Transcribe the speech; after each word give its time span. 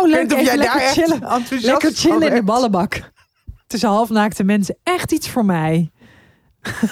Oh, 0.00 0.08
leuk. 0.08 0.32
of 0.32 0.40
jij 0.40 0.56
lekker 0.56 0.78
daar 0.78 0.82
echt 0.82 0.92
chillen. 0.92 1.22
enthousiast 1.22 1.64
Lekker 1.64 1.92
chillen 1.92 2.28
in 2.28 2.34
de 2.34 2.42
ballenbak. 2.42 3.12
Tussen 3.66 3.88
halfnaakte 3.88 4.44
mensen. 4.44 4.76
Echt 4.82 5.12
iets 5.12 5.28
voor 5.28 5.44
mij. 5.44 5.90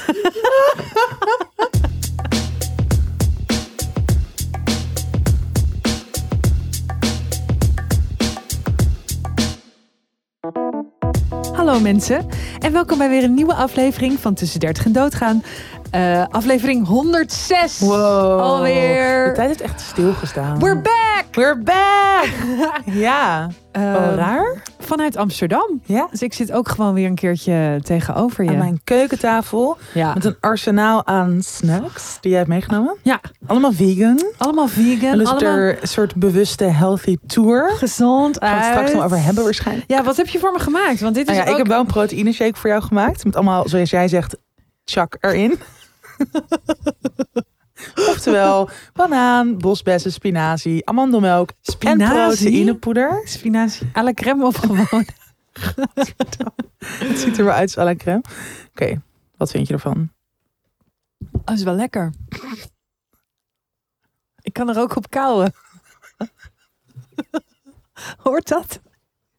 Hallo 11.52 11.80
mensen 11.80 12.26
en 12.58 12.72
welkom 12.72 12.98
bij 12.98 13.08
weer 13.08 13.24
een 13.24 13.34
nieuwe 13.34 13.54
aflevering 13.54 14.18
van 14.20 14.34
Tussen 14.34 14.60
30 14.60 14.84
en 14.84 14.92
Doodgaan. 14.92 15.42
Eh, 15.92 16.24
aflevering 16.30 16.86
106 16.86 17.78
Wow. 17.78 18.40
alweer. 18.40 19.24
De 19.28 19.32
tijd 19.34 19.48
heeft 19.48 19.60
echt 19.60 19.80
stilgestaan. 19.80 20.58
We're 20.58 20.80
back! 20.80 21.24
We're 21.32 21.58
back! 21.58 22.28
ja. 22.84 23.48
Eh, 23.72 23.82
Oh, 23.82 24.14
raar. 24.14 24.62
Vanuit 24.78 25.16
Amsterdam. 25.16 25.80
Ja. 25.84 26.06
Dus 26.10 26.22
ik 26.22 26.32
zit 26.34 26.52
ook 26.52 26.68
gewoon 26.68 26.94
weer 26.94 27.06
een 27.06 27.14
keertje 27.14 27.80
tegenover 27.82 28.44
je. 28.44 28.50
Aan 28.50 28.58
mijn 28.58 28.80
keukentafel 28.84 29.76
Ja. 29.94 30.14
met 30.14 30.24
een 30.24 30.36
arsenaal 30.40 31.06
aan 31.06 31.42
snacks 31.42 32.16
die 32.20 32.30
jij 32.30 32.38
hebt 32.38 32.50
meegenomen. 32.50 32.96
ja, 33.02 33.20
Allemaal 33.46 33.72
vegan. 33.72 34.22
allemaal 34.38 34.68
vegan, 34.68 35.18
dus 35.18 35.28
allemaal 35.28 35.52
er 35.56 35.82
een 35.82 35.88
soort 35.88 36.14
bewuste 36.16 36.64
healthy 36.64 37.16
tour. 37.26 37.70
gezond 37.70 38.36
Gaan 38.40 38.48
we 38.50 38.54
het 38.56 38.64
straks 38.64 38.86
uit. 38.86 38.94
nog 38.94 39.04
over 39.04 39.22
hebben 39.22 39.44
waarschijnlijk. 39.44 39.90
Ja, 39.90 40.02
wat 40.04 40.16
heb 40.16 40.28
je 40.28 40.38
voor 40.38 40.52
me 40.52 40.58
gemaakt? 40.58 41.00
Want 41.00 41.14
dit 41.14 41.28
is 41.28 41.34
Nou 41.36 41.38
ja, 41.38 41.44
ook... 41.44 41.50
ik 41.50 41.56
heb 41.62 41.66
wel 41.66 41.80
een 41.80 41.86
proteïne 41.92 42.32
shake 42.32 42.58
voor 42.58 42.70
jou 42.70 42.82
gemaakt. 42.82 43.24
Met 43.24 43.36
allemaal, 43.36 43.68
zoals 43.68 43.90
jij 43.90 44.08
zegt, 44.08 44.36
chak 44.84 45.16
erin. 45.20 45.58
Oftewel, 48.10 48.68
banaan, 48.92 49.58
bosbessen, 49.58 50.12
spinazie, 50.12 50.86
amandelmelk 50.86 51.50
en 51.50 51.56
Spinazie? 51.60 52.16
proteïnepoeder. 52.16 53.20
Spinazie 53.24 53.90
à 53.96 54.02
la 54.02 54.12
crème 54.12 54.44
of 54.44 54.56
gewoon... 54.56 55.06
Het 56.78 57.18
ziet 57.18 57.38
er 57.38 57.44
wel 57.44 57.54
uit 57.54 57.76
als 57.76 57.78
à 57.78 57.84
la 57.84 57.94
crème. 57.94 58.22
Oké, 58.70 59.02
wat 59.36 59.50
vind 59.50 59.66
je 59.66 59.72
ervan? 59.72 60.12
Oh, 61.32 61.40
dat 61.44 61.56
is 61.56 61.62
wel 61.62 61.74
lekker. 61.74 62.12
Ik 64.40 64.52
kan 64.52 64.68
er 64.68 64.78
ook 64.78 64.96
op 64.96 65.10
kauwen. 65.10 65.52
Hoort 68.24 68.48
dat? 68.48 68.80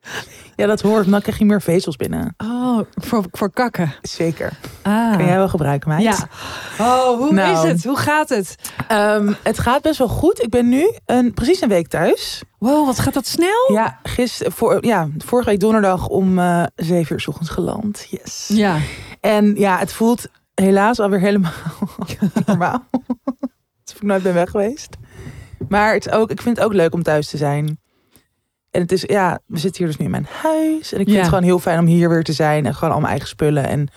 Ja, 0.56 0.66
dat 0.66 0.82
hoort. 0.82 1.10
Dan 1.12 1.22
krijg 1.22 1.38
je 1.38 1.46
meer 1.46 1.62
vezels 1.62 1.96
binnen. 1.96 2.34
Oh, 2.38 2.80
voor, 2.96 3.24
voor 3.32 3.52
kakken. 3.52 3.94
Zeker. 4.02 4.52
Ah. 4.82 5.16
Kan 5.18 5.26
jij 5.26 5.36
wel 5.38 5.50
gebruiken, 5.50 5.90
meid? 5.90 6.02
Ja. 6.04 6.18
Oh, 6.80 7.18
hoe 7.18 7.34
Nou. 7.34 7.54
is 7.54 7.72
het? 7.72 7.84
Hoe 7.84 7.98
gaat 7.98 8.30
het? 8.30 8.56
Ehm, 8.88 9.34
het 9.44 9.60
gaat 9.60 9.82
best 9.82 9.98
wel 9.98 10.08
goed. 10.08 10.42
Ik 10.44 10.50
ben 10.50 10.70
nu 10.70 10.92
een, 11.06 11.34
precies 11.34 11.62
een 11.62 11.70
week 11.70 11.88
thuis. 11.88 12.42
Wow, 12.60 12.86
wat 12.86 13.00
gaat 13.00 13.14
dat 13.14 13.28
snel? 13.28 13.72
Ja, 13.72 14.00
gister, 14.04 14.52
voor, 14.52 14.86
ja, 14.86 15.08
vorige 15.18 15.50
week 15.50 15.60
donderdag 15.60 16.08
om 16.08 16.40
eh 16.40 16.64
7 16.76 17.14
uur 17.14 17.20
's 17.22 17.28
ochtends 17.28 17.50
geland. 17.52 18.08
Yes. 18.10 18.48
Ja. 18.54 18.78
En 19.20 19.56
ja, 19.56 19.78
het 19.78 19.94
voelt 19.94 20.26
helaas 20.56 21.00
alweer 21.00 21.20
helemaal 21.20 21.52
normaal. 22.46 22.84
Alsof 23.86 23.96
ik 23.96 24.04
nooit 24.04 24.24
ben 24.24 24.34
weg 24.34 24.50
geweest. 24.50 24.96
Maar 25.70 25.94
het 25.94 26.06
is 26.06 26.12
ook, 26.12 26.32
ik 26.32 26.42
vind 26.42 26.58
het 26.58 26.66
ook 26.66 26.74
leuk 26.74 26.94
om 26.94 27.04
thuis 27.04 27.30
te 27.30 27.38
zijn. 27.38 27.78
En 28.74 28.82
het 28.82 28.92
is, 28.92 29.02
ja, 29.02 29.40
we 29.46 29.58
zitten 29.58 29.78
hier 29.78 29.88
dus 29.88 29.98
nu 29.98 30.06
in 30.06 30.12
mijn 30.12 30.28
huis. 30.42 30.92
En 30.94 31.00
ik 31.00 31.06
vind 31.06 31.10
Ja. 31.10 31.18
het 31.18 31.28
gewoon 31.28 31.44
heel 31.44 31.60
fijn 31.60 31.80
om 31.80 31.86
hier 31.86 32.10
weer 32.10 32.24
te 32.24 32.34
zijn. 32.34 32.66
En 32.66 32.76
gewoon 32.76 32.94
al 32.94 33.00
mijn 33.00 33.10
eigen 33.12 33.28
spullen. 33.30 33.68
En 33.68 33.88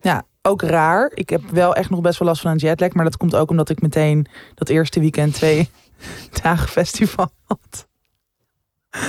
ja, 0.00 0.22
ook 0.42 0.62
raar. 0.62 1.10
Ik 1.14 1.30
heb 1.30 1.42
wel 1.50 1.74
echt 1.74 1.90
nog 1.90 2.00
best 2.00 2.18
wel 2.18 2.28
last 2.28 2.40
van 2.40 2.50
een 2.50 2.56
jetlag. 2.56 2.92
Maar 2.92 3.04
dat 3.04 3.16
komt 3.16 3.34
ook 3.34 3.50
omdat 3.50 3.68
ik 3.68 3.80
meteen 3.82 4.26
dat 4.54 4.68
eerste 4.68 5.00
weekend 5.00 5.34
twee 5.34 5.70
dagen 6.42 6.68
festival 6.68 7.30
had. 7.44 7.86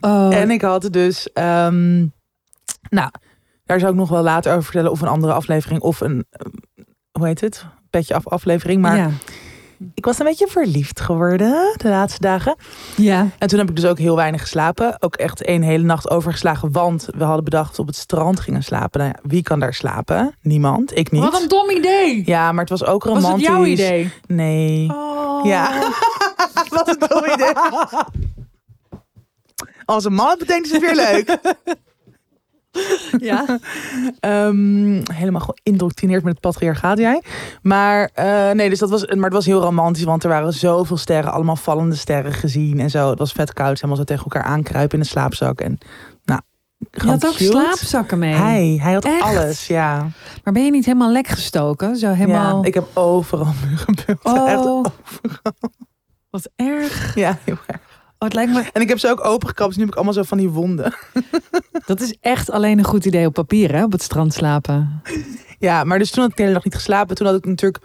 Oh, 0.00 0.34
En 0.36 0.50
ik 0.50 0.62
had 0.62 0.88
dus, 0.92 1.32
ehm, 1.32 1.98
nou, 2.90 3.10
daar 3.64 3.78
zou 3.78 3.92
ik 3.92 3.98
nog 3.98 4.08
wel 4.08 4.22
later 4.22 4.50
over 4.52 4.64
vertellen. 4.64 4.90
Of 4.90 5.00
een 5.00 5.08
andere 5.08 5.32
aflevering. 5.32 5.80
Of 5.80 6.00
een, 6.00 6.24
eh, 6.30 6.46
hoe 7.12 7.26
heet 7.26 7.40
het? 7.40 7.64
Petje 7.90 8.14
af 8.14 8.28
aflevering. 8.28 8.80
Maar 8.82 8.96
ja. 8.96 9.10
Ik 9.94 10.04
was 10.04 10.18
een 10.18 10.24
beetje 10.24 10.46
verliefd 10.46 11.00
geworden 11.00 11.74
de 11.76 11.88
laatste 11.88 12.20
dagen. 12.20 12.56
ja. 12.96 13.26
En 13.38 13.48
toen 13.48 13.58
heb 13.58 13.68
ik 13.68 13.76
dus 13.76 13.84
ook 13.84 13.98
heel 13.98 14.16
weinig 14.16 14.40
geslapen. 14.40 14.96
Ook 15.02 15.16
echt 15.16 15.42
één 15.44 15.62
hele 15.62 15.84
nacht 15.84 16.10
overgeslagen. 16.10 16.72
Want 16.72 17.08
we 17.16 17.24
hadden 17.24 17.44
bedacht 17.44 17.78
op 17.78 17.86
het 17.86 17.96
strand 17.96 18.40
gingen 18.40 18.62
slapen. 18.62 19.00
Nou 19.00 19.12
ja, 19.14 19.28
wie 19.28 19.42
kan 19.42 19.60
daar 19.60 19.74
slapen? 19.74 20.34
Niemand. 20.42 20.96
Ik 20.96 21.10
niet. 21.10 21.22
Wat 21.22 21.42
een 21.42 21.48
dom 21.48 21.70
idee. 21.70 22.22
Ja, 22.26 22.52
maar 22.52 22.60
het 22.60 22.70
was 22.78 22.84
ook 22.84 23.04
Was 23.04 23.14
romantisch. 23.14 23.46
het 23.46 23.56
jouw 23.56 23.64
idee? 23.64 24.12
Nee. 24.26 24.90
Oh. 24.90 25.44
Ja. 25.46 25.70
Wat 26.68 26.88
een 26.88 26.98
dom 27.08 27.24
idee. 27.32 27.52
Als 29.84 30.04
een 30.04 30.14
man 30.14 30.36
betekent 30.38 30.66
is 30.66 30.72
het 30.72 30.80
weer 30.80 30.94
leuk. 30.94 31.38
Ja. 33.18 33.58
Ehm, 34.20 35.00
helemaal 35.12 35.54
geïndoctrineerd 35.54 36.22
met 36.22 36.32
het 36.32 36.40
patriarchaat 36.40 36.98
jij. 36.98 37.22
Maar 37.62 38.10
eh, 38.14 38.50
nee, 38.50 38.68
dus 38.68 38.78
dat 38.78 38.90
was, 38.90 39.06
maar 39.06 39.24
het 39.24 39.32
was 39.32 39.46
heel 39.46 39.60
romantisch, 39.60 40.04
want 40.04 40.22
er 40.22 40.28
waren 40.28 40.52
zoveel 40.52 40.96
sterren, 40.96 41.32
allemaal 41.32 41.56
vallende 41.56 41.94
sterren 41.94 42.32
gezien 42.32 42.80
en 42.80 42.90
zo. 42.90 43.10
Het 43.10 43.18
was 43.18 43.32
vet 43.32 43.52
koud, 43.52 43.74
helemaal 43.74 43.96
zo 43.96 44.04
tegen 44.04 44.22
elkaar 44.24 44.42
aankruipen 44.42 44.98
in 44.98 45.04
de 45.04 45.10
slaapzak 45.10 45.60
en 45.60 45.78
nou. 46.24 46.40
Je 46.90 47.06
had 47.06 47.26
ook 47.26 47.32
cute. 47.34 47.50
slaapzakken 47.50 48.18
mee. 48.18 48.34
Hij, 48.34 48.78
hij 48.82 48.92
had 48.92 49.04
Echt? 49.04 49.22
alles, 49.22 49.66
ja. 49.66 50.06
Maar 50.44 50.52
ben 50.52 50.64
je 50.64 50.70
niet 50.70 50.86
helemaal 50.86 51.12
lek 51.12 51.26
gestoken? 51.26 51.96
Zo 51.96 52.10
helemaal... 52.12 52.62
ja. 52.62 52.68
Ik 52.68 52.74
heb 52.74 52.86
overal 52.94 53.52
muggenbult. 53.70 54.18
Oh, 54.22 54.50
Echt, 54.50 54.90
wat 56.30 56.50
erg. 56.56 57.14
ja, 57.14 57.38
heel 57.44 57.58
erg. 57.66 57.91
Oh, 58.22 58.28
het 58.28 58.34
lijkt 58.36 58.52
me... 58.52 58.64
En 58.72 58.80
ik 58.80 58.88
heb 58.88 58.98
ze 58.98 59.08
ook 59.10 59.24
opengekrapt, 59.24 59.68
dus 59.68 59.76
nu 59.76 59.82
heb 59.82 59.90
ik 59.92 59.96
allemaal 59.96 60.14
zo 60.14 60.22
van 60.22 60.38
die 60.38 60.48
wonden. 60.48 60.94
Dat 61.86 62.00
is 62.00 62.16
echt 62.20 62.50
alleen 62.50 62.78
een 62.78 62.84
goed 62.84 63.04
idee 63.04 63.26
op 63.26 63.32
papier, 63.32 63.72
hè? 63.74 63.84
Op 63.84 63.92
het 63.92 64.02
strand 64.02 64.34
slapen. 64.34 65.02
Ja, 65.58 65.84
maar 65.84 65.98
dus 65.98 66.10
toen 66.10 66.22
had 66.22 66.30
ik 66.30 66.36
de 66.36 66.42
hele 66.42 66.54
nacht 66.54 66.64
niet 66.64 66.74
geslapen. 66.74 67.16
Toen 67.16 67.26
had 67.26 67.36
ik 67.36 67.44
natuurlijk 67.44 67.84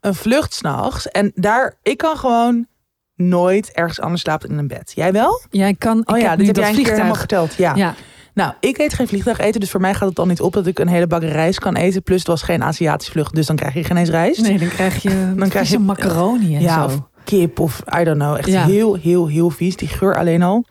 een 0.00 0.14
vlucht 0.14 0.54
s'nachts. 0.54 1.08
En 1.08 1.32
daar, 1.34 1.74
ik 1.82 1.96
kan 1.96 2.16
gewoon 2.16 2.66
nooit 3.14 3.72
ergens 3.72 4.00
anders 4.00 4.22
slapen 4.22 4.48
in 4.50 4.58
een 4.58 4.68
bed. 4.68 4.92
Jij 4.94 5.12
wel? 5.12 5.40
Jij 5.50 5.74
kan... 5.74 6.02
Oh 6.04 6.18
ja, 6.18 6.28
heb 6.28 6.38
dit 6.38 6.46
heb 6.46 6.56
jij 6.56 6.64
dat 6.68 6.76
een 6.76 6.82
keer 6.84 6.92
helemaal 6.92 7.14
vliegtuig. 7.14 7.48
verteld. 7.48 7.54
Ja. 7.54 7.74
Ja. 7.74 7.94
Nou, 8.34 8.52
ik 8.60 8.78
eet 8.78 8.92
geen 8.94 9.08
vliegtuig 9.08 9.38
eten, 9.38 9.60
dus 9.60 9.70
voor 9.70 9.80
mij 9.80 9.94
gaat 9.94 10.08
het 10.08 10.18
al 10.18 10.26
niet 10.26 10.40
op 10.40 10.52
dat 10.52 10.66
ik 10.66 10.78
een 10.78 10.88
hele 10.88 11.06
bak 11.06 11.22
rijst 11.22 11.58
kan 11.58 11.76
eten. 11.76 12.02
Plus 12.02 12.18
het 12.18 12.26
was 12.26 12.42
geen 12.42 12.62
Aziatische 12.62 13.12
vlucht, 13.12 13.34
dus 13.34 13.46
dan 13.46 13.56
krijg 13.56 13.74
je 13.74 13.84
geen 13.84 13.96
eens 13.96 14.10
rijst. 14.10 14.40
Nee, 14.40 14.58
dan 14.58 14.68
krijg 14.68 15.02
je, 15.02 15.32
dan 15.36 15.48
krijg 15.48 15.70
je- 15.70 15.78
macaroni 15.78 16.54
en 16.56 16.60
ja, 16.62 16.78
zo. 16.78 16.84
of 16.84 17.00
kip 17.28 17.60
of 17.60 17.82
I 18.00 18.04
don't 18.04 18.18
know. 18.18 18.36
Echt 18.36 18.46
Ja. 18.48 18.64
heel, 18.64 18.94
heel, 18.94 19.26
heel 19.28 19.50
vies. 19.50 19.76
Die 19.76 19.88
geur 19.88 20.16
alleen 20.16 20.42
al. 20.42 20.64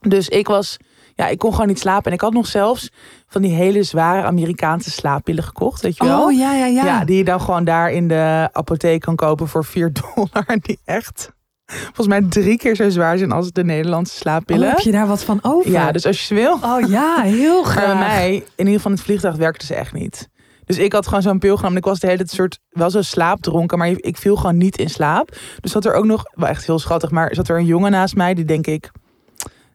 Dus 0.00 0.28
ik 0.28 0.46
was, 0.46 0.76
ja, 1.14 1.26
ik 1.28 1.38
kon 1.38 1.52
gewoon 1.52 1.66
niet 1.66 1.78
slapen. 1.78 2.04
En 2.06 2.12
ik 2.12 2.20
had 2.20 2.32
nog 2.32 2.46
zelfs 2.46 2.90
van 3.26 3.42
die 3.42 3.52
hele 3.54 3.82
zware 3.82 4.22
Amerikaanse 4.26 4.90
slaappillen 4.90 5.44
gekocht, 5.44 5.80
weet 5.82 5.96
je 5.96 6.04
wel? 6.04 6.22
Oh, 6.24 6.32
ja, 6.32 6.54
ja, 6.54 6.66
ja. 6.66 6.84
Ja. 6.84 7.04
die 7.04 7.16
je 7.16 7.24
dan 7.24 7.40
gewoon 7.40 7.64
daar 7.64 7.90
in 7.92 8.08
de 8.08 8.48
apotheek 8.52 9.00
kan 9.00 9.16
kopen 9.16 9.48
voor 9.48 9.64
4 9.64 9.92
dollar. 10.14 10.58
Die 10.60 10.78
echt, 10.84 11.30
volgens 11.66 12.06
mij 12.06 12.22
drie 12.28 12.56
keer 12.58 12.74
zo 12.76 12.88
zwaar 12.90 13.18
zijn 13.18 13.32
als 13.32 13.52
de 13.52 13.64
Nederlandse 13.64 14.14
Oh, 14.14 14.20
slaappillen. 14.20 14.68
heb 14.68 14.78
je 14.78 14.92
daar 14.92 15.06
wat 15.06 15.24
van 15.24 15.38
over? 15.42 15.70
Ja, 15.70 15.92
dus 15.92 16.06
als 16.06 16.18
je 16.18 16.24
ze 16.24 16.34
wil. 16.34 16.52
Oh 16.62 16.88
ja, 16.88 17.20
heel 17.20 17.62
Maar 17.62 17.72
graag. 17.72 17.84
bij 17.86 17.94
mij, 18.08 18.34
in 18.34 18.42
ieder 18.56 18.72
geval 18.74 18.90
in 18.90 18.96
het 18.96 19.06
vliegtuig, 19.06 19.36
werkte 19.36 19.66
ze 19.66 19.74
echt 19.74 19.92
niet. 19.92 20.28
Dus 20.68 20.78
ik 20.78 20.92
had 20.92 21.06
gewoon 21.06 21.22
zo'n 21.22 21.38
pil 21.38 21.56
genomen. 21.56 21.76
En 21.76 21.82
ik 21.82 21.88
was 21.88 22.00
de 22.00 22.06
hele 22.06 22.18
tijd 22.18 22.30
soort, 22.30 22.58
wel 22.68 22.90
zo 22.90 23.02
slaapdronken, 23.02 23.78
maar 23.78 23.88
ik 23.88 24.16
viel 24.16 24.36
gewoon 24.36 24.56
niet 24.56 24.78
in 24.78 24.90
slaap. 24.90 25.36
Dus 25.60 25.72
zat 25.72 25.84
er 25.84 25.94
ook 25.94 26.04
nog, 26.04 26.24
wel 26.34 26.48
echt 26.48 26.66
heel 26.66 26.78
schattig, 26.78 27.10
maar 27.10 27.34
zat 27.34 27.48
er 27.48 27.58
een 27.58 27.64
jongen 27.64 27.90
naast 27.90 28.14
mij, 28.14 28.34
die 28.34 28.44
denk 28.44 28.66
ik 28.66 28.90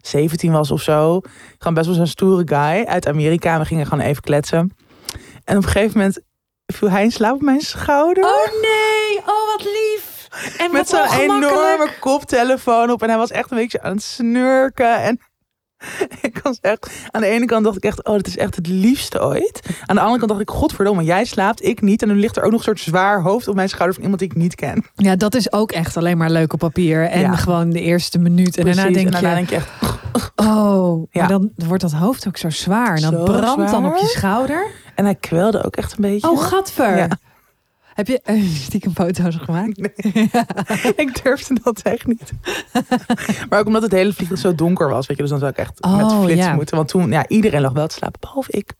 17 0.01 0.51
was 0.51 0.71
of 0.71 0.81
zo. 0.81 1.21
Gewoon 1.57 1.73
best 1.73 1.85
wel 1.85 1.95
zo'n 1.95 2.07
stoere 2.07 2.43
guy 2.45 2.85
uit 2.85 3.07
Amerika. 3.07 3.59
We 3.59 3.65
gingen 3.65 3.85
gewoon 3.85 4.05
even 4.05 4.21
kletsen. 4.23 4.75
En 5.43 5.57
op 5.57 5.63
een 5.63 5.69
gegeven 5.69 5.97
moment 5.97 6.19
viel 6.65 6.89
hij 6.89 7.03
in 7.03 7.11
slaap 7.11 7.33
op 7.33 7.41
mijn 7.41 7.61
schouder. 7.61 8.23
Oh 8.23 8.61
nee, 8.61 9.17
oh 9.17 9.47
wat 9.47 9.63
lief. 9.63 10.27
En 10.57 10.71
met 10.71 10.89
zo'n 10.89 11.19
enorme 11.19 11.89
koptelefoon 11.99 12.91
op. 12.91 13.01
En 13.01 13.09
hij 13.09 13.17
was 13.17 13.31
echt 13.31 13.51
een 13.51 13.57
beetje 13.57 13.81
aan 13.81 13.93
het 13.93 14.03
snurken. 14.03 15.01
En 15.01 15.19
ik 16.21 16.39
was 16.44 16.57
echt... 16.62 16.91
Aan 17.12 17.21
de 17.21 17.27
ene 17.27 17.45
kant 17.45 17.63
dacht 17.63 17.77
ik 17.77 17.83
echt, 17.83 18.06
oh, 18.06 18.15
dit 18.15 18.27
is 18.27 18.38
echt 18.38 18.56
het 18.56 18.68
liefste 18.68 19.21
ooit. 19.21 19.59
Aan 19.85 19.95
de 19.95 20.01
andere 20.01 20.18
kant 20.19 20.30
dacht 20.31 20.41
ik, 20.41 20.50
godverdomme, 20.50 21.03
jij 21.03 21.25
slaapt, 21.25 21.63
ik 21.63 21.81
niet. 21.81 22.01
En 22.01 22.07
nu 22.07 22.15
ligt 22.15 22.38
er 22.38 22.44
ook 22.44 22.51
nog 22.51 22.59
een 22.59 22.65
soort 22.65 22.80
zwaar 22.80 23.21
hoofd 23.21 23.47
op 23.47 23.56
mijn 23.56 23.69
schouder 23.69 23.94
van 23.94 24.03
iemand 24.03 24.21
die 24.21 24.30
ik 24.31 24.35
niet 24.38 24.56
ken. 24.56 24.85
Ja, 24.95 25.15
dat 25.15 25.35
is 25.35 25.51
ook 25.51 25.71
echt 25.71 25.97
alleen 25.97 26.18
maar 26.18 26.30
leuk 26.30 26.53
op 26.53 26.59
papier. 26.59 27.09
En 27.09 27.19
Ja. 27.19 27.35
gewoon 27.35 27.69
de 27.69 27.81
eerste 27.81 28.19
minuut. 28.19 28.57
En 28.57 28.65
daarna 28.65 28.83
denk 28.89 29.06
en 29.06 29.12
daarna 29.12 29.30
je, 29.30 29.35
denk 29.35 29.50
je 29.50 29.56
echt, 29.56 29.68
oh, 30.47 31.07
Ja. 31.12 31.19
maar 31.19 31.27
dan 31.30 31.51
wordt 31.68 31.81
dat 31.81 31.91
hoofd 31.91 32.27
ook 32.27 32.38
zo 32.38 32.50
zwaar. 32.50 32.95
En 32.95 33.01
dan 33.01 33.12
Zo 33.12 33.24
brandt 33.24 33.71
dan 33.71 33.85
op 33.85 33.95
je 33.97 34.07
schouder. 34.07 34.65
en 34.95 35.06
hij 35.06 35.15
kwelde 35.15 35.63
ook 35.63 35.75
echt 35.75 35.91
een 35.91 36.01
beetje. 36.01 36.30
Oh, 36.31 36.41
gadver. 36.41 36.97
Ja. 36.97 37.07
Heb 37.94 38.07
je 38.07 38.22
stiekem 38.66 38.94
foto's 38.94 39.36
gemaakt? 39.36 39.78
ik 41.04 41.24
durfde 41.24 41.57
dat 41.63 41.81
echt 41.81 42.07
niet. 42.07 42.31
maar 43.50 43.60
ook 43.60 43.66
omdat 43.66 43.81
het 43.81 43.92
hele 43.92 44.13
vliegtuig 44.13 44.40
zo 44.40 44.56
donker 44.56 44.90
was, 44.90 45.07
weet 45.07 45.18
je, 45.18 45.24
dus 45.24 45.31
dan 45.31 45.40
zou 45.40 45.51
ik 45.51 45.57
echt 45.57 45.81
met 45.81 45.92
Oh, 45.92 46.24
flitsen 46.24 46.48
ja. 46.50 46.54
moeten. 46.56 46.75
Want 46.75 46.88
toen, 46.88 47.12
ja, 47.12 47.28
iedereen 47.28 47.62
lag 47.62 47.72
wel 47.72 47.88
te 47.88 47.95
slapen, 47.95 48.19
behalve 48.19 48.51
ik. 48.51 48.74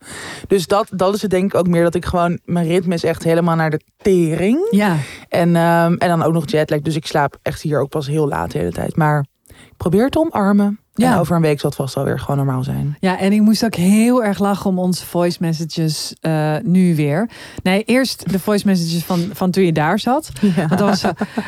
Dus 0.48 0.68
dat, 0.68 0.88
dat 0.92 1.16
is 1.16 1.22
het 1.22 1.32
denk 1.32 1.54
ik 1.54 1.60
ook 1.60 1.68
meer 1.68 1.84
dat 1.84 1.96
ik 1.96 2.06
gewoon, 2.06 2.40
mijn 2.46 2.68
ritme 2.68 2.94
is 2.94 3.04
echt 3.04 3.24
helemaal 3.24 3.56
naar 3.56 3.70
de 3.70 3.82
tering. 3.98 4.68
Ja. 4.72 4.98
En, 5.30 5.56
ehm, 5.56 5.94
en 5.94 6.08
dan 6.08 6.24
ook 6.24 6.34
nog 6.34 6.50
jetlag, 6.50 6.82
dus 6.82 6.96
ik 6.96 7.06
slaap 7.06 7.38
echt 7.42 7.62
hier 7.62 7.80
ook 7.80 7.90
pas 7.90 8.08
heel 8.08 8.28
laat 8.28 8.52
de 8.52 8.58
hele 8.58 8.72
tijd. 8.72 8.96
Maar 8.96 9.26
Ik 9.48 9.78
probeer 9.78 10.10
te 10.10 10.20
omarmen. 10.20 10.80
Ja. 10.96 11.12
En 11.14 11.20
over 11.20 11.36
een 11.36 11.42
week 11.42 11.60
zal 11.60 11.70
het 11.70 11.80
vast 11.80 11.98
alweer 11.98 12.20
gewoon 12.20 12.38
normaal 12.38 12.64
zijn. 12.64 12.98
Ja, 13.00 13.20
en 13.20 13.34
ik 13.34 13.42
moest 13.42 13.66
ook 13.66 13.76
heel 13.76 14.24
erg 14.24 14.40
lachen 14.40 14.70
om 14.70 14.80
onze 14.80 15.06
voice 15.06 15.38
messages 15.42 16.16
eh, 16.22 16.56
nu 16.64 16.96
weer. 16.96 17.30
Nee, 17.64 17.84
eerst 17.84 18.32
de 18.32 18.40
voice 18.40 18.68
messages 18.68 19.04
van, 19.04 19.30
van 19.34 19.52
toen 19.52 19.64
je 19.64 19.72
daar 19.72 20.00
zat. 20.00 20.32
Ja. 20.56 20.68
Want 20.68 20.80
dan 20.80 20.88
was 20.90 21.04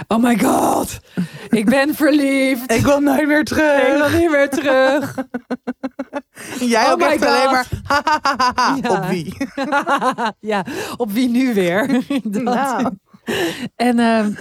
oh 0.07 0.23
my 0.23 0.39
god, 0.39 0.99
ik 1.49 1.65
ben 1.65 1.95
verliefd. 1.95 2.71
Ik 2.71 2.81
wil 2.85 2.99
nooit 2.99 3.27
meer 3.27 3.43
terug. 3.43 3.81
Ik 3.81 4.09
wil 4.09 4.19
niet 4.19 4.31
meer 4.31 4.49
terug. 4.49 5.15
Jij 6.59 6.85
Oh 6.85 6.91
ook 6.91 7.01
alleen 7.01 7.51
maar 7.51 7.67
Ja. 8.81 8.89
op 8.97 9.05
wie? 9.09 9.37
ja, 10.51 10.65
op 10.97 11.11
wie 11.11 11.29
nu 11.29 11.53
weer? 11.53 12.03
Dat. 12.23 12.43
Nou. 12.43 12.89
En, 13.75 13.99
ehm, 13.99 14.31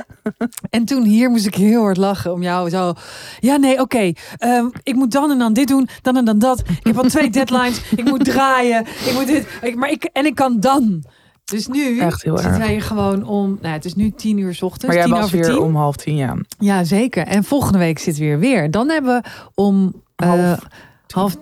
en 0.70 0.84
toen 0.84 1.04
hier 1.04 1.30
moest 1.30 1.46
ik 1.46 1.54
heel 1.54 1.82
hard 1.82 1.96
lachen 1.96 2.32
om 2.32 2.42
jou 2.42 2.70
zo. 2.70 2.92
Ja, 3.40 3.56
nee, 3.56 3.80
oké. 3.80 4.12
ehm, 4.38 4.66
ik 4.82 4.94
moet 4.94 5.12
dan 5.12 5.30
en 5.30 5.38
dan 5.38 5.52
dit 5.52 5.68
doen, 5.68 5.88
dan 6.02 6.16
en 6.16 6.24
dan 6.24 6.38
dat. 6.38 6.60
Ik 6.60 6.86
heb 6.86 6.98
al 6.98 7.04
twee 7.04 7.30
deadlines. 7.30 7.80
Ik 7.96 8.04
moet 8.04 8.24
draaien. 8.24 8.86
Ik 9.06 9.12
moet 9.14 9.26
dit. 9.26 9.46
Ik, 9.62 9.76
maar 9.76 9.90
ik, 9.90 10.04
en 10.04 10.26
ik 10.26 10.34
kan 10.34 10.60
dan. 10.60 11.04
Dus 11.44 11.66
nu 11.66 11.98
Echt 11.98 12.22
heel 12.22 12.38
zitten 12.38 12.58
wij 12.58 12.70
hier 12.70 12.82
gewoon 12.82 13.24
om. 13.24 13.58
Nou, 13.62 13.74
het 13.74 13.84
is 13.84 13.94
nu 13.94 14.10
tien 14.10 14.38
uur 14.38 14.58
ochtends. 14.60 14.84
Maar 14.84 14.94
jij 14.94 15.04
tien 15.04 15.14
was 15.14 15.24
over 15.24 15.38
weer 15.38 15.48
tien. 15.48 15.58
om 15.58 15.76
half 15.76 15.96
tien, 15.96 16.16
ja. 16.16 16.36
Ja, 16.58 16.84
zeker. 16.84 17.26
En 17.26 17.44
volgende 17.44 17.78
week 17.78 18.00
we 18.00 18.14
weer 18.18 18.38
weer. 18.38 18.70
Dan 18.70 18.88
hebben 18.90 19.22
we 19.22 19.28
om 19.54 20.02
eh, 20.16 20.28
Half 20.28 20.66
half, 21.14 21.36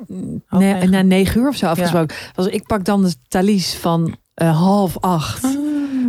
Half 0.47 0.63
negen. 0.63 0.91
na 0.91 1.03
negen 1.03 1.41
uur 1.41 1.49
of 1.49 1.57
zo 1.57 1.67
afgesproken. 1.67 2.17
Dus 2.35 2.47
ik 2.47 2.67
pak 2.67 2.85
dan 2.85 3.03
de 3.03 3.15
talies 3.29 3.75
van 3.75 4.15
eh, 4.35 4.61
half 4.61 4.99
acht. 5.01 5.47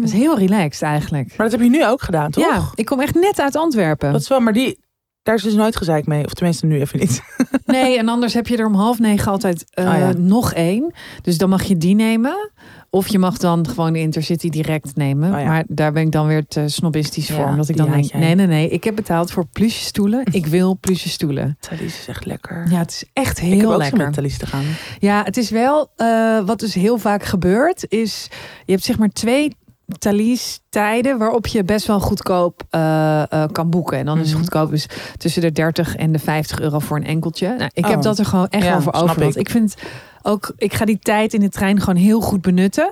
Dat 0.04 0.14
is 0.14 0.20
heel 0.20 0.38
relaxed 0.38 0.82
eigenlijk. 0.82 1.28
Maar 1.28 1.50
dat 1.50 1.52
heb 1.52 1.62
je 1.62 1.70
nu 1.78 1.86
ook 1.88 2.02
gedaan, 2.02 2.32
toch? 2.32 2.44
Ja, 2.44 2.62
ik 2.76 2.86
kom 2.86 3.00
echt 3.02 3.14
net 3.16 3.40
uit 3.40 3.56
Antwerpen. 3.56 4.12
Dat 4.12 4.22
is 4.22 4.28
wel, 4.28 4.40
maar 4.40 4.54
die, 4.54 4.80
daar 5.24 5.36
is 5.36 5.42
dus 5.44 5.54
nooit 5.54 5.76
gezeik 5.76 6.06
mee. 6.06 6.26
Of 6.26 6.34
tenminste 6.34 6.66
nu 6.66 6.80
even 6.80 7.00
niet. 7.00 7.22
Nee, 7.66 7.98
en 7.98 8.08
anders 8.08 8.34
heb 8.34 8.48
je 8.48 8.58
er 8.58 8.66
om 8.66 8.76
half 8.76 9.00
negen 9.00 9.32
altijd 9.32 9.66
eh, 9.70 9.86
Oh 9.88 9.98
ja. 9.98 10.12
nog 10.18 10.54
één. 10.54 10.94
Dus 11.22 11.38
dan 11.38 11.50
mag 11.50 11.64
je 11.64 11.78
die 11.78 11.96
nemen. 11.96 12.52
Of 12.90 13.08
je 13.08 13.20
mag 13.20 13.38
dan 13.38 13.68
gewoon 13.68 13.94
de 13.94 14.00
Intercity 14.00 14.50
direct 14.50 14.96
nemen. 14.96 15.34
Oh 15.34 15.40
ja. 15.40 15.46
Maar 15.48 15.64
daar 15.68 15.92
ben 15.92 16.04
ik 16.04 16.12
dan 16.12 16.28
weer 16.28 16.46
te 16.48 16.64
snobistisch 16.68 17.30
voor. 17.32 17.40
Ja, 17.44 17.50
Omdat 17.50 17.70
ik 17.70 17.78
dan 17.78 17.92
denk, 17.92 18.04
jij. 18.04 18.20
nee, 18.20 18.36
nee, 18.36 18.48
nee. 18.48 18.70
Ik 18.70 18.84
heb 18.84 18.96
betaald 18.96 19.32
voor 19.32 19.46
plusje 19.48 19.84
stoelen. 19.84 20.24
Ik 20.32 20.46
wil 20.46 20.78
plusje 20.80 21.10
stoelen. 21.10 21.58
Thalys 21.60 22.00
is 22.00 22.08
echt 22.08 22.26
lekker. 22.26 22.68
Ja, 22.70 22.78
het 22.78 22.92
is 22.92 23.06
echt 23.14 23.38
ik 23.38 23.50
heb 23.50 23.60
heel 23.60 23.72
ook 23.74 23.78
lekker. 23.78 23.98
met 24.06 24.14
Thalys 24.14 24.38
te 24.38 24.46
gaan. 24.48 24.64
Ja, 25.00 25.24
het 25.24 25.38
is 25.38 25.50
wel, 25.50 25.92
eh, 25.96 26.46
wat 26.46 26.60
dus 26.60 26.74
heel 26.74 26.98
vaak 26.98 27.24
gebeurt, 27.24 27.86
is 27.88 28.28
je 28.66 28.72
hebt 28.72 28.84
zeg 28.84 28.98
maar 28.98 29.10
twee 29.10 29.56
Thalys 30.00 30.60
tijden 30.70 31.18
waarop 31.18 31.48
je 31.48 31.64
best 31.64 31.88
wel 31.88 32.00
goedkoop 32.00 32.64
eh, 32.70 33.22
eh, 33.32 33.50
kan 33.52 33.70
boeken. 33.70 33.98
En 33.98 34.06
dan 34.06 34.20
is 34.20 34.30
Mhm. 34.30 34.40
goedkoop 34.40 34.74
is 34.74 34.86
tussen 35.18 35.42
de 35.42 35.52
30 35.52 35.96
en 35.96 36.12
de 36.12 36.20
50 36.20 36.60
euro 36.60 36.80
voor 36.80 36.98
een 36.98 37.06
enkeltje. 37.06 37.48
Nou, 37.48 37.70
ik 37.74 37.86
heb 37.86 37.98
Oh. 37.98 38.02
dat 38.04 38.20
er 38.20 38.26
gewoon 38.26 38.48
echt 38.50 38.66
Ja, 38.66 38.76
over. 38.76 38.92
Want 38.94 39.20
ik. 39.22 39.36
ik 39.36 39.50
vind 39.50 39.76
ook, 40.22 40.54
ik 40.58 40.74
ga 40.74 40.86
die 40.86 41.00
tijd 41.00 41.34
in 41.34 41.40
de 41.40 41.50
trein 41.50 41.80
gewoon 41.80 41.96
heel 42.02 42.22
goed 42.22 42.42
benutten. 42.42 42.92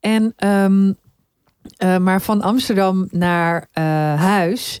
En 0.00 0.32
ehm, 0.36 0.92
eh, 1.76 1.96
maar 1.98 2.22
van 2.22 2.42
Amsterdam 2.42 3.08
naar 3.10 3.68
huis. 4.18 4.78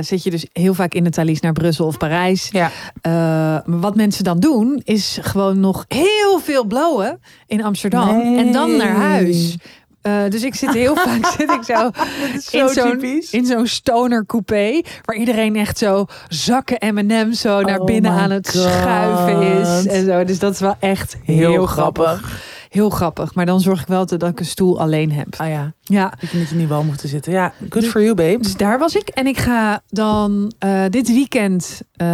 zit 0.00 0.22
je 0.22 0.30
dus 0.30 0.46
heel 0.52 0.74
vaak 0.74 0.94
in 0.94 1.04
de 1.04 1.10
Thalys 1.10 1.40
naar 1.40 1.52
Brussel 1.52 1.86
of 1.86 1.96
Parijs. 1.96 2.48
Ja. 2.52 2.70
Maar 3.02 3.62
wat 3.80 3.94
mensen 3.96 4.24
dan 4.24 4.40
doen, 4.40 4.80
is 4.84 5.18
gewoon 5.22 5.60
nog 5.60 5.84
heel 5.88 6.38
veel 6.38 6.64
blowen 6.64 7.20
in 7.46 7.64
Amsterdam. 7.64 8.16
Nee. 8.16 8.38
En 8.46 8.52
dan 8.52 8.76
naar 8.76 8.94
huis. 8.96 9.56
Eh, 10.06 10.12
dus 10.28 10.42
ik 10.42 10.54
zit 10.54 10.72
heel 10.72 10.96
vaak 11.06 11.26
zit 11.38 11.50
ik 11.50 11.62
zo 11.62 11.90
Zo 12.40 12.66
in 12.66 12.68
zo'n 12.68 13.22
in 13.30 13.46
zo'n 13.46 13.66
stoner 13.66 14.26
coupé, 14.26 14.82
waar 15.04 15.16
iedereen 15.16 15.56
echt 15.56 15.78
zo 15.78 16.06
zakken 16.28 16.94
M&M's 16.94 17.40
zo 17.40 17.60
naar 17.60 17.78
Oh 17.78 17.86
binnen 17.86 18.10
aan 18.10 18.30
het 18.30 18.50
God. 18.50 18.70
schuiven 18.70 19.42
is 19.42 19.86
en 19.86 20.04
zo. 20.06 20.24
Dus 20.24 20.38
dat 20.38 20.52
is 20.52 20.60
wel 20.60 20.76
echt 20.80 21.16
heel, 21.24 21.66
grappig. 21.66 22.40
Heel 22.76 22.90
grappig. 22.90 23.34
Maar 23.34 23.46
dan 23.46 23.60
zorg 23.60 23.80
ik 23.80 23.86
wel 23.86 24.06
dat 24.06 24.22
ik 24.22 24.38
een 24.40 24.44
stoel 24.46 24.80
alleen 24.80 25.12
heb. 25.12 25.26
Ah 25.36 25.48
ja, 25.48 25.72
Ja. 25.82 26.12
dat 26.20 26.30
je 26.30 26.38
niet 26.38 26.50
in 26.50 26.58
die 26.58 26.66
wal 26.68 26.82
moet 26.84 27.00
zitten. 27.04 27.32
Ja, 27.32 27.52
good 27.68 27.82
Dus- 27.82 27.90
for 27.90 28.02
you, 28.02 28.14
babe. 28.14 28.38
Dus 28.42 28.56
daar 28.56 28.78
was 28.78 28.94
ik. 28.96 29.08
En 29.08 29.26
ik 29.26 29.38
ga 29.38 29.80
dan 29.88 30.52
eh, 30.58 30.82
dit 30.90 31.08
weekend 31.08 31.80
eh, 31.92 32.06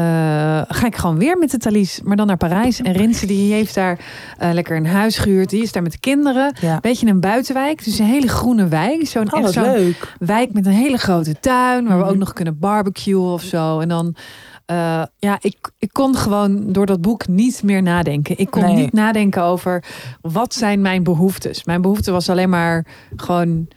ga 0.69 0.87
ik 0.87 0.97
gewoon 0.97 1.19
weer 1.19 1.38
met 1.38 1.50
de 1.50 1.59
Thalys, 1.59 2.00
maar 2.05 2.17
dan 2.17 2.26
naar 2.26 2.37
Parijs. 2.37 2.81
En 2.81 2.93
Rinse 2.93 3.26
die 3.26 3.53
heeft 3.53 3.75
daar 3.75 3.99
eh, 4.38 4.53
lekker 4.53 4.76
een 4.76 4.87
huis 4.87 5.19
gehuurd. 5.19 5.50
Die 5.50 5.62
is 5.62 5.73
daar 5.73 5.82
met 5.82 5.93
de 5.93 5.99
kinderen. 6.00 6.55
Ja. 6.61 6.79
Beetje 6.81 7.06
een 7.06 7.20
buitenwijk. 7.20 7.85
Dus 7.85 7.99
een 7.99 8.06
hele 8.06 8.29
groene 8.29 8.69
wijk. 8.69 9.06
Zo'n 9.06 9.32
Oh, 9.32 9.38
echt 9.38 9.43
wat 9.55 9.64
zo'n 9.64 9.73
leuk. 9.73 10.14
wijk 10.19 10.53
met 10.53 10.67
een 10.67 10.73
hele 10.73 10.97
grote 10.99 11.41
tuin. 11.41 11.85
Waar 11.87 11.97
we 11.97 12.03
Mhm. 12.03 12.12
ook 12.12 12.19
nog 12.19 12.32
kunnen 12.32 12.59
barbecuen 12.59 13.32
of 13.32 13.43
zo. 13.43 13.81
En 13.81 13.88
dan, 13.88 14.14
eh, 14.72 15.02
ja, 15.19 15.38
ik, 15.40 15.70
ik 15.78 15.92
kon 15.92 16.16
gewoon 16.16 16.72
door 16.72 16.86
dat 16.86 17.00
boek 17.00 17.28
niet 17.28 17.62
meer 17.62 17.82
nadenken. 17.82 18.38
Ik 18.38 18.50
kon 18.50 18.62
Nee. 18.62 18.74
niet 18.74 18.92
nadenken 18.92 19.42
over 19.42 19.84
wat 20.20 20.54
zijn 20.54 20.80
mijn 20.80 21.02
behoeftes. 21.02 21.64
Mijn 21.64 21.80
behoefte 21.82 22.10
was 22.12 22.28
alleen 22.30 22.48
maar 22.50 22.86
gewoon 23.16 23.69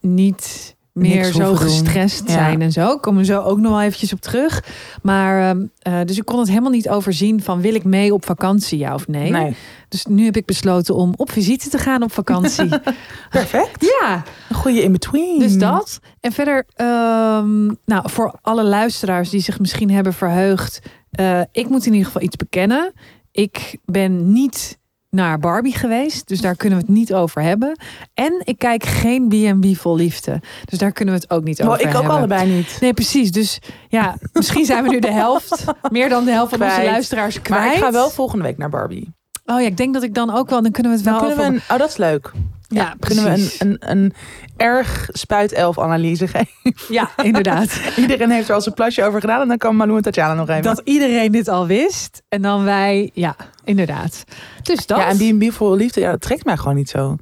niet 0.00 0.76
meer 0.92 1.24
zo 1.24 1.38
doen. 1.38 1.56
gestrest 1.56 2.22
Ja. 2.26 2.32
zijn 2.32 2.62
en 2.62 2.72
zo. 2.72 2.92
Ik 2.92 3.00
kom 3.00 3.18
er 3.18 3.24
zo 3.24 3.40
ook 3.40 3.58
nog 3.58 3.70
wel 3.72 3.80
eventjes 3.80 4.12
op 4.12 4.20
terug. 4.20 4.64
Maar 5.02 5.48
ehm, 5.50 5.66
eh, 5.78 6.00
dus 6.04 6.16
ik 6.18 6.24
kon 6.24 6.38
het 6.38 6.48
helemaal 6.48 6.70
niet 6.70 6.88
overzien 6.88 7.42
van 7.42 7.60
wil 7.60 7.74
ik 7.74 7.84
mee 7.84 8.14
op 8.14 8.24
vakantie, 8.24 8.78
ja 8.78 8.94
of 8.94 9.08
nee. 9.08 9.30
Nee. 9.30 9.56
Dus 9.88 10.06
nu 10.06 10.24
heb 10.24 10.36
ik 10.36 10.44
besloten 10.46 10.94
om 10.94 11.12
op 11.16 11.30
visite 11.32 11.68
te 11.68 11.78
gaan 11.78 12.02
op 12.02 12.12
vakantie. 12.12 12.68
Perfect. 13.30 13.84
ja, 14.00 14.22
Een 14.48 14.56
goede 14.56 14.82
in-between. 14.82 15.38
dus 15.38 15.58
dat. 15.58 16.00
En 16.20 16.32
verder, 16.32 16.64
ehm, 16.74 17.66
nou, 17.66 18.02
voor 18.10 18.38
alle 18.42 18.64
luisteraars 18.64 19.30
die 19.30 19.40
zich 19.40 19.58
misschien 19.60 19.90
hebben 19.90 20.12
verheugd. 20.14 20.80
eh, 21.10 21.40
ik 21.52 21.68
moet 21.68 21.86
in 21.86 21.92
ieder 21.92 22.06
geval 22.06 22.22
iets 22.22 22.36
bekennen. 22.36 22.92
Ik 23.32 23.78
ben 23.84 24.32
niet 24.32 24.78
naar 25.10 25.38
Barbie 25.38 25.74
geweest. 25.74 26.28
Dus 26.28 26.40
daar 26.40 26.56
kunnen 26.56 26.78
we 26.78 26.84
het 26.84 26.94
niet 26.94 27.14
over 27.14 27.42
hebben. 27.42 27.78
En 28.14 28.42
ik 28.44 28.58
kijk 28.58 28.84
geen 28.84 29.28
B&B 29.28 29.76
vol 29.76 29.96
liefde. 29.96 30.40
Dus 30.64 30.78
daar 30.78 30.92
kunnen 30.92 31.14
we 31.14 31.20
het 31.20 31.30
ook 31.30 31.44
niet 31.44 31.60
Oh, 31.60 31.66
over 31.66 31.80
ik 31.80 31.86
ook 31.86 31.92
hebben. 31.92 32.10
allebei 32.10 32.52
niet. 32.52 32.76
Nee, 32.80 32.94
precies. 32.94 33.32
Dus 33.32 33.58
ja, 33.88 34.16
misschien 34.32 34.64
zijn 34.64 34.82
we 34.84 34.88
nu 34.90 34.98
de 34.98 35.12
helft. 35.12 35.64
Meer 35.90 36.08
dan 36.08 36.24
de 36.24 36.30
helft 36.30 36.56
van 36.56 36.62
onze 36.62 36.84
luisteraars 36.84 37.42
kwijt. 37.42 37.64
Maar 37.64 37.72
ik 37.74 37.78
ga 37.82 37.92
wel 37.92 38.10
volgende 38.10 38.44
week 38.44 38.58
naar 38.58 38.68
Barbie. 38.70 39.12
Oh 39.46 39.60
ja, 39.60 39.66
ik 39.66 39.76
denk 39.76 39.94
dat 39.94 40.02
ik 40.02 40.14
dan 40.14 40.34
ook 40.34 40.50
wel... 40.50 40.62
Dan 40.62 40.70
kunnen 40.70 40.92
we 40.92 40.98
het 40.98 41.06
Dan 41.06 41.26
wel 41.26 41.36
we 41.36 41.42
een, 41.42 41.60
oh, 41.70 41.78
dat 41.78 41.88
is 41.88 41.96
leuk. 41.96 42.32
Ja, 42.72 42.94
kunnen 43.00 43.24
we 43.24 43.30
een, 43.30 43.36
precies. 43.36 43.60
een, 43.60 43.76
een 43.78 44.12
erg 44.56 45.08
spuitelf-analyse 45.12 46.26
geven. 46.28 46.74
Ja, 46.88 47.10
inderdaad. 47.22 47.80
Iedereen 47.96 48.30
heeft 48.30 48.48
er 48.48 48.54
al 48.54 48.60
zijn 48.60 48.74
plasje 48.74 49.04
over 49.04 49.20
gedaan. 49.20 49.40
En 49.40 49.48
dan 49.48 49.56
kan 49.56 49.76
Malou 49.76 49.96
en 49.96 50.02
Tatjana 50.02 50.34
nog 50.34 50.48
even. 50.48 50.62
Dat 50.62 50.80
iedereen 50.84 51.32
dit 51.32 51.48
al 51.48 51.66
wist. 51.66 52.22
En 52.28 52.42
dan 52.42 52.64
wij, 52.64 53.10
ja, 53.14 53.36
inderdaad. 53.64 54.24
Dus 54.62 54.86
dat. 54.86 54.98
Ja, 54.98 55.08
en 55.08 55.38
B&B 55.38 55.52
voor 55.52 55.76
liefde, 55.76 56.00
ja, 56.00 56.10
dat 56.10 56.20
trekt 56.20 56.44
mij 56.44 56.56
gewoon 56.56 56.76
niet 56.76 56.88
zo. 56.88 57.16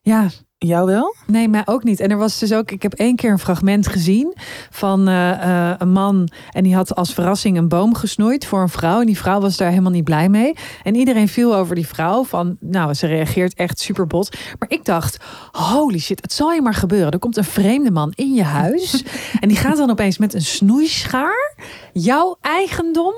Ja, 0.00 0.28
Jou 0.58 0.86
wel? 0.86 1.14
nee, 1.26 1.48
mij 1.48 1.62
ook 1.64 1.84
niet. 1.84 2.00
En 2.00 2.10
er 2.10 2.16
was 2.16 2.38
dus 2.38 2.52
ook, 2.52 2.70
ik 2.70 2.82
heb 2.82 2.94
één 2.94 3.16
keer 3.16 3.30
een 3.30 3.38
fragment 3.38 3.86
gezien 3.86 4.34
van 4.70 5.08
eh, 5.08 5.30
eh, 5.30 5.74
een 5.78 5.90
man. 5.90 6.28
En 6.50 6.62
die 6.62 6.74
had 6.74 6.94
als 6.94 7.14
verrassing 7.14 7.56
een 7.56 7.68
boom 7.68 7.94
gesnoeid 7.94 8.46
voor 8.46 8.60
een 8.60 8.68
vrouw. 8.68 9.00
En 9.00 9.06
die 9.06 9.18
vrouw 9.18 9.40
was 9.40 9.56
daar 9.56 9.68
helemaal 9.68 9.90
niet 9.90 10.04
blij 10.04 10.28
mee. 10.28 10.54
En 10.82 10.94
iedereen 10.94 11.28
viel 11.28 11.56
over 11.56 11.74
die 11.74 11.86
vrouw 11.86 12.24
van, 12.24 12.56
nou, 12.60 12.94
ze 12.94 13.06
reageert 13.06 13.54
echt 13.54 13.78
super 13.78 14.06
bot. 14.06 14.36
Maar 14.58 14.70
ik 14.70 14.84
dacht, 14.84 15.18
holy 15.52 15.98
shit, 15.98 16.20
het 16.20 16.32
zal 16.32 16.52
je 16.52 16.62
maar 16.62 16.74
gebeuren. 16.74 17.12
Er 17.12 17.18
komt 17.18 17.36
een 17.36 17.44
vreemde 17.44 17.90
man 17.90 18.12
in 18.14 18.34
je 18.34 18.44
huis. 18.44 19.04
en 19.40 19.48
die 19.48 19.56
gaat 19.56 19.76
dan 19.76 19.90
opeens 19.90 20.18
met 20.18 20.34
een 20.34 20.42
snoeischaar 20.42 21.54
jouw 21.92 22.36
eigendom 22.40 23.14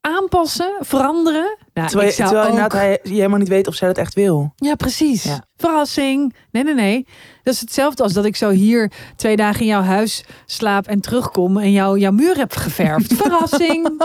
aanpassen, 0.00 0.76
veranderen. 0.80 1.56
Nou, 1.74 1.88
Terwijl, 1.88 2.08
ik 2.08 2.14
zou 2.14 2.28
terwijl 2.28 2.64
ook... 2.64 2.72
hij, 2.72 2.98
je 3.02 3.12
helemaal 3.12 3.38
niet 3.38 3.48
weet 3.48 3.66
of 3.66 3.74
zij 3.74 3.88
dat 3.88 3.98
echt 3.98 4.14
wil. 4.14 4.52
Ja, 4.56 4.74
precies. 4.74 5.22
Ja. 5.22 5.44
Verrassing. 5.56 6.34
Nee, 6.50 6.64
nee, 6.64 6.74
nee. 6.74 7.06
Dat 7.42 7.54
is 7.54 7.60
hetzelfde 7.60 8.02
als 8.02 8.12
dat 8.12 8.24
ik 8.24 8.36
zo 8.36 8.50
hier 8.50 8.92
twee 9.16 9.36
dagen 9.36 9.60
in 9.60 9.66
jouw 9.66 9.82
huis 9.82 10.24
slaap 10.46 10.86
en 10.86 11.00
terugkom 11.00 11.58
en 11.58 11.72
jou, 11.72 11.98
jouw 11.98 12.12
muur 12.12 12.36
heb 12.36 12.52
geverfd. 12.52 13.14
Verrassing. 13.22 14.02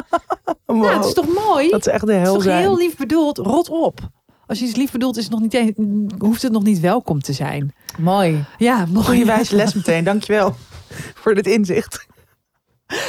Wow. 0.65 0.83
Ja, 0.83 0.95
het 0.97 1.05
is 1.05 1.13
toch 1.13 1.33
mooi? 1.33 1.69
Dat 1.69 1.87
is 1.87 1.93
echt 1.93 2.05
de 2.05 2.13
het 2.13 2.21
is 2.21 2.27
hel 2.27 2.33
toch 2.33 2.43
zijn. 2.43 2.59
heel 2.59 2.77
lief 2.77 2.97
bedoeld? 2.97 3.37
Rot 3.37 3.69
op. 3.69 3.99
Als 4.47 4.59
je 4.59 4.65
iets 4.65 4.75
lief 4.75 4.91
bedoelt, 4.91 5.17
is 5.17 5.23
het 5.23 5.31
nog 5.31 5.41
niet 5.41 5.73
hoeft 6.17 6.41
het 6.41 6.51
nog 6.51 6.63
niet 6.63 6.79
welkom 6.79 7.21
te 7.21 7.33
zijn. 7.33 7.73
Mooi. 7.97 8.45
Ja, 8.57 8.85
mooi. 8.89 9.05
Goeie 9.05 9.25
wijze 9.25 9.55
les 9.55 9.73
meteen. 9.73 10.03
Dankjewel 10.03 10.55
voor 11.21 11.35
dit 11.35 11.47
inzicht. 11.47 12.05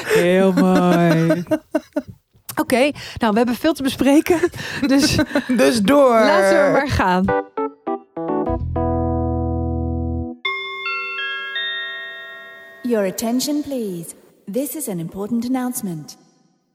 Heel 0.05 0.53
mooi. 0.53 1.43
Oké, 2.57 2.91
nou, 3.19 3.33
we 3.33 3.37
hebben 3.37 3.55
veel 3.55 3.73
te 3.73 3.83
bespreken. 3.83 4.39
Dus 4.87 5.17
Dus 5.57 5.81
door. 5.83 6.11
laten 6.11 6.65
we 6.65 6.71
maar 6.73 6.89
gaan. 6.89 7.25
Your 12.83 13.07
attention, 13.07 13.63
please. 13.63 14.15
This 14.53 14.77
is 14.77 14.89
an 14.89 14.99
important 14.99 15.45
announcement. 15.47 16.17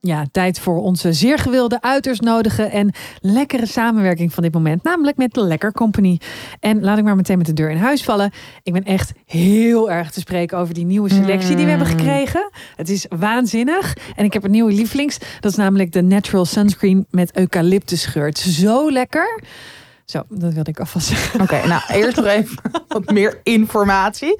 Ja, 0.02 0.26
tijd 0.32 0.60
voor 0.60 0.82
onze 0.82 1.14
zeer 1.14 1.38
gewilde, 1.38 1.82
uiterst 1.82 2.22
nodige 2.22 2.64
en 2.64 2.94
lekkere 3.22 3.66
samenwerking 3.66 4.34
van 4.34 4.44
dit 4.44 4.54
moment. 4.54 4.84
Namelijk 4.84 5.18
met 5.18 5.34
de 5.34 5.44
Lekker 5.44 5.72
Company. 5.72 6.20
En 6.60 6.82
laat 6.82 6.98
ik 6.98 7.04
maar 7.04 7.16
meteen 7.16 7.38
met 7.38 7.46
de 7.46 7.54
deur 7.54 7.70
in 7.70 7.78
huis 7.78 8.04
vallen. 8.04 8.32
Ik 8.64 8.74
ben 8.74 8.84
echt 8.84 9.12
heel 9.26 9.92
erg 9.92 10.12
te 10.12 10.20
spreken 10.20 10.58
over 10.58 10.74
die 10.74 10.86
nieuwe 10.86 11.10
selectie 11.10 11.56
die 11.56 11.66
we 11.66 11.72
hebben 11.72 11.88
Mm. 11.92 11.98
gekregen. 11.98 12.52
Het 12.76 12.90
is 12.90 13.06
waanzinnig. 13.10 13.94
En 14.16 14.26
ik 14.26 14.34
heb 14.34 14.44
een 14.44 14.52
nieuwe 14.52 14.72
lievelings. 14.72 15.18
Dat 15.40 15.52
is 15.52 15.58
namelijk 15.58 15.92
de 15.92 16.02
Natural 16.02 16.46
Sunscreen 16.46 17.06
met 17.10 17.38
eucalyptusgeur. 17.38 18.26
Het 18.26 18.38
is 18.38 18.60
zo 18.60 18.92
lekker. 18.92 19.42
Zo, 20.10 20.22
dat 20.30 20.54
wilde 20.54 20.70
ik 20.70 20.80
alvast 20.80 21.08
zeggen. 21.08 21.42
Oké, 21.42 21.68
nou 21.68 21.82
eerst 21.88 22.16
nog 22.16 22.26
even 22.26 22.62
wat 22.88 23.12
meer 23.12 23.40
informatie. 23.44 24.40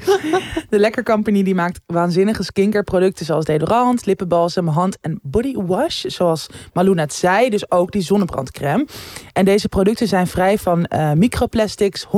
De 0.70 0.80
Lekker 0.80 1.04
Company 1.04 1.44
die 1.44 1.56
maakt 1.56 1.80
waanzinnige 1.86 2.44
skincare 2.44 2.84
producten 2.84 3.26
zoals 3.26 3.46
deodorant, 3.46 4.06
lippenbalsem, 4.06 4.68
hand- 4.68 4.98
en 5.02 5.20
body 5.24 5.54
wash. 5.56 6.04
Zoals 6.06 6.48
Malou 6.74 6.96
net 6.96 7.14
zei, 7.14 7.50
dus 7.50 7.72
ook 7.72 7.92
die 7.92 8.02
zonnebrandcrème. 8.02 8.88
En 9.34 9.46
deze 9.46 9.70
producten 9.70 10.08
zijn 10.08 10.28
vrij 10.28 10.58
van 10.58 10.86
eh, 10.86 11.12
microplastics, 11.12 12.06
100% 12.06 12.10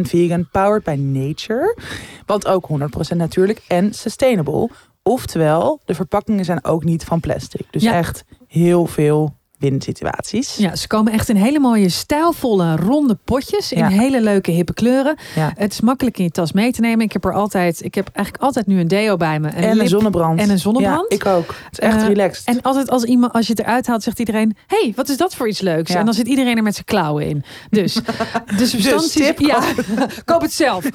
vegan, 0.00 0.48
powered 0.52 0.84
by 0.84 0.94
nature. 0.98 1.78
Want 2.26 2.46
ook 2.46 2.68
100% 3.12 3.16
natuurlijk 3.16 3.62
en 3.68 3.94
sustainable. 3.94 4.70
Oftewel, 5.02 5.80
de 5.84 5.94
verpakkingen 5.94 6.44
zijn 6.44 6.64
ook 6.64 6.84
niet 6.84 7.04
van 7.04 7.20
plastic. 7.20 7.66
Dus 7.70 7.82
Ja. 7.82 7.92
echt 7.94 8.24
heel 8.46 8.86
veel 8.86 9.35
win-situaties. 9.58 10.56
Ja, 10.56 10.76
ze 10.76 10.86
komen 10.86 11.12
echt 11.12 11.28
in 11.28 11.36
hele 11.36 11.58
mooie, 11.58 11.88
stijlvolle, 11.88 12.76
ronde 12.76 13.18
potjes. 13.24 13.72
In 13.72 13.78
Ja. 13.78 13.88
hele 13.88 14.20
leuke, 14.20 14.50
hippe 14.50 14.72
kleuren. 14.74 15.16
Ja. 15.34 15.52
Het 15.56 15.72
is 15.72 15.80
makkelijk 15.80 16.18
in 16.18 16.24
je 16.24 16.30
tas 16.30 16.52
mee 16.52 16.72
te 16.72 16.80
nemen. 16.80 17.04
Ik 17.04 17.12
heb 17.12 17.24
er 17.24 17.32
altijd, 17.32 17.84
ik 17.84 17.94
heb 17.94 18.08
eigenlijk 18.12 18.44
altijd 18.44 18.66
nu 18.66 18.80
een 18.80 18.88
deo 18.88 19.16
bij 19.16 19.40
me. 19.40 19.48
En 19.48 19.80
een 19.80 19.88
zonnebrand. 19.88 20.40
en 20.40 20.50
een 20.50 20.58
zonnebrand. 20.58 21.06
Ja, 21.08 21.16
ik 21.16 21.26
ook. 21.26 21.46
Het 21.48 21.72
is 21.72 21.78
echt 21.78 21.96
Eh, 22.02 22.06
relaxed. 22.06 22.44
En 22.46 22.62
altijd 22.62 22.90
als 22.90 23.04
iemand, 23.04 23.32
als 23.32 23.46
je 23.46 23.52
het 23.52 23.60
eruit 23.62 23.86
haalt, 23.86 24.02
zegt 24.02 24.18
iedereen: 24.18 24.56
hey, 24.66 24.92
wat 24.96 25.08
is 25.08 25.16
dat 25.16 25.34
voor 25.34 25.48
iets 25.48 25.60
leuks? 25.60 25.90
En 25.94 26.04
dan 26.04 26.14
zit 26.14 26.26
iedereen 26.26 26.56
er 26.56 26.62
met 26.62 26.72
zijn 26.74 26.84
klauwen 26.86 27.26
in. 27.26 27.44
Dus 27.70 27.94
de 28.58 28.66
substanties. 28.66 29.12
tip, 29.12 29.38
ja, 29.38 29.60
koop 30.24 30.40
het 30.46 30.52
zelf. 30.52 30.84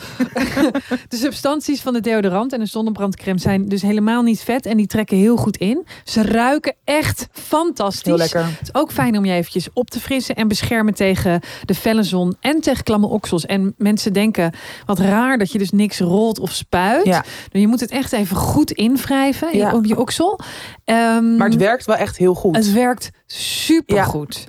de 1.10 1.18
substanties 1.18 1.82
van 1.82 1.94
de 1.94 2.00
deodorant 2.01 2.53
en 2.53 2.60
de 2.60 2.65
zonnebrandcrème 2.65 3.39
zijn 3.39 3.70
dus 3.70 3.82
helemaal 3.82 4.22
niet 4.22 4.41
vet 4.41 4.65
en 4.65 4.77
die 4.77 4.88
trekken 4.88 5.18
heel 5.18 5.36
goed 5.38 5.58
in. 5.58 5.86
Ze 6.03 6.22
ruiken 6.22 6.74
echt 6.84 7.27
fantastisch. 7.32 8.03
Heel 8.06 8.18
lekker. 8.18 8.50
Het 8.60 8.62
is 8.74 8.74
ook 8.74 8.91
fijn 8.91 9.17
om 9.17 9.25
je 9.25 9.34
eventjes 9.34 9.67
op 9.74 9.89
te 9.89 10.00
frissen 10.00 10.36
en 10.36 10.48
beschermen 10.48 10.93
tegen 10.93 11.39
de 11.65 11.75
felle 11.75 12.03
zon 12.03 12.36
en 12.39 12.62
tegen 12.62 12.84
klamme 12.84 13.08
oksels. 13.08 13.46
En 13.46 13.74
mensen 13.77 14.13
denken, 14.13 14.53
wat 14.86 15.00
raar 15.00 15.38
dat 15.38 15.51
je 15.51 15.58
dus 15.58 15.72
niks 15.72 16.00
rolt 16.00 16.39
of 16.39 16.51
spuit. 16.51 17.05
Ja. 17.05 17.24
Dus 17.51 17.62
je 17.62 17.67
moet 17.67 17.79
het 17.79 17.91
echt 17.91 18.12
even 18.13 18.36
goed 18.36 18.72
invrijven 18.72 19.58
Ja. 19.58 19.74
op 19.74 19.86
je 19.86 20.00
oksel. 20.00 20.39
Ehm, 20.86 21.36
Maar 21.38 21.50
het 21.50 21.58
werkt 21.60 21.86
wel 21.86 21.96
echt 21.96 22.17
heel 22.17 22.34
goed. 22.34 22.55
het 22.55 22.72
werkt 22.72 23.10
supergoed. 23.25 24.48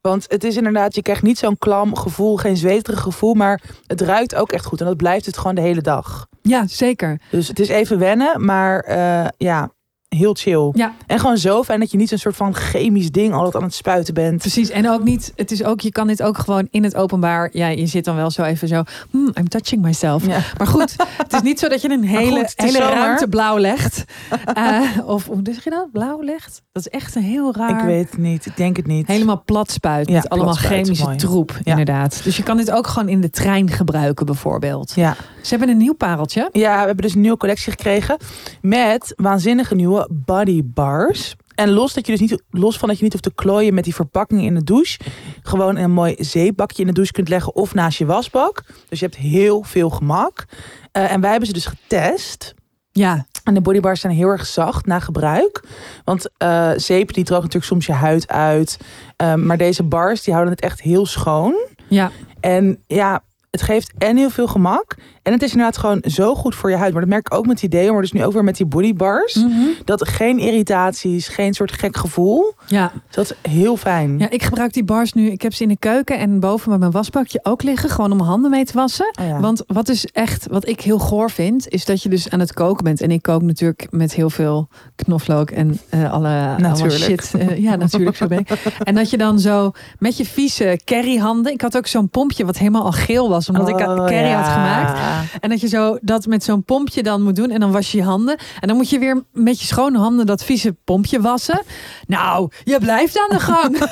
Want 0.00 0.24
het 0.28 0.44
is 0.44 0.56
inderdaad, 0.56 0.94
je 0.94 1.02
krijgt 1.02 1.22
niet 1.22 1.38
zo'n 1.38 1.58
klam 1.58 1.96
gevoel, 1.96 2.36
geen 2.36 2.56
zweterig 2.56 3.00
gevoel, 3.00 3.34
maar 3.34 3.60
het 3.86 4.00
ruikt 4.00 4.34
ook 4.34 4.52
echt 4.52 4.64
goed. 4.64 4.80
En 4.80 4.86
dat 4.86 4.96
blijft 4.96 5.26
het 5.26 5.36
gewoon 5.38 5.54
de 5.54 5.60
hele 5.60 5.80
dag. 5.80 6.26
Ja, 6.42 6.66
zeker. 6.66 7.20
Dus 7.30 7.48
het 7.48 7.58
is 7.60 7.68
even 7.68 7.98
wennen, 7.98 8.44
maar 8.44 8.80
eh, 8.80 9.26
ja, 9.36 9.70
heel 10.16 10.34
chill. 10.34 10.70
Ja. 10.72 10.92
En 11.06 11.18
gewoon 11.18 11.36
zo 11.36 11.62
fijn 11.62 11.80
dat 11.80 11.90
je 11.90 11.96
niet 11.96 12.08
zo'n 12.08 12.18
soort 12.18 12.36
van 12.36 12.54
chemisch 12.54 13.10
ding 13.10 13.32
altijd 13.34 13.56
aan 13.56 13.62
het 13.62 13.74
spuiten 13.74 14.14
bent. 14.14 14.38
Precies. 14.38 14.70
En 14.70 14.90
ook 14.90 15.02
niet, 15.04 15.32
het 15.36 15.50
is 15.50 15.64
ook, 15.64 15.80
je 15.80 15.92
kan 15.92 16.06
dit 16.06 16.22
ook 16.22 16.38
gewoon 16.38 16.68
in 16.70 16.84
het 16.84 16.94
openbaar. 16.96 17.48
Ja, 17.52 17.66
je 17.68 17.86
zit 17.86 18.04
dan 18.04 18.16
wel 18.16 18.30
zo 18.30 18.42
even 18.42 18.68
zo. 18.68 18.82
Hmm, 19.10 19.30
I'm 19.34 19.48
touching 19.48 19.82
myself. 19.82 20.26
Ja. 20.26 20.38
Maar 20.58 20.66
goed, 20.66 20.94
het 21.16 21.32
is 21.32 21.42
niet 21.42 21.58
zo 21.58 21.68
dat 21.68 21.82
je 21.82 21.90
een 21.90 22.04
hele, 22.04 22.38
goed, 22.38 22.52
hele 22.56 22.72
zomer. 22.78 22.92
ruimte 22.94 23.28
blauw 23.28 23.58
legt. 23.58 24.04
Eh, 24.54 24.80
of 25.04 25.26
hoe 25.26 25.40
zeg 25.42 25.64
je 25.64 25.70
dat? 25.70 25.88
Blauw 25.92 26.22
legt? 26.22 26.62
Dat 26.72 26.86
is 26.86 26.92
echt 26.98 27.14
een 27.14 27.22
heel 27.22 27.54
raar. 27.56 27.78
Ik 27.78 27.84
weet 27.84 28.10
het 28.10 28.18
niet, 28.18 28.46
ik 28.46 28.56
denk 28.56 28.76
het 28.76 28.86
niet. 28.86 29.06
Helemaal 29.06 29.42
plat 29.44 29.70
spuit. 29.70 30.08
Ja, 30.08 30.14
met 30.14 30.28
allemaal 30.28 30.54
spuit, 30.54 30.72
chemische 30.72 31.04
mooi. 31.04 31.16
troep, 31.16 31.50
Ja. 31.62 31.70
inderdaad. 31.70 32.20
Dus 32.24 32.36
je 32.36 32.42
kan 32.42 32.56
dit 32.56 32.70
ook 32.70 32.86
gewoon 32.86 33.08
in 33.08 33.20
de 33.20 33.30
trein 33.30 33.70
gebruiken, 33.70 34.26
bijvoorbeeld. 34.26 34.92
Ja. 34.94 35.16
Ze 35.42 35.48
hebben 35.48 35.68
een 35.68 35.76
nieuw 35.76 35.94
pareltje. 35.94 36.48
ja, 36.52 36.72
we 36.80 36.86
hebben 36.86 36.96
dus 37.04 37.14
een 37.14 37.20
nieuwe 37.20 37.36
collectie 37.36 37.70
gekregen 37.72 38.16
met 38.60 39.12
waanzinnige 39.16 39.74
nieuwe 39.74 40.01
body 40.10 40.60
bars. 40.64 41.34
En 41.54 41.70
los, 41.70 41.92
dat 41.94 42.06
je 42.06 42.12
dus 42.12 42.20
niet, 42.20 42.42
los 42.50 42.78
van 42.78 42.88
dat 42.88 42.96
je 42.96 43.02
niet 43.02 43.12
hoeft 43.12 43.24
te 43.24 43.34
klooien 43.34 43.74
met 43.74 43.84
die 43.84 43.94
verpakking 43.94 44.42
in 44.42 44.54
de 44.54 44.64
douche. 44.64 44.98
Gewoon 45.42 45.76
een 45.76 45.90
mooi 45.90 46.14
zeepbakje 46.18 46.80
in 46.80 46.86
de 46.88 46.94
douche 46.94 47.12
kunt 47.12 47.28
leggen 47.28 47.54
of 47.54 47.74
naast 47.74 47.98
je 47.98 48.06
wasbak. 48.06 48.62
Dus 48.88 48.98
je 48.98 49.04
hebt 49.04 49.16
heel 49.16 49.62
veel 49.62 49.90
gemak. 49.90 50.44
Eh, 50.92 51.12
en 51.12 51.20
wij 51.20 51.30
hebben 51.30 51.48
ze 51.48 51.54
dus 51.54 51.66
getest. 51.66 52.54
Ja, 52.92 53.26
En 53.44 53.54
de 53.54 53.60
bodybars 53.60 54.00
zijn 54.00 54.12
heel 54.12 54.28
erg 54.28 54.46
zacht 54.46 54.86
na 54.86 54.98
gebruik. 55.00 55.64
Want 56.04 56.30
eh 56.36 56.70
zeep 56.76 57.12
die 57.12 57.24
droogt 57.24 57.42
natuurlijk 57.42 57.72
soms 57.72 57.86
je 57.86 57.92
huid 57.92 58.28
uit. 58.28 58.78
Ehm, 59.16 59.46
maar 59.46 59.56
deze 59.56 59.82
bars 59.82 60.22
die 60.22 60.32
houden 60.34 60.54
het 60.54 60.64
echt 60.64 60.80
heel 60.80 61.06
schoon. 61.06 61.54
ja. 61.88 62.10
En 62.40 62.82
ja, 62.86 63.22
het 63.50 63.62
geeft 63.62 63.92
en 63.98 64.16
heel 64.16 64.30
veel 64.30 64.46
gemak. 64.46 64.96
En 65.22 65.32
het 65.32 65.42
is 65.42 65.50
inderdaad 65.50 65.76
gewoon 65.78 66.02
zo 66.06 66.34
goed 66.34 66.54
voor 66.54 66.70
je 66.70 66.76
huid. 66.76 66.92
Maar 66.92 67.00
dat 67.00 67.10
merk 67.10 67.26
ik 67.26 67.34
ook 67.38 67.46
met 67.46 67.60
die 67.60 67.68
deo. 67.68 67.92
Maar 67.92 68.00
dus 68.02 68.12
nu 68.12 68.24
ook 68.24 68.32
weer 68.32 68.44
met 68.44 68.56
die 68.56 68.66
bodybars. 68.66 69.34
Mhm. 69.34 69.50
Dat 69.84 70.08
geen 70.08 70.38
irritaties, 70.38 71.28
geen 71.28 71.54
soort 71.54 71.72
gek 71.72 71.96
gevoel. 71.96 72.54
ja. 72.66 72.92
Dat 73.10 73.24
is 73.42 73.50
heel 73.52 73.76
fijn. 73.76 74.18
Ja, 74.18 74.30
ik 74.30 74.42
gebruik 74.42 74.72
die 74.72 74.84
bars 74.84 75.12
nu. 75.12 75.30
Ik 75.30 75.42
heb 75.42 75.54
ze 75.54 75.62
in 75.62 75.68
de 75.68 75.76
keuken 75.78 76.18
en 76.18 76.40
boven 76.40 76.68
bij 76.68 76.78
mijn 76.78 76.90
wasbakje 76.90 77.40
ook 77.42 77.62
liggen. 77.62 77.90
Gewoon 77.90 78.10
om 78.10 78.16
mijn 78.16 78.28
handen 78.28 78.50
mee 78.50 78.64
te 78.64 78.72
wassen. 78.72 79.14
Oh 79.20 79.26
ja. 79.26 79.40
Want 79.40 79.62
wat 79.66 79.88
is 79.88 80.06
echt, 80.06 80.46
wat 80.50 80.68
ik 80.68 80.80
heel 80.80 80.98
goor 80.98 81.30
vind, 81.30 81.68
is 81.68 81.84
dat 81.84 82.02
je 82.02 82.08
dus 82.08 82.30
aan 82.30 82.40
het 82.40 82.52
koken 82.52 82.84
bent. 82.84 83.00
En 83.00 83.10
ik 83.10 83.22
kook 83.22 83.42
natuurlijk 83.42 83.86
met 83.90 84.14
heel 84.14 84.30
veel 84.30 84.68
knoflook 84.96 85.50
en 85.50 85.78
eh, 85.88 86.12
alle, 86.12 86.54
Natuurlijk. 86.58 87.02
shit. 87.02 87.32
Eh, 87.38 87.58
ja, 87.58 87.76
natuurlijk, 87.86 88.16
zo 88.16 88.26
ben 88.26 88.38
ik. 88.38 88.48
En 88.82 88.94
dat 88.94 89.10
je 89.10 89.16
dan 89.18 89.38
zo 89.38 89.70
met 89.98 90.16
je 90.16 90.24
vieze 90.24 90.80
curryhanden. 90.84 91.52
Ik 91.52 91.60
had 91.60 91.76
ook 91.76 91.86
zo'n 91.86 92.08
pompje 92.08 92.44
wat 92.44 92.58
helemaal 92.58 92.84
al 92.84 92.92
geel 92.92 93.28
was, 93.28 93.48
omdat 93.48 93.68
ik 93.68 93.74
Oh, 93.82 93.94
curry 94.06 94.14
ja. 94.14 94.40
had 94.42 94.52
gemaakt. 94.52 95.10
En 95.40 95.48
dat 95.50 95.60
je 95.60 95.68
zo 95.68 95.98
dat 96.00 96.26
met 96.26 96.44
zo'n 96.44 96.64
pompje 96.64 97.02
dan 97.02 97.22
moet 97.22 97.36
doen. 97.36 97.50
En 97.50 97.60
dan 97.60 97.72
was 97.72 97.92
je 97.92 97.98
je 97.98 98.04
handen. 98.04 98.38
En 98.60 98.68
dan 98.68 98.76
moet 98.76 98.90
je 98.90 98.98
weer 98.98 99.22
met 99.32 99.60
je 99.60 99.66
schone 99.66 99.98
handen 99.98 100.26
dat 100.26 100.44
vieze 100.44 100.76
pompje 100.84 101.20
wassen. 101.20 101.62
Nou, 102.06 102.50
je 102.64 102.78
blijft 102.78 103.18
aan 103.18 103.28
de 103.28 103.40
gang. 103.40 103.78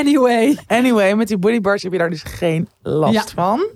anyway. 0.00 0.58
Anyway, 0.66 1.14
met 1.14 1.28
die 1.28 1.38
bodybars 1.38 1.82
heb 1.82 1.92
je 1.92 1.98
daar 1.98 2.10
dus 2.10 2.22
geen 2.22 2.68
last 2.82 3.14
Ja. 3.14 3.24
van. 3.34 3.66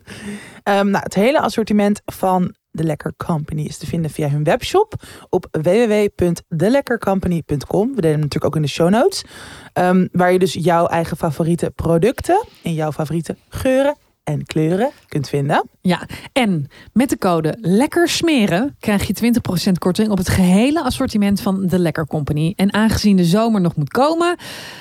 Ehm, 0.62 0.90
nou, 0.90 1.02
het 1.04 1.14
hele 1.14 1.40
assortiment 1.40 2.00
van 2.04 2.54
de 2.70 2.84
Lekker 2.84 3.12
Company 3.26 3.62
is 3.62 3.76
te 3.78 3.86
vinden 3.86 4.10
via 4.10 4.28
hun 4.28 4.44
webshop 4.44 4.94
op 5.28 5.46
www.delekkercompany.com. 5.62 7.88
We 7.88 7.94
delen 8.00 8.10
hem 8.10 8.20
natuurlijk 8.20 8.44
ook 8.44 8.56
in 8.56 8.62
de 8.62 8.68
show 8.68 8.88
notes. 8.90 9.24
Ehm, 9.72 10.06
waar 10.12 10.32
je 10.32 10.38
dus 10.38 10.52
jouw 10.52 10.86
eigen 10.86 11.16
favoriete 11.16 11.70
producten 11.74 12.44
in 12.62 12.74
jouw 12.74 12.92
favoriete 12.92 13.36
geuren 13.48 13.96
en 14.26 14.44
kleuren 14.44 14.90
kunt 15.08 15.28
vinden. 15.28 15.68
Ja, 15.80 16.06
en 16.32 16.68
met 16.92 17.08
de 17.10 17.18
code 17.18 17.56
Lekker 17.60 18.08
Smeren 18.08 18.76
krijg 18.80 19.06
je 19.06 19.32
20% 19.68 19.72
korting 19.78 20.10
op 20.10 20.18
het 20.18 20.28
gehele 20.28 20.82
assortiment 20.82 21.40
van 21.40 21.66
de 21.66 21.78
Lekker 21.78 22.06
Company. 22.06 22.52
En 22.56 22.72
aangezien 22.72 23.16
de 23.16 23.24
zomer 23.24 23.60
nog 23.60 23.76
moet 23.76 23.88
komen, 23.88 24.36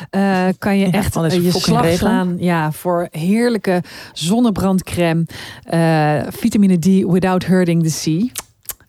eh, 0.10 0.46
kan 0.60 0.78
je 0.78 0.86
Ja, 0.86 0.92
echt 0.92 1.16
eh, 1.16 1.44
je 1.44 1.52
slag 1.52 1.82
regen. 1.82 1.98
slaan 1.98 2.36
ja, 2.40 2.72
voor 2.72 3.08
heerlijke 3.12 3.84
zonnebrandcrème, 4.14 5.26
eh, 5.64 6.22
vitamine 6.30 6.80
D 6.80 6.86
without 6.86 7.46
hurting 7.46 7.84
the 7.84 7.90
sea. 7.90 8.28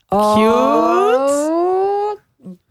Cute. 0.08 1.55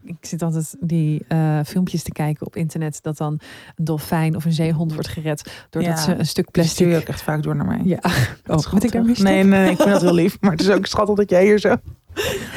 Ik 0.06 0.16
zit 0.20 0.42
altijd 0.42 0.76
die 0.80 1.24
eh, 1.28 1.58
filmpjes 1.66 2.02
te 2.02 2.12
kijken 2.12 2.46
op 2.46 2.56
internet 2.56 2.98
dat 3.02 3.16
dan 3.16 3.38
een 3.76 3.84
dolfijn 3.84 4.36
of 4.36 4.44
een 4.44 4.52
zeehond 4.52 4.92
wordt 4.92 5.08
gered 5.08 5.50
doordat 5.70 5.96
Ja, 5.96 6.02
ze 6.02 6.14
een 6.14 6.26
stuk 6.26 6.48
Die 6.52 6.64
stuur 6.64 6.86
je 6.86 6.92
plastic. 6.92 7.08
ook 7.08 7.14
echt 7.14 7.22
vaak 7.24 7.42
door 7.42 7.56
naar 7.56 7.66
mij. 7.66 7.80
Ja, 7.84 7.98
oh, 8.46 8.72
moet 8.72 8.84
ik 8.84 8.92
daar 8.92 9.04
mee 9.04 9.14
Nee, 9.18 9.42
nee, 9.44 9.70
ik 9.70 9.76
vind 9.76 9.90
dat 9.90 10.00
heel 10.02 10.14
lief. 10.14 10.36
Maar 10.40 10.50
het 10.50 10.60
is 10.60 10.70
ook 10.70 10.86
schattig 10.86 11.14
dat 11.16 11.30
jij 11.30 11.44
hier 11.44 11.58
zo 11.58 11.68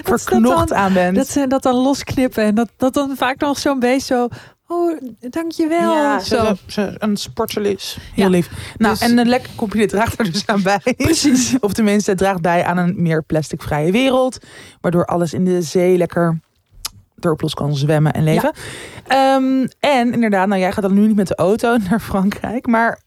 dat 0.03 0.21
verknocht 0.21 0.73
aan 0.73 0.93
bent. 0.93 1.15
Dat 1.15 1.27
ze 1.27 1.47
dat 1.47 1.63
dan 1.63 1.75
losknippen 1.75 2.43
en 2.43 2.55
dat, 2.55 2.69
dat 2.77 2.93
dan 2.93 3.15
vaak 3.17 3.39
nog 3.39 3.57
zo'n 3.59 3.79
beest 3.79 4.05
zo. 4.07 4.27
Oh, 4.67 4.97
dankjewel. 5.19 5.93
ja, 5.93 6.19
zo. 6.19 6.53
Ze, 6.67 6.95
een 6.97 7.17
sportselis. 7.17 7.97
Heel 8.13 8.23
Ja. 8.25 8.29
lief. 8.29 8.73
Nou, 8.77 8.93
Dus- 8.93 9.01
en 9.09 9.17
een 9.17 9.27
lekker 9.27 9.49
company 9.55 9.87
draagt 9.87 10.19
er 10.19 10.31
dus 10.31 10.45
aan 10.47 10.61
bij. 10.61 10.79
Precies. 10.97 11.55
Of 11.59 11.73
tenminste, 11.73 12.09
het 12.09 12.19
draagt 12.19 12.41
bij 12.41 12.63
aan 12.63 12.77
een 12.77 12.93
meer 13.01 13.23
plasticvrije 13.23 13.91
wereld. 13.91 14.37
Waardoor 14.81 15.05
alles 15.05 15.33
in 15.33 15.45
de 15.45 15.61
zee 15.61 15.97
lekker 15.97 16.39
erop 17.25 17.41
los 17.41 17.53
kan 17.53 17.75
zwemmen 17.75 18.13
en 18.13 18.23
leven. 18.23 18.51
Ehm, 19.07 19.67
en 19.79 20.13
inderdaad, 20.13 20.47
nou 20.47 20.59
jij 20.61 20.71
gaat 20.71 20.83
dan 20.83 20.93
nu 20.93 21.07
niet 21.07 21.15
met 21.15 21.27
de 21.27 21.35
auto 21.35 21.77
naar 21.89 21.99
Frankrijk. 21.99 22.67
Maar 22.67 22.99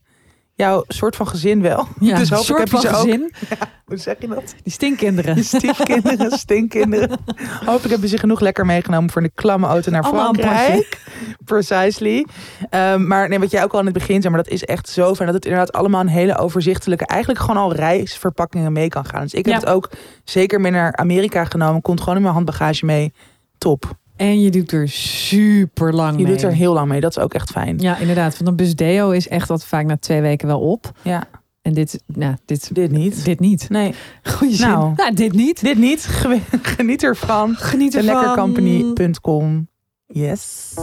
jouw 0.54 0.84
soort 0.88 1.16
van 1.16 1.26
gezin 1.28 1.62
wel. 1.62 1.86
Ja, 2.00 2.16
dus 2.18 2.30
hopelijk 2.30 2.44
soort 2.44 2.58
heb 2.58 2.68
je 2.68 2.72
van 2.72 2.80
ze 2.80 2.88
ook. 2.88 2.94
gezin. 3.02 3.32
Hoe 3.84 3.96
zeg 3.96 4.16
je 4.20 4.28
dat? 4.28 4.54
Die 4.62 4.72
stinkkinderen. 4.72 5.36
Je 5.36 5.42
stiefkinderen, 5.42 6.30
stinkkinderen. 6.38 7.18
Hopelijk 7.64 7.90
hebben 7.90 8.08
ze 8.08 8.18
genoeg 8.18 8.40
lekker 8.40 8.66
meegenomen 8.66 9.10
voor 9.10 9.22
een 9.22 9.32
klamme 9.34 9.66
auto 9.66 9.90
naar 9.90 10.02
Allemaal 10.02 10.34
Frankrijk. 10.34 11.00
Precisely. 11.44 12.26
Ehm, 12.70 13.06
maar 13.06 13.28
nee, 13.28 13.38
wat 13.38 13.50
jij 13.50 13.62
ook 13.64 13.72
al 13.72 13.78
in 13.78 13.84
het 13.84 13.94
begin 13.94 14.20
zei, 14.22 14.34
maar 14.34 14.42
dat 14.42 14.52
is 14.52 14.64
echt 14.64 14.88
zo 14.88 15.14
fijn 15.14 15.26
dat 15.26 15.34
het 15.36 15.44
inderdaad 15.44 15.72
allemaal 15.72 16.00
een 16.00 16.08
hele 16.08 16.38
overzichtelijke, 16.38 17.06
eigenlijk 17.06 17.40
gewoon 17.40 17.62
al 17.62 17.74
reisverpakkingen 17.74 18.72
mee 18.72 18.88
kan 18.88 19.04
gaan. 19.04 19.22
Dus 19.22 19.34
ik 19.34 19.44
heb 19.44 19.54
Ja. 19.54 19.60
het 19.60 19.68
ook 19.68 19.90
zeker 20.24 20.60
mee 20.60 20.72
naar 20.72 20.96
Amerika 20.96 21.44
genomen, 21.44 21.82
komt 21.82 22.00
gewoon 22.00 22.16
in 22.16 22.22
mijn 22.22 22.34
handbagage 22.34 22.84
mee. 22.84 23.12
Top. 23.58 23.84
En 24.22 24.40
je 24.40 24.50
doet 24.50 24.72
er 24.72 24.88
super 24.88 25.94
lang 25.94 26.16
Je 26.16 26.22
mee. 26.22 26.32
doet 26.32 26.42
er 26.42 26.52
heel 26.52 26.72
lang 26.72 26.88
mee. 26.88 27.00
Dat 27.00 27.16
is 27.16 27.22
ook 27.22 27.34
echt 27.34 27.50
fijn. 27.50 27.78
Ja, 27.78 27.98
inderdaad. 27.98 28.34
Want 28.36 28.48
een 28.48 28.56
busdeo 28.56 29.10
is 29.10 29.28
echt 29.28 29.48
wat 29.48 29.66
vaak 29.66 29.84
na 29.86 29.96
twee 29.96 30.20
weken 30.20 30.46
wel 30.46 30.60
op. 30.60 30.92
Ja, 31.02 31.24
En 31.62 31.72
dit, 31.72 32.02
nou, 32.06 32.34
dit, 32.44 32.74
dit 32.74 32.90
niet. 32.90 33.24
dit 33.24 33.40
niet. 33.40 33.68
Nee, 33.68 33.94
Goeie 34.22 34.54
zin. 34.54 34.68
Nou. 34.68 34.92
Nou, 34.96 35.14
dit 35.14 35.32
niet. 35.32 35.60
dit 35.62 35.78
niet. 35.78 36.04
Ge- 36.20 36.40
Geniet 36.62 37.02
ervan. 37.02 37.54
Geniet 37.56 37.94
ervan. 37.94 38.14
Lekkercompany.com. 38.14 39.68
Yes. 40.06 40.74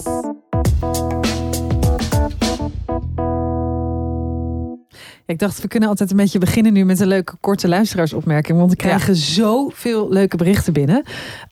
Ik 5.29 5.39
dacht, 5.39 5.61
we 5.61 5.67
kunnen 5.67 5.89
altijd 5.89 6.11
een 6.11 6.17
beetje 6.17 6.39
beginnen 6.39 6.73
nu 6.73 6.85
met 6.85 6.99
een 6.99 7.07
leuke 7.07 7.35
korte 7.39 7.67
luisteraarsopmerking. 7.67 8.57
Want 8.57 8.69
we 8.69 8.75
krijgen 8.75 9.15
zoveel 9.15 10.09
leuke 10.09 10.37
berichten 10.37 10.73
binnen. 10.73 11.03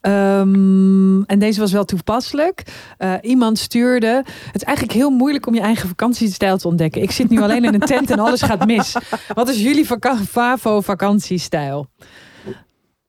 Ehm, 0.02 1.22
en 1.24 1.40
deze 1.40 1.60
was 1.60 1.72
wel 1.72 1.86
toepasselijk. 1.86 2.64
Eh, 2.98 3.14
iemand 3.22 3.58
stuurde. 3.58 4.08
Het 4.26 4.56
is 4.56 4.64
eigenlijk 4.64 4.98
heel 4.98 5.10
moeilijk 5.10 5.48
om 5.48 5.54
je 5.54 5.60
eigen 5.62 5.88
vakantiestijl 5.88 6.58
te 6.58 6.68
ontdekken. 6.68 7.02
Ik 7.02 7.12
zit 7.12 7.30
nu 7.30 7.42
alleen 7.42 7.64
in 7.66 7.74
een 7.74 7.80
tent 7.80 8.12
en 8.12 8.20
alles 8.20 8.42
gaat 8.42 8.66
mis. 8.66 8.96
Wat 9.34 9.50
is 9.50 9.62
jullie 9.62 9.86
vaka- 9.88 10.18
Favo 10.18 10.82
vakantiestijl? 10.82 11.88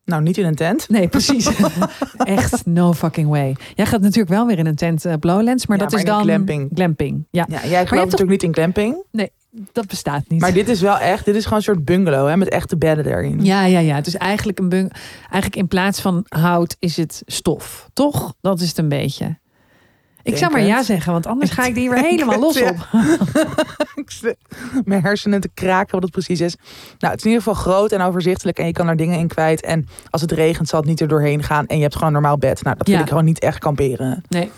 Nou, 0.05 0.23
niet 0.23 0.39
in 0.39 0.45
een 0.45 0.55
tent. 0.55 0.89
Nee, 0.89 1.09
precies. 1.09 1.51
Echt 2.19 2.67
no 2.67 2.93
fucking 2.93 3.29
way. 3.29 3.57
Jij 3.75 3.87
gaat 3.87 4.01
natuurlijk 4.01 4.29
wel 4.29 4.47
weer 4.47 4.59
in 4.59 4.67
een 4.67 4.75
tent 4.77 5.07
uh, 5.07 5.13
Blowlands, 5.21 5.67
maar 5.67 5.77
Ja, 5.79 5.83
dat 5.83 5.93
maar 5.93 6.03
is 6.03 6.07
dan 6.09 6.23
glamping. 6.23 6.71
glamping. 6.75 7.27
Ja, 7.31 7.47
Ja, 7.49 7.55
jij 7.61 7.63
gelooft 7.69 7.91
toch- 7.91 7.95
natuurlijk 8.21 8.31
niet 8.31 8.43
in 8.43 8.55
glamping. 8.55 9.05
Dat 9.73 9.87
bestaat 9.87 10.23
niet. 10.29 10.41
Maar 10.41 10.53
dit 10.53 10.69
is 10.69 10.81
wel 10.81 10.99
echt, 10.99 11.25
dit 11.25 11.35
is 11.35 11.43
gewoon 11.43 11.59
een 11.59 11.65
soort 11.65 11.85
bungalow 11.85 12.29
hè, 12.29 12.37
met 12.37 12.49
echte 12.49 12.77
bedden 12.77 13.07
erin. 13.07 13.45
Ja, 13.45 13.65
ja, 13.65 13.79
ja. 13.79 13.95
Het 13.95 14.07
is 14.07 14.17
eigenlijk 14.17 14.59
een 14.59 14.69
bung. 14.69 14.93
Eigenlijk 15.21 15.57
in 15.57 15.69
plaats 15.69 16.01
van 16.01 16.25
hout 16.29 16.77
is 16.79 16.97
het 16.97 17.23
stof. 17.27 17.89
Toch? 17.93 18.35
Dat 18.41 18.61
is 18.61 18.69
het 18.69 18.79
een 18.79 18.89
beetje. 18.89 19.39
Ik 20.23 20.37
zou 20.37 20.53
maar 20.53 20.63
ja 20.63 20.83
zeggen, 20.83 21.13
want 21.13 21.27
anders 21.27 21.51
ga 21.51 21.65
ik 21.67 21.75
die 21.75 21.91
weer 21.91 21.99
helemaal 22.03 22.39
los 22.41 22.63
op. 22.63 22.77
Mijn 24.85 25.03
hersenen 25.03 25.41
te 25.41 25.51
kraken 25.55 25.93
wat 25.93 26.03
het 26.03 26.11
precies 26.13 26.41
is. 26.41 26.57
Nou, 26.99 27.13
het 27.13 27.19
is 27.19 27.25
in 27.27 27.31
ieder 27.31 27.43
geval 27.45 27.63
groot 27.63 27.93
en 27.93 28.01
overzichtelijk 28.01 28.59
en 28.59 28.67
je 28.67 28.73
kan 28.73 28.89
er 28.89 28.97
dingen 28.97 29.19
in 29.19 29.29
kwijt. 29.29 29.61
En 29.61 29.87
als 30.11 30.21
het 30.21 30.33
regent 30.33 30.69
zal 30.69 30.79
het 30.81 30.89
niet 30.89 31.01
er 31.01 31.09
doorheen 31.09 31.43
gaan 31.43 31.67
en 31.67 31.77
je 31.77 31.83
hebt 31.83 31.95
gewoon 31.95 32.09
een 32.09 32.21
normaal 32.21 32.39
bed. 32.39 32.63
Nou, 32.63 32.77
dat 32.77 32.87
vind 32.87 32.97
Ja. 32.99 33.03
ik 33.03 33.09
gewoon 33.09 33.25
niet 33.25 33.39
echt 33.39 33.59
kamperen. 33.59 34.23
Nee. 34.29 34.51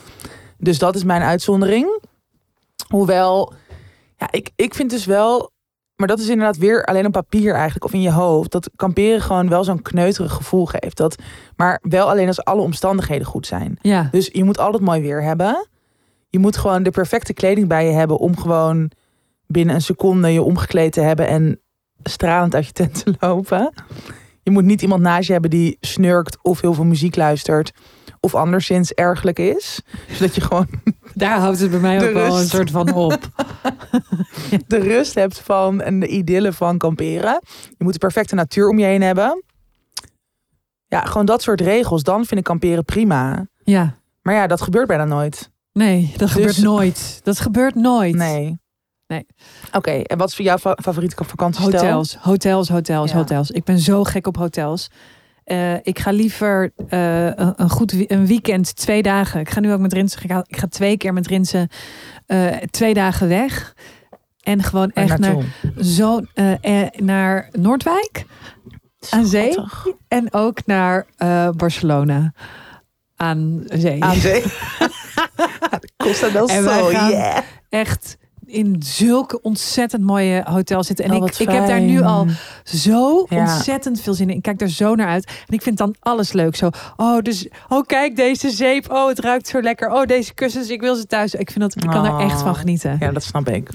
Dus 0.58 0.78
dat 0.78 0.94
is 0.94 1.04
mijn 1.04 1.22
uitzondering. 1.22 2.00
Hoewel, 2.88 3.52
ja, 4.20 4.28
ik, 4.30 4.50
ik 4.56 4.74
vind 4.74 4.90
dus 4.90 5.04
wel, 5.04 5.50
maar 5.96 6.08
dat 6.08 6.18
is 6.18 6.28
inderdaad 6.28 6.56
weer 6.56 6.84
alleen 6.84 7.06
op 7.06 7.12
papier 7.12 7.54
eigenlijk 7.54 7.84
of 7.84 7.92
in 7.92 8.00
je 8.00 8.12
hoofd, 8.12 8.50
dat 8.50 8.70
kamperen 8.76 9.20
gewoon 9.20 9.48
wel 9.48 9.64
zo'n 9.64 9.82
kneuterig 9.82 10.32
gevoel 10.32 10.66
geeft. 10.66 10.96
Dat, 10.96 11.16
maar 11.56 11.78
wel 11.82 12.10
alleen 12.10 12.26
als 12.26 12.44
alle 12.44 12.60
omstandigheden 12.60 13.26
goed 13.26 13.46
zijn. 13.46 13.78
Ja, 13.80 14.08
Dus 14.10 14.28
je 14.32 14.44
moet 14.44 14.58
altijd 14.58 14.82
mooi 14.82 15.00
weer 15.00 15.22
hebben. 15.22 15.68
Je 16.28 16.38
moet 16.38 16.56
gewoon 16.56 16.82
de 16.82 16.90
perfecte 16.90 17.32
kleding 17.32 17.68
bij 17.68 17.86
je 17.86 17.92
hebben 17.92 18.18
om 18.18 18.38
gewoon 18.38 18.90
binnen 19.46 19.74
een 19.74 19.82
seconde 19.82 20.32
je 20.32 20.42
omgekleed 20.42 20.92
te 20.92 21.00
hebben 21.00 21.28
en 21.28 21.60
stralend 22.02 22.54
uit 22.54 22.66
je 22.66 22.72
tent 22.72 23.04
te 23.04 23.14
lopen. 23.20 23.72
Je 24.42 24.50
moet 24.50 24.64
niet 24.64 24.82
iemand 24.82 25.02
naast 25.02 25.26
je 25.26 25.32
hebben 25.32 25.50
die 25.50 25.76
snurkt 25.80 26.38
of 26.42 26.60
heel 26.60 26.74
veel 26.74 26.84
muziek 26.84 27.16
luistert 27.16 27.72
of 28.20 28.34
anderszins 28.34 28.92
ergelijk 28.92 29.38
is. 29.38 29.80
Zodat 30.10 30.34
je 30.34 30.40
gewoon 30.40 30.66
daar 31.14 31.38
houdt 31.38 31.60
het 31.60 31.70
bij 31.70 31.80
mij 31.80 32.08
ook 32.08 32.12
wel 32.12 32.38
een 32.38 32.46
soort 32.48 32.70
van 32.70 32.92
op. 32.92 33.18
de 34.66 34.78
rust 34.78 35.14
hebt 35.14 35.38
van 35.40 35.80
en 35.80 36.00
de 36.00 36.06
idylle 36.06 36.52
van 36.52 36.78
kamperen. 36.78 37.40
Je 37.78 37.84
moet 37.84 37.92
de 37.92 37.98
perfecte 37.98 38.34
natuur 38.34 38.68
om 38.68 38.78
je 38.78 38.84
heen 38.84 39.02
hebben. 39.02 39.42
Ja, 40.86 41.00
gewoon 41.04 41.26
dat 41.26 41.42
soort 41.42 41.60
regels. 41.60 42.02
Dan 42.02 42.24
vind 42.24 42.40
ik 42.40 42.44
kamperen 42.46 42.84
prima. 42.84 43.46
Ja, 43.64 43.94
Maar 44.22 44.34
ja, 44.34 44.46
dat 44.46 44.60
gebeurt 44.60 44.86
bijna 44.86 45.04
nooit. 45.04 45.50
nee, 45.72 46.14
dat 46.16 46.30
gebeurt 46.30 46.58
nooit. 46.62 47.20
Dat 47.22 47.40
gebeurt 47.40 47.74
nooit. 47.74 48.14
Nee. 48.14 48.58
Nee. 49.06 49.26
Oké, 49.72 49.90
en 49.90 50.18
wat 50.18 50.28
is 50.28 50.34
voor 50.34 50.44
jouw 50.44 50.58
fa- 50.58 50.76
favoriete 50.82 51.24
vakantiestijl? 51.24 51.82
Hotels, 51.82 52.16
hotels, 52.16 52.68
hotels, 52.68 53.10
Ja. 53.10 53.16
hotels. 53.16 53.50
Ik 53.50 53.64
ben 53.64 53.78
zo 53.78 54.04
gek 54.04 54.26
op 54.26 54.36
hotels. 54.36 54.90
Eh, 55.50 55.74
ik 55.82 55.98
ga 55.98 56.10
liever 56.10 56.72
eh, 56.88 57.26
een, 57.34 57.70
goed 57.70 58.10
een 58.10 58.26
weekend, 58.26 58.76
twee 58.76 59.02
dagen. 59.02 59.40
Ik 59.40 59.50
ga 59.50 59.60
nu 59.60 59.72
ook 59.72 59.80
met 59.80 59.92
Rinsen. 59.92 60.22
Ik 60.22 60.30
ga, 60.30 60.44
ik 60.46 60.56
ga 60.56 60.66
twee 60.66 60.96
keer 60.96 61.12
met 61.12 61.26
Rinsen 61.26 61.68
eh, 62.26 62.56
twee 62.70 62.94
dagen 62.94 63.28
weg. 63.28 63.74
En 64.42 64.62
gewoon 64.62 64.90
echt 64.90 65.18
naar, 65.18 65.36
zo, 65.80 66.20
naar 66.96 67.48
Noordwijk 67.52 68.24
aan 69.10 69.26
zee. 69.26 69.52
Schattig. 69.52 69.86
en 70.08 70.32
ook 70.32 70.66
naar 70.66 71.06
eh, 71.16 71.48
Barcelona 71.50 72.32
aan 73.16 73.64
zee. 73.66 74.04
Aan 74.04 74.16
zee. 74.16 74.42
Costa 75.96 76.28
del 76.28 76.48
Sol, 76.48 76.90
yeah. 76.90 77.38
Echt 77.68 78.16
in 78.50 78.76
zulke 78.84 79.42
ontzettend 79.42 80.02
mooie 80.02 80.42
hotels 80.44 80.86
zitten. 80.86 81.04
En 81.04 81.10
Oh, 81.14 81.26
ik, 81.26 81.38
ik 81.38 81.50
heb 81.50 81.66
daar 81.66 81.80
nu 81.80 82.02
al 82.02 82.26
zo 82.64 83.26
Ja. 83.28 83.40
ontzettend 83.40 84.00
veel 84.00 84.14
zin 84.14 84.30
in. 84.30 84.36
Ik 84.36 84.42
kijk 84.42 84.58
daar 84.58 84.68
zo 84.68 84.94
naar 84.94 85.08
uit. 85.08 85.26
En 85.26 85.54
ik 85.54 85.62
vind 85.62 85.78
dan 85.78 85.94
alles 86.00 86.32
leuk. 86.32 86.56
Zo, 86.56 86.70
oh, 86.96 87.18
dus, 87.18 87.48
oh 87.68 87.86
kijk 87.86 88.16
deze 88.16 88.50
zeep. 88.50 88.90
Oh, 88.92 89.08
het 89.08 89.18
ruikt 89.18 89.48
zo 89.48 89.60
lekker. 89.62 89.90
Oh, 89.92 90.04
deze 90.06 90.34
kussens. 90.34 90.68
Ik 90.68 90.80
wil 90.80 90.94
ze 90.94 91.06
thuis. 91.06 91.34
Ik 91.34 91.50
vind 91.50 91.60
dat, 91.60 91.84
ik 91.84 91.90
kan 91.90 92.04
er 92.04 92.18
echt 92.18 92.40
van 92.40 92.50
Oh. 92.50 92.58
genieten. 92.58 92.90
Ja. 93.00 93.06
Ja, 93.06 93.12
dat 93.12 93.22
snap 93.22 93.48
ik. 93.48 93.68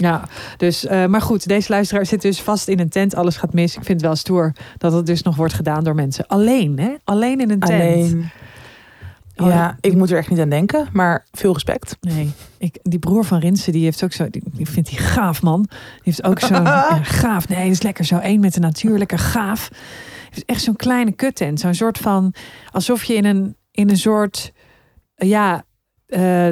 dus, 0.56 0.86
eh, 0.86 1.06
maar 1.06 1.20
goed, 1.22 1.48
deze 1.48 1.72
luisteraar 1.72 2.06
zit 2.06 2.22
dus 2.22 2.40
vast 2.40 2.68
in 2.68 2.78
een 2.80 2.88
tent. 2.88 3.14
Alles 3.14 3.36
gaat 3.36 3.52
mis. 3.52 3.70
Ik 3.76 3.84
vind 3.84 4.00
het 4.00 4.06
wel 4.06 4.16
stoer 4.16 4.52
dat 4.78 4.92
het 4.92 5.06
dus 5.06 5.22
nog 5.22 5.36
wordt 5.36 5.52
gedaan 5.54 5.84
door 5.84 5.94
mensen. 5.94 6.26
Alleen, 6.26 6.78
hè? 6.78 6.94
Alleen 7.04 7.40
in 7.40 7.50
een 7.50 7.60
tent. 7.60 7.82
Alleen. 7.82 8.30
Oh, 9.36 9.46
ja, 9.46 9.76
ik 9.80 9.94
moet 9.94 10.10
er 10.10 10.18
echt 10.18 10.30
niet 10.30 10.38
aan 10.38 10.48
denken, 10.48 10.88
maar 10.92 11.26
veel 11.32 11.52
respect. 11.52 11.96
Nee, 12.00 12.30
ik, 12.58 12.78
die 12.82 12.98
broer 12.98 13.24
van 13.24 13.38
Rinsen, 13.38 13.72
die 13.72 13.84
heeft 13.84 14.04
ook 14.04 14.12
zo, 14.12 14.30
die, 14.30 14.42
die 14.52 14.68
vindt 14.68 14.88
die 14.88 14.98
gaaf 14.98 15.42
man. 15.42 15.62
Die 15.62 15.78
heeft 16.02 16.24
ook 16.24 16.40
zo'n 16.40 16.62
ja, 16.74 17.02
gaaf. 17.02 17.48
Nee, 17.48 17.70
is 17.70 17.82
lekker 17.82 18.04
zo 18.04 18.18
één 18.18 18.40
met 18.40 18.54
de 18.54 18.60
natuur, 18.60 18.98
lekker 18.98 19.18
gaaf. 19.18 19.68
Het 20.28 20.36
is 20.36 20.44
echt 20.44 20.62
zo'n 20.62 20.76
kleine 20.76 21.12
kuttent, 21.12 21.60
zo'n 21.60 21.74
soort 21.74 21.98
van 21.98 22.34
alsof 22.70 23.04
je 23.04 23.14
in 23.14 23.24
een 23.24 23.56
in 23.70 23.90
een 23.90 23.96
soort 23.98 24.52
ja 25.14 25.64
eh, 26.06 26.48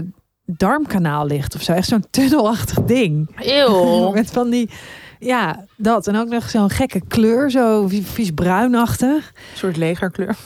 darmkanaal 0.46 1.26
ligt 1.26 1.54
of 1.54 1.62
zo, 1.62 1.72
echt 1.72 1.88
zo'n 1.88 2.04
tunnelachtig 2.10 2.82
ding. 2.84 3.30
Eeuw. 3.36 4.10
Met 4.14 4.30
van 4.30 4.50
die 4.50 4.70
ja, 5.18 5.64
dat 5.76 6.06
en 6.06 6.16
ook 6.16 6.28
nog 6.28 6.50
zo'n 6.50 6.70
gekke 6.70 7.00
kleur, 7.08 7.50
zo 7.50 7.88
vie- 7.88 8.06
vies 8.06 8.30
bruinachtig. 8.30 9.32
Een 9.52 9.58
soort 9.58 9.76
legerkleur. 9.76 10.36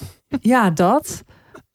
Ja, 0.40 0.70
dat. 0.70 1.24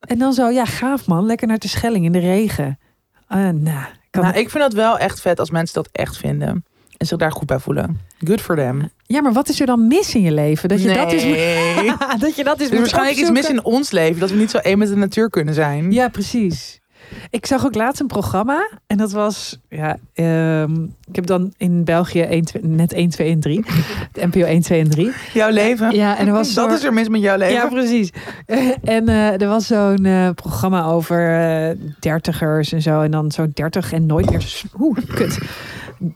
En 0.07 0.17
dan 0.17 0.33
zo, 0.33 0.49
ja, 0.49 0.65
gaaf 0.65 1.07
man, 1.07 1.25
lekker 1.25 1.47
naar 1.47 1.57
de 1.57 1.67
Schelling 1.67 2.05
in 2.05 2.11
de 2.11 2.19
regen. 2.19 2.79
Ah, 3.27 3.39
nou, 3.39 3.85
Nou, 4.11 4.27
ik 4.27 4.49
vind 4.49 4.63
dat 4.63 4.73
wel 4.73 4.97
echt 4.97 5.21
vet 5.21 5.39
als 5.39 5.51
mensen 5.51 5.73
dat 5.75 5.89
echt 5.91 6.17
vinden. 6.17 6.65
En 6.97 7.05
zich 7.07 7.17
daar 7.17 7.31
goed 7.31 7.47
bij 7.47 7.59
voelen. 7.59 7.99
Good 8.19 8.41
for 8.41 8.55
them. 8.55 8.89
Ja, 9.05 9.21
maar 9.21 9.33
wat 9.33 9.49
is 9.49 9.59
er 9.59 9.65
dan 9.65 9.87
mis 9.87 10.15
in 10.15 10.21
je 10.21 10.31
leven? 10.31 10.69
Dat 10.69 10.81
je 10.81 10.93
dat 10.93 11.11
is. 11.13 11.23
Nee. 11.23 11.93
dat 12.19 12.35
je 12.35 12.43
dat 12.43 12.59
is. 12.59 12.67
Er 12.67 12.73
is 12.73 12.79
waarschijnlijk 12.79 13.17
iets 13.17 13.29
mis 13.31 13.49
in 13.49 13.63
ons 13.63 13.91
leven. 13.91 14.19
Dat 14.19 14.29
we 14.29 14.35
niet 14.35 14.49
zo 14.51 14.57
één 14.57 14.77
met 14.77 14.87
de 14.87 14.95
natuur 14.95 15.29
kunnen 15.29 15.53
zijn. 15.53 15.91
Ja, 15.91 16.07
precies. 16.09 16.81
Ik 17.29 17.45
zag 17.45 17.65
ook 17.65 17.75
laatst 17.75 18.01
een 18.01 18.07
programma 18.07 18.69
en 18.87 18.97
dat 18.97 19.11
was, 19.11 19.59
ja, 19.69 19.97
ehm, 20.13 20.83
ik 20.83 21.15
heb 21.15 21.25
dan 21.25 21.53
in 21.57 21.83
België 21.83 22.21
1, 22.21 22.45
2, 22.45 22.63
net 22.65 22.93
1, 22.93 23.09
2 23.09 23.31
en 23.31 23.39
3, 23.39 23.65
de 24.11 24.25
NPO 24.27 24.39
1, 24.43 24.61
2 24.61 24.79
en 24.79 24.89
3. 24.89 25.11
Jouw 25.33 25.49
leven. 25.49 25.91
Ja, 25.95 26.17
en 26.17 26.27
er 26.27 26.33
was 26.33 26.53
dat 26.53 26.71
is 26.71 26.83
er 26.83 26.93
mis 26.93 27.07
met 27.07 27.21
jouw 27.21 27.37
leven. 27.37 27.53
Ja, 27.55 27.67
precies. 27.67 28.09
En 28.83 29.09
eh, 29.09 29.41
er 29.41 29.47
was 29.47 29.67
zo'n 29.67 30.05
eh, 30.05 30.29
programma 30.29 30.83
over 30.85 31.39
eh, 31.41 31.77
dertigers 31.99 32.71
en 32.71 32.81
zo. 32.81 33.01
En 33.01 33.11
dan 33.11 33.31
zo'n 33.31 33.51
dertig 33.53 33.93
en 33.93 34.05
nooit 34.05 34.29
meer... 34.29 34.61
Oeh, 34.79 34.97
kut. 35.15 35.37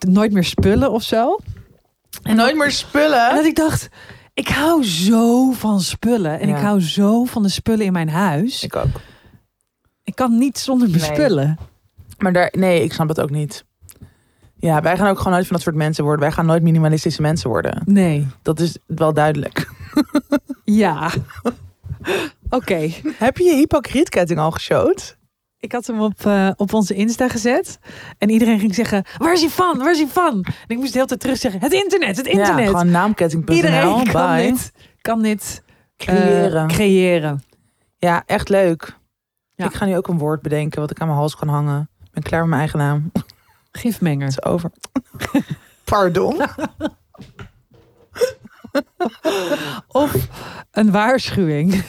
Nooit 0.08 0.32
meer 0.34 0.44
spullen 0.44 0.92
of 0.92 1.04
zo. 1.04 1.40
En 2.24 2.36
nooit 2.36 2.56
meer 2.56 2.66
En 2.66 2.72
spullen. 2.72 3.36
dat 3.36 3.46
ik 3.46 3.56
dacht, 3.56 3.90
ik 4.34 4.48
hou 4.48 4.84
zo 4.86 5.52
van 5.52 5.82
spullen. 5.82 6.40
En 6.40 6.48
Ja. 6.48 6.56
ik 6.56 6.62
hou 6.64 6.82
zo 6.82 7.24
van 7.26 7.44
de 7.44 7.50
spullen 7.50 7.86
in 7.86 7.92
mijn 7.94 8.10
huis. 8.10 8.64
Ik, 8.64 8.76
Ik 10.08 10.16
kan 10.16 10.38
niet 10.38 10.58
zonder 10.58 10.90
mijn 10.90 11.02
Nee. 11.02 11.12
spullen. 11.14 11.58
Maar 12.18 12.34
daar, 12.34 12.54
nee, 12.58 12.84
ik 12.84 12.94
snap 12.94 13.08
dat 13.08 13.22
ook 13.22 13.30
niet. 13.30 13.66
Ja, 14.56 14.82
wij 14.82 14.98
gaan 14.98 15.08
ook 15.10 15.18
gewoon 15.18 15.34
nooit 15.34 15.46
van 15.48 15.56
dat 15.56 15.64
soort 15.66 15.76
mensen 15.76 16.04
worden. 16.04 16.22
Wij 16.22 16.32
gaan 16.32 16.46
nooit 16.46 16.64
minimalistische 16.64 17.22
mensen 17.22 17.50
worden. 17.50 17.82
Nee. 17.86 18.28
Dat 18.42 18.60
is 18.60 18.78
wel 18.86 19.14
duidelijk. 19.14 19.66
Ja. 20.64 21.12
Oké. 22.50 22.90
Heb 23.18 23.38
je 23.38 23.44
je 23.44 23.56
hypocrietketting 23.56 24.40
al 24.40 24.52
geshowd? 24.52 25.18
Ik 25.60 25.72
had 25.72 25.88
hem 25.88 26.02
op, 26.02 26.26
eh, 26.26 26.50
op 26.56 26.74
onze 26.74 26.94
Insta 26.94 27.28
gezet. 27.30 27.80
En 28.18 28.30
iedereen 28.30 28.60
ging 28.60 28.76
zeggen, 28.76 29.04
waar 29.18 29.34
is 29.34 29.40
hij 29.42 29.50
van? 29.50 29.78
Waar 29.78 29.92
is 29.92 29.98
hij 29.98 30.08
van? 30.08 30.34
En 30.46 30.68
ik 30.68 30.78
moest 30.78 30.88
de 30.92 30.96
hele 30.98 31.08
tijd 31.08 31.20
terug 31.20 31.38
zeggen, 31.38 31.60
het 31.62 31.74
internet, 31.74 32.18
het 32.18 32.26
internet. 32.28 32.60
Ja, 32.64 32.66
gewoon 32.66 32.90
naamketting.nl. 32.92 33.56
Iedereen 33.56 34.04
kan 34.12 34.36
Bye. 34.36 34.48
dit, 34.52 34.72
kan 35.02 35.22
dit 35.22 35.64
eh, 35.98 36.06
Creëren. 36.08 36.68
creëren. 36.68 37.44
ja, 37.98 38.24
echt 38.26 38.50
leuk. 38.50 38.97
Ja. 39.58 39.66
Ik 39.66 39.74
ga 39.74 39.86
nu 39.86 39.98
ook 39.98 40.08
een 40.08 40.18
woord 40.18 40.42
bedenken 40.42 40.82
wat 40.82 40.92
ik 40.92 41.00
aan 41.00 41.08
mijn 41.08 41.20
hals 41.20 41.36
kan 41.36 41.48
hangen. 41.48 41.90
Ik 42.04 42.12
ben 42.12 42.24
klaar 42.24 42.40
met 42.40 42.50
mijn 42.50 42.62
eigen 42.62 42.80
naam. 42.80 43.10
Het 43.14 43.26
Gifmenger. 43.72 44.28
is 44.28 44.44
over. 44.44 44.72
Pardon? 45.84 46.42
Of 49.88 50.28
een 50.72 50.92
waarschuwing. 50.92 51.84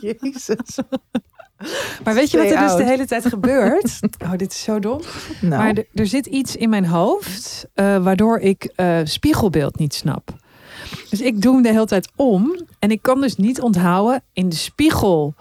Jezus. 0.00 0.78
Maar 2.04 2.14
weet 2.14 2.30
je 2.30 2.38
wat 2.38 2.50
er 2.50 2.58
dus 2.58 2.74
de 2.74 2.84
hele 2.84 3.06
tijd 3.06 3.26
gebeurt? 3.26 3.98
Oh, 4.22 4.32
dit 4.36 4.52
is 4.52 4.62
zo 4.62 4.78
dom. 4.78 5.00
Nou, 5.40 5.62
Maar 5.62 5.74
er, 5.74 5.86
er 5.94 6.06
zit 6.06 6.26
iets 6.26 6.56
in 6.56 6.68
mijn 6.68 6.86
hoofd 6.86 7.66
eh, 7.74 8.02
waardoor 8.02 8.38
ik 8.38 8.64
eh, 8.64 8.98
spiegelbeeld 9.04 9.78
niet 9.78 9.94
snap. 9.94 10.30
Dus 11.10 11.20
ik 11.20 11.42
doe 11.42 11.54
hem 11.54 11.62
de 11.62 11.72
hele 11.72 11.86
tijd 11.86 12.10
om. 12.16 12.56
En 12.78 12.90
ik 12.90 13.02
kan 13.02 13.20
dus 13.20 13.36
niet 13.36 13.60
onthouden 13.60 14.22
in 14.32 14.48
de 14.48 14.56
spiegel 14.56 15.34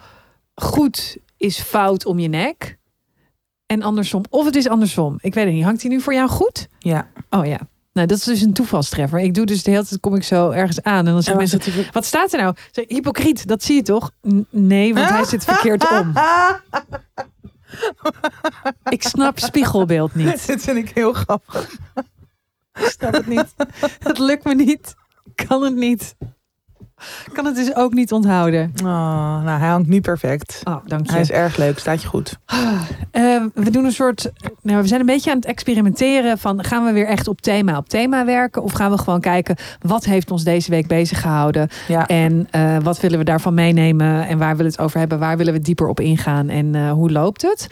goed 0.62 1.18
is 1.38 1.60
fout 1.60 2.06
om 2.06 2.20
je 2.20 2.28
nek. 2.28 2.78
En 3.66 3.82
andersom. 3.82 4.24
Of 4.30 4.46
het 4.46 4.56
is 4.56 4.68
andersom. 4.68 5.18
Ik 5.22 5.34
weet 5.34 5.46
het 5.46 5.54
niet. 5.54 5.64
Hangt 5.64 5.82
hij 5.82 5.92
nu 5.92 6.02
voor 6.02 6.14
jou 6.14 6.30
goed? 6.30 6.68
ja. 6.80 7.08
Oh 7.30 7.46
ja. 7.46 7.60
Nou, 7.94 8.08
dat 8.08 8.18
is 8.18 8.24
dus 8.24 8.42
een 8.42 8.54
toevalstreffer. 8.54 9.20
Ik 9.20 9.34
doe 9.34 9.46
dus 9.46 9.64
de 9.64 9.72
hele 9.72 9.86
tijd, 9.86 10.00
kom 10.00 10.16
ik 10.16 10.24
zo 10.24 10.50
ergens 10.50 10.84
aan. 10.84 11.08
En 11.08 11.14
dan 11.14 11.24
zeggen 11.24 11.44
En 11.44 11.50
mensen, 11.50 11.86
wat 11.92 12.06
staat 12.06 12.34
er 12.34 12.40
nou? 12.42 12.56
Zeg, 12.72 12.86
hypocriet, 12.88 13.48
dat 13.48 13.64
zie 13.64 13.76
je 13.76 13.82
toch? 13.82 14.12
N- 14.28 14.48
nee, 14.50 14.94
want 14.94 15.10
hij 15.10 15.24
zit 15.26 15.44
verkeerd 15.44 15.90
om. 15.92 16.14
Ik 18.90 19.04
snap 19.04 19.40
spiegelbeeld 19.40 20.16
niet. 20.16 20.46
Dit 20.48 20.62
vind 20.62 20.78
ik 20.78 20.90
heel 20.90 21.14
grappig. 21.14 21.70
Ik 22.74 22.86
snap 22.90 23.14
het 23.14 23.28
niet. 23.28 23.54
Het 24.00 24.18
lukt 24.20 24.44
me 24.44 24.56
niet. 24.56 24.96
Ik 25.36 25.46
kan 25.48 25.62
het 25.64 25.76
niet. 25.76 26.16
Kan 27.34 27.46
het 27.46 27.56
dus 27.56 27.76
ook 27.76 27.94
niet 27.94 28.12
onthouden. 28.12 28.72
Oh, 28.76 29.44
nou, 29.44 29.60
hij 29.60 29.70
hangt 29.70 29.88
nu 29.90 30.02
perfect. 30.02 30.62
Oh, 30.64 30.76
dank 30.86 31.06
je. 31.06 31.12
Hij 31.12 31.22
is 31.22 31.32
erg 31.32 31.58
leuk, 31.58 31.80
staat 31.80 32.02
je 32.02 32.08
goed. 32.08 32.38
Eh, 33.12 33.44
we 33.54 33.70
doen 33.70 33.86
een 33.86 33.92
soort. 33.92 34.32
Nou, 34.62 34.82
we 34.82 34.88
zijn 34.88 35.00
een 35.00 35.06
beetje 35.06 35.30
aan 35.30 35.36
het 35.38 35.46
experimenteren 35.46 36.38
van 36.38 36.64
gaan 36.64 36.86
we 36.86 36.92
weer 36.92 37.08
echt 37.08 37.28
op 37.28 37.42
thema 37.42 37.78
op 37.78 37.90
thema 37.90 38.26
werken 38.26 38.64
of 38.64 38.72
gaan 38.72 38.92
we 38.92 38.98
gewoon 38.98 39.22
kijken 39.22 39.56
wat 39.82 40.06
heeft 40.06 40.32
ons 40.32 40.44
deze 40.44 40.70
week 40.70 40.88
bezig 40.88 41.22
gehouden 41.22 41.70
Ja. 41.88 42.08
en 42.08 42.48
eh, 42.52 42.78
wat 42.84 43.00
willen 43.00 43.18
we 43.18 43.24
daarvan 43.26 43.54
meenemen 43.54 44.28
en 44.28 44.38
waar 44.38 44.56
willen 44.58 44.72
we 44.72 44.78
het 44.78 44.80
over 44.80 45.00
hebben, 45.00 45.20
waar 45.20 45.38
willen 45.38 45.54
we 45.54 45.60
dieper 45.60 45.88
op 45.88 46.00
ingaan 46.00 46.50
en 46.50 46.76
eh, 46.76 46.92
hoe 46.92 47.12
loopt 47.12 47.42
het? 47.42 47.68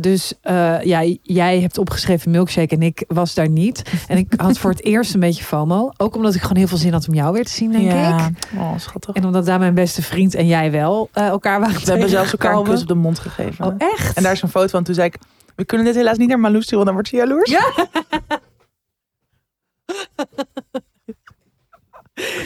Dus 0.00 0.34
ja, 0.82 1.02
jij 1.22 1.60
hebt 1.60 1.78
opgeschreven 1.78 2.30
milkshake 2.30 2.74
en 2.74 2.82
ik 2.82 3.04
was 3.08 3.34
daar 3.34 3.48
niet 3.48 3.82
en 4.08 4.18
ik 4.18 4.34
had 4.36 4.58
voor 4.58 4.70
het 4.70 4.84
eerst 4.92 5.14
een 5.14 5.20
beetje 5.20 5.44
FOMO, 5.44 5.90
ook 5.96 6.16
omdat 6.16 6.34
ik 6.34 6.40
gewoon 6.40 6.56
heel 6.56 6.66
veel 6.66 6.78
zin 6.78 6.92
had 6.92 7.08
om 7.08 7.14
jou 7.14 7.32
weer 7.32 7.44
te 7.44 7.50
zien 7.50 7.70
denk 7.72 7.90
ja. 7.90 8.15
ik. 8.15 8.15
Oh, 8.56 8.78
schattig. 8.78 9.14
En 9.14 9.24
omdat 9.24 9.46
daar 9.46 9.58
mijn 9.58 9.74
beste 9.74 10.02
vriend 10.02 10.34
en 10.34 10.46
jij 10.46 10.70
wel 10.70 11.08
eh, 11.12 11.26
elkaar 11.26 11.60
waren 11.60 11.80
We 11.80 11.90
hebben 11.90 12.08
zelfs 12.08 12.32
elkaar 12.32 12.56
een 12.56 12.64
kus 12.64 12.82
op 12.82 12.88
de 12.88 12.94
mond 12.94 13.18
gegeven. 13.18 13.64
Oh, 13.64 13.74
echt? 13.78 14.16
En 14.16 14.22
daar 14.22 14.32
is 14.32 14.42
een 14.42 14.48
foto 14.48 14.68
van. 14.68 14.84
Toen 14.84 14.94
zei 14.94 15.06
ik, 15.06 15.18
we 15.56 15.64
kunnen 15.64 15.86
dit 15.86 15.94
helaas 15.94 16.16
niet 16.16 16.28
naar 16.28 16.40
Marloes 16.40 16.64
sturen, 16.64 16.84
want 16.84 16.96
dan 16.96 16.96
wordt 16.96 17.08
ze 17.08 17.16
jaloers. 17.16 17.50
Ja. 17.50 17.72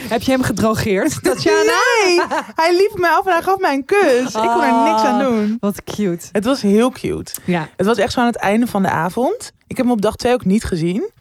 Heb 0.09 0.21
je 0.21 0.31
hem 0.31 0.43
gedrogeerd? 0.43 1.23
Tatjana? 1.23 1.79
Nee, 2.03 2.21
hij 2.55 2.75
liep 2.75 2.91
mij 2.95 3.09
af 3.09 3.25
en 3.25 3.31
hij 3.31 3.41
gaf 3.41 3.59
mij 3.59 3.73
een 3.73 3.85
kus. 3.85 4.25
Ik 4.25 4.41
kon 4.41 4.63
er 4.63 4.83
niks 4.83 5.01
aan 5.01 5.19
doen. 5.19 5.57
Wat 5.59 5.83
cute. 5.83 6.27
Het 6.31 6.45
was 6.45 6.61
heel 6.61 6.89
cute. 6.89 7.33
Ja. 7.45 7.69
Het 7.77 7.85
was 7.85 7.97
echt 7.97 8.13
zo 8.13 8.19
aan 8.19 8.25
het 8.25 8.35
einde 8.35 8.67
van 8.67 8.81
de 8.81 8.89
avond. 8.89 9.51
Ik 9.67 9.77
heb 9.77 9.85
hem 9.85 9.95
op 9.95 10.01
dag 10.01 10.15
twee 10.15 10.33
ook 10.33 10.45
niet 10.45 10.63
gezien. 10.63 11.11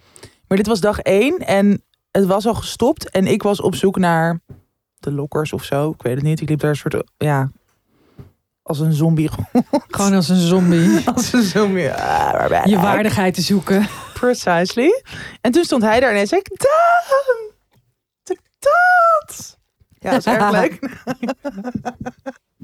Maar 0.49 0.57
dit 0.57 0.67
was 0.67 0.81
dag 0.81 0.99
één 0.99 1.39
en 1.39 1.83
het 2.11 2.27
was 2.27 2.47
al 2.47 2.55
gestopt. 2.55 3.11
En 3.11 3.27
ik 3.27 3.43
was 3.43 3.61
op 3.61 3.75
zoek 3.75 3.99
naar 3.99 4.41
de 4.99 5.13
lokkers 5.13 5.53
of 5.53 5.65
zo. 5.65 5.91
Ik 5.91 6.03
weet 6.03 6.15
het 6.15 6.25
niet. 6.25 6.41
Ik 6.41 6.49
liep 6.49 6.61
daar 6.61 6.71
een 6.71 6.77
soort, 6.77 7.05
ja, 7.17 7.51
als 8.63 8.79
een 8.81 8.93
zombie. 8.93 9.31
Gewoon 9.89 10.15
als 10.15 10.29
een 10.29 10.37
zombie. 10.47 11.01
als 11.15 11.33
een 11.33 11.43
zombie. 11.43 11.93
Ah, 11.93 12.65
Je 12.65 12.77
waardigheid 12.77 13.35
te 13.35 13.43
zoeken. 13.43 13.87
Precisely. 14.15 15.03
En 15.41 15.53
toen 15.53 15.65
stond 15.65 15.83
hij 15.83 16.01
daar 16.01 16.11
en 16.11 16.17
hij 16.17 16.27
zei, 16.27 16.43
Daan, 16.43 18.39
dat. 18.59 19.59
Ja, 19.99 20.11
dat 20.11 20.19
is 20.19 20.27
erg 20.27 20.51
leuk. 20.61 20.79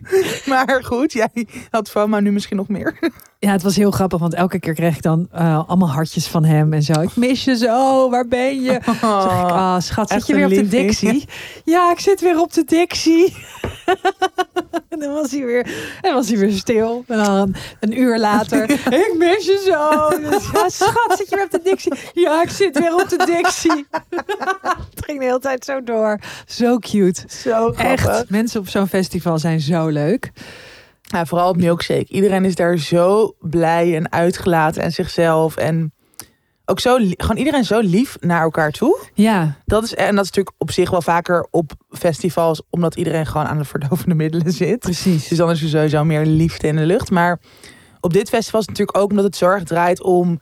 maar 0.46 0.84
goed, 0.84 1.12
jij 1.12 1.46
had 1.70 1.90
FOMO 1.90 2.20
nu 2.20 2.32
misschien 2.32 2.56
nog 2.56 2.68
meer. 2.68 2.98
Ja, 3.38 3.52
het 3.52 3.62
was 3.62 3.76
heel 3.76 3.90
grappig, 3.90 4.18
want 4.18 4.34
elke 4.34 4.58
keer 4.58 4.74
kreeg 4.74 4.96
ik 4.96 5.02
dan 5.02 5.28
eh, 5.32 5.68
allemaal 5.68 5.90
hartjes 5.90 6.26
van 6.26 6.44
hem 6.44 6.72
en 6.72 6.82
zo. 6.82 7.00
Ik 7.00 7.16
mis 7.16 7.44
je 7.44 7.56
zo, 7.56 8.10
waar 8.10 8.26
ben 8.26 8.62
je? 8.62 8.70
Zeg 8.84 8.94
ik, 8.94 9.50
ah 9.50 9.80
schat, 9.80 10.10
zit 10.10 10.26
je 10.26 10.34
weer 10.34 10.44
op 10.44 10.50
de. 10.50 10.68
Dixie? 10.68 11.28
Ja, 11.64 11.90
ik 11.90 12.00
zit 12.00 12.20
weer 12.20 12.40
op 12.40 12.52
de 12.52 12.64
Dixie. 12.64 13.36
en 14.88 14.98
dan 14.98 15.12
was 15.12 15.30
hij 15.30 15.44
weer, 15.44 15.66
en 16.00 16.14
was 16.14 16.28
hij 16.28 16.38
weer 16.38 16.52
stil. 16.52 17.04
En 17.06 17.24
dan 17.24 17.54
een, 17.80 18.00
uur 18.00 18.18
later, 18.18 18.70
ik 18.70 19.14
mis 19.18 19.46
je 19.46 19.62
zo. 19.64 20.20
Ja, 20.52 20.68
schat, 20.68 21.14
zit 21.16 21.28
je 21.28 21.36
weer 21.36 21.44
op 21.44 21.50
de 21.50 21.60
Dixie? 21.62 21.92
Ja, 22.12 22.42
ik 22.42 22.50
zit 22.50 22.78
weer 22.78 22.94
op 22.94 23.08
de 23.08 23.24
Dixie. 23.26 23.86
het 24.94 25.04
ging 25.04 25.18
de 25.18 25.24
hele 25.24 25.38
tijd 25.38 25.64
zo 25.64 25.82
door. 25.82 26.18
Zo 26.46 26.78
cute. 26.78 27.22
Zo 27.28 27.72
grappig. 27.72 28.06
Echt, 28.06 28.30
mensen 28.30 28.60
op 28.60 28.68
zo'n 28.68 28.88
festival 28.88 29.38
zijn 29.38 29.60
zo 29.60 29.85
leuk. 29.92 30.30
Ja, 31.02 31.26
vooral 31.26 31.48
op 31.48 31.56
Milkshake. 31.56 32.08
Iedereen 32.08 32.44
is 32.44 32.54
daar 32.54 32.78
zo 32.78 33.34
blij 33.40 33.96
en 33.96 34.12
uitgelaten 34.12 34.82
en 34.82 34.92
zichzelf. 34.92 35.56
En 35.56 35.92
ook 36.64 36.80
zo, 36.80 36.96
gewoon 37.00 37.36
iedereen 37.36 37.64
zo 37.64 37.80
lief 37.80 38.16
naar 38.20 38.42
elkaar 38.42 38.70
toe. 38.70 38.98
Ja, 39.14 39.56
Dat 39.64 39.84
is, 39.84 39.94
en 39.94 40.14
dat 40.14 40.24
is 40.24 40.30
natuurlijk 40.30 40.54
op 40.58 40.70
zich 40.70 40.90
wel 40.90 41.02
vaker 41.02 41.46
op 41.50 41.72
festivals, 41.90 42.62
omdat 42.70 42.94
iedereen 42.94 43.26
gewoon 43.26 43.46
aan 43.46 43.58
de 43.58 43.64
verdovende 43.64 44.14
middelen 44.14 44.52
zit. 44.52 44.78
precies. 44.78 45.28
Dus 45.28 45.38
dan 45.38 45.50
is 45.50 45.62
er 45.62 45.68
sowieso 45.68 46.04
meer 46.04 46.26
liefde 46.26 46.66
in 46.66 46.76
de 46.76 46.86
lucht. 46.86 47.10
Maar 47.10 47.40
op 48.00 48.12
dit 48.12 48.28
festival 48.28 48.60
is 48.60 48.66
het 48.66 48.76
natuurlijk 48.78 49.04
ook 49.04 49.10
omdat 49.10 49.24
het 49.24 49.36
zorg 49.36 49.62
draait 49.62 50.02
om 50.02 50.40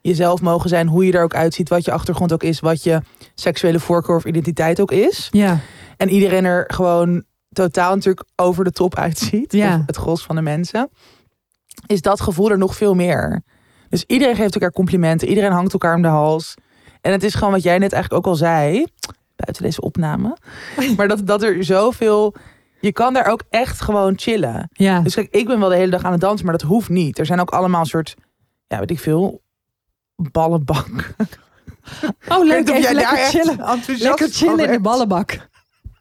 jezelf 0.00 0.40
mogen 0.40 0.68
zijn, 0.68 0.88
hoe 0.88 1.06
je 1.06 1.12
er 1.12 1.22
ook 1.22 1.34
uitziet, 1.34 1.68
wat 1.68 1.84
je 1.84 1.92
achtergrond 1.92 2.32
ook 2.32 2.42
is, 2.42 2.60
wat 2.60 2.82
je 2.82 3.00
seksuele 3.34 3.80
voorkeur 3.80 4.16
of 4.16 4.24
identiteit 4.24 4.80
ook 4.80 4.92
is. 4.92 5.28
Ja, 5.30 5.58
En 5.96 6.08
iedereen 6.08 6.44
er 6.44 6.64
gewoon 6.66 7.24
totaal 7.52 7.94
natuurlijk 7.94 8.26
over 8.36 8.64
de 8.64 8.72
top 8.72 8.96
uitziet. 8.96 9.52
Ja. 9.52 9.82
Het 9.86 9.96
gros 9.96 10.22
van 10.22 10.36
de 10.36 10.42
mensen. 10.42 10.90
Is 11.86 12.02
dat 12.02 12.20
gevoel 12.20 12.50
er 12.50 12.58
nog 12.58 12.76
veel 12.76 12.94
meer. 12.94 13.42
Dus 13.88 14.04
iedereen 14.06 14.36
geeft 14.36 14.54
elkaar 14.54 14.72
complimenten. 14.72 15.28
Iedereen 15.28 15.52
hangt 15.52 15.72
elkaar 15.72 15.94
om 15.94 16.02
de 16.02 16.08
hals. 16.08 16.54
En 17.00 17.12
het 17.12 17.22
is 17.22 17.34
gewoon 17.34 17.52
wat 17.52 17.62
jij 17.62 17.78
net 17.78 17.92
eigenlijk 17.92 18.26
ook 18.26 18.32
al 18.32 18.38
zei. 18.38 18.86
Buiten 19.36 19.62
deze 19.62 19.80
opname. 19.80 20.36
Maar 20.96 21.08
dat, 21.08 21.26
dat 21.26 21.42
er 21.42 21.64
zoveel... 21.64 22.34
Je 22.80 22.92
kan 22.92 23.12
daar 23.12 23.26
ook 23.26 23.42
echt 23.50 23.80
gewoon 23.80 24.18
chillen. 24.18 24.68
ja. 24.72 25.00
Dus 25.00 25.14
kijk, 25.14 25.34
ik 25.34 25.46
ben 25.46 25.60
wel 25.60 25.68
de 25.68 25.76
hele 25.76 25.90
dag 25.90 26.04
aan 26.04 26.12
het 26.12 26.20
dansen. 26.20 26.46
Maar 26.46 26.58
dat 26.58 26.68
hoeft 26.68 26.88
niet. 26.88 27.18
Er 27.18 27.26
zijn 27.26 27.40
ook 27.40 27.50
allemaal 27.50 27.80
een 27.80 27.86
soort... 27.86 28.14
Ja, 28.66 28.78
weet 28.78 28.90
ik 28.90 29.00
veel... 29.00 29.42
Ballenbak. 30.16 31.14
Oh, 32.28 32.44
leuk. 32.44 32.68
Even 32.68 32.80
jij 32.80 32.94
lekker 32.94 33.16
chillen. 33.18 33.58
enthousiast 33.58 34.02
Lekker 34.02 34.28
chillen 34.28 34.64
in 34.66 34.72
de 34.72 34.80
ballenbak. 34.80 35.48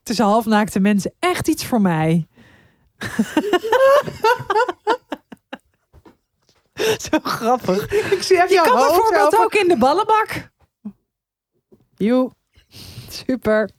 Tussen 0.03 0.25
halfnaakte 0.25 0.79
mensen. 0.79 1.13
Echt 1.19 1.47
iets 1.47 1.65
voor 1.65 1.81
mij. 1.81 2.27
Zo 7.09 7.17
grappig. 7.23 7.87
Ik 8.11 8.21
zie 8.23 8.37
Je 8.37 8.61
kan 8.63 8.75
bijvoorbeeld 8.75 9.33
over- 9.33 9.43
ook 9.43 9.53
in 9.53 9.67
de 9.67 9.77
ballenbak. 9.77 10.49
Joe. 11.95 12.31
Super. 13.09 13.69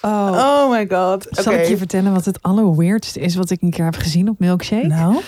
Oh. 0.00 0.30
Oh 0.34 0.70
my 0.70 0.86
god. 0.88 1.26
Zal 1.30 1.52
ik 1.52 1.66
je 1.66 1.76
vertellen 1.76 2.12
wat 2.12 2.24
het 2.24 2.42
allerweirdste 2.42 3.20
is 3.20 3.34
wat 3.34 3.50
ik 3.50 3.62
een 3.62 3.70
keer 3.70 3.84
heb 3.84 3.96
gezien 3.96 4.28
op 4.28 4.38
Milkshake? 4.38 4.86
Nou? 4.86 5.20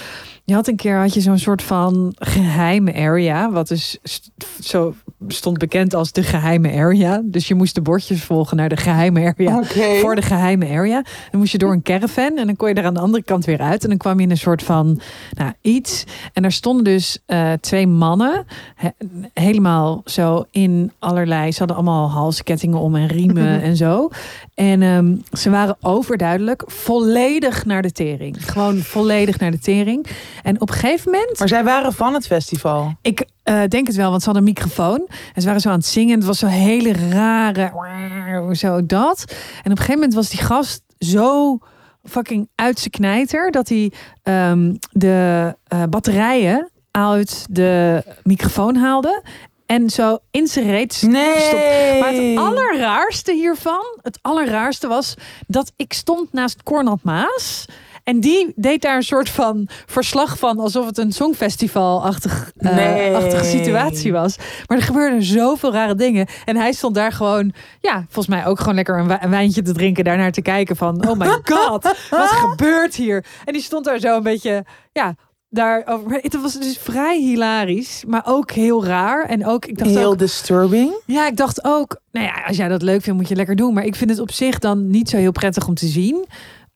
Je 0.44 0.54
had 0.54 0.68
een 0.68 0.76
keer 0.76 0.98
had 0.98 1.14
je 1.14 1.20
zo'n 1.20 1.38
soort 1.38 1.62
van 1.62 2.14
geheime 2.18 2.94
area, 2.94 3.50
wat 3.50 3.68
dus 3.68 3.98
st- 4.02 4.30
zo 4.60 4.94
stond 5.28 5.58
bekend 5.58 5.94
als 5.94 6.12
de 6.12 6.22
geheime 6.22 6.72
area. 6.72 7.20
Dus 7.24 7.48
je 7.48 7.54
moest 7.54 7.74
de 7.74 7.80
bordjes 7.80 8.22
volgen 8.24 8.56
naar 8.56 8.68
de 8.68 8.76
geheime 8.76 9.20
area. 9.36 9.62
Voor 10.00 10.14
de 10.14 10.22
geheime 10.22 10.68
area. 10.68 11.02
Dan 11.30 11.40
moest 11.40 11.52
je 11.52 11.58
door 11.58 11.72
een 11.72 11.82
caravan 11.82 12.36
en 12.38 12.46
dan 12.46 12.56
kon 12.56 12.68
je 12.68 12.74
er 12.74 12.84
aan 12.84 12.94
de 12.94 13.00
andere 13.00 13.22
kant 13.22 13.44
weer 13.44 13.60
uit. 13.60 13.82
En 13.82 13.88
dan 13.88 13.98
kwam 13.98 14.16
je 14.18 14.24
in 14.24 14.30
een 14.30 14.36
soort 14.38 14.62
van 14.62 15.00
nou, 15.36 15.52
iets. 15.60 16.04
En 16.32 16.42
daar 16.42 16.52
stonden 16.52 16.84
dus 16.84 17.18
eh, 17.26 17.52
twee 17.60 17.86
mannen. 17.86 18.44
he- 18.74 18.88
helemaal 19.34 20.02
zo 20.04 20.44
in 20.50 20.92
allerlei. 20.98 21.52
Ze 21.52 21.58
hadden 21.58 21.76
allemaal 21.76 22.10
halskettingen 22.10 22.78
om 22.78 22.96
en 22.96 23.06
riemen 23.06 23.62
en 23.68 23.76
zo. 23.76 24.08
En 24.58 24.82
ehm, 24.82 25.16
ze 25.32 25.50
waren 25.50 25.76
overduidelijk 25.80 26.62
volledig 26.66 27.64
naar 27.64 27.82
de 27.82 27.92
tering. 27.92 28.50
Gewoon 28.50 28.78
volledig 28.78 29.38
naar 29.38 29.50
de 29.50 29.58
tering. 29.58 30.06
En 30.42 30.60
op 30.60 30.68
een 30.68 30.74
gegeven 30.74 31.10
moment. 31.10 31.38
Maar 31.38 31.48
zij 31.48 31.64
waren 31.64 31.92
van 31.92 32.14
het 32.14 32.26
festival. 32.26 32.94
Ik 33.02 33.26
eh, 33.42 33.62
denk 33.68 33.86
het 33.86 33.96
wel, 33.96 34.10
want 34.10 34.22
ze 34.22 34.30
hadden 34.30 34.46
een 34.46 34.54
microfoon. 34.54 35.08
En 35.34 35.40
ze 35.40 35.46
waren 35.46 35.60
zo 35.60 35.68
aan 35.68 35.78
het 35.78 35.86
zingen. 35.86 36.14
Het 36.14 36.24
was 36.24 36.38
zo 36.38 36.46
hele 36.46 36.92
rare. 36.92 38.56
Zo 38.56 38.86
dat. 38.86 39.24
En 39.28 39.70
op 39.70 39.70
een 39.70 39.76
gegeven 39.76 39.94
moment 39.94 40.14
was 40.14 40.28
die 40.28 40.40
gast 40.40 40.82
zo 40.98 41.58
fucking 42.04 42.48
uit 42.54 42.78
zijn 42.78 42.90
knijter. 42.90 43.50
Dat 43.50 43.68
hij 43.68 43.92
ehm, 44.22 44.74
de 44.92 45.56
eh, 45.66 45.82
batterijen 45.90 46.70
uit 46.90 47.46
de 47.50 48.02
microfoon 48.22 48.76
haalde. 48.76 49.22
En 49.68 49.90
zo 49.90 50.18
in 50.30 50.46
zijn 50.46 50.66
reet 50.70 51.02
Nee. 51.06 52.00
maar 52.00 52.12
het 52.12 52.36
allerraarste 52.38 53.32
hiervan, 53.32 53.98
het 54.02 54.18
allerraarste 54.22 54.86
was 54.88 55.14
dat 55.46 55.72
ik 55.76 55.92
stond 55.92 56.32
naast 56.32 56.62
Cornald 56.62 57.02
Maas. 57.02 57.64
En 58.04 58.20
die 58.20 58.52
deed 58.56 58.82
daar 58.82 58.96
een 58.96 59.02
soort 59.02 59.28
van 59.30 59.68
verslag 59.86 60.38
van, 60.38 60.58
alsof 60.58 60.86
het 60.86 60.98
een 60.98 61.12
songfestival-achtig 61.12 62.52
eh, 62.56 62.74
Nee. 62.76 63.14
achtige 63.16 63.44
situatie 63.44 64.12
was. 64.12 64.36
Maar 64.66 64.78
er 64.78 64.84
gebeurden 64.84 65.22
zoveel 65.22 65.72
rare 65.72 65.94
dingen. 65.94 66.26
En 66.44 66.56
hij 66.56 66.72
stond 66.72 66.94
daar 66.94 67.12
gewoon, 67.12 67.52
ja, 67.80 68.04
volgens 68.08 68.26
mij 68.36 68.46
ook 68.46 68.58
gewoon 68.58 68.74
lekker 68.74 68.98
een, 68.98 69.24
een 69.24 69.30
wijntje 69.30 69.62
te 69.62 69.72
drinken, 69.72 70.04
daarnaar 70.04 70.32
te 70.32 70.42
kijken 70.42 70.76
van, 70.76 71.08
oh 71.08 71.18
my 71.18 71.26
god, 71.54 71.82
wat 72.10 72.28
gebeurt 72.28 72.94
hier? 72.94 73.24
En 73.44 73.52
die 73.52 73.62
stond 73.62 73.84
daar 73.84 73.98
zo 73.98 74.16
een 74.16 74.22
beetje, 74.22 74.64
ja, 74.92 75.14
daarover. 75.50 76.08
Maar 76.08 76.18
het 76.22 76.40
was 76.40 76.52
dus 76.54 76.78
vrij 76.78 77.18
hilarisch, 77.18 78.04
maar 78.06 78.22
ook 78.26 78.50
heel 78.50 78.84
raar. 78.84 79.24
En 79.24 79.46
ook, 79.46 79.66
ik 79.66 79.78
dacht 79.78 79.90
Heel 79.90 80.10
ook, 80.10 80.18
disturbing. 80.18 80.92
ja, 81.06 81.26
ik 81.26 81.36
dacht 81.36 81.64
ook, 81.64 82.00
nou 82.12 82.26
ja, 82.26 82.42
als 82.46 82.56
jij 82.56 82.68
dat 82.68 82.82
leuk 82.82 83.02
vindt, 83.02 83.18
moet 83.18 83.28
je 83.28 83.36
lekker 83.36 83.56
doen. 83.56 83.74
Maar 83.74 83.84
ik 83.84 83.94
vind 83.94 84.10
het 84.10 84.18
op 84.18 84.30
zich 84.32 84.58
dan 84.58 84.90
niet 84.90 85.08
zo 85.08 85.16
heel 85.16 85.32
prettig 85.32 85.66
om 85.68 85.74
te 85.74 85.86
zien. 85.86 86.26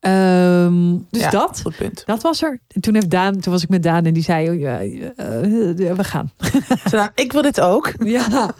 Ehm, 0.00 0.96
dus 1.10 1.20
Ja, 1.22 1.30
dat, 1.30 1.60
Goed 1.62 1.76
punt. 1.76 2.02
dat 2.06 2.22
was 2.22 2.42
er. 2.42 2.60
En 2.68 2.80
toen 2.80 2.94
heeft 2.94 3.10
Daan, 3.10 3.40
toen 3.40 3.52
was 3.52 3.62
ik 3.62 3.68
met 3.68 3.82
Daan 3.82 4.04
en 4.04 4.12
die 4.12 4.22
zei, 4.22 4.48
oh, 4.48 4.54
eh, 4.70 5.08
eh, 5.90 5.96
we 5.96 6.04
gaan. 6.04 6.30
Ik 7.14 7.32
wil 7.32 7.42
dit 7.42 7.60
ook. 7.60 7.92
Ja, 8.04 8.50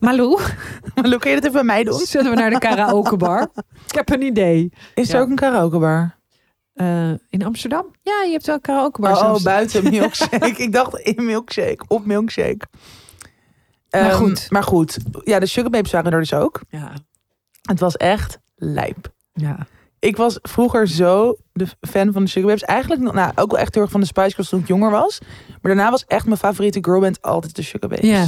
Malou, 0.00 0.40
Maar 0.94 1.04
Lou, 1.08 1.18
kun 1.18 1.30
je 1.30 1.36
dit 1.36 1.44
even 1.44 1.52
bij 1.52 1.64
mij 1.64 1.84
doen? 1.84 1.98
zullen 1.98 2.30
we 2.30 2.36
naar 2.36 2.50
de 2.50 2.58
karaokebar? 2.58 3.48
Ik 3.88 3.94
heb 3.94 4.10
een 4.10 4.22
idee. 4.22 4.72
Is 4.94 5.12
er 5.12 5.20
ook 5.20 5.28
een 5.28 5.34
karaokebar? 5.36 6.13
Eh, 6.74 7.10
in 7.28 7.44
Amsterdam? 7.44 7.86
Ja, 8.02 8.22
je 8.22 8.30
hebt 8.32 8.46
wel 8.46 8.60
karaokebars. 8.60 9.20
Oh, 9.20 9.32
oh, 9.34 9.42
buiten 9.42 9.90
milkshake. 9.90 10.46
ik 10.62 10.72
dacht 10.72 10.98
in 10.98 11.24
milkshake. 11.24 11.84
Op 11.88 12.04
milkshake. 12.06 12.66
Maar 13.90 14.00
Ehm, 14.10 14.14
goed. 14.16 14.46
Maar 14.50 14.62
goed. 14.62 14.96
Ja, 15.24 15.38
de 15.38 15.46
Sugar 15.46 15.70
Babes 15.70 15.90
waren 15.92 16.12
er 16.12 16.18
dus 16.18 16.34
ook. 16.34 16.60
Ja, 16.68 16.92
Het 17.62 17.80
was 17.80 17.96
echt 17.96 18.38
lijp. 18.56 19.12
ja. 19.32 19.66
Ik 19.98 20.16
was 20.16 20.38
vroeger 20.42 20.88
zo 20.88 21.36
de 21.52 21.66
fan 21.80 22.12
van 22.12 22.24
de 22.24 22.30
Sugar 22.30 22.46
Babes. 22.48 22.62
Eigenlijk 22.62 23.00
nou, 23.12 23.32
ook 23.34 23.50
wel 23.50 23.60
echt 23.60 23.74
heel 23.74 23.82
erg 23.82 23.92
van 23.92 24.00
de 24.00 24.06
Spice 24.06 24.30
Girls 24.34 24.48
toen 24.48 24.60
ik 24.60 24.66
jonger 24.66 24.90
was. 24.90 25.18
Maar 25.48 25.74
daarna 25.74 25.90
was 25.90 26.04
echt 26.06 26.26
mijn 26.26 26.36
favoriete 26.38 26.78
girlband 26.82 27.22
altijd 27.22 27.56
de 27.56 27.62
Sugar 27.62 27.88
Babes. 27.88 28.08
Ja. 28.08 28.26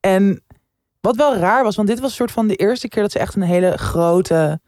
En 0.00 0.42
wat 1.00 1.16
wel 1.16 1.36
raar 1.36 1.62
was, 1.64 1.76
want 1.76 1.88
dit 1.88 2.00
was 2.00 2.10
een 2.10 2.16
soort 2.16 2.30
van 2.32 2.46
de 2.46 2.56
eerste 2.56 2.88
keer 2.88 3.02
dat 3.02 3.12
ze 3.12 3.18
echt 3.18 3.34
een 3.34 3.42
hele 3.42 3.76
grote, 3.78 4.60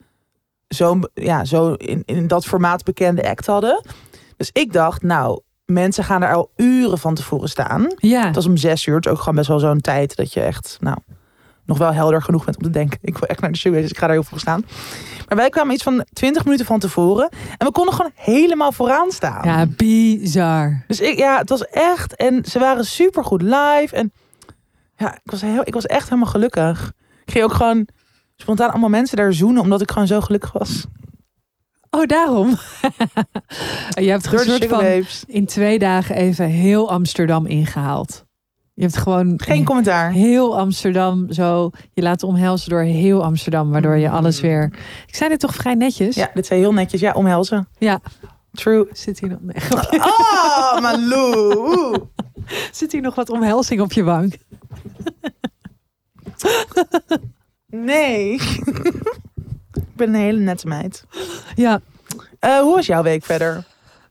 zo, 0.74 0.98
ja, 1.14 1.44
zo 1.44 1.72
in, 1.72 2.02
in 2.04 2.26
dat 2.26 2.44
formaat 2.46 2.84
bekende 2.84 3.28
act 3.28 3.46
hadden. 3.46 3.84
Dus 4.37 4.50
ik 4.52 4.72
dacht, 4.72 5.02
nou, 5.02 5.40
mensen 5.64 6.04
gaan 6.04 6.22
er 6.22 6.34
al 6.34 6.50
uren 6.56 6.98
van 6.98 7.14
tevoren 7.14 7.48
staan. 7.48 7.87
ja. 7.96 8.26
Het 8.26 8.34
was 8.34 8.46
om 8.46 8.56
zes 8.56 8.87
uur, 8.87 8.94
het 8.94 9.06
is 9.06 9.12
ook 9.12 9.18
gewoon 9.18 9.34
best 9.34 9.48
wel 9.48 9.58
zo'n 9.58 9.80
tijd 9.80 10.16
dat 10.16 10.32
je 10.32 10.40
echt, 10.40 10.76
nou, 10.80 10.96
nog 11.66 11.78
wel 11.78 11.92
helder 11.92 12.22
genoeg 12.22 12.44
bent 12.44 12.56
om 12.56 12.62
te 12.62 12.70
denken. 12.70 12.98
Ik 13.10 13.18
wil 13.18 13.28
echt 13.28 13.40
naar 13.40 13.52
de 13.52 13.60
Babes, 13.62 13.80
dus 13.80 13.90
ik 13.90 13.98
ga 13.98 14.06
daar 14.06 14.16
heel 14.16 14.24
veel 14.24 14.38
staan. 14.38 14.64
Maar 15.28 15.37
wij 15.37 15.48
kwamen 15.48 15.74
iets 15.74 15.82
van 15.82 16.04
20 16.12 16.44
minuten 16.44 16.66
van 16.66 16.78
tevoren 16.78 17.28
en 17.58 17.66
we 17.66 17.72
konden 17.72 17.94
gewoon 17.94 18.10
helemaal 18.14 18.72
vooraan 18.72 19.10
staan. 19.10 19.40
ja, 19.44 19.66
bizar. 19.66 20.84
Dus 20.87 21.00
ik, 21.00 21.18
ja, 21.18 21.38
het 21.38 21.48
was 21.48 21.66
echt. 21.66 22.16
En 22.16 22.44
ze 22.44 22.58
waren 22.58 22.84
super 22.84 23.24
goed 23.24 23.42
live. 23.42 23.88
En 23.90 24.12
ja, 24.96 25.14
ik 25.14 25.30
was, 25.30 25.40
heel, 25.40 25.62
ik 25.64 25.74
was 25.74 25.87
echt 25.87 26.08
helemaal 26.08 26.30
gelukkig. 26.30 26.92
Ik 27.24 27.32
ging 27.32 27.44
ook 27.44 27.54
gewoon 27.54 27.88
spontaan 28.37 28.70
allemaal 28.70 28.88
mensen 28.88 29.16
daar 29.16 29.33
zoenen, 29.33 29.62
omdat 29.62 29.81
ik 29.81 29.90
gewoon 29.90 30.07
zo 30.07 30.20
gelukkig 30.20 30.53
was. 30.53 30.85
Oh, 31.90 32.07
daarom. 32.07 32.49
je 34.05 34.11
hebt 34.11 34.25
soort 34.25 34.64
van 34.64 34.85
in 35.27 35.47
twee 35.47 35.79
dagen 35.79 36.16
even 36.16 36.47
heel 36.47 36.90
Amsterdam 36.90 37.47
ingehaald. 37.47 38.25
Je 38.75 38.83
hebt 38.83 38.97
gewoon 38.97 39.40
Geen 39.44 39.64
commentaar. 39.64 40.11
heel 40.12 40.59
Amsterdam 40.59 41.33
zo 41.33 41.70
je 41.92 42.03
laten 42.03 42.29
omhelzen 42.29 42.70
door 42.70 42.81
heel 42.83 43.25
Amsterdam, 43.25 43.70
waardoor 43.70 43.97
je 43.97 44.11
alles 44.11 44.40
weer. 44.40 44.64
Ik 45.07 45.14
zei 45.14 45.31
dit 45.31 45.40
toch 45.40 45.55
vrij 45.55 45.75
netjes. 45.75 46.14
Ja, 46.14 46.31
dit 46.35 46.47
zei 46.47 46.61
heel 46.61 46.73
netjes. 46.73 47.01
Ja, 47.01 47.12
omhelzen. 47.12 47.68
Ja. 47.79 48.01
True. 48.53 48.88
Zit 48.92 49.20
hier 49.20 49.29
nog, 49.29 49.38
nee, 49.90 50.01
Oh, 50.01 50.81
Malou. 50.81 51.99
zit 52.73 52.92
hier 52.92 53.01
nog 53.01 53.14
wat 53.14 53.31
omhelzing 53.31 53.81
op 53.81 53.92
je 53.92 54.03
wang? 54.03 54.35
Nee. 57.82 58.32
ik 59.74 59.96
ben 59.96 60.08
een 60.08 60.14
hele 60.20 60.38
nette 60.40 60.66
meid. 60.66 61.04
Ja, 61.54 61.80
Eh, 62.38 62.58
hoe 62.58 62.74
was 62.74 62.87
jouw 62.87 63.02
week 63.02 63.24
verder? 63.24 63.64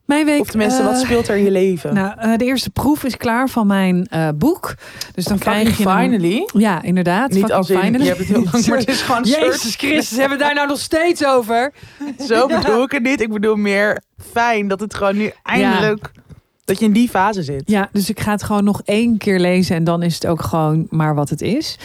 mijn 0.06 0.26
week. 0.26 0.40
Of 0.42 0.50
tenminste, 0.50 0.84
wat 0.84 0.94
eh, 0.94 1.00
speelt 1.00 1.28
er 1.28 1.36
in 1.36 1.44
je 1.44 1.52
leven? 1.52 1.94
Nou, 1.94 2.14
eh, 2.18 2.38
de 2.38 2.46
eerste 2.46 2.70
proef 2.70 3.04
is 3.04 3.18
klaar 3.18 3.50
van 3.50 3.68
mijn 3.68 4.08
boek. 4.36 4.76
Dus 5.14 5.26
dan 5.26 5.40
Fucking 5.40 5.64
krijg 5.76 5.78
je 5.78 5.84
finally. 5.84 6.50
Ja, 6.54 6.82
inderdaad. 6.82 7.30
Niet 7.30 7.52
als 7.52 7.70
in, 7.70 7.80
finally. 7.80 8.04
je 8.04 8.08
hebt 8.08 8.20
het 8.20 8.28
heel 8.28 8.44
lang, 8.52 8.66
maar 8.68 8.78
het 8.78 8.88
is 8.88 9.02
gewoon 9.02 9.24
Jezus 9.40 9.76
Christus, 9.76 10.18
hebben 10.18 10.38
we 10.38 10.44
daar 10.44 10.54
nou 10.54 10.68
nog 10.68 10.80
steeds 10.80 11.26
over? 11.26 11.74
Zo 12.28 12.48
bedoel 12.48 12.84
ik 12.84 12.92
het 12.92 13.04
niet. 13.04 13.22
Ik 13.22 13.32
bedoel 13.32 13.56
meer 13.56 14.02
fijn 14.32 14.68
dat 14.68 14.80
het 14.80 14.94
gewoon 14.94 15.18
nu 15.18 15.32
eindelijk... 15.44 16.12
Dat 16.66 16.80
je 16.80 16.86
in 16.86 16.92
die 16.94 17.10
fase 17.10 17.44
zit. 17.44 17.64
Ja, 17.66 17.90
dus 17.92 18.10
ik 18.10 18.20
ga 18.20 18.32
het 18.32 18.44
gewoon 18.44 18.64
nog 18.64 18.82
één 18.86 19.18
keer 19.18 19.40
lezen 19.40 19.76
en 19.76 19.84
dan 19.84 20.02
is 20.02 20.14
het 20.14 20.28
ook 20.28 20.42
gewoon 20.42 20.88
maar 20.90 21.16
wat 21.16 21.30
het 21.30 21.42
is. 21.42 21.78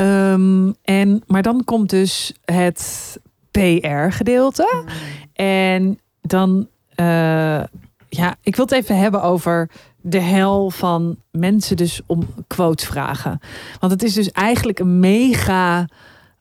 Ehm, 0.00 0.72
en, 0.82 1.22
maar 1.26 1.42
dan 1.42 1.64
komt 1.64 1.90
dus 1.90 2.32
het 2.44 3.18
PR-gedeelte. 3.50 4.84
En 5.32 5.98
dan, 6.20 6.68
eh, 6.94 7.62
ja, 8.08 8.36
ik 8.42 8.56
wil 8.56 8.64
het 8.64 8.74
even 8.74 8.98
hebben 8.98 9.22
over 9.22 9.70
de 10.00 10.20
hel 10.20 10.70
van 10.70 11.16
mensen 11.30 11.76
dus 11.76 12.00
om 12.06 12.26
quotes 12.46 12.86
vragen. 12.86 13.40
Want 13.80 13.92
het 13.92 14.02
is 14.02 14.14
dus 14.14 14.30
eigenlijk 14.30 14.78
een 14.78 14.98
mega 14.98 15.86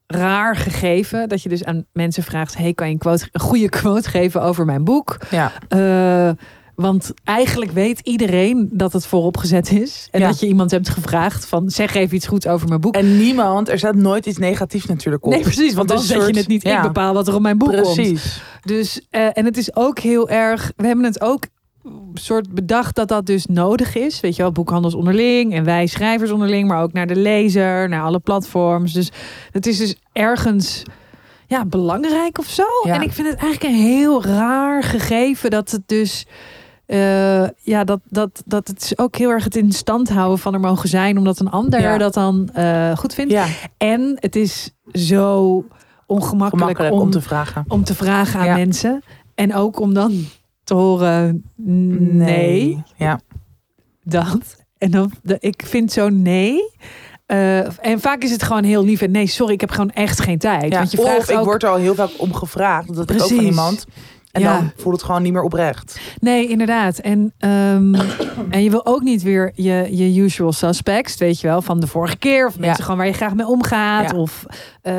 raar 0.08 0.56
gegeven 0.56 1.30
dat 1.30 1.42
je 1.42 1.50
dus 1.50 1.64
aan 1.64 1.86
mensen 1.94 2.24
vraagt: 2.24 2.58
hey, 2.58 2.74
kan 2.74 2.88
je 2.88 2.94
een, 2.94 3.00
quote, 3.00 3.28
een 3.32 3.42
goede 3.42 3.70
quote 3.70 4.10
geven 4.10 4.42
over 4.42 4.66
mijn 4.66 4.84
boek? 4.84 5.18
Ja. 5.30 5.52
Eh, 5.68 6.32
want 6.80 7.12
eigenlijk 7.24 7.72
weet 7.72 8.00
iedereen 8.04 8.70
dat 8.72 8.94
het 8.94 9.06
voorop 9.06 9.38
gezet 9.38 9.72
is. 9.72 10.08
En 10.12 10.20
Ja. 10.20 10.28
dat 10.28 10.40
je 10.40 10.48
iemand 10.48 10.72
hebt 10.72 10.90
gevraagd 10.90 11.46
van 11.46 11.70
zeg 11.70 11.94
even 11.94 12.16
iets 12.16 12.28
goed 12.28 12.48
over 12.48 12.68
mijn 12.68 12.82
boek. 12.82 12.96
En 12.96 13.18
niemand, 13.18 13.70
er 13.70 13.78
staat 13.78 13.96
nooit 13.96 14.26
iets 14.26 14.38
negatiefs 14.38 14.86
natuurlijk 14.86 15.26
op. 15.26 15.32
nee, 15.32 15.42
precies, 15.42 15.74
want 15.74 15.88
dan 15.88 15.98
een 15.98 16.28
je 16.34 16.38
het 16.38 16.48
niet. 16.48 16.64
ja. 16.64 16.78
Ik 16.78 16.82
bepaal 16.82 17.14
wat 17.14 17.28
er 17.28 17.36
op 17.36 17.42
mijn 17.42 17.58
boek 17.58 17.72
komt. 17.74 17.94
Precies. 17.94 18.42
Dus, 18.62 19.02
eh, 19.10 19.38
en 19.38 19.46
het 19.46 19.58
is 19.58 19.76
ook 19.76 20.00
heel 20.00 20.30
erg. 20.30 20.72
We 20.76 20.88
hebben 20.88 21.06
het 21.06 21.22
ook 21.22 21.44
soort 22.14 22.50
bedacht 22.54 22.96
dat 22.96 23.08
dat 23.08 23.26
dus 23.26 23.46
nodig 23.46 23.96
is. 23.96 24.20
Weet 24.20 24.36
je 24.36 24.42
wel, 24.42 24.52
boekhandels 24.52 24.94
onderling 24.94 25.54
en 25.54 25.64
wij 25.64 25.88
schrijvers 25.88 26.32
onderling, 26.32 26.68
maar 26.68 26.82
ook 26.82 26.94
naar 26.94 27.08
de 27.08 27.16
lezer, 27.16 27.90
naar 27.90 28.04
alle 28.04 28.20
platforms. 28.20 28.94
Dus 28.94 29.12
het 29.52 29.68
is 29.68 29.78
dus 29.78 29.96
ergens 30.14 30.84
ja, 31.48 31.66
belangrijk 31.66 32.38
of 32.40 32.48
zo. 32.48 32.64
Ja. 32.84 32.94
En 32.94 33.02
ik 33.02 33.12
vind 33.12 33.28
het 33.28 33.38
eigenlijk 33.40 33.74
een 33.74 33.82
heel 33.82 34.24
raar 34.24 34.84
gegeven 34.84 35.50
dat 35.50 35.72
het 35.72 35.82
dus. 35.86 36.26
Eh, 36.90 37.48
ja, 37.62 37.84
dat, 37.84 38.00
dat, 38.10 38.42
dat 38.46 38.68
het 38.68 38.82
is 38.82 38.98
ook 38.98 39.16
heel 39.16 39.30
erg 39.30 39.44
het 39.44 39.56
in 39.56 39.72
stand 39.72 40.10
houden 40.10 40.40
van 40.40 40.54
er 40.54 40.60
mogen 40.60 40.90
zijn, 40.90 41.18
omdat 41.18 41.40
een 41.40 41.50
ander 41.50 41.82
Ja. 41.82 41.98
dat 41.98 42.14
dan 42.14 42.50
eh, 42.54 42.98
goed 42.98 43.14
vindt. 43.14 43.32
Ja, 43.32 43.46
En 43.78 44.18
het 44.20 44.36
is 44.36 44.72
zo 44.94 45.64
ongemakkelijk 46.06 46.50
gemakkelijk 46.78 46.94
om, 46.94 47.00
om 47.02 47.10
te 47.10 47.22
vragen. 47.22 47.66
om 47.68 47.84
te 47.84 47.96
vragen 47.96 48.40
aan 48.40 48.46
Ja. 48.46 48.56
mensen. 48.56 49.04
En 49.36 49.56
ook 49.56 49.80
om 49.80 49.94
dan 49.94 50.26
te 50.64 50.74
horen, 50.74 51.44
nee, 51.56 52.84
Ja. 52.98 53.20
dat. 54.04 54.38
En 54.78 54.92
dan, 54.92 55.12
ik 55.40 55.64
vind 55.66 55.92
zo 55.92 56.10
nee. 56.10 56.72
Eh, 57.26 57.86
en 57.86 58.00
vaak 58.00 58.24
is 58.24 58.32
het 58.32 58.44
gewoon 58.44 58.64
heel 58.64 58.84
lief. 58.84 59.02
En 59.02 59.12
nee, 59.12 59.28
sorry, 59.28 59.54
ik 59.54 59.62
heb 59.62 59.72
gewoon 59.72 59.90
echt 59.92 60.22
geen 60.22 60.38
tijd. 60.38 60.72
ja. 60.72 60.78
Want 60.78 60.92
je 60.92 60.98
of 60.98 61.06
vraagt 61.06 61.30
ik 61.30 61.38
word 61.38 61.64
er 61.64 61.70
al 61.70 61.76
heel 61.76 61.96
vaak 61.96 62.10
om 62.18 62.34
gevraagd. 62.34 62.96
Dat 62.96 63.10
ik 63.10 63.22
ook 63.22 63.28
van 63.28 63.38
iemand. 63.46 63.86
En 64.32 64.42
Ja. 64.42 64.54
dan 64.54 64.72
voelt 64.78 64.96
het 64.96 65.06
gewoon 65.06 65.22
niet 65.22 65.34
meer 65.34 65.42
oprecht. 65.42 66.00
Nee, 66.20 66.48
inderdaad. 66.48 66.98
En, 66.98 67.34
ehm, 67.40 67.96
en 68.56 68.64
je 68.64 68.70
wil 68.70 68.86
ook 68.86 69.02
niet 69.02 69.22
weer 69.22 69.52
je, 69.56 69.88
je 69.92 70.22
usual 70.22 70.52
suspects, 70.54 71.18
weet 71.18 71.40
je 71.42 71.48
wel, 71.48 71.62
van 71.62 71.80
de 71.80 71.88
vorige 71.88 72.18
keer. 72.18 72.46
Of 72.48 72.54
mensen 72.58 72.78
Ja. 72.78 72.84
gewoon 72.84 72.98
waar 72.98 73.08
je 73.08 73.14
graag 73.14 73.34
mee 73.34 73.48
omgaat. 73.48 74.12
Ja. 74.12 74.18
Of 74.18 74.46
eh, 74.82 74.94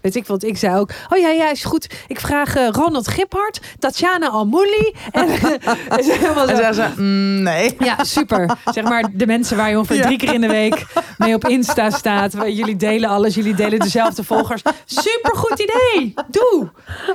weet 0.00 0.16
ik 0.16 0.26
wat. 0.26 0.42
Ik 0.42 0.56
zei 0.56 0.78
ook, 0.78 0.90
oh 1.08 1.18
ja, 1.18 1.28
ja, 1.28 1.50
is 1.50 1.64
goed. 1.64 1.94
Ik 2.06 2.20
vraag 2.20 2.56
eh, 2.56 2.68
Ronald 2.68 3.08
Giphart, 3.08 3.60
Tatjana 3.78 4.28
Almouli. 4.28 4.92
En, 5.12 5.28
helemaal 5.28 6.48
En 6.48 6.56
zeggen 6.56 6.74
ze, 6.74 6.88
mm, 6.96 7.42
nee. 7.42 7.74
Ja, 7.78 8.04
super. 8.04 8.56
Zeg 8.72 8.84
maar 8.84 9.04
de 9.12 9.26
mensen 9.26 9.56
waar 9.56 9.70
je 9.70 9.78
ongeveer 9.78 10.02
drie 10.02 10.18
keer 10.18 10.32
in 10.34 10.40
de 10.40 10.48
week 10.48 10.86
mee 11.18 11.34
op 11.34 11.46
Insta 11.48 11.90
staat. 11.90 12.32
Jullie 12.32 12.76
delen 12.76 13.08
alles, 13.10 13.34
jullie 13.34 13.54
delen 13.54 13.78
dezelfde 13.78 14.24
volgers. 14.24 14.62
Super 14.84 15.36
goed 15.36 15.58
idee. 15.60 16.14
Doe. 16.30 16.70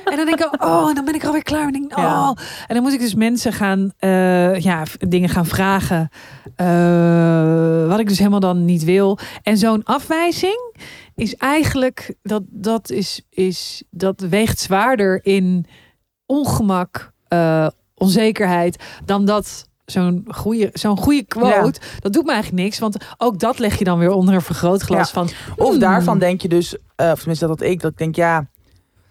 En 0.06 0.16
dan 0.18 0.26
denk 0.26 0.40
ik, 0.40 0.64
oh, 0.64 0.96
dan 0.96 1.06
ben 1.06 1.16
ik 1.16 1.26
alweer 1.26 1.44
klaar. 1.48 1.66
En, 1.66 1.72
denk, 1.72 1.98
oh. 1.98 2.04
Ja. 2.04 2.36
en 2.68 2.74
dan 2.74 2.84
moet 2.84 2.94
ik 2.94 3.00
dus 3.00 3.16
mensen 3.16 3.54
gaan, 3.54 3.92
eh, 3.98 4.60
ja, 4.60 4.84
dingen 5.00 5.30
gaan 5.30 5.46
vragen. 5.46 6.10
eh, 6.56 7.88
wat 7.88 8.00
ik 8.00 8.08
dus 8.08 8.18
helemaal 8.18 8.40
dan 8.40 8.66
niet 8.66 8.84
wil. 8.84 9.18
En 9.44 9.58
zo'n 9.58 9.84
afwijzing 9.84 10.76
is 11.16 11.36
eigenlijk, 11.36 12.16
dat, 12.24 12.44
dat, 12.50 12.90
is, 12.90 13.22
is, 13.30 13.84
dat 13.90 14.22
weegt 14.30 14.60
zwaarder 14.60 15.26
in 15.26 15.66
ongemak, 16.26 17.12
eh, 17.28 17.68
onzekerheid, 17.96 18.84
dan 19.06 19.26
dat 19.26 19.70
zo'n 19.86 20.26
goede, 20.28 20.70
zo'n 20.74 20.98
goede 20.98 21.24
quote, 21.24 21.80
dat 22.00 22.14
doet 22.14 22.26
me 22.26 22.32
eigenlijk 22.32 22.64
niks. 22.64 22.80
Want 22.80 22.98
ook 23.18 23.40
dat 23.40 23.60
leg 23.60 23.78
je 23.78 23.84
dan 23.84 24.00
weer 24.00 24.12
onder 24.12 24.34
een 24.34 24.42
vergrootglas 24.42 25.08
Ja. 25.08 25.14
van... 25.14 25.30
Of 25.56 25.70
hmm, 25.70 25.80
daarvan 25.80 26.20
denk 26.20 26.42
je 26.42 26.48
dus, 26.48 26.78
of 26.96 27.18
tenminste 27.18 27.48
dat 27.48 27.62
ik, 27.62 27.82
dat 27.82 27.92
ik 27.92 27.98
denk, 27.98 28.16
ja, 28.16 28.48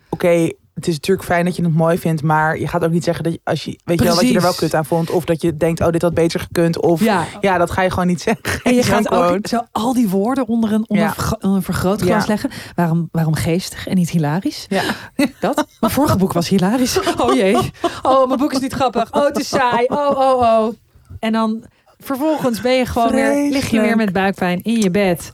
oké, 0.09 0.51
het 0.77 0.87
is 0.87 0.95
natuurlijk 0.95 1.27
fijn 1.27 1.45
dat 1.45 1.57
je 1.57 1.63
het 1.63 1.75
mooi 1.75 1.99
vindt, 1.99 2.23
maar 2.23 2.59
je 2.59 2.69
gaat 2.69 2.85
ook 2.85 2.91
niet 2.91 3.05
zeggen 3.05 3.25
dat 3.25 3.33
je, 3.33 3.41
als 3.45 3.65
je, 3.65 3.79
weet 3.85 3.99
je 3.99 4.05
wel, 4.05 4.15
wat 4.15 4.29
je 4.29 4.35
er 4.35 4.41
wel 4.43 4.55
kut 4.55 4.75
aan 4.75 4.85
vond, 4.85 5.11
of 5.11 5.25
dat 5.25 5.43
je 5.43 5.57
denkt, 5.57 5.81
oh, 5.81 5.91
dit 5.91 6.03
had 6.03 6.15
beter 6.15 6.41
gekund, 6.41 6.81
of 6.81 7.01
ja, 7.01 7.25
Ja, 7.41 7.59
dat 7.59 7.71
ga 7.71 7.83
je 7.83 7.91
gewoon 7.91 8.07
niet 8.07 8.21
zeggen. 8.21 8.61
En 8.63 8.75
je 8.75 8.83
Gewoon 8.87 9.03
gaat 9.05 9.35
ook 9.35 9.47
zo 9.47 9.61
al 9.73 9.93
die 9.95 10.09
woorden 10.09 10.47
onder 10.49 10.73
een, 10.73 10.85
onder 10.89 11.05
Ja. 11.05 11.15
een 11.39 11.63
vergrootglas 11.63 12.23
Ja. 12.23 12.29
leggen. 12.29 12.51
Waarom, 12.75 13.09
waarom 13.13 13.35
geestig 13.35 13.87
en 13.89 13.95
niet 13.97 14.11
hilarisch? 14.11 14.67
Ja. 14.69 14.83
Dat? 15.41 15.67
Mijn 15.81 15.93
vorige 15.93 16.17
boek 16.17 16.33
was 16.33 16.49
hilarisch. 16.49 16.99
Oh 17.17 17.35
jee. 17.35 17.57
Oh, 18.03 18.27
mijn 18.27 18.39
boek 18.39 18.53
is 18.53 18.61
niet 18.61 18.73
grappig. 18.73 19.13
Oh, 19.13 19.25
het 19.25 19.39
is 19.39 19.49
saai. 19.49 19.85
Oh, 19.89 20.11
oh, 20.11 20.41
oh. 20.41 20.75
En 21.21 21.33
dan 21.33 21.65
vervolgens 21.99 22.61
ben 22.61 22.73
je 22.73 22.87
gewoon 22.87 23.11
weer, 23.11 23.51
lig 23.51 23.71
je 23.71 23.81
weer 23.81 23.97
met 23.97 24.13
buikpijn 24.13 24.63
in 24.63 24.81
je 24.81 24.91
bed. 24.91 25.33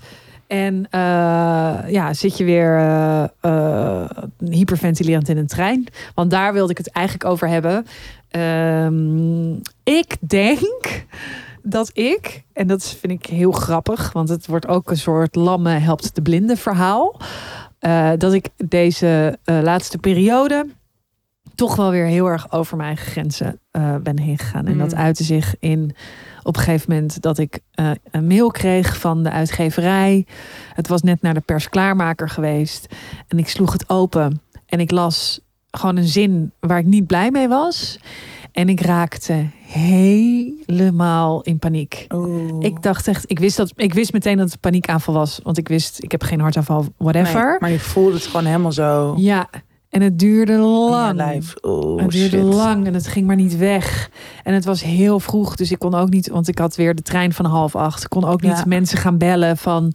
En 0.52 0.86
eh, 0.90 1.90
ja, 1.90 2.12
zit 2.14 2.36
je 2.36 2.44
weer 2.44 2.76
eh, 3.40 4.04
hyperventilerend 4.38 5.28
in 5.28 5.36
een 5.36 5.46
trein. 5.46 5.86
Want 6.14 6.30
daar 6.30 6.52
wilde 6.52 6.70
ik 6.70 6.78
het 6.78 6.90
eigenlijk 6.90 7.26
over 7.26 7.48
hebben. 7.48 7.86
Ehm, 8.28 9.52
ik 9.82 10.16
denk 10.20 11.04
dat 11.62 11.90
ik, 11.92 12.44
en 12.52 12.66
dat 12.66 12.96
vind 13.00 13.12
ik 13.12 13.26
heel 13.26 13.52
grappig, 13.52 14.12
want 14.12 14.28
het 14.28 14.46
wordt 14.46 14.68
ook 14.68 14.90
een 14.90 14.96
soort 14.96 15.34
lamme 15.34 15.70
helpt 15.70 16.14
de 16.14 16.22
blinde 16.22 16.56
verhaal. 16.56 17.16
dat 18.18 18.32
ik 18.32 18.48
deze 18.56 19.38
laatste 19.44 19.98
periode 19.98 20.66
toch 21.54 21.76
wel 21.76 21.90
weer 21.90 22.06
heel 22.06 22.26
erg 22.26 22.52
over 22.52 22.76
mijn 22.76 22.96
grenzen 22.96 23.60
ben 24.02 24.18
heen 24.18 24.38
gegaan. 24.38 24.66
En 24.66 24.78
dat 24.78 24.92
Mm. 24.92 24.98
uitte 24.98 25.24
zich 25.24 25.54
in 25.58 25.94
op 26.42 26.56
een 26.56 26.62
gegeven 26.62 26.92
moment 26.92 27.22
dat 27.22 27.38
ik 27.38 27.60
eh, 27.70 27.90
een 28.10 28.26
mail 28.26 28.50
kreeg 28.50 28.98
van 28.98 29.22
de 29.22 29.30
uitgeverij. 29.30 30.26
Het 30.74 30.88
was 30.88 31.02
net 31.02 31.22
naar 31.22 31.34
de 31.34 31.40
persklaarmaker 31.40 32.28
geweest. 32.28 32.86
En 33.28 33.38
ik 33.38 33.48
sloeg 33.48 33.72
het 33.72 33.88
open 33.88 34.40
en 34.66 34.80
ik 34.80 34.90
las 34.90 35.40
gewoon 35.70 35.96
een 35.96 36.08
zin 36.08 36.52
waar 36.60 36.78
ik 36.78 36.86
niet 36.86 37.06
blij 37.06 37.30
mee 37.30 37.48
was. 37.48 37.98
En 38.52 38.68
ik 38.68 38.80
raakte 38.80 39.46
helemaal 39.66 41.42
in 41.42 41.58
paniek. 41.58 42.06
Oeh. 42.14 42.64
Ik 42.64 42.82
dacht 42.82 43.08
echt, 43.08 43.30
ik 43.30 43.38
wist, 43.38 43.56
dat, 43.56 43.72
ik 43.76 43.94
wist 43.94 44.12
meteen 44.12 44.36
dat 44.36 44.44
het 44.44 44.54
een 44.54 44.60
paniekaanval 44.60 45.14
was. 45.14 45.40
Want 45.42 45.58
ik 45.58 45.68
wist, 45.68 46.02
ik 46.02 46.10
heb 46.10 46.22
geen 46.22 46.40
hartaanval, 46.40 46.84
whatever. 46.96 47.50
Nee, 47.50 47.58
maar 47.60 47.70
je 47.70 47.78
voelde 47.78 48.14
het 48.14 48.26
gewoon 48.26 48.44
helemaal 48.44 48.72
zo 48.72 49.14
Ja, 49.16 49.48
en 49.92 50.02
het 50.02 50.18
duurde 50.18 50.56
lang. 50.58 51.16
lijf. 51.16 51.54
Oeh, 51.62 52.02
het 52.02 52.10
duurde 52.10 52.36
shit. 52.36 52.54
lang 52.54 52.86
en 52.86 52.94
het 52.94 53.06
ging 53.06 53.26
maar 53.26 53.36
niet 53.36 53.56
weg. 53.56 54.10
En 54.44 54.54
het 54.54 54.64
was 54.64 54.82
heel 54.82 55.20
vroeg, 55.20 55.56
dus 55.56 55.70
ik 55.70 55.78
kon 55.78 55.94
ook 55.94 56.10
niet, 56.10 56.28
want 56.28 56.48
ik 56.48 56.58
had 56.58 56.76
weer 56.76 56.94
de 56.94 57.02
trein 57.02 57.32
van 57.32 57.44
half 57.44 57.76
acht. 57.76 58.02
Ik 58.02 58.08
kon 58.08 58.24
ook 58.24 58.42
niet 58.42 58.56
Ja. 58.56 58.64
mensen 58.66 58.98
gaan 58.98 59.18
bellen 59.18 59.56
van, 59.56 59.94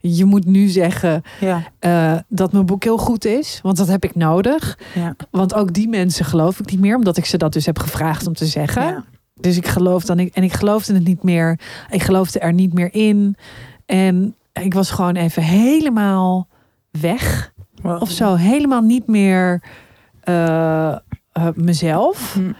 je 0.00 0.24
moet 0.24 0.44
nu 0.44 0.66
zeggen 0.68 1.22
Ja, 1.40 1.62
eh, 1.78 2.14
dat 2.28 2.52
mijn 2.52 2.66
boek 2.66 2.84
heel 2.84 2.98
goed 2.98 3.24
is, 3.24 3.60
want 3.62 3.76
dat 3.76 3.88
heb 3.88 4.04
ik 4.04 4.14
nodig. 4.14 4.78
ja, 4.94 5.16
Want 5.30 5.54
ook 5.54 5.72
die 5.72 5.88
mensen 5.88 6.24
geloof 6.24 6.60
ik 6.60 6.70
niet 6.70 6.80
meer, 6.80 6.96
omdat 6.96 7.16
ik 7.16 7.24
ze 7.24 7.36
dat 7.36 7.52
dus 7.52 7.66
heb 7.66 7.78
gevraagd 7.78 8.26
om 8.26 8.34
te 8.34 8.46
zeggen. 8.46 9.04
Dus 9.34 9.56
ik 9.56 9.66
geloof 9.66 10.04
dan 10.04 10.18
ik 10.18 10.34
en 10.34 10.42
ik 10.42 10.52
geloofde 10.52 10.94
het 10.94 11.04
niet 11.04 11.22
meer. 11.22 11.60
Ik 11.90 12.02
geloofde 12.02 12.38
er 12.38 12.52
niet 12.52 12.72
meer 12.72 12.94
in. 12.94 13.36
En 13.86 14.34
ik 14.52 14.74
was 14.74 14.90
gewoon 14.90 15.16
even 15.16 15.42
helemaal 15.42 16.48
weg 16.90 17.52
Wow. 17.82 18.02
of 18.02 18.10
zo. 18.10 18.34
Helemaal 18.34 18.82
niet 18.82 19.06
meer 19.06 19.62
eh, 20.20 20.92
eh, 21.32 21.48
mezelf. 21.54 22.32
Hm. 22.32 22.52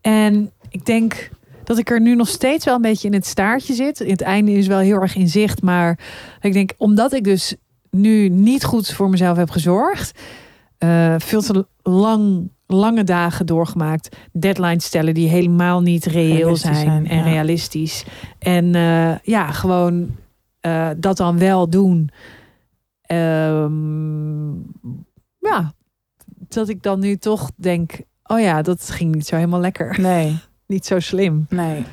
En 0.00 0.50
ik 0.68 0.86
denk 0.86 1.30
dat 1.64 1.78
ik 1.78 1.90
er 1.90 2.00
nu 2.00 2.14
nog 2.14 2.28
steeds 2.28 2.64
wel 2.64 2.74
een 2.74 2.80
beetje 2.80 3.08
in 3.08 3.14
het 3.14 3.26
staartje 3.26 3.74
zit. 3.74 3.98
Het 3.98 4.20
einde 4.20 4.52
is 4.52 4.66
wel 4.66 4.78
heel 4.78 5.00
erg 5.00 5.16
in 5.16 5.28
zicht. 5.28 5.62
Maar 5.62 5.98
ik 6.40 6.52
denk, 6.52 6.72
omdat 6.76 7.12
ik 7.12 7.24
dus 7.24 7.54
nu 7.90 8.28
niet 8.28 8.64
goed 8.64 8.92
voor 8.92 9.10
mezelf 9.10 9.36
heb 9.36 9.50
gezorgd. 9.50 10.20
eh, 10.78 11.14
veel 11.18 11.42
te 11.42 11.66
lang, 11.82 12.50
lange 12.66 13.04
dagen 13.04 13.46
doorgemaakt. 13.46 14.16
Deadlines 14.32 14.84
stellen 14.84 15.14
die 15.14 15.28
helemaal 15.28 15.80
niet 15.80 16.04
reëel 16.04 16.56
zijn, 16.56 16.74
zijn, 16.74 17.08
en 17.08 17.16
ja. 17.16 17.22
realistisch. 17.22 18.04
En 18.38 18.72
ja, 19.22 19.50
gewoon 19.50 20.16
dat 20.96 21.16
dan 21.16 21.38
wel 21.38 21.70
doen. 21.70 22.10
Ehm, 23.06 24.54
ja, 25.38 25.72
dat 26.48 26.68
ik 26.68 26.82
dan 26.82 27.00
nu 27.00 27.16
toch 27.16 27.50
denk, 27.56 27.92
oh 28.22 28.40
ja, 28.40 28.62
dat 28.62 28.90
ging 28.90 29.14
niet 29.14 29.26
zo 29.26 29.36
helemaal 29.36 29.60
lekker. 29.60 30.00
Nee, 30.00 30.38
Niet 30.66 30.86
zo 30.86 31.00
slim. 31.00 31.46
nee. 31.48 31.84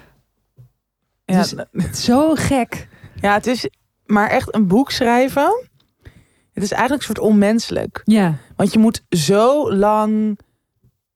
Ja, 1.26 1.38
Dus- 1.72 2.04
Zo 2.06 2.36
gek. 2.36 2.88
ja, 3.16 3.34
het 3.34 3.48
is 3.48 3.70
maar 4.06 4.30
echt 4.30 4.56
een 4.56 4.68
boek 4.68 4.92
schrijven. 4.92 5.68
Het 6.54 6.64
is 6.64 6.72
eigenlijk 6.72 7.02
een 7.08 7.16
soort 7.16 7.28
onmenselijk. 7.28 8.02
Ja, 8.04 8.36
Want 8.56 8.74
je 8.74 8.80
moet 8.80 9.04
zo 9.10 9.74
lang 9.74 10.40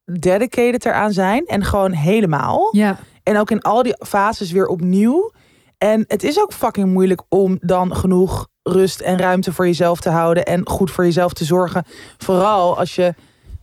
dedicated 0.05 0.85
eraan 0.85 1.11
zijn. 1.13 1.45
En 1.45 1.63
gewoon 1.63 1.91
helemaal. 1.91 2.69
ja, 2.71 2.99
En 3.23 3.37
ook 3.37 3.51
in 3.51 3.61
al 3.61 3.83
die 3.83 3.95
fases 4.05 4.51
weer 4.51 4.67
opnieuw. 4.67 5.31
En 5.77 6.03
het 6.07 6.23
is 6.23 6.39
ook 6.41 6.53
fucking 6.53 6.91
moeilijk 6.93 7.21
om 7.29 7.57
dan 7.61 7.95
genoeg 7.95 8.47
rust 8.71 8.99
en 8.99 9.17
ruimte 9.17 9.53
voor 9.53 9.65
jezelf 9.65 9.99
te 9.99 10.09
houden. 10.09 10.45
En 10.45 10.67
goed 10.69 10.91
voor 10.91 11.03
jezelf 11.03 11.33
te 11.33 11.45
zorgen. 11.45 11.83
Vooral 12.17 12.77
als 12.77 12.95
je, 12.95 13.13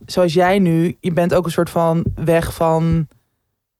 zoals 0.05 0.33
jij 0.33 0.59
nu, 0.59 0.97
je 0.99 1.13
bent 1.13 1.33
ook 1.33 1.45
een 1.45 1.51
soort 1.51 1.69
van 1.69 2.05
weg 2.15 2.53
van... 2.53 3.07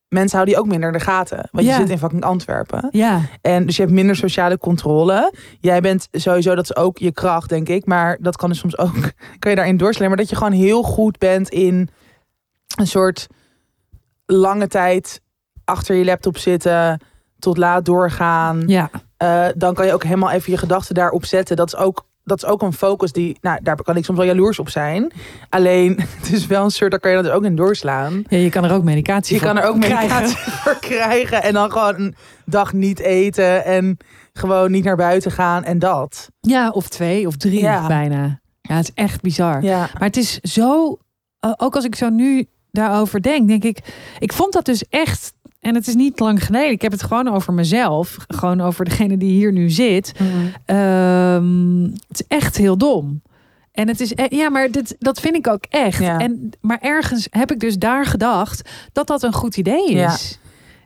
Mensen 0.08 0.36
houden 0.38 0.56
je 0.56 0.62
ook 0.62 0.68
minder 0.70 0.92
in 0.92 0.98
de 0.98 1.04
gaten. 1.04 1.48
Want 1.52 1.66
Ja. 1.66 1.74
je 1.74 1.82
zit 1.82 1.90
in 1.90 1.98
fucking 1.98 2.24
Antwerpen. 2.24 2.88
ja, 2.92 3.22
En 3.42 3.66
dus 3.66 3.76
je 3.76 3.82
hebt 3.82 3.94
minder 3.94 4.16
sociale 4.16 4.58
controle. 4.58 5.34
Jij 5.60 5.82
bent 5.82 6.08
sowieso, 6.12 6.56
dat 6.56 6.64
is 6.64 6.76
ook 6.76 6.98
je 6.98 7.12
kracht, 7.12 7.50
denk 7.50 7.70
ik. 7.70 7.86
Maar 7.86 8.18
dat 8.22 8.36
kan 8.38 8.50
dus 8.50 8.60
soms 8.60 8.78
ook, 8.78 8.94
kan 9.40 9.50
je 9.52 9.56
daarin 9.58 9.78
doorslaan. 9.78 10.08
Maar 10.08 10.18
dat 10.18 10.30
je 10.30 10.36
gewoon 10.36 10.52
heel 10.52 10.84
goed 10.84 11.18
bent 11.18 11.50
in 11.50 11.90
een 12.78 12.88
soort 12.88 13.28
lange 14.26 14.68
tijd 14.68 15.22
achter 15.64 15.96
je 15.96 16.06
laptop 16.06 16.38
zitten, 16.38 17.02
tot 17.40 17.58
laat 17.58 17.86
doorgaan. 17.86 18.64
ja. 18.68 18.90
Eh, 19.18 19.46
dan 19.56 19.74
kan 19.74 19.86
je 19.86 19.94
ook 19.94 20.04
helemaal 20.04 20.32
even 20.32 20.52
je 20.52 20.58
gedachten 20.58 20.96
daarop 20.96 21.26
zetten. 21.26 21.56
Dat 21.56 21.68
is 21.68 21.76
ook, 21.76 22.06
dat 22.24 22.38
is 22.38 22.46
ook 22.46 22.62
een 22.62 22.74
focus 22.74 23.12
die, 23.12 23.38
nou, 23.42 23.60
daar 23.64 23.76
kan 23.84 23.96
ik 23.96 24.06
soms 24.06 24.18
wel 24.18 24.28
jaloers 24.28 24.60
op 24.60 24.70
zijn. 24.70 25.12
Alleen, 25.50 26.00
het 26.20 26.32
is 26.32 26.46
wel 26.48 26.64
een 26.64 26.72
soort, 26.72 26.92
daar 26.92 27.00
kan 27.00 27.12
je 27.12 27.22
dat 27.22 27.32
ook 27.32 27.44
in 27.44 27.56
doorslaan. 27.56 28.24
Ja, 28.28 28.38
je 28.38 28.50
kan 28.50 28.64
er 28.64 28.72
ook 28.74 28.84
medicatie 28.84 29.34
Je 29.34 29.40
voor 29.42 29.50
kan 29.54 29.58
er 29.64 29.70
ook 29.70 29.80
krijgen. 29.82 30.22
medicatie 30.22 30.52
voor 30.62 30.78
krijgen. 30.80 31.44
En 31.44 31.54
dan 31.54 31.72
gewoon 31.72 31.96
een 32.00 32.16
dag 32.46 32.74
niet 32.74 33.00
eten. 33.00 33.66
En 33.66 33.98
gewoon 34.34 34.72
niet 34.72 34.84
naar 34.84 34.96
buiten 34.96 35.32
gaan. 35.32 35.64
En 35.64 35.80
dat. 35.80 36.30
Ja, 36.40 36.70
of 36.70 36.88
twee 36.88 37.28
of 37.28 37.36
drie 37.38 37.60
Ja. 37.62 37.88
bijna. 37.88 38.40
Ja, 38.62 38.76
het 38.76 38.84
is 38.88 38.94
echt 39.04 39.22
bizar. 39.22 39.64
Ja. 39.64 39.78
Maar 39.80 40.08
het 40.08 40.18
is 40.18 40.40
zo, 40.40 40.98
eh, 41.40 41.52
ook 41.58 41.76
als 41.76 41.86
ik 41.86 41.96
zo 41.96 42.10
nu 42.10 42.46
daarover 42.72 43.22
denk, 43.22 43.48
denk 43.48 43.64
ik, 43.64 43.80
ik 44.20 44.34
vond 44.34 44.54
dat 44.54 44.66
dus 44.66 44.84
echt, 44.90 45.34
en 45.66 45.76
het 45.76 45.88
is 45.88 45.96
niet 45.96 46.20
lang 46.20 46.46
geleden, 46.46 46.72
ik 46.72 46.82
heb 46.82 46.92
het 46.92 47.04
gewoon 47.04 47.28
over 47.28 47.54
mezelf, 47.54 48.18
gewoon 48.28 48.62
over 48.62 48.86
degene 48.86 49.18
die 49.18 49.32
hier 49.32 49.52
nu 49.52 49.70
zit. 49.70 50.12
Ehm, 50.66 51.84
het 51.84 52.20
is 52.20 52.24
echt 52.28 52.58
heel 52.58 52.78
dom. 52.78 53.22
En 53.72 53.88
het 53.88 54.00
is, 54.00 54.12
e- 54.16 54.36
ja, 54.36 54.50
maar 54.50 54.72
dit, 54.72 54.96
dat 55.00 55.20
vind 55.20 55.36
ik 55.36 55.48
ook 55.48 55.66
echt. 55.70 56.00
Ja. 56.00 56.20
En, 56.20 56.50
maar 56.62 56.80
ergens 56.82 57.28
heb 57.30 57.52
ik 57.52 57.60
dus 57.60 57.78
daar 57.78 58.06
gedacht 58.06 58.70
dat 58.92 59.08
dat 59.08 59.24
een 59.24 59.34
goed 59.34 59.58
idee 59.58 59.92
is. 59.92 60.40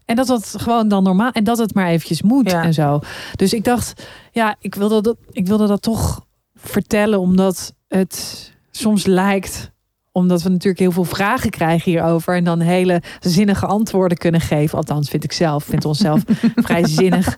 En 0.06 0.16
dat 0.16 0.28
dat 0.28 0.54
gewoon 0.58 0.88
dan 0.88 1.04
normaal, 1.04 1.32
en 1.32 1.44
dat 1.44 1.58
het 1.58 1.74
maar 1.74 1.88
eventjes 1.88 2.22
moet 2.22 2.52
Ja. 2.52 2.64
en 2.64 2.74
zo. 2.74 3.00
Dus 3.36 3.54
ik 3.54 3.64
dacht, 3.64 4.08
ja, 4.32 4.56
ik 4.60 4.76
wilde 4.76 5.02
dat, 5.02 5.18
ik 5.32 5.48
wilde 5.48 5.68
dat 5.68 5.82
toch 5.82 6.26
vertellen, 6.56 7.20
omdat 7.20 7.74
het 7.88 8.52
soms 8.72 9.06
lijkt 9.06 9.72
omdat 10.20 10.42
we 10.42 10.50
natuurlijk 10.50 10.80
heel 10.80 10.92
veel 10.92 11.04
vragen 11.04 11.50
krijgen 11.50 11.92
hierover. 11.92 12.36
En 12.36 12.44
dan 12.44 12.60
hele 12.60 13.02
zinnige 13.20 13.66
antwoorden 13.66 14.18
kunnen 14.18 14.42
geven. 14.42 14.78
Althans, 14.78 15.10
vind 15.10 15.24
ik 15.24 15.32
zelf. 15.32 15.64
Vind 15.64 15.86
onszelf 15.86 16.22
vrij 16.56 16.88
zinnig 16.88 17.38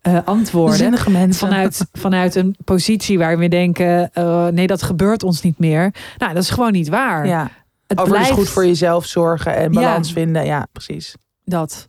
eh, 0.00 0.18
antwoorden. 0.24 0.76
Zinnige 0.76 1.10
mensen. 1.10 1.48
Vanuit, 1.48 1.86
vanuit 1.92 2.34
een 2.34 2.56
positie 2.64 3.18
waar 3.18 3.38
we 3.38 3.48
denken: 3.48 4.10
eh, 4.12 4.46
nee, 4.46 4.66
dat 4.66 4.82
gebeurt 4.82 5.22
ons 5.22 5.42
niet 5.42 5.58
meer. 5.58 5.94
Nou, 6.18 6.34
dat 6.34 6.42
is 6.42 6.50
gewoon 6.50 6.72
niet 6.72 6.88
waar. 6.88 7.26
Ja. 7.26 7.50
het 7.86 7.98
Over 7.98 8.12
blijft 8.12 8.30
goed 8.30 8.48
voor 8.48 8.66
jezelf 8.66 9.06
zorgen 9.06 9.56
en 9.56 9.72
Ja. 9.72 9.80
balans 9.80 10.12
vinden. 10.12 10.44
Ja, 10.44 10.66
precies. 10.72 11.14
dat. 11.44 11.88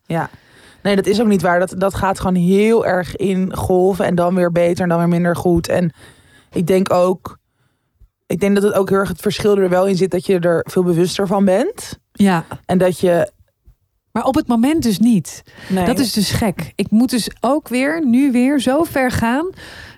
Nee, 0.84 0.96
dat 0.96 1.06
is 1.06 1.22
ook 1.22 1.28
niet 1.28 1.42
waar. 1.42 1.60
Dat, 1.60 1.74
dat 1.78 1.96
gaat 1.96 2.20
gewoon 2.20 2.36
heel 2.36 2.86
erg 2.86 3.16
in 3.16 3.56
golven. 3.56 4.06
En 4.06 4.16
dan 4.16 4.36
weer 4.36 4.52
beter 4.52 4.84
en 4.84 4.90
dan 4.90 4.98
weer 4.98 5.08
minder 5.08 5.36
goed. 5.36 5.68
En 5.68 5.94
ik 6.52 6.68
denk 6.68 6.94
ook... 6.94 7.40
Ik 8.32 8.40
denk 8.40 8.56
dat 8.56 8.64
het 8.64 8.74
ook 8.74 8.90
heel 8.90 8.98
erg 8.98 9.10
het 9.10 9.22
verschil 9.22 9.58
er 9.58 9.70
wel 9.70 9.88
in 9.88 9.96
zit... 9.96 10.12
dat 10.12 10.26
je 10.26 10.40
er 10.40 10.66
veel 10.70 10.84
bewuster 10.84 11.28
van 11.28 11.46
bent. 11.46 12.00
Ja, 12.12 12.46
En 12.66 12.78
dat 12.78 13.00
je... 13.00 13.32
maar 14.12 14.24
op 14.24 14.36
het 14.36 14.48
moment 14.48 14.84
dus 14.84 15.00
niet. 15.00 15.44
Nee, 15.70 15.86
Dat 15.86 16.00
is 16.00 16.14
dus 16.14 16.32
gek. 16.32 16.72
Ik 16.76 16.90
moet 16.90 17.10
dus 17.10 17.30
ook 17.40 17.68
weer, 17.68 18.06
nu 18.06 18.32
weer, 18.32 18.60
zo 18.60 18.84
ver 18.84 19.12
gaan 19.12 19.50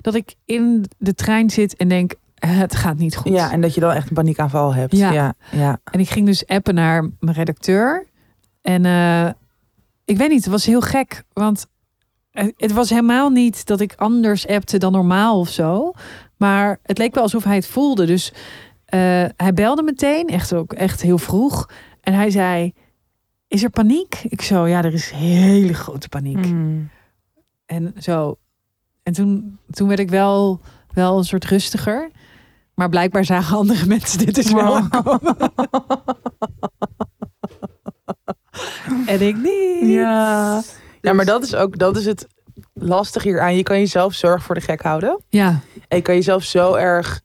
dat 0.02 0.15
ik 0.15 0.36
in 0.46 0.86
de 0.98 1.13
trein 1.13 1.50
zit 1.50 1.76
en 1.76 1.88
denk: 1.88 2.13
het 2.36 2.76
gaat 2.76 2.98
niet 2.98 3.15
goed. 3.15 3.32
Ja, 3.32 3.52
en 3.52 3.62
dat 3.62 3.74
je 3.74 3.82
dan 3.82 3.91
echt 3.91 4.10
een 4.10 4.15
paniekaanval 4.15 4.73
hebt. 4.73 4.98
Ja. 4.98 5.12
ja, 5.12 5.34
ja. 5.52 5.79
En 5.92 6.00
ik 6.00 6.10
ging 6.10 6.25
dus 6.25 6.48
appen 6.48 6.75
naar 6.75 7.10
mijn 7.19 7.36
redacteur. 7.36 8.08
En 8.62 8.86
eh, 8.86 9.29
ik 10.06 10.17
weet 10.17 10.29
niet, 10.29 10.44
het 10.44 10.52
was 10.52 10.65
heel 10.65 10.81
gek. 10.81 11.23
Want 11.34 11.65
eh, 12.31 12.48
het 12.58 12.71
was 12.71 12.90
helemaal 12.90 13.29
niet 13.29 13.65
dat 13.65 13.79
ik 13.79 13.94
anders 13.96 14.48
appte 14.48 14.77
dan 14.77 14.92
normaal 14.92 15.40
of 15.40 15.50
zo. 15.50 15.94
Maar 16.38 16.79
het 16.84 16.98
leek 16.98 17.13
wel 17.13 17.23
alsof 17.23 17.44
hij 17.44 17.56
het 17.56 17.67
voelde. 17.67 18.06
Dus 18.06 18.34
Eh, 18.86 19.25
hij 19.38 19.54
belde 19.54 19.84
meteen, 19.84 20.27
echt 20.27 20.54
ook 20.54 20.73
echt 20.73 21.02
heel 21.02 21.17
vroeg. 21.17 21.69
En 22.02 22.13
hij 22.13 22.29
zei: 22.29 22.73
Is 23.48 23.63
er 23.63 23.69
paniek? 23.69 24.19
Ik 24.23 24.42
zo, 24.42 24.67
ja, 24.67 24.84
er 24.84 24.94
is 24.94 25.10
hele 25.12 25.73
grote 25.73 26.10
paniek. 26.10 26.46
Mm. 26.48 26.90
En 27.65 27.94
zo. 28.00 28.38
En 29.04 29.13
toen, 29.13 29.60
toen 29.69 29.88
werd 29.88 30.00
ik 30.00 30.10
wel, 30.10 30.60
wel 30.94 31.17
een 31.17 31.23
soort 31.23 31.46
rustiger. 31.46 32.10
Maar 32.73 32.90
blijkbaar 32.90 33.25
zagen 33.25 33.58
andere 33.58 33.86
mensen 33.96 34.25
dit 34.25 34.36
dus 34.36 34.52
wel 34.52 34.88
Wow. 34.88 35.17
en 39.06 39.21
ik 39.21 39.36
niet. 39.36 39.90
Ja. 39.90 40.62
ja, 41.02 41.13
maar 41.13 41.25
dat 41.25 41.44
is 41.44 41.56
ook 41.56 41.77
dat 41.77 41.98
is 41.98 42.06
het 42.06 42.27
lastig 42.73 43.23
hieraan. 43.23 43.56
Je 43.56 43.63
kan 43.63 43.77
jezelf 43.79 44.13
zorg 44.13 44.44
voor 44.44 44.56
de 44.56 44.62
gek 44.62 44.81
houden. 44.81 45.21
Ja, 45.29 45.60
En 45.94 46.00
je 46.00 46.06
kan 46.06 46.15
jezelf 46.15 46.44
zo 46.44 46.73
erg, 46.73 47.21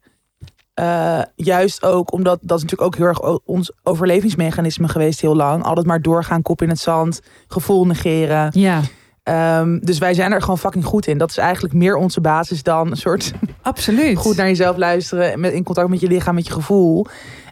eh, 0.73 1.21
juist 1.35 1.83
ook, 1.83 2.11
omdat 2.11 2.39
dat 2.41 2.57
is 2.57 2.63
natuurlijk 2.63 2.81
ook 2.81 2.95
heel 2.95 3.07
erg 3.07 3.39
ons 3.45 3.71
overlevingsmechanisme 3.83 4.87
geweest 4.87 5.21
heel 5.21 5.35
lang. 5.35 5.63
Altijd 5.63 5.85
maar 5.85 6.01
doorgaan, 6.01 6.41
kop 6.41 6.61
in 6.61 6.69
het 6.69 6.79
zand, 6.79 7.21
gevoel 7.47 7.85
negeren. 7.85 8.49
ja, 8.53 8.81
Ehm, 9.23 9.79
dus 9.79 9.97
wij 9.97 10.13
zijn 10.13 10.31
er 10.31 10.41
gewoon 10.41 10.57
fucking 10.57 10.85
goed 10.85 11.07
in. 11.07 11.17
Dat 11.17 11.29
is 11.29 11.37
eigenlijk 11.37 11.73
meer 11.73 11.95
onze 11.95 12.21
basis 12.21 12.63
dan 12.63 12.91
een 12.91 12.97
soort 12.97 13.31
absoluut. 13.61 14.17
goed 14.17 14.35
naar 14.35 14.47
jezelf 14.47 14.77
luisteren, 14.77 15.39
met, 15.39 15.53
in 15.53 15.63
contact 15.63 15.89
met 15.89 15.99
je 15.99 16.07
lichaam, 16.07 16.35
met 16.35 16.47
je 16.47 16.53
gevoel. 16.53 17.05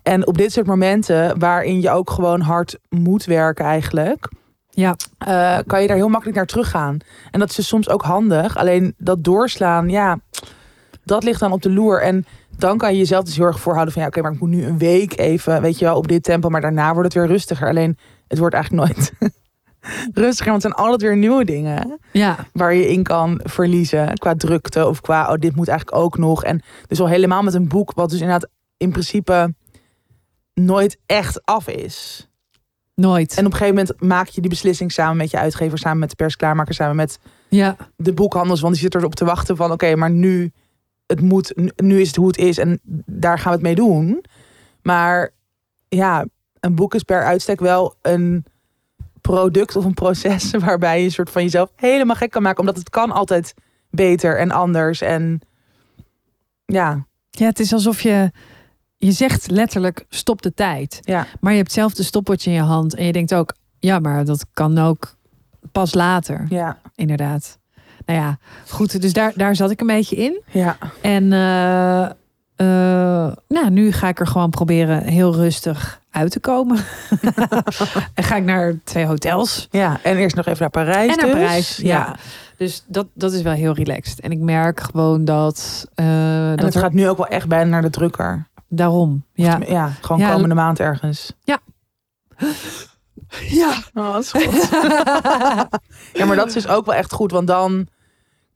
En 0.04 0.28
op 0.28 0.38
dit 0.38 0.52
soort 0.52 0.68
momenten, 0.68 1.40
waarin 1.40 1.82
je 1.82 1.90
ook 1.90 2.10
gewoon 2.10 2.42
hard 2.42 2.78
moet 2.90 3.26
werken 3.26 3.66
eigenlijk, 3.66 4.32
Ja, 4.70 4.96
eh, 5.18 5.58
kan 5.66 5.82
je 5.82 5.88
daar 5.88 5.98
heel 5.98 6.08
makkelijk 6.08 6.38
naar 6.38 6.46
teruggaan. 6.46 6.98
En 7.32 7.40
dat 7.40 7.50
is 7.50 7.56
dus 7.56 7.68
soms 7.68 7.90
ook 7.90 8.02
handig. 8.02 8.58
Alleen 8.58 8.94
dat 8.98 9.24
doorslaan, 9.24 9.90
ja, 9.90 10.20
dat 11.08 11.24
ligt 11.24 11.40
dan 11.40 11.52
op 11.52 11.62
de 11.62 11.72
loer. 11.72 12.02
En 12.02 12.26
dan 12.58 12.78
kan 12.78 12.92
je 12.92 12.98
jezelf 12.98 13.24
dus 13.24 13.36
heel 13.36 13.46
erg 13.46 13.60
voorhouden 13.60 13.94
van 13.94 14.02
ja, 14.02 14.08
oké, 14.08 14.22
maar 14.22 14.32
ik 14.32 14.40
moet 14.40 14.50
nu 14.50 14.66
een 14.66 14.78
week 14.78 15.18
even, 15.20 15.62
weet 15.62 15.80
je 15.80 15.86
wel, 15.86 15.98
op 15.98 16.08
dit 16.08 16.24
tempo, 16.24 16.50
maar 16.50 16.62
daarna 16.62 16.94
wordt 16.94 17.14
het 17.14 17.24
weer 17.24 17.32
rustiger. 17.32 17.68
Alleen 17.68 17.98
het 18.28 18.38
wordt 18.38 18.56
eigenlijk 18.56 18.88
nooit 18.88 19.12
rustiger, 20.26 20.52
want 20.52 20.64
het 20.64 20.72
zijn 20.74 20.86
altijd 20.86 21.02
weer 21.02 21.18
nieuwe 21.18 21.46
dingen 21.46 22.00
ja, 22.12 22.38
waar 22.54 22.74
je 22.74 22.90
in 22.90 23.04
kan 23.04 23.42
verliezen 23.44 24.18
qua 24.18 24.36
drukte 24.36 24.88
of 24.88 25.02
qua 25.02 25.32
oh, 25.32 25.40
dit 25.40 25.56
moet 25.56 25.68
eigenlijk 25.68 25.98
ook 25.98 26.18
nog. 26.18 26.44
En 26.44 26.62
dus 26.88 27.00
al 27.00 27.08
helemaal 27.08 27.44
met 27.44 27.54
een 27.54 27.68
boek 27.68 27.94
wat 27.94 28.10
dus 28.10 28.20
inderdaad 28.20 28.50
in 28.78 28.92
principe 28.92 29.54
nooit 30.54 30.98
echt 31.06 31.46
af 31.46 31.68
is. 31.68 32.28
nooit. 32.96 33.32
En 33.38 33.46
op 33.46 33.52
een 33.52 33.58
gegeven 33.58 33.76
moment 33.76 34.02
maak 34.02 34.28
je 34.28 34.42
die 34.42 34.50
beslissing 34.50 34.92
samen 34.92 35.18
met 35.18 35.32
je 35.32 35.38
uitgever, 35.38 35.78
samen 35.78 36.00
met 36.00 36.10
de 36.10 36.16
persklaarmaker, 36.16 36.74
samen 36.74 36.96
met 36.96 37.20
ja, 37.50 37.76
de 37.96 38.14
boekhandels. 38.14 38.62
Want 38.62 38.74
die 38.74 38.84
zit 38.84 38.96
erop 38.96 39.16
te 39.16 39.26
wachten 39.26 39.56
van 39.56 39.72
oké, 39.72 39.96
maar 39.96 40.12
nu, 40.12 40.52
het 41.08 41.22
moet, 41.22 41.72
nu- 41.76 42.00
is 42.00 42.08
het 42.08 42.16
hoe 42.16 42.28
het 42.28 42.38
is 42.38 42.58
en 42.58 42.80
daar 43.06 43.38
gaan 43.40 43.52
we 43.52 43.58
het 43.58 43.62
mee 43.68 43.76
doen. 43.76 44.24
Maar 44.82 45.30
ja, 45.88 46.26
een 46.60 46.76
boek 46.76 46.96
is 46.96 47.04
per 47.04 47.24
uitstek 47.24 47.60
wel 47.60 47.96
een 48.02 48.46
product 49.22 49.76
of 49.76 49.86
een 49.86 49.94
proces 49.94 50.52
waarbij 50.66 51.00
je 51.00 51.06
een 51.06 51.12
soort 51.12 51.30
van 51.30 51.44
jezelf 51.44 51.72
helemaal 51.76 52.16
gek 52.16 52.32
kan 52.32 52.42
maken. 52.42 52.60
Omdat 52.60 52.78
het 52.78 52.90
kan 52.90 53.12
altijd 53.12 53.54
beter 53.90 54.38
en 54.40 54.52
anders. 54.52 55.02
En 55.02 55.40
ja, 56.66 57.06
ja, 57.30 57.46
het 57.46 57.60
is 57.60 57.74
alsof 57.74 58.02
je... 58.02 58.32
Je 59.00 59.12
zegt 59.12 59.50
letterlijk 59.52 60.06
stop 60.10 60.42
de 60.42 60.54
tijd. 60.54 61.00
ja, 61.02 61.28
Maar 61.40 61.52
je 61.52 61.58
hebt 61.58 61.72
zelf 61.72 61.94
de 61.94 62.04
stopwatch 62.04 62.46
in 62.46 62.52
je 62.52 62.62
hand. 62.62 62.96
En 62.96 63.06
je 63.06 63.12
denkt 63.12 63.34
ook, 63.34 63.54
ja, 63.80 64.00
maar 64.00 64.26
dat 64.26 64.46
kan 64.54 64.78
ook 64.78 65.16
pas 65.72 65.94
later. 65.94 66.46
ja, 66.50 66.80
Inderdaad. 66.96 67.58
Nou 68.08 68.20
ja, 68.20 68.38
goed. 68.70 69.02
Dus 69.02 69.14
daar, 69.14 69.32
daar 69.36 69.56
zat 69.56 69.72
ik 69.72 69.82
een 69.82 69.88
beetje 69.88 70.16
in. 70.16 70.42
ja. 70.52 70.78
En 71.02 71.34
eh, 71.34 72.04
eh, 72.56 73.34
nou, 73.48 73.70
nu 73.70 73.92
ga 73.92 74.08
ik 74.08 74.20
er 74.20 74.28
gewoon 74.28 74.50
proberen 74.50 75.04
heel 75.04 75.34
rustig 75.36 76.02
uit 76.12 76.32
te 76.32 76.40
komen. 76.40 76.78
en 78.14 78.24
ga 78.24 78.36
ik 78.36 78.44
naar 78.44 78.74
twee 78.84 79.06
hotels. 79.06 79.68
Ja, 79.72 80.00
en 80.04 80.18
eerst 80.18 80.36
nog 80.36 80.46
even 80.46 80.60
naar 80.60 80.70
Parijs. 80.70 81.12
en 81.12 81.18
naar 81.18 81.26
dus. 81.36 81.44
Parijs. 81.46 81.78
Ja. 81.78 82.16
Dus 82.58 82.84
dat, 82.88 83.08
dat 83.14 83.34
is 83.34 83.42
wel 83.42 83.54
heel 83.54 83.74
relaxed. 83.74 84.20
En 84.20 84.32
ik 84.32 84.40
merk 84.40 84.80
gewoon 84.80 85.26
dat... 85.26 85.88
eh, 85.96 86.50
En 86.50 86.56
dat 86.56 86.66
het 86.66 86.76
er- 86.76 86.82
gaat 86.82 86.94
nu 86.94 87.10
ook 87.10 87.18
wel 87.18 87.28
echt 87.28 87.48
bijna 87.48 87.70
naar 87.70 87.82
de 87.82 87.90
drukker. 87.90 88.48
Daarom. 88.70 89.24
Ja. 89.34 89.60
Ja, 89.68 89.92
gewoon 90.02 90.22
Ja. 90.22 90.34
komende 90.34 90.56
maand 90.56 90.80
ergens. 90.80 91.34
ja. 93.50 93.74
Oh, 93.94 94.14
dat 94.14 94.22
is 94.24 94.32
goed. 94.32 94.70
ja, 96.20 96.26
maar 96.26 96.36
dat 96.36 96.48
is 96.48 96.54
dus 96.54 96.68
ook 96.68 96.86
wel 96.86 96.96
echt 96.96 97.12
goed, 97.14 97.32
want 97.32 97.48
dan, 97.48 97.88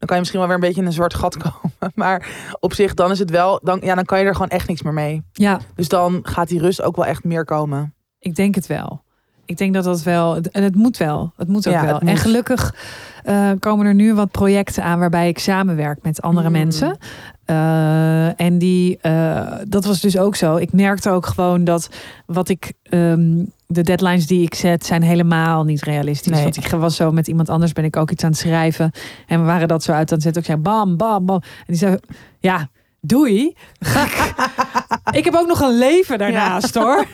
dan 0.02 0.08
kan 0.08 0.16
je 0.16 0.18
misschien 0.20 0.40
wel 0.40 0.48
weer 0.48 0.58
een 0.58 0.64
beetje 0.64 0.82
in 0.82 0.88
een 0.88 0.94
zwart 0.94 1.14
gat 1.14 1.38
komen. 1.44 1.92
Maar 1.96 2.28
op 2.60 2.74
zich, 2.74 2.94
dan 2.94 3.12
is 3.12 3.20
het 3.20 3.30
wel, 3.30 3.60
dan, 3.64 3.80
ja, 3.84 3.96
dan 3.96 4.06
kan 4.06 4.20
je 4.20 4.26
er 4.26 4.34
gewoon 4.34 4.50
echt 4.50 4.68
niks 4.68 4.82
meer 4.82 4.94
mee. 4.94 5.24
ja, 5.32 5.60
Dus 5.76 5.88
dan 5.88 6.20
gaat 6.24 6.48
die 6.48 6.60
rust 6.60 6.82
ook 6.82 6.96
wel 6.96 7.06
echt 7.06 7.24
meer 7.24 7.46
komen. 7.46 7.94
ik 8.20 8.36
denk 8.36 8.56
het 8.56 8.68
wel. 8.68 9.02
Ik 9.46 9.58
denk 9.58 9.74
dat 9.74 9.84
dat 9.84 10.04
wel... 10.04 10.38
En 10.52 10.64
het 10.64 10.76
moet 10.76 10.98
wel. 10.98 11.34
Het 11.38 11.48
moet 11.48 11.68
ook 11.68 11.74
Ja, 11.74 11.86
wel. 11.86 12.00
En 12.00 12.18
gelukkig 12.18 12.76
eh, 13.24 13.50
komen 13.60 13.86
er 13.86 13.94
nu 13.94 14.14
wat 14.14 14.32
projecten 14.32 14.84
aan... 14.84 15.00
waarbij 15.00 15.28
ik 15.28 15.40
samenwerk 15.40 16.00
met 16.04 16.22
andere 16.22 16.48
Mm. 16.48 16.54
mensen. 16.54 16.98
Eh, 17.46 18.40
en 18.42 18.58
die, 18.58 18.98
eh, 19.02 19.52
dat 19.68 19.86
was 19.86 20.00
dus 20.02 20.18
ook 20.18 20.36
zo. 20.36 20.56
Ik 20.56 20.74
merkte 20.74 21.10
ook 21.10 21.26
gewoon 21.26 21.64
dat 21.64 21.90
wat 22.26 22.50
ik, 22.50 22.74
ehm, 22.84 23.44
de 23.72 23.82
deadlines 23.82 24.28
die 24.28 24.42
ik 24.42 24.54
zet, 24.56 24.86
zijn 24.86 25.02
helemaal 25.02 25.64
niet 25.64 25.82
realistisch. 25.84 26.32
Nee. 26.32 26.44
Want 26.44 26.58
ik 26.58 26.68
was 26.68 26.96
zo 26.96 27.12
met 27.12 27.28
iemand 27.28 27.50
anders, 27.50 27.74
ben 27.74 27.84
ik 27.84 27.96
ook 27.96 28.12
iets 28.12 28.24
aan 28.24 28.30
het 28.30 28.40
schrijven. 28.40 28.92
En 29.28 29.40
we 29.40 29.46
waren 29.46 29.68
dat 29.68 29.84
zo 29.84 29.92
uit 29.92 30.10
aan 30.10 30.16
het 30.16 30.24
zetten. 30.24 30.42
Ik 30.42 30.48
zei 30.48 30.60
bam, 30.60 30.98
bam, 30.98 31.26
bam. 31.26 31.42
En 31.42 31.64
die 31.66 31.76
zei, 31.76 31.98
ja, 32.40 32.70
doei. 33.02 33.56
ik 35.20 35.26
heb 35.26 35.36
ook 35.36 35.48
nog 35.48 35.60
een 35.62 35.78
leven 35.78 36.18
daarnaast 36.18 36.76
hoor. 36.76 37.06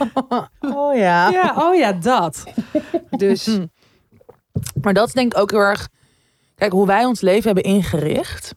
Oh 0.59 0.95
ja. 0.95 1.29
Ja, 1.29 1.53
oh 1.57 1.75
ja, 1.75 1.91
dat. 1.93 2.43
Dus 3.09 3.59
Maar 4.81 4.93
dat 4.93 5.07
is 5.07 5.13
denk 5.13 5.33
ik 5.33 5.39
ook 5.39 5.51
heel 5.51 5.59
erg, 5.59 5.87
kijk, 6.55 6.71
hoe 6.71 6.87
wij 6.87 7.05
ons 7.05 7.21
leven 7.21 7.45
hebben 7.45 7.63
ingericht. 7.73 8.55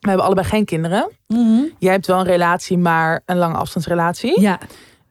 We 0.00 0.08
hebben 0.08 0.26
allebei 0.26 0.46
geen 0.46 0.64
kinderen. 0.64 1.10
mhm. 1.26 1.62
Jij 1.78 1.92
hebt 1.92 2.06
wel 2.06 2.18
een 2.18 2.26
relatie, 2.26 2.78
maar 2.78 3.22
een 3.26 3.36
lange 3.36 3.56
afstandsrelatie. 3.56 4.40
ja, 4.40 4.58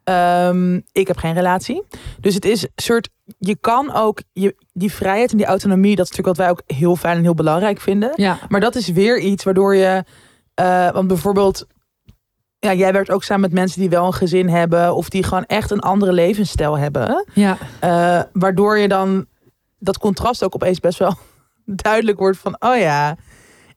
Ehm, 0.04 0.76
ik 0.91 1.08
heb 1.08 1.18
geen 1.18 1.34
relatie. 1.34 1.84
Dus 2.20 2.34
het 2.34 2.45
is 2.45 2.64
een 2.64 2.70
soort. 2.76 3.10
Je 3.39 3.56
kan 3.56 3.93
ook 3.93 4.22
je, 4.34 4.56
die 4.74 4.91
vrijheid 4.93 5.32
en 5.32 5.38
die 5.38 5.45
autonomie, 5.45 5.95
dat 5.95 6.06
is 6.06 6.12
natuurlijk 6.12 6.38
wat 6.38 6.45
wij 6.47 6.49
ook 6.49 6.78
heel 6.78 6.95
fijn 6.95 7.18
en 7.18 7.24
heel 7.24 7.34
belangrijk 7.34 7.80
vinden. 7.82 8.12
ja, 8.16 8.38
Maar 8.49 8.60
dat 8.60 8.76
is 8.76 8.88
weer 8.88 9.20
iets 9.20 9.43
waardoor 9.43 9.76
je. 9.76 10.04
eh, 10.54 10.91
want 10.91 11.08
bijvoorbeeld. 11.08 11.66
Ja, 12.60 12.74
jij 12.74 12.93
werkt 12.93 13.12
ook 13.12 13.24
samen 13.24 13.41
met 13.41 13.52
mensen 13.54 13.80
die 13.80 13.89
wel 13.89 14.06
een 14.06 14.14
gezin 14.14 14.49
hebben. 14.49 14.95
Of 14.95 15.10
die 15.10 15.24
gewoon 15.24 15.45
echt 15.45 15.72
een 15.72 15.80
andere 15.80 16.12
levensstijl 16.14 16.78
hebben. 16.78 17.26
ja, 17.34 17.58
Eh, 17.80 18.22
waardoor 18.34 18.78
je 18.78 18.88
dan 18.88 19.26
dat 19.80 19.97
contrast 19.97 20.43
ook 20.43 20.56
opeens 20.56 20.80
best 20.80 20.99
wel 20.99 21.14
duidelijk 21.66 22.18
wordt 22.20 22.38
van. 22.38 22.56
Oh 22.60 22.78
ja, 22.78 23.16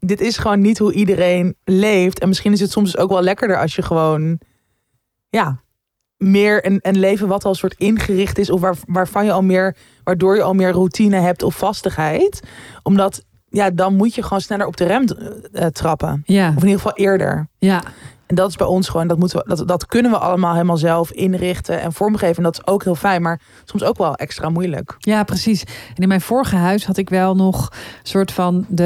dit 0.01 0.20
is 0.20 0.37
gewoon 0.37 0.61
niet 0.61 0.79
hoe 0.79 0.93
iedereen 0.93 1.57
leeft. 1.64 2.18
En 2.18 2.29
misschien 2.29 2.53
is 2.53 2.61
het 2.61 2.70
soms 2.70 2.97
ook 2.97 3.11
wel 3.11 3.22
lekkerder 3.22 3.61
als 3.61 3.75
je 3.75 3.83
gewoon. 3.83 4.41
Ja, 5.29 5.62
meer 6.31 6.66
een, 6.66 6.79
een 6.83 6.99
leven 6.99 7.29
wat 7.29 7.45
al 7.45 7.55
soort 7.55 7.75
ingericht 7.79 8.39
is. 8.39 8.51
Of 8.51 8.61
waar, 8.61 8.77
waarvan 8.87 9.25
je 9.25 9.33
al 9.33 9.43
meer. 9.43 9.77
Waardoor 10.05 10.37
je 10.37 10.43
al 10.43 10.55
meer 10.55 10.70
routine 10.70 11.16
hebt 11.16 11.43
of 11.43 11.57
vastigheid. 11.57 12.41
Omdat. 12.83 13.22
Ja, 13.49 13.70
dan 13.70 13.97
moet 13.97 14.14
je 14.14 14.22
gewoon 14.22 14.41
sneller 14.41 14.66
op 14.66 14.77
de 14.77 14.85
rem 14.85 15.05
eh, 15.53 15.66
trappen. 15.66 16.22
ja, 16.27 16.49
Of 16.49 16.55
in 16.55 16.68
ieder 16.68 16.77
geval 16.81 16.93
eerder. 16.97 17.49
ja. 17.59 17.83
En 18.27 18.35
dat 18.35 18.49
is 18.49 18.57
bij 18.57 18.66
ons 18.66 18.89
gewoon, 18.89 19.07
dat, 19.09 19.18
moeten 19.18 19.39
we, 19.39 19.55
dat, 19.57 19.68
dat 19.68 19.87
kunnen 19.87 20.11
we 20.11 20.18
allemaal 20.18 20.53
helemaal 20.53 20.77
zelf 20.77 21.11
inrichten 21.11 21.81
en 21.81 21.93
vormgeven. 21.93 22.37
En 22.37 22.43
dat 22.43 22.55
is 22.59 22.66
ook 22.66 22.85
heel 22.85 22.95
fijn, 22.95 23.22
maar 23.22 23.41
soms 23.64 23.83
ook 23.85 23.99
wel 23.99 24.14
extra 24.14 24.49
moeilijk. 24.49 24.95
Ja, 24.99 25.22
precies. 25.22 25.62
En 25.95 26.03
in 26.03 26.09
mijn 26.09 26.20
vorige 26.20 26.57
huis 26.57 26.87
had 26.87 26.97
ik 26.97 27.09
wel 27.11 27.35
nog 27.37 27.68
een 27.70 27.79
soort 28.03 28.33
van 28.33 28.64
de. 28.68 28.83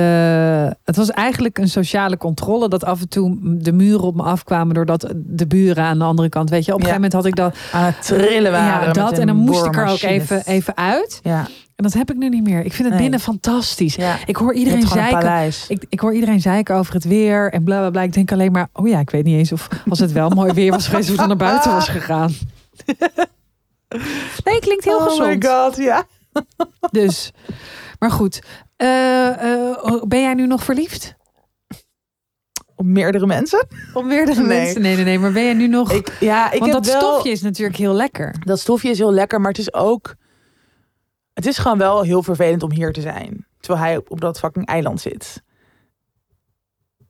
Het 0.84 0.96
was 0.96 1.10
eigenlijk 1.10 1.58
een 1.58 1.68
sociale 1.68 2.16
controle 2.16 2.68
dat 2.68 2.84
af 2.84 3.00
en 3.00 3.08
toe 3.08 3.38
de 3.42 3.72
muren 3.72 4.02
op 4.04 4.14
me 4.14 4.22
afkwamen 4.22 4.74
doordat 4.74 5.12
de 5.16 5.46
buren 5.46 5.84
aan 5.84 5.98
de 5.98 6.04
andere 6.04 6.28
kant, 6.28 6.50
weet 6.50 6.64
je, 6.64 6.72
op 6.74 6.80
een 6.80 6.86
Ja. 6.86 6.92
gegeven 6.94 7.10
moment 7.12 7.12
had 7.12 7.52
ik 7.52 7.52
dat. 7.52 7.56
Aan 7.72 7.84
het 7.84 8.06
trillen 8.06 8.52
waren. 8.52 8.86
ja, 8.86 8.92
dat 8.92 9.18
en 9.18 9.26
dan 9.26 9.36
moest 9.36 9.64
ik 9.64 9.76
er 9.76 9.86
ook 9.86 10.00
even, 10.02 10.42
even 10.44 10.76
uit. 10.76 11.20
Ja, 11.22 11.46
En 11.78 11.84
dat 11.84 11.92
heb 11.92 12.10
ik 12.10 12.16
nu 12.16 12.28
niet 12.28 12.42
meer. 12.44 12.58
Ik 12.64 12.72
vind 12.72 12.78
het 12.82 12.88
Nee. 12.92 13.00
binnen 13.02 13.20
fantastisch. 13.20 13.94
ja. 13.94 14.16
Ik 14.26 14.36
hoor 14.36 14.54
iedereen 14.54 14.86
zeiken. 14.86 15.52
Ik, 15.68 15.84
ik 15.88 16.00
hoor 16.00 16.14
iedereen 16.14 16.40
zeiken 16.40 16.74
over 16.76 16.94
het 16.94 17.04
weer 17.04 17.52
en 17.52 17.64
bla 17.64 17.78
bla 17.78 17.90
bla. 17.90 18.02
Ik 18.02 18.12
denk 18.12 18.32
alleen 18.32 18.52
maar, 18.52 18.68
oh 18.72 18.88
ja, 18.88 18.98
ik 19.00 19.10
weet 19.10 19.24
niet 19.24 19.36
eens 19.38 19.52
of 19.52 19.68
als 19.88 19.98
het 19.98 20.12
wel 20.12 20.28
mooi 20.30 20.52
weer 20.52 20.70
was 20.70 20.86
geweest, 20.88 21.10
of 21.10 21.16
dan 21.16 21.28
naar 21.28 21.36
buiten 21.36 21.72
was 21.72 21.88
gegaan. 21.88 22.32
nee, 24.44 24.58
klinkt 24.60 24.84
heel 24.84 24.96
oh 24.96 25.02
gezond. 25.08 25.42
my 25.42 25.48
god, 25.48 25.76
ja. 25.76 26.06
Dus, 26.90 27.32
maar 27.98 28.10
goed. 28.10 28.42
Eh, 28.76 29.28
eh, 29.52 30.02
ben 30.08 30.20
jij 30.20 30.34
nu 30.34 30.46
nog 30.46 30.64
verliefd? 30.64 31.14
Op 32.76 32.86
meerdere 32.86 33.26
mensen. 33.26 33.66
Op 33.94 34.04
meerdere 34.04 34.40
Nee. 34.42 34.58
mensen? 34.58 34.82
Nee, 34.82 34.94
nee, 34.96 35.04
nee. 35.04 35.18
Maar 35.18 35.32
ben 35.32 35.44
jij 35.44 35.54
nu 35.54 35.66
nog... 35.68 35.92
Ik, 35.92 36.16
ja, 36.20 36.50
ik 36.52 36.58
Want 36.60 36.72
heb 36.74 36.82
dat 36.82 36.92
wel, 36.92 37.00
stofje 37.12 37.30
is 37.30 37.40
natuurlijk 37.42 37.78
heel 37.78 37.94
lekker. 37.94 38.34
Dat 38.44 38.60
stofje 38.60 38.90
is 38.90 38.98
heel 38.98 39.12
lekker, 39.12 39.40
maar 39.40 39.50
het 39.50 39.60
is 39.60 39.74
ook... 39.74 40.14
Het 41.38 41.46
is 41.46 41.58
gewoon 41.58 41.78
wel 41.78 42.02
heel 42.02 42.22
vervelend 42.22 42.62
om 42.62 42.72
hier 42.72 42.92
te 42.92 43.00
zijn. 43.00 43.46
Terwijl 43.60 43.84
hij 43.84 43.96
op, 43.96 44.10
op 44.10 44.20
dat 44.20 44.38
fucking 44.38 44.66
eiland 44.66 45.00
zit. 45.00 45.42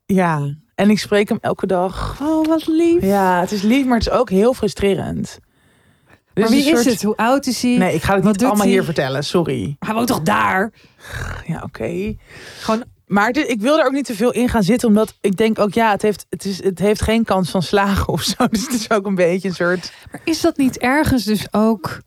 Ja, 0.06 0.54
En 0.74 0.90
ik 0.90 0.98
spreek 0.98 1.28
hem 1.28 1.38
elke 1.40 1.66
dag. 1.66 2.18
Oh, 2.22 2.46
wat 2.46 2.66
lief. 2.66 3.02
Ja, 3.02 3.40
het 3.40 3.52
is 3.52 3.62
lief, 3.62 3.84
maar 3.86 3.98
het 3.98 4.06
is 4.06 4.12
ook 4.12 4.30
heel 4.30 4.54
frustrerend. 4.54 5.38
Dus 6.34 6.44
maar 6.44 6.48
wie 6.48 6.66
een 6.66 6.72
is 6.76 6.82
soort- 6.82 6.92
het? 6.94 7.02
Hoe 7.02 7.16
oud 7.16 7.46
is 7.46 7.62
hij? 7.62 7.76
Nee, 7.76 7.94
ik 7.94 8.02
ga 8.02 8.14
het 8.14 8.24
Wat 8.24 8.32
niet 8.32 8.42
allemaal 8.44 8.62
hij? 8.62 8.70
hier 8.72 8.84
vertellen. 8.84 9.24
Sorry. 9.24 9.76
Hij 9.78 9.94
woont 9.94 10.06
toch 10.06 10.20
daar? 10.22 10.72
Ja, 11.46 11.62
oké. 11.62 12.16
Gewoon, 12.60 12.84
Maar 13.06 13.32
dit- 13.32 13.48
ik 13.48 13.60
wil 13.60 13.78
er 13.78 13.86
ook 13.86 13.92
niet 13.92 14.04
te 14.04 14.14
veel 14.14 14.32
in 14.32 14.48
gaan 14.48 14.62
zitten, 14.62 14.88
omdat 14.88 15.14
ik 15.20 15.36
denk 15.36 15.58
ook, 15.58 15.72
ja, 15.74 15.90
het 15.90 16.02
heeft, 16.02 16.26
het 16.28 16.44
is, 16.44 16.62
het 16.62 16.78
heeft 16.78 17.02
geen 17.02 17.24
kans 17.24 17.50
van 17.50 17.62
slagen 17.62 18.08
of 18.08 18.22
zo. 18.22 18.46
Dus 18.50 18.62
het 18.64 18.72
is 18.72 18.90
ook 18.90 19.06
een 19.06 19.14
beetje 19.14 19.48
een 19.48 19.54
soort. 19.54 19.92
maar 20.12 20.20
is 20.24 20.40
dat 20.40 20.56
niet 20.56 20.78
ergens 20.78 21.24
dus 21.24 21.46
ook... 21.52 21.98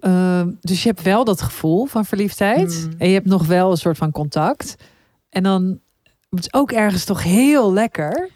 eh, 0.00 0.42
dus 0.60 0.82
je 0.82 0.88
hebt 0.88 1.02
wel 1.02 1.24
dat 1.24 1.42
gevoel 1.42 1.86
van 1.86 2.04
verliefdheid. 2.04 2.86
Mm. 2.86 2.94
En 2.98 3.08
je 3.08 3.14
hebt 3.14 3.26
nog 3.26 3.46
wel 3.46 3.70
een 3.70 3.76
soort 3.76 3.96
van 3.96 4.10
contact. 4.10 4.74
En 5.30 5.42
dan... 5.42 5.80
Het 6.30 6.38
is 6.40 6.52
ook 6.52 6.72
ergens 6.72 7.04
toch 7.04 7.22
heel 7.22 7.72
lekker. 7.72 8.30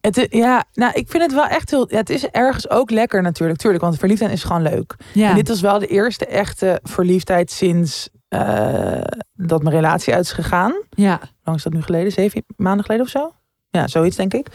Het, 0.00 0.26
ja, 0.30 0.64
nou, 0.72 0.92
ik 0.94 1.10
vind 1.10 1.22
het 1.22 1.32
wel 1.32 1.46
echt 1.46 1.70
heel. 1.70 1.90
Ja, 1.90 1.96
het 1.96 2.10
is 2.10 2.26
ergens 2.26 2.70
ook 2.70 2.90
lekker 2.90 3.22
natuurlijk, 3.22 3.58
tuurlijk, 3.58 3.82
want 3.82 3.98
verliefdheid 3.98 4.32
is 4.32 4.42
gewoon 4.44 4.62
leuk. 4.62 4.96
Ja. 5.12 5.28
En 5.28 5.34
dit 5.34 5.48
was 5.48 5.60
wel 5.60 5.78
de 5.78 5.86
eerste 5.86 6.26
echte 6.26 6.80
verliefdheid 6.82 7.50
sinds 7.50 8.08
eh, 8.28 9.00
dat 9.34 9.62
mijn 9.62 9.74
relatie 9.74 10.14
uit 10.14 10.24
is 10.24 10.32
gegaan. 10.32 10.74
ja. 10.90 11.20
Lang 11.44 11.56
is 11.56 11.62
dat 11.62 11.72
nu 11.72 11.82
geleden? 11.82 12.12
Zeven 12.12 12.44
maanden 12.56 12.84
geleden 12.84 13.04
of 13.04 13.10
zo? 13.10 13.32
Ja, 13.70 13.88
zoiets 13.88 14.16
denk 14.16 14.34
ik. 14.34 14.46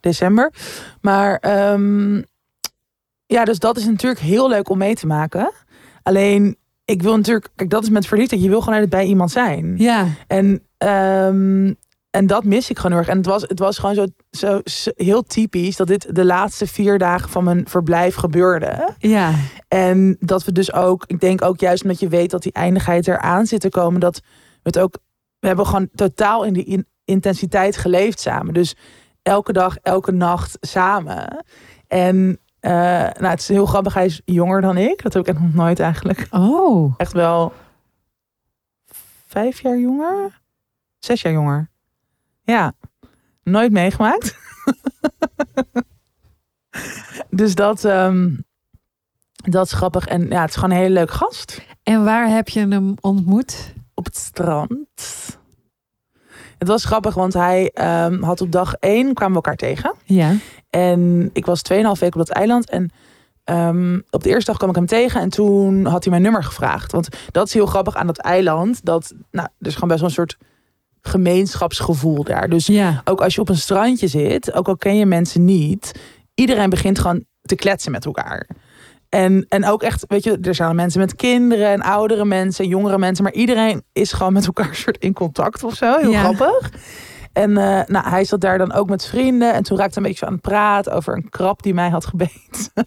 December. 0.00 0.52
Maar 1.00 1.36
ehm, 1.36 2.22
ja, 3.26 3.44
dus 3.44 3.58
dat 3.58 3.76
is 3.76 3.84
natuurlijk 3.84 4.20
heel 4.20 4.48
leuk 4.48 4.68
om 4.68 4.78
mee 4.78 4.94
te 4.94 5.06
maken. 5.06 5.52
Alleen, 6.02 6.56
ik 6.84 7.02
wil 7.02 7.16
natuurlijk... 7.16 7.48
Kijk, 7.54 7.70
dat 7.70 7.82
is 7.82 7.90
met 7.90 8.06
verliefdheid. 8.06 8.42
Je 8.42 8.48
wil 8.48 8.58
gewoon 8.60 8.74
altijd 8.74 8.90
bij 8.90 9.06
iemand 9.06 9.30
zijn. 9.30 9.74
Ja. 9.78 10.06
En, 10.26 10.62
ehm, 10.78 11.72
en 12.10 12.26
dat 12.26 12.44
mis 12.44 12.70
ik 12.70 12.76
gewoon 12.76 12.90
heel 12.90 13.00
erg. 13.00 13.10
En 13.10 13.16
het 13.16 13.26
was, 13.26 13.42
het 13.42 13.58
was 13.58 13.78
gewoon 13.78 13.94
zo, 13.94 14.06
zo, 14.30 14.60
zo 14.64 14.90
heel 14.94 15.22
typisch... 15.22 15.76
dat 15.76 15.86
dit 15.86 16.14
de 16.14 16.24
laatste 16.24 16.66
vier 16.66 16.98
dagen 16.98 17.28
van 17.28 17.44
mijn 17.44 17.68
verblijf 17.68 18.14
gebeurde. 18.14 18.94
Ja. 18.98 19.34
En 19.68 20.16
dat 20.20 20.44
we 20.44 20.52
dus 20.52 20.72
ook, 20.72 21.04
ik 21.06 21.20
denk 21.20 21.42
ook 21.44 21.60
juist 21.60 21.82
omdat 21.82 22.00
je 22.00 22.08
weet 22.08 22.30
dat 22.30 22.42
die 22.42 22.52
eindigheid 22.52 23.08
eraan 23.08 23.46
zit 23.46 23.60
te 23.60 23.68
komen, 23.68 24.00
dat 24.00 24.16
we 24.52 24.60
het 24.62 24.78
ook, 24.78 24.98
we 25.38 25.46
hebben 25.46 25.66
gewoon 25.66 25.88
totaal 25.94 26.44
in 26.44 26.52
die 26.52 26.64
in- 26.64 26.86
intensiteit 27.04 27.76
geleefd 27.76 28.20
samen. 28.20 28.54
Dus 28.54 28.74
elke 29.22 29.52
dag, 29.52 29.76
elke 29.82 30.12
nacht 30.12 30.56
samen. 30.60 31.44
En 31.88 32.38
eh, 32.62 32.72
nou, 32.72 33.26
het 33.26 33.40
is 33.40 33.48
heel 33.48 33.66
grappig, 33.66 33.94
hij 33.94 34.04
is 34.04 34.20
jonger 34.24 34.60
dan 34.60 34.76
ik. 34.76 35.02
Dat 35.02 35.12
heb 35.12 35.22
ik 35.22 35.28
echt 35.28 35.40
nog 35.40 35.54
nooit 35.54 35.80
eigenlijk. 35.80 36.26
Oh. 36.30 36.94
Echt 36.96 37.12
wel 37.12 37.52
vijf 39.26 39.60
jaar 39.60 39.78
jonger? 39.78 40.40
Zes 40.98 41.22
jaar 41.22 41.32
jonger. 41.32 41.70
Ja, 42.42 42.72
nooit 43.42 43.72
meegemaakt. 43.72 44.36
dus 47.40 47.54
dat, 47.54 47.84
ehm, 47.84 48.36
dat 49.34 49.66
is 49.66 49.72
grappig. 49.72 50.06
En 50.06 50.28
ja, 50.28 50.40
het 50.40 50.50
is 50.50 50.54
gewoon 50.54 50.70
een 50.70 50.82
hele 50.82 50.94
leuke 50.94 51.12
gast. 51.12 51.62
En 51.82 52.04
waar 52.04 52.28
heb 52.28 52.48
je 52.48 52.66
hem 52.68 52.94
ontmoet? 53.00 53.74
Op 53.94 54.04
het 54.04 54.16
strand. 54.16 55.38
Het 56.58 56.68
was 56.68 56.84
grappig, 56.84 57.14
want 57.14 57.32
hij 57.32 57.70
ehm, 57.70 58.22
had 58.22 58.40
op 58.40 58.52
dag 58.52 58.74
één 58.74 59.14
kwamen 59.14 59.36
we 59.36 59.42
elkaar 59.42 59.56
tegen. 59.56 59.94
Ja. 60.04 60.34
En 60.72 61.30
ik 61.32 61.46
was 61.46 61.62
2,5 61.72 61.76
weken 61.78 62.20
op 62.20 62.26
dat 62.26 62.28
eiland. 62.36 62.70
En 62.70 62.90
ehm, 63.44 64.00
op 64.10 64.22
de 64.22 64.28
eerste 64.28 64.44
dag 64.50 64.56
kwam 64.56 64.70
ik 64.70 64.76
hem 64.76 64.86
tegen. 64.86 65.20
En 65.20 65.28
toen 65.28 65.84
had 65.84 66.02
hij 66.02 66.10
mijn 66.10 66.22
nummer 66.22 66.44
gevraagd. 66.44 66.92
Want 66.92 67.08
dat 67.30 67.46
is 67.46 67.54
heel 67.54 67.66
grappig 67.66 67.94
aan 67.96 68.06
dat 68.06 68.18
eiland. 68.18 68.84
Dat, 68.84 69.12
nou, 69.30 69.48
er 69.58 69.66
is 69.66 69.74
gewoon 69.74 69.88
best 69.88 70.00
wel 70.00 70.08
een 70.08 70.14
soort 70.14 70.36
gemeenschapsgevoel 71.00 72.24
daar. 72.24 72.48
Dus 72.48 72.66
Ja. 72.66 73.00
ook 73.04 73.20
als 73.20 73.34
je 73.34 73.40
op 73.40 73.48
een 73.48 73.56
strandje 73.56 74.06
zit, 74.06 74.52
ook 74.52 74.68
al 74.68 74.76
ken 74.76 74.96
je 74.96 75.06
mensen 75.06 75.44
niet, 75.44 75.92
iedereen 76.34 76.70
begint 76.70 76.98
gewoon 76.98 77.24
te 77.42 77.54
kletsen 77.54 77.92
met 77.92 78.04
elkaar. 78.04 78.46
En, 79.08 79.46
en 79.48 79.66
ook 79.66 79.82
echt, 79.82 80.04
weet 80.08 80.24
je, 80.24 80.38
er 80.42 80.54
zijn 80.54 80.76
mensen 80.76 81.00
met 81.00 81.16
kinderen 81.16 81.68
en 81.68 81.82
oudere 81.82 82.24
mensen 82.24 82.64
en 82.64 82.70
jongere 82.70 82.98
mensen, 82.98 83.24
maar 83.24 83.32
iedereen 83.32 83.82
is 83.92 84.12
gewoon 84.12 84.32
met 84.32 84.46
elkaar 84.46 84.74
soort 84.84 84.98
in 84.98 85.12
contact 85.12 85.64
of 85.64 85.74
zo. 85.74 85.96
Heel 85.98 86.10
Ja. 86.10 86.20
grappig. 86.32 86.70
En 87.32 87.56
eh, 87.56 87.86
nou, 87.86 88.08
hij 88.08 88.24
zat 88.24 88.40
daar 88.40 88.58
dan 88.58 88.72
ook 88.72 88.88
met 88.88 89.06
vrienden 89.06 89.52
en 89.54 89.62
toen 89.62 89.78
raakte 89.78 89.96
een 89.98 90.04
beetje 90.04 90.26
aan 90.26 90.32
het 90.32 90.40
praten 90.42 90.92
over 90.92 91.14
een 91.16 91.28
krab 91.28 91.62
die 91.62 91.74
mij 91.74 91.88
had 91.88 92.06
gebeten. 92.06 92.72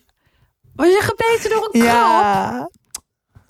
Was 0.75 0.87
je 0.87 0.99
gebeten 1.01 1.49
door 1.49 1.63
een 1.71 1.79
krab? 1.81 1.93
Ja. 1.93 2.69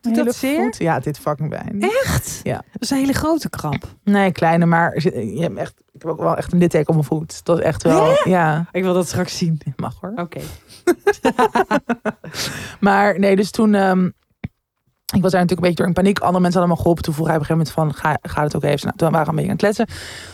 Doet 0.01 0.13
Hele 0.13 0.25
dat 0.25 0.35
zeer? 0.35 0.61
voet. 0.63 0.77
Ja, 0.77 0.99
dit 0.99 1.19
fucking 1.19 1.49
pijn. 1.49 1.81
Echt? 1.81 2.39
Ja. 2.43 2.55
Dat 2.71 2.81
is 2.81 2.89
een 2.89 2.97
hele 2.97 3.13
grote 3.13 3.49
krab. 3.49 3.83
Nee, 4.03 4.31
kleine, 4.31 4.65
maar 4.65 5.01
je 5.03 5.41
hebt 5.41 5.57
echt, 5.57 5.73
ik 5.91 6.01
heb 6.01 6.11
ook 6.11 6.19
wel 6.21 6.35
echt 6.37 6.51
een 6.53 6.57
litteken 6.59 6.87
op 6.87 6.93
mijn 6.93 7.05
voet. 7.07 7.45
Dat 7.45 7.57
is 7.59 7.63
echt 7.63 7.83
wel, 7.83 8.17
ja, 8.23 8.65
Ik 8.71 8.83
wil 8.83 8.93
dat 8.93 9.07
straks 9.07 9.37
zien. 9.37 9.61
mag 9.75 9.97
hoor. 10.01 10.11
Oké. 10.15 10.39
Maar 12.79 13.19
nee, 13.19 13.35
dus 13.35 13.51
toen. 13.51 13.75
ehm, 13.75 14.09
ik 15.13 15.21
was 15.21 15.31
daar 15.31 15.41
natuurlijk 15.41 15.49
een 15.51 15.73
beetje 15.73 15.75
door 15.75 15.87
in 15.87 15.93
paniek. 15.93 16.19
Andere 16.19 16.39
mensen 16.39 16.59
hadden 16.59 16.69
me 16.75 16.81
geholpen. 16.81 17.03
Toen 17.03 17.13
vroeg 17.13 17.27
hij 17.27 17.35
op 17.35 17.41
een 17.41 17.47
gegeven 17.47 17.73
moment 17.73 17.93
van, 18.01 18.11
ga, 18.11 18.17
ga 18.21 18.43
het 18.43 18.55
ook 18.55 18.63
even. 18.63 18.85
Nou, 18.85 18.97
toen 18.97 19.11
waren 19.11 19.25
we 19.25 19.29
een 19.29 19.35
beetje 19.35 19.51
aan 19.51 19.57
het 19.69 19.75
kletsen. 19.75 19.85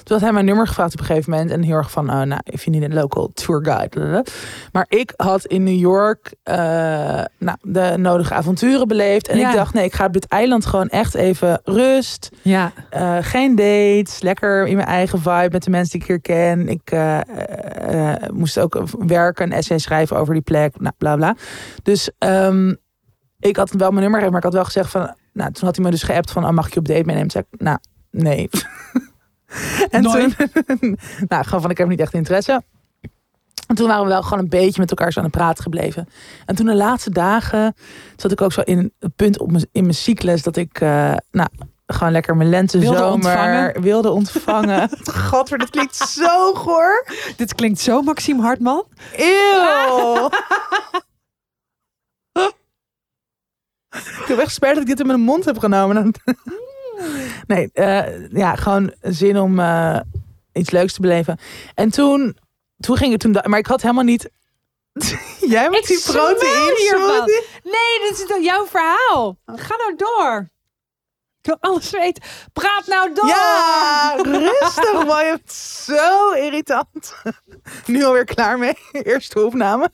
Toen 0.04 0.16
had 0.18 0.22
hij 0.22 0.32
mijn 0.32 0.46
nummer 0.46 0.68
gevraagd 0.68 0.94
op 0.94 1.00
een 1.00 1.06
gegeven 1.06 1.32
moment. 1.32 1.52
En 1.52 1.62
heel 1.64 1.76
erg 1.76 1.92
van, 1.92 2.10
oh, 2.10 2.22
nou, 2.22 2.42
if 2.44 2.64
you 2.64 2.78
need 2.78 2.92
a 2.92 2.96
local 2.96 3.32
tour 3.34 3.66
guide. 3.66 4.26
Maar 4.72 4.86
ik 4.90 5.14
had 5.16 5.46
in 5.46 5.64
New 5.64 5.80
York 5.80 6.34
eh, 6.44 6.56
nou, 7.38 7.58
de 7.62 7.94
nodige 7.98 8.34
avonturen 8.34 8.88
beleefd. 8.88 9.28
En 9.28 9.38
Ja. 9.38 9.50
ik 9.50 9.56
dacht, 9.56 9.74
nee, 9.74 9.86
ik 9.86 9.94
ga 9.94 10.06
op 10.06 10.14
dit 10.14 10.28
eiland 10.28 10.66
gewoon 10.66 10.88
echt 10.88 11.14
even 11.14 11.62
rust. 11.64 12.30
Ja. 12.42 12.72
Eh, 12.90 13.18
geen 13.22 13.56
dates, 13.56 14.22
lekker 14.22 14.68
in 14.68 14.76
mijn 14.76 14.88
eigen 14.88 15.20
vibe 15.20 15.50
met 15.52 15.64
de 15.64 15.70
mensen 15.70 15.92
die 15.92 16.02
ik 16.02 16.08
hier 16.08 16.22
ken. 16.22 16.68
Ik 16.70 16.92
eh, 16.92 17.20
moest 18.34 18.60
ook 18.60 18.84
werken, 19.08 19.46
een 19.46 19.52
essay 19.58 19.78
schrijven 19.78 20.18
over 20.18 20.34
die 20.34 20.44
plek, 20.44 20.80
nou, 20.80 20.94
bla 20.98 21.16
bla. 21.16 21.36
Dus 21.84 22.12
ehm, 22.18 22.74
ik 23.42 23.56
had 23.56 23.72
wel 23.72 23.90
mijn 23.90 24.02
nummer 24.02 24.20
gegeven, 24.20 24.32
maar 24.32 24.38
ik 24.38 24.44
had 24.44 24.54
wel 24.54 24.66
gezegd 24.66 24.90
van... 24.90 25.16
Nou, 25.34 25.52
toen 25.52 25.66
had 25.66 25.76
hij 25.76 25.86
me 25.86 25.92
dus 25.92 26.04
geappt 26.04 26.32
van, 26.32 26.46
oh, 26.46 26.52
mag 26.52 26.68
ik 26.68 26.74
je 26.74 26.80
op 26.80 26.88
date 26.88 27.04
meenemen? 27.06 27.28
Toen 27.28 27.32
zei 27.32 27.46
ik, 27.52 27.62
nou, 27.62 27.78
nee. 28.12 28.50
en 29.90 30.02
Nooit? 30.04 30.36
toen, 30.38 30.80
nou, 31.28 31.44
gewoon 31.44 31.62
van, 31.62 31.70
ik 31.70 31.78
heb 31.78 31.88
niet 31.88 32.00
echt 32.00 32.14
interesse. 32.14 32.64
En 33.68 33.76
toen 33.76 33.88
waren 33.88 34.04
we 34.04 34.10
wel 34.10 34.24
gewoon 34.24 34.40
een 34.40 34.50
beetje 34.50 34.80
met 34.82 34.90
elkaar 34.90 35.12
zo 35.12 35.20
aan 35.20 35.26
het 35.26 35.36
praten 35.36 35.64
gebleven. 35.64 36.08
En 36.46 36.56
toen 36.56 36.66
de 36.66 36.76
laatste 36.76 37.10
dagen 37.10 37.74
zat 38.16 38.32
ik 38.32 38.42
ook 38.42 38.54
zo 38.54 38.62
in 38.62 38.94
het 39.00 39.16
punt 39.16 39.40
op 39.40 39.52
mijn, 39.52 39.68
in 39.72 39.82
mijn 39.82 39.96
cyclus 39.96 40.44
dat 40.44 40.56
ik, 40.56 40.82
eh, 40.82 41.14
nou, 41.32 41.48
gewoon 41.88 42.12
lekker 42.12 42.38
mijn 42.38 42.50
lente 42.50 42.80
Wilde 42.80 42.98
zomer 42.98 43.14
ontvangen? 43.14 43.82
wilde 43.82 44.10
ontvangen. 44.10 44.90
Gadver, 45.30 45.58
dat 45.58 45.70
klinkt 45.70 45.96
zo 45.96 46.54
goor. 46.54 47.08
Dit 47.38 47.56
klinkt 47.56 47.80
zo 47.80 48.02
Maxime 48.02 48.42
Hartman. 48.42 48.84
Eeuw. 49.16 50.30
Ik 53.92 54.26
heb 54.28 54.38
echt 54.38 54.54
spijt 54.54 54.74
dat 54.74 54.84
ik 54.84 54.90
dit 54.90 55.00
in 55.00 55.08
mijn 55.08 55.22
mond 55.22 55.46
heb 55.46 55.58
genomen. 55.58 56.14
nee, 57.48 57.70
eh, 57.74 58.30
ja, 58.30 58.56
gewoon 58.56 58.94
zin 59.02 59.40
om 59.40 59.60
eh, 59.60 60.00
iets 60.54 60.70
leuks 60.70 60.94
te 60.94 61.02
beleven. 61.02 61.40
En 61.76 61.90
toen, 61.90 62.38
toen 62.80 62.98
ging 62.98 63.12
het 63.12 63.22
toen, 63.22 63.38
maar 63.44 63.60
ik 63.60 63.66
had 63.66 63.82
helemaal 63.82 64.04
niet. 64.04 64.30
Jij 65.40 65.70
met 65.70 65.80
Ik 65.80 65.88
die 65.88 66.02
proteïne 66.02 66.78
hiervan. 66.80 67.26
Nee, 67.64 68.10
dit 68.10 68.20
is 68.20 68.28
dan 68.28 68.44
jouw 68.44 68.66
verhaal. 68.66 69.38
Ga 69.46 69.76
nou 69.76 69.96
door. 69.96 70.50
Ik 71.42 71.48
wil 71.48 71.58
alles 71.60 71.90
weten. 71.90 72.24
Praat 72.54 72.88
nou 72.88 73.14
door. 73.14 73.28
Ja, 73.28 74.16
rustig 74.22 75.06
man. 75.08 75.26
Je 75.26 75.32
bent 75.36 75.52
zo 75.52 76.32
irritant. 76.32 77.16
Nu 77.86 78.04
alweer 78.04 78.26
klaar 78.26 78.58
mee. 78.58 78.78
Eerste 78.92 79.46
opname. 79.46 79.92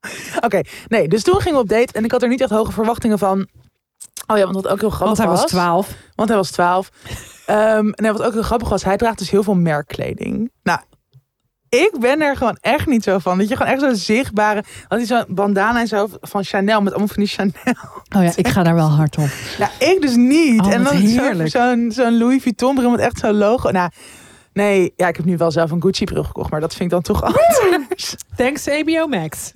Oké, 0.46 0.60
nee, 0.88 1.08
dus 1.08 1.22
toen 1.22 1.40
gingen 1.40 1.54
we 1.54 1.62
op 1.62 1.68
date 1.68 1.92
en 1.92 2.04
ik 2.04 2.10
had 2.10 2.22
er 2.22 2.28
niet 2.28 2.40
echt 2.40 2.50
hoge 2.50 2.72
verwachtingen 2.72 3.18
van. 3.18 3.48
Oh 4.26 4.36
ja, 4.36 4.42
want 4.42 4.54
wat 4.54 4.68
ook 4.68 4.80
heel 4.80 4.90
grappig 4.90 5.06
Want 5.06 5.18
hij 5.18 5.26
was 5.26 5.46
12. 5.46 5.94
Want 6.14 6.28
hij 6.28 6.38
was 6.38 6.50
12. 6.50 6.90
Ehm 7.46 7.90
en 7.90 8.12
wat 8.12 8.22
ook 8.22 8.32
heel 8.32 8.42
grappig 8.42 8.68
was, 8.68 8.84
hij 8.84 8.96
draagt 8.96 9.18
dus 9.18 9.30
heel 9.30 9.42
veel 9.42 9.54
merkkleding. 9.54 10.50
Nou, 10.62 10.78
ik 11.70 11.96
ben 12.00 12.20
er 12.20 12.36
gewoon 12.36 12.56
echt 12.60 12.86
niet 12.86 13.04
zo 13.04 13.18
van. 13.18 13.38
Dat 13.38 13.48
je 13.48 13.56
gewoon 13.56 13.72
echt 13.72 13.80
zo'n 13.80 13.96
zichtbare. 13.96 14.64
Had 14.88 14.98
hij 14.98 15.06
zo'n 15.06 15.24
bandana 15.28 15.80
en 15.80 15.86
zo 15.86 16.08
van 16.20 16.44
Chanel 16.44 16.80
met 16.80 16.92
allemaal 16.92 17.14
van 17.14 17.22
die 17.22 17.32
Chanel. 17.32 17.52
Oh 18.16 18.22
ja, 18.22 18.32
ik 18.36 18.48
ga 18.48 18.62
daar 18.62 18.74
wel 18.74 18.90
hard 18.90 19.16
op. 19.16 19.28
Nou, 19.58 19.70
ik 19.78 20.00
dus 20.00 20.14
niet. 20.16 20.60
Oh, 20.60 20.72
en 20.72 20.82
dan 20.82 21.48
zo'n 21.48 21.92
zo'n 21.92 22.18
Louis 22.18 22.42
Vuitton 22.42 22.74
bril 22.74 22.90
met 22.90 23.00
echt 23.00 23.18
zo'n 23.18 23.36
logo. 23.36 23.70
Nou, 23.70 23.90
nee, 24.52 24.92
ja, 24.96 25.08
ik 25.08 25.16
heb 25.16 25.24
nu 25.24 25.36
wel 25.36 25.50
zelf 25.50 25.70
een 25.70 25.82
Gucci 25.82 26.04
bril 26.04 26.24
gekocht, 26.24 26.50
maar 26.50 26.60
dat 26.60 26.70
vind 26.70 26.82
ik 26.82 26.90
dan 26.90 27.02
toch 27.02 27.22
anders. 27.22 28.14
Thanks 28.36 28.66
HBO 28.66 29.06
Max. 29.06 29.52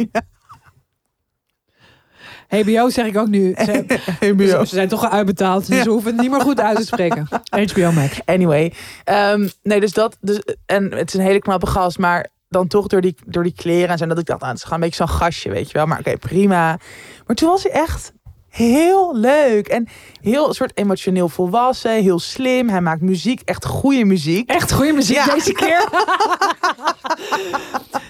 HBO 2.63 2.89
zeg 2.89 3.07
ik 3.07 3.17
ook 3.17 3.29
nu. 3.29 3.55
Ze, 3.65 3.85
HBO. 4.33 4.65
ze 4.65 4.75
zijn 4.75 4.89
toch 4.89 5.05
al 5.05 5.11
uitbetaald. 5.11 5.67
Dus 5.67 5.77
Ja. 5.77 5.83
ze 5.83 5.91
hoeven 5.91 6.13
het 6.13 6.21
niet 6.21 6.31
meer 6.31 6.41
goed 6.41 6.61
uit 6.61 6.77
te 6.77 6.85
spreken. 6.85 7.29
HBO 7.73 7.93
Max. 7.93 8.19
Anyway, 8.25 8.73
ehm, 9.05 9.49
nee, 9.63 9.81
dus 9.81 9.93
dat. 9.93 10.17
Dus, 10.21 10.41
en 10.67 10.93
het 10.93 11.09
is 11.09 11.15
een 11.15 11.21
hele 11.27 11.39
knappe 11.39 11.67
gast, 11.67 11.99
maar 11.99 12.27
dan 12.49 12.67
toch 12.67 12.87
door 12.87 13.01
die, 13.01 13.15
door 13.27 13.43
die 13.43 13.55
kleren 13.57 13.89
en 13.89 13.99
zo. 13.99 14.07
Dat 14.07 14.19
ik 14.19 14.27
dacht, 14.27 14.41
nou, 14.41 14.53
het 14.53 14.61
is 14.61 14.67
gewoon 14.69 14.83
een 14.83 14.89
beetje 14.89 15.05
zo'n 15.07 15.17
gastje, 15.17 15.51
weet 15.51 15.67
je 15.71 15.79
wel. 15.79 15.87
Maar 15.87 15.99
oké, 15.99 16.17
prima. 16.17 16.79
Maar 17.27 17.37
toen 17.37 17.49
was 17.49 17.63
hij 17.63 17.73
echt 17.73 18.13
heel 18.49 19.17
leuk. 19.17 19.69
En 19.69 19.89
heel 20.21 20.55
soort 20.55 20.71
emotioneel 20.75 21.29
volwassen, 21.29 22.03
heel 22.03 22.19
slim. 22.19 22.69
Hij 22.69 22.81
maakt 22.81 23.01
muziek, 23.01 23.41
echt 23.45 23.65
goede 23.65 24.05
muziek. 24.05 24.51
Echt 24.51 24.73
goede 24.73 24.93
muziek 24.93 25.17
Ja. 25.17 25.35
deze 25.35 25.53
keer. 25.53 25.89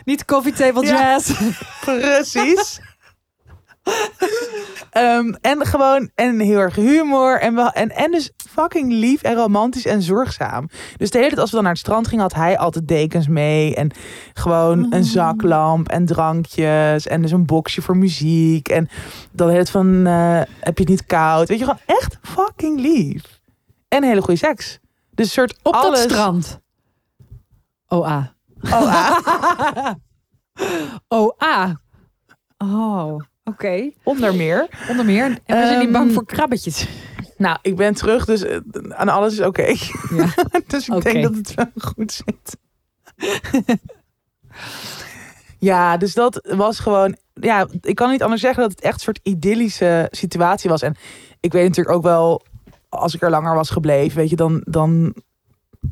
Niet 0.05 0.25
coffee 0.25 0.53
table 0.53 0.87
Ja. 0.87 0.93
jazz. 0.95 1.33
Precies. 1.81 2.81
Ehm, 4.91 5.33
en 5.41 5.67
gewoon, 5.67 6.11
en 6.15 6.41
heel 6.41 6.59
erg 6.59 6.75
humor. 6.75 7.41
En, 7.41 7.55
wel, 7.55 7.71
en, 7.71 7.91
en 7.91 8.11
dus 8.11 8.33
fucking 8.51 8.93
lief 8.93 9.23
en 9.23 9.35
romantisch 9.35 9.87
en 9.87 10.03
zorgzaam. 10.03 10.69
Dus 10.97 11.11
de 11.11 11.19
hele 11.19 11.29
tijd 11.29 11.41
als 11.41 11.51
we 11.51 11.55
dan 11.55 11.65
naar 11.65 11.73
het 11.75 11.83
strand 11.83 12.07
gingen, 12.09 12.23
had 12.23 12.35
hij 12.35 12.59
altijd 12.59 12.89
dekens 12.89 13.29
mee. 13.29 13.75
En 13.75 13.91
gewoon 14.33 14.93
een 14.93 15.05
zaklamp 15.05 15.89
en 15.89 16.07
drankjes. 16.07 17.07
En 17.07 17.23
dus 17.23 17.31
een 17.31 17.47
boxje 17.47 17.83
voor 17.83 17.97
muziek. 17.97 18.69
En 18.69 18.89
dan 19.33 19.49
heet 19.49 19.59
het 19.59 19.71
van, 19.71 20.07
eh, 20.07 20.41
heb 20.61 20.79
je 20.79 20.83
het 20.83 20.89
niet 20.89 21.07
koud? 21.07 21.49
Weet 21.49 21.59
je, 21.59 21.65
gewoon 21.65 21.81
echt 21.87 22.19
fucking 22.23 22.81
lief. 22.81 23.41
En 23.89 24.05
hele 24.05 24.23
goede 24.23 24.39
seks. 24.39 24.79
Dus 25.11 25.27
een 25.27 25.33
soort 25.33 25.59
Op 25.63 25.75
alles. 25.75 26.01
dat 26.01 26.11
strand. 26.11 26.61
OA. 27.89 28.33
Oh, 31.09 31.31
ah, 31.39 31.39
OA. 31.39 31.81
Oh, 32.59 33.21
oké. 33.45 33.91
onder 34.03 34.35
meer. 34.35 34.69
Onder 34.89 35.05
meer. 35.05 35.25
En 35.25 35.61
we 35.61 35.67
zijn 35.67 35.79
niet 35.79 35.93
bang 35.93 36.05
Ehm, 36.05 36.15
voor 36.15 36.27
krabbetjes. 36.27 36.87
Nou, 37.37 37.59
ik 37.63 37.77
ben 37.77 37.95
terug, 37.95 38.25
dus 38.25 38.43
eh, 38.43 38.59
aan 38.89 39.09
alles 39.09 39.33
is 39.33 39.47
oké. 39.47 39.75
Ja. 40.11 40.35
dus 40.67 40.89
ik 40.89 41.03
denk 41.03 41.23
dat 41.23 41.35
het 41.35 41.55
wel 41.55 41.67
goed 41.75 42.13
zit. 42.13 42.57
ja, 45.59 45.97
dus 45.97 46.15
dat 46.15 46.49
was 46.57 46.79
gewoon... 46.79 47.17
Ja, 47.35 47.67
ik 47.81 47.95
kan 47.95 48.11
niet 48.11 48.23
anders 48.23 48.41
zeggen 48.41 48.63
dat 48.63 48.71
het 48.71 48.81
echt 48.81 48.95
een 48.95 49.01
soort 49.01 49.21
idyllische 49.23 50.09
situatie 50.11 50.71
was. 50.71 50.83
En 50.83 50.97
ik 51.41 51.53
weet 51.53 51.69
natuurlijk 51.69 51.97
ook 51.97 52.03
wel, 52.03 52.43
als 52.89 53.15
ik 53.15 53.23
er 53.23 53.31
langer 53.31 53.55
was 53.55 53.71
gebleven, 53.71 54.19
weet 54.19 54.31
je, 54.31 54.37
dan, 54.37 54.63
dan 54.65 55.15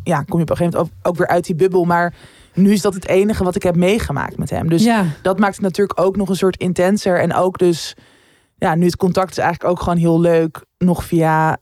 ja, 0.03 0.23
kom 0.23 0.37
je 0.37 0.45
op 0.45 0.51
een 0.51 0.57
gegeven 0.57 0.79
moment 0.79 0.95
ook, 1.03 1.09
ook 1.09 1.17
weer 1.17 1.27
uit 1.27 1.45
die 1.45 1.55
bubbel. 1.55 1.85
Maar 1.85 2.15
nu 2.55 2.73
is 2.73 2.81
dat 2.81 2.95
het 2.95 3.09
enige 3.09 3.45
wat 3.45 3.55
ik 3.55 3.63
heb 3.63 3.77
meegemaakt 3.77 4.39
met 4.39 4.51
hem. 4.51 4.69
Dus 4.69 4.85
ja. 4.85 5.05
dat 5.23 5.39
maakt 5.39 5.55
het 5.55 5.65
natuurlijk 5.65 6.01
ook 6.01 6.17
nog 6.17 6.29
een 6.29 6.37
soort 6.37 6.57
intenser. 6.57 7.21
En 7.21 7.35
ook 7.35 7.59
dus, 7.59 7.97
ja, 8.57 8.75
nu 8.75 8.85
het 8.85 8.97
contact 8.97 9.31
is 9.31 9.39
eigenlijk 9.39 9.71
ook 9.71 9.83
gewoon 9.83 9.99
heel 9.99 10.21
leuk, 10.21 10.65
nog 10.79 11.05
via 11.05 11.57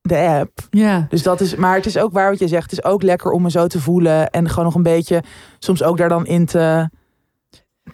de 0.00 0.18
app. 0.18 0.58
Ja. 0.70 1.06
Dus 1.08 1.22
dat 1.22 1.40
is, 1.40 1.54
maar 1.54 1.74
het 1.74 1.86
is 1.86 1.98
ook 1.98 2.12
waar 2.12 2.30
wat 2.30 2.38
je 2.38 2.48
zegt. 2.48 2.70
Het 2.70 2.78
is 2.78 2.84
ook 2.84 3.02
lekker 3.02 3.30
om 3.30 3.42
me 3.42 3.50
zo 3.50 3.66
te 3.66 3.80
voelen. 3.80 4.30
En 4.30 4.48
gewoon 4.48 4.64
nog 4.64 4.74
een 4.74 4.82
beetje, 4.82 5.22
soms 5.58 5.82
ook 5.82 5.96
daar 5.96 6.08
dan 6.08 6.26
in 6.26 6.46
te, 6.46 6.88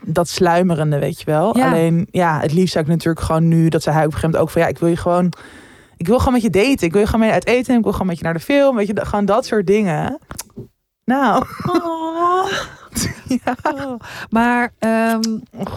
dat 0.05 0.29
sluimerende, 0.29 0.99
weet 0.99 1.19
je 1.19 1.25
wel. 1.25 1.57
Ja. 1.57 1.69
Alleen, 1.69 2.09
ja, 2.11 2.41
het 2.41 2.53
liefst 2.53 2.73
zou 2.73 2.85
ik 2.85 2.91
natuurlijk 2.91 3.25
gewoon 3.25 3.49
nu, 3.49 3.69
dat 3.69 3.83
zei 3.83 3.95
hij 3.97 4.05
op 4.05 4.13
een 4.13 4.19
gegeven 4.19 4.41
moment 4.41 4.43
ook 4.43 4.51
van, 4.51 4.63
ja, 4.63 4.69
ik 4.69 4.79
wil 4.79 4.89
je 4.89 4.97
gewoon, 4.97 5.33
ik 6.01 6.07
wil 6.07 6.19
gewoon 6.19 6.33
met 6.33 6.43
je 6.43 6.51
daten. 6.51 6.87
Ik 6.87 6.93
wil 6.93 7.01
je 7.01 7.07
gewoon 7.07 7.21
mee 7.21 7.33
uit 7.33 7.47
eten. 7.47 7.77
Ik 7.77 7.83
wil 7.83 7.93
gewoon 7.93 8.07
met 8.07 8.19
je 8.19 8.25
naar 8.25 8.35
de 8.35 8.41
film. 8.41 8.77
Weet 8.77 8.87
je, 8.87 9.07
gewoon 9.07 9.25
dat 9.25 9.47
soort 9.47 9.67
dingen. 9.67 10.19
Nou. 11.11 11.45
ja. 13.45 13.57
Maar, 14.31 14.73
ehm, 14.79 15.21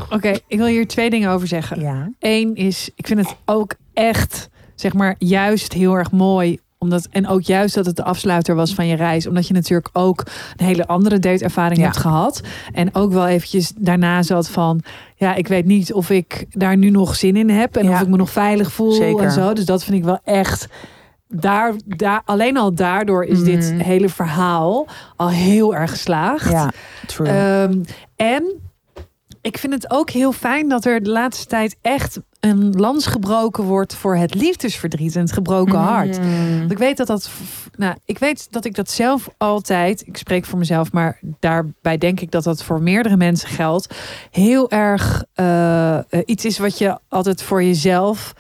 oké, 0.10 0.30
ik 0.48 0.58
wil 0.58 0.66
hier 0.66 0.88
twee 0.88 1.10
dingen 1.10 1.30
over 1.30 1.48
zeggen. 1.48 1.80
ja. 1.82 2.10
Eén 2.20 2.56
is, 2.56 2.90
ik 2.96 3.08
vind 3.08 3.20
het 3.20 3.36
ook 3.46 3.74
echt, 3.94 4.50
zeg 4.76 4.94
maar, 4.94 5.16
juist 5.18 5.74
heel 5.74 5.94
erg 5.94 6.12
mooi. 6.12 6.60
Omdat, 6.78 7.08
en 7.12 7.28
ook 7.28 7.42
juist 7.42 7.76
dat 7.76 7.86
het 7.86 7.96
de 7.96 8.04
afsluiter 8.04 8.56
was 8.56 8.74
van 8.74 8.88
je 8.88 8.96
reis. 8.96 9.28
Omdat 9.28 9.48
je 9.48 9.54
natuurlijk 9.54 9.90
ook 9.94 10.24
een 10.58 10.66
hele 10.66 10.88
andere 10.88 11.20
dateervaring 11.20 11.78
Ja. 11.80 11.84
hebt 11.86 11.98
gehad. 11.98 12.42
En 12.74 12.96
ook 12.96 13.12
wel 13.14 13.28
eventjes 13.28 13.72
daarna 13.78 14.24
zat 14.24 14.50
van... 14.50 14.82
Ja, 15.16 15.34
ik 15.36 15.48
weet 15.48 15.66
niet 15.66 15.94
of 15.94 16.10
ik 16.10 16.46
daar 16.50 16.78
nu 16.78 16.90
nog 16.90 17.16
zin 17.16 17.36
in 17.36 17.50
heb. 17.50 17.76
En 17.78 17.86
Ja. 17.86 17.94
of 17.94 18.02
ik 18.02 18.08
me 18.08 18.18
nog 18.18 18.30
veilig 18.30 18.72
voel 18.72 18.92
Zeker. 18.92 19.24
en 19.24 19.32
zo. 19.32 19.54
Dus 19.54 19.66
dat 19.66 19.84
vind 19.84 19.98
ik 19.98 20.04
wel 20.04 20.20
echt... 20.24 20.68
Daar, 21.36 21.74
daar, 21.86 22.22
alleen 22.26 22.58
al 22.58 22.74
daardoor 22.74 23.24
is 23.24 23.44
dit 23.44 23.72
Mhm. 23.72 23.80
hele 23.82 24.10
verhaal 24.10 24.88
al 25.16 25.30
heel 25.30 25.76
erg 25.76 25.92
geslaagd. 25.92 26.52
Ja, 26.52 26.72
true. 27.06 27.28
Ehm, 27.28 27.84
en 28.16 28.44
ik 29.42 29.58
vind 29.58 29.74
het 29.74 29.92
ook 29.92 30.10
heel 30.10 30.32
fijn 30.32 30.70
dat 30.70 30.86
er 30.86 31.04
de 31.04 31.10
laatste 31.10 31.46
tijd 31.46 31.76
echt 31.82 32.20
een 32.40 32.72
lans 32.72 33.06
gebroken 33.06 33.64
wordt 33.64 33.96
voor 33.96 34.16
het 34.16 34.34
liefdesverdriet 34.34 35.16
en 35.16 35.22
het 35.22 35.32
gebroken 35.32 35.80
hart. 35.80 36.20
Mm. 36.22 36.60
Want 36.60 36.72
ik 36.72 36.78
weet 36.78 36.98
dat 36.98 37.08
dat, 37.08 37.30
nou, 37.78 37.96
ik 38.06 38.20
weet 38.20 38.48
dat 38.52 38.66
ik 38.66 38.76
dat 38.76 38.90
zelf 38.90 39.30
altijd, 39.38 40.08
ik 40.08 40.18
spreek 40.18 40.46
voor 40.46 40.60
mezelf, 40.60 40.92
maar 40.92 41.20
daarbij 41.40 41.98
denk 41.98 42.20
ik 42.20 42.32
dat 42.32 42.44
dat 42.44 42.64
voor 42.64 42.82
meerdere 42.82 43.18
mensen 43.18 43.50
geldt, 43.50 43.96
heel 44.32 44.70
erg 44.72 45.24
eh, 45.34 45.98
eh, 45.98 46.04
iets 46.26 46.46
is 46.46 46.58
wat 46.58 46.78
je 46.78 47.00
altijd 47.08 47.42
voor 47.42 47.64
jezelf 47.64 48.34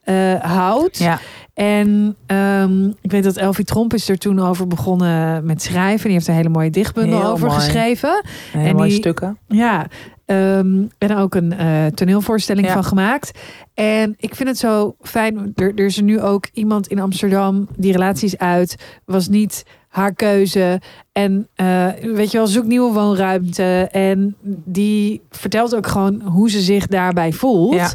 eh, 0.00 0.34
houdt. 0.40 0.98
Ja, 0.98 1.18
En 1.64 2.16
ehm, 2.26 2.84
ik 3.00 3.10
weet 3.10 3.24
dat 3.24 3.36
Elfie 3.36 3.64
Tromp 3.64 3.94
is 3.94 4.08
er 4.08 4.18
toen 4.18 4.40
over 4.40 4.66
begonnen 4.66 5.44
met 5.44 5.62
schrijven. 5.62 6.04
Die 6.04 6.12
heeft 6.12 6.28
een 6.28 6.34
hele 6.34 6.48
mooie 6.48 6.70
dichtbundel 6.70 7.20
Heel 7.20 7.30
over 7.30 7.46
mooi. 7.48 7.60
geschreven. 7.60 8.22
hele 8.52 8.68
En 8.68 8.76
mooie 8.76 8.88
die- 8.88 8.98
stukken. 8.98 9.38
Ja, 9.48 9.86
ehm 10.26 10.82
en 10.98 11.16
ook 11.16 11.34
een 11.34 11.52
eh, 11.52 11.86
toneelvoorstelling 11.86 12.66
Ja. 12.66 12.72
van 12.72 12.84
gemaakt. 12.84 13.38
En 13.74 14.14
ik 14.18 14.34
vind 14.34 14.48
het 14.48 14.58
zo 14.58 14.94
fijn. 15.00 15.52
Er, 15.54 15.72
er 15.74 15.84
is 15.84 15.96
er 15.96 16.02
nu 16.02 16.20
ook 16.20 16.46
iemand 16.52 16.86
in 16.86 16.98
Amsterdam. 17.00 17.68
Die 17.76 17.92
relatie 17.92 18.26
is 18.26 18.38
uit. 18.38 18.76
Was 19.04 19.28
niet 19.28 19.64
haar 19.88 20.14
keuze. 20.14 20.80
En 21.12 21.48
eh, 21.54 21.86
weet 22.02 22.30
je 22.30 22.36
wel, 22.38 22.46
zoekt 22.46 22.66
nieuwe 22.66 22.92
woonruimte. 22.92 23.88
En 23.92 24.36
die 24.64 25.20
vertelt 25.30 25.74
ook 25.76 25.86
gewoon 25.86 26.20
hoe 26.22 26.50
ze 26.50 26.60
zich 26.60 26.86
daarbij 26.86 27.32
voelt. 27.32 27.74
Ja. 27.74 27.90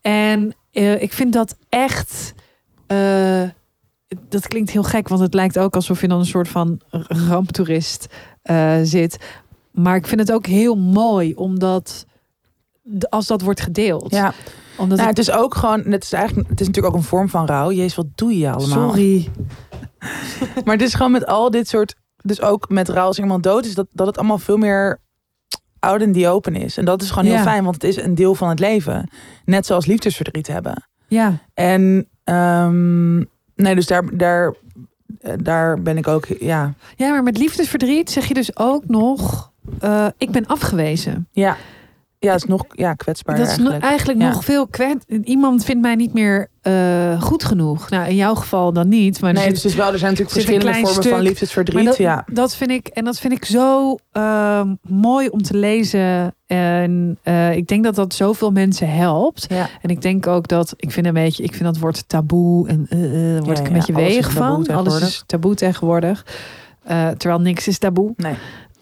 En 0.00 0.54
eh, 0.72 1.02
ik 1.02 1.12
vind 1.12 1.32
dat 1.32 1.56
echt. 1.68 2.34
Eh, 2.90 3.48
dat 4.28 4.48
klinkt 4.48 4.70
heel 4.70 4.82
gek, 4.82 5.08
want 5.08 5.20
het 5.20 5.34
lijkt 5.34 5.58
ook 5.58 5.74
alsof 5.74 6.00
je 6.00 6.08
dan 6.08 6.18
een 6.18 6.26
soort 6.26 6.48
van 6.48 6.80
ramptoerist 7.28 8.06
eh, 8.42 8.78
zit. 8.82 9.18
Maar 9.70 9.96
ik 9.96 10.06
vind 10.06 10.20
het 10.20 10.32
ook 10.32 10.46
heel 10.46 10.76
mooi, 10.76 11.34
omdat 11.34 12.06
als 13.08 13.26
dat 13.26 13.40
wordt 13.40 13.60
gedeeld. 13.60 14.10
Ja, 14.10 14.32
omdat 14.76 14.96
nou, 14.96 15.08
het 15.10 15.18
is 15.18 15.30
ook 15.30 15.54
gewoon, 15.54 15.80
het 15.84 16.02
is 16.04 16.12
eigenlijk, 16.12 16.48
het 16.48 16.60
is 16.60 16.66
natuurlijk 16.66 16.94
ook 16.94 17.00
een 17.00 17.08
vorm 17.08 17.28
van 17.28 17.46
rouw. 17.46 17.72
Jezus, 17.72 17.94
wat 17.94 18.06
doe 18.14 18.38
je 18.38 18.50
allemaal? 18.50 18.88
sorry. 18.88 19.28
Maar 20.64 20.74
het 20.74 20.82
is 20.82 20.94
gewoon 20.94 21.12
met 21.12 21.26
al 21.26 21.50
dit 21.50 21.68
soort, 21.68 21.94
dus 22.16 22.40
ook 22.40 22.68
met 22.68 22.88
rouw 22.88 23.06
als 23.06 23.18
iemand 23.18 23.42
dood 23.42 23.64
is, 23.64 23.74
dat, 23.74 23.86
dat 23.92 24.06
het 24.06 24.18
allemaal 24.18 24.38
veel 24.38 24.56
meer 24.56 25.00
out 25.78 26.00
in 26.00 26.12
the 26.12 26.28
open 26.28 26.54
is. 26.54 26.76
En 26.76 26.84
dat 26.84 27.02
is 27.02 27.08
gewoon 27.10 27.24
heel 27.24 27.34
Ja. 27.34 27.42
fijn, 27.42 27.62
want 27.64 27.74
het 27.74 27.84
is 27.84 27.96
een 27.96 28.14
deel 28.14 28.34
van 28.34 28.48
het 28.48 28.58
leven. 28.58 29.10
Net 29.44 29.66
zoals 29.66 29.86
liefdesverdriet 29.86 30.46
hebben. 30.46 30.88
Ja, 31.08 31.38
En 31.54 32.08
ehm, 32.30 33.16
nee, 33.54 33.74
dus 33.74 33.86
daar, 33.86 34.16
daar, 34.16 34.54
eh, 35.20 35.32
daar 35.42 35.82
ben 35.82 35.96
ik 35.96 36.08
ook, 36.08 36.26
ja, 36.26 36.74
ja, 36.96 37.10
maar 37.10 37.22
met 37.22 37.38
liefdesverdriet 37.38 38.10
zeg 38.10 38.26
je 38.26 38.34
dus 38.34 38.56
ook 38.56 38.86
nog: 38.86 39.52
eh, 39.80 40.06
ik 40.18 40.30
ben 40.30 40.46
afgewezen. 40.46 41.28
ja, 41.30 41.56
ja, 42.22 42.32
het 42.32 42.42
is 42.42 42.48
nog 42.48 42.64
ja, 42.70 42.94
kwetsbaar 42.94 43.36
dat 43.36 43.46
is 43.46 43.50
eigenlijk. 43.52 43.82
eigenlijk 43.84 44.20
Ja. 44.20 44.28
nog 44.30 44.44
veel 44.44 44.66
kwet. 44.66 45.04
Iemand 45.24 45.64
vindt 45.64 45.82
mij 45.82 45.94
niet 45.94 46.12
meer 46.12 46.48
eh, 46.62 47.22
goed 47.22 47.44
genoeg. 47.44 47.90
Nou, 47.90 48.08
in 48.08 48.16
jouw 48.16 48.34
geval 48.34 48.72
dan 48.72 48.88
niet. 48.88 49.20
Maar 49.20 49.32
Nee, 49.32 49.42
zit- 49.42 49.52
dus 49.52 49.62
het 49.62 49.72
is 49.72 49.78
wel, 49.78 49.92
er 49.92 49.98
zijn 49.98 50.10
natuurlijk 50.10 50.40
verschillende 50.40 50.86
vormen 50.86 51.10
van 51.10 51.20
liefdesverdriet. 51.20 51.84
Dat, 51.84 51.96
ja. 51.96 52.24
dat 52.32 52.56
vind 52.56 52.70
ik 52.70 52.86
en 52.86 53.04
dat 53.04 53.18
vind 53.18 53.32
ik 53.32 53.44
zo 53.44 53.96
ehm, 54.12 54.74
mooi 54.82 55.28
om 55.28 55.42
te 55.42 55.56
lezen. 55.56 56.34
En 56.46 57.18
eh, 57.22 57.56
ik 57.56 57.66
denk 57.66 57.84
dat 57.84 57.94
dat 57.94 58.14
zoveel 58.14 58.50
mensen 58.50 58.90
helpt. 58.92 59.46
Ja. 59.48 59.68
En 59.82 59.90
ik 59.90 60.02
denk 60.02 60.26
ook 60.26 60.48
dat 60.48 60.74
ik 60.76 60.90
vind 60.90 61.06
een 61.06 61.14
beetje, 61.14 61.42
ik 61.42 61.52
vind 61.52 61.64
dat 61.64 61.78
woord 61.78 62.08
taboe 62.08 62.68
en 62.68 62.86
eh, 62.88 62.98
daar 63.00 63.42
word 63.42 63.58
ik 63.58 63.66
een 63.66 63.72
beetje 63.72 63.94
weeg 63.94 64.30
van. 64.30 64.66
Alles 64.66 65.00
is 65.00 65.22
taboe 65.26 65.54
tegenwoordig. 65.54 66.24
Terwijl 67.16 67.40
niks 67.40 67.68
is 67.68 67.78
taboe. 67.78 68.12
Nee. 68.16 68.34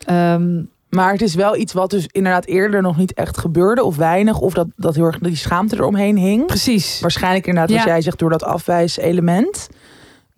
Ehm, 0.05 0.61
Maar 0.91 1.13
het 1.13 1.23
is 1.23 1.35
wel 1.35 1.57
iets 1.57 1.73
wat 1.73 1.91
dus 1.91 2.07
inderdaad 2.07 2.45
eerder 2.45 2.83
nog 2.83 2.97
niet 2.97 3.15
echt 3.15 3.39
gebeurde 3.39 3.83
of 3.85 3.97
weinig. 3.97 4.41
Of 4.41 4.53
dat, 4.55 4.67
dat 4.77 4.95
heel 4.95 5.05
erg 5.05 5.19
die 5.19 5.37
schaamte 5.37 5.77
eromheen 5.77 6.17
hing. 6.17 6.47
precies. 6.47 7.01
Waarschijnlijk 7.01 7.47
inderdaad, 7.47 7.71
wat 7.77 7.85
Ja. 7.85 7.91
jij 7.93 8.01
zegt, 8.01 8.19
door 8.19 8.31
dat 8.31 8.43
afwijselement. 8.43 9.69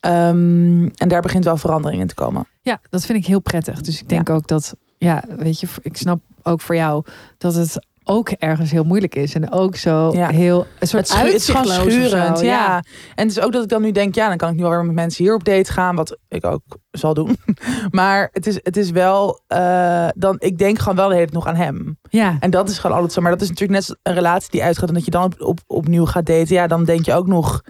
Ehm, 0.00 0.88
en 0.94 1.08
daar 1.08 1.20
begint 1.22 1.44
wel 1.44 1.56
verandering 1.56 2.00
in 2.00 2.06
te 2.08 2.14
komen. 2.14 2.46
Ja, 2.62 2.80
dat 2.90 3.04
vind 3.06 3.18
ik 3.18 3.26
heel 3.26 3.40
prettig. 3.40 3.80
Dus 3.80 4.00
ik 4.00 4.08
denk 4.08 4.30
ook 4.30 4.46
dat, 4.46 4.74
ja, 4.98 5.24
weet 5.36 5.60
je, 5.60 5.66
ik 5.82 5.96
snap 5.96 6.20
ook 6.42 6.60
voor 6.60 6.74
jou 6.74 7.04
dat 7.38 7.54
het 7.54 7.86
ook 8.10 8.28
ergens 8.30 8.70
heel 8.70 8.84
moeilijk 8.84 9.14
is. 9.14 9.34
En 9.34 9.52
ook 9.52 9.76
zo 9.76 10.12
Ja. 10.12 10.28
heel, 10.28 10.66
een 10.78 10.86
soort 10.88 11.08
Het, 11.08 11.16
schu- 11.18 11.26
uitzichtloos 11.30 12.10
zo. 12.10 12.44
Ja. 12.44 12.76
En 13.14 13.26
het 13.28 13.36
is 13.36 13.40
ook 13.40 13.52
dat 13.52 13.62
ik 13.62 13.68
dan 13.68 13.82
nu 13.82 13.90
denk, 13.92 14.14
ja, 14.14 14.28
dan 14.28 14.36
kan 14.36 14.48
ik 14.50 14.56
nu 14.56 14.62
wel 14.62 14.70
weer 14.70 14.84
met 14.84 14.94
mensen 14.94 15.24
hier 15.24 15.34
op 15.34 15.44
date 15.44 15.72
gaan. 15.72 15.96
Wat 15.96 16.18
ik 16.28 16.44
ook 16.46 16.62
zal 16.90 17.14
doen. 17.14 17.36
Maar 17.90 18.28
het 18.32 18.46
is, 18.46 18.54
het 18.62 18.76
is 18.76 18.90
wel, 18.90 19.40
eh, 19.46 20.08
dan, 20.14 20.36
ik 20.38 20.58
denk 20.58 20.78
gewoon 20.78 20.96
wel 20.96 21.08
de 21.08 21.14
hele 21.14 21.26
tijd 21.26 21.44
nog 21.44 21.46
aan 21.52 21.60
hem. 21.60 21.98
Ja, 22.08 22.36
En 22.40 22.50
dat 22.50 22.68
is 22.68 22.78
gewoon 22.78 22.94
altijd 22.96 23.12
zo. 23.14 23.20
Maar 23.20 23.30
dat 23.30 23.40
is 23.40 23.48
natuurlijk 23.48 23.78
net 23.88 23.98
een 24.02 24.14
relatie 24.14 24.50
die 24.50 24.62
uitgaat. 24.62 24.88
En 24.88 24.94
dat 24.94 25.04
je 25.04 25.10
dan 25.10 25.24
op, 25.24 25.40
op, 25.40 25.60
opnieuw 25.66 26.06
gaat 26.06 26.26
daten. 26.26 26.54
Ja, 26.54 26.66
dan 26.66 26.84
denk 26.84 27.04
je 27.04 27.14
ook 27.14 27.26
nog 27.26 27.62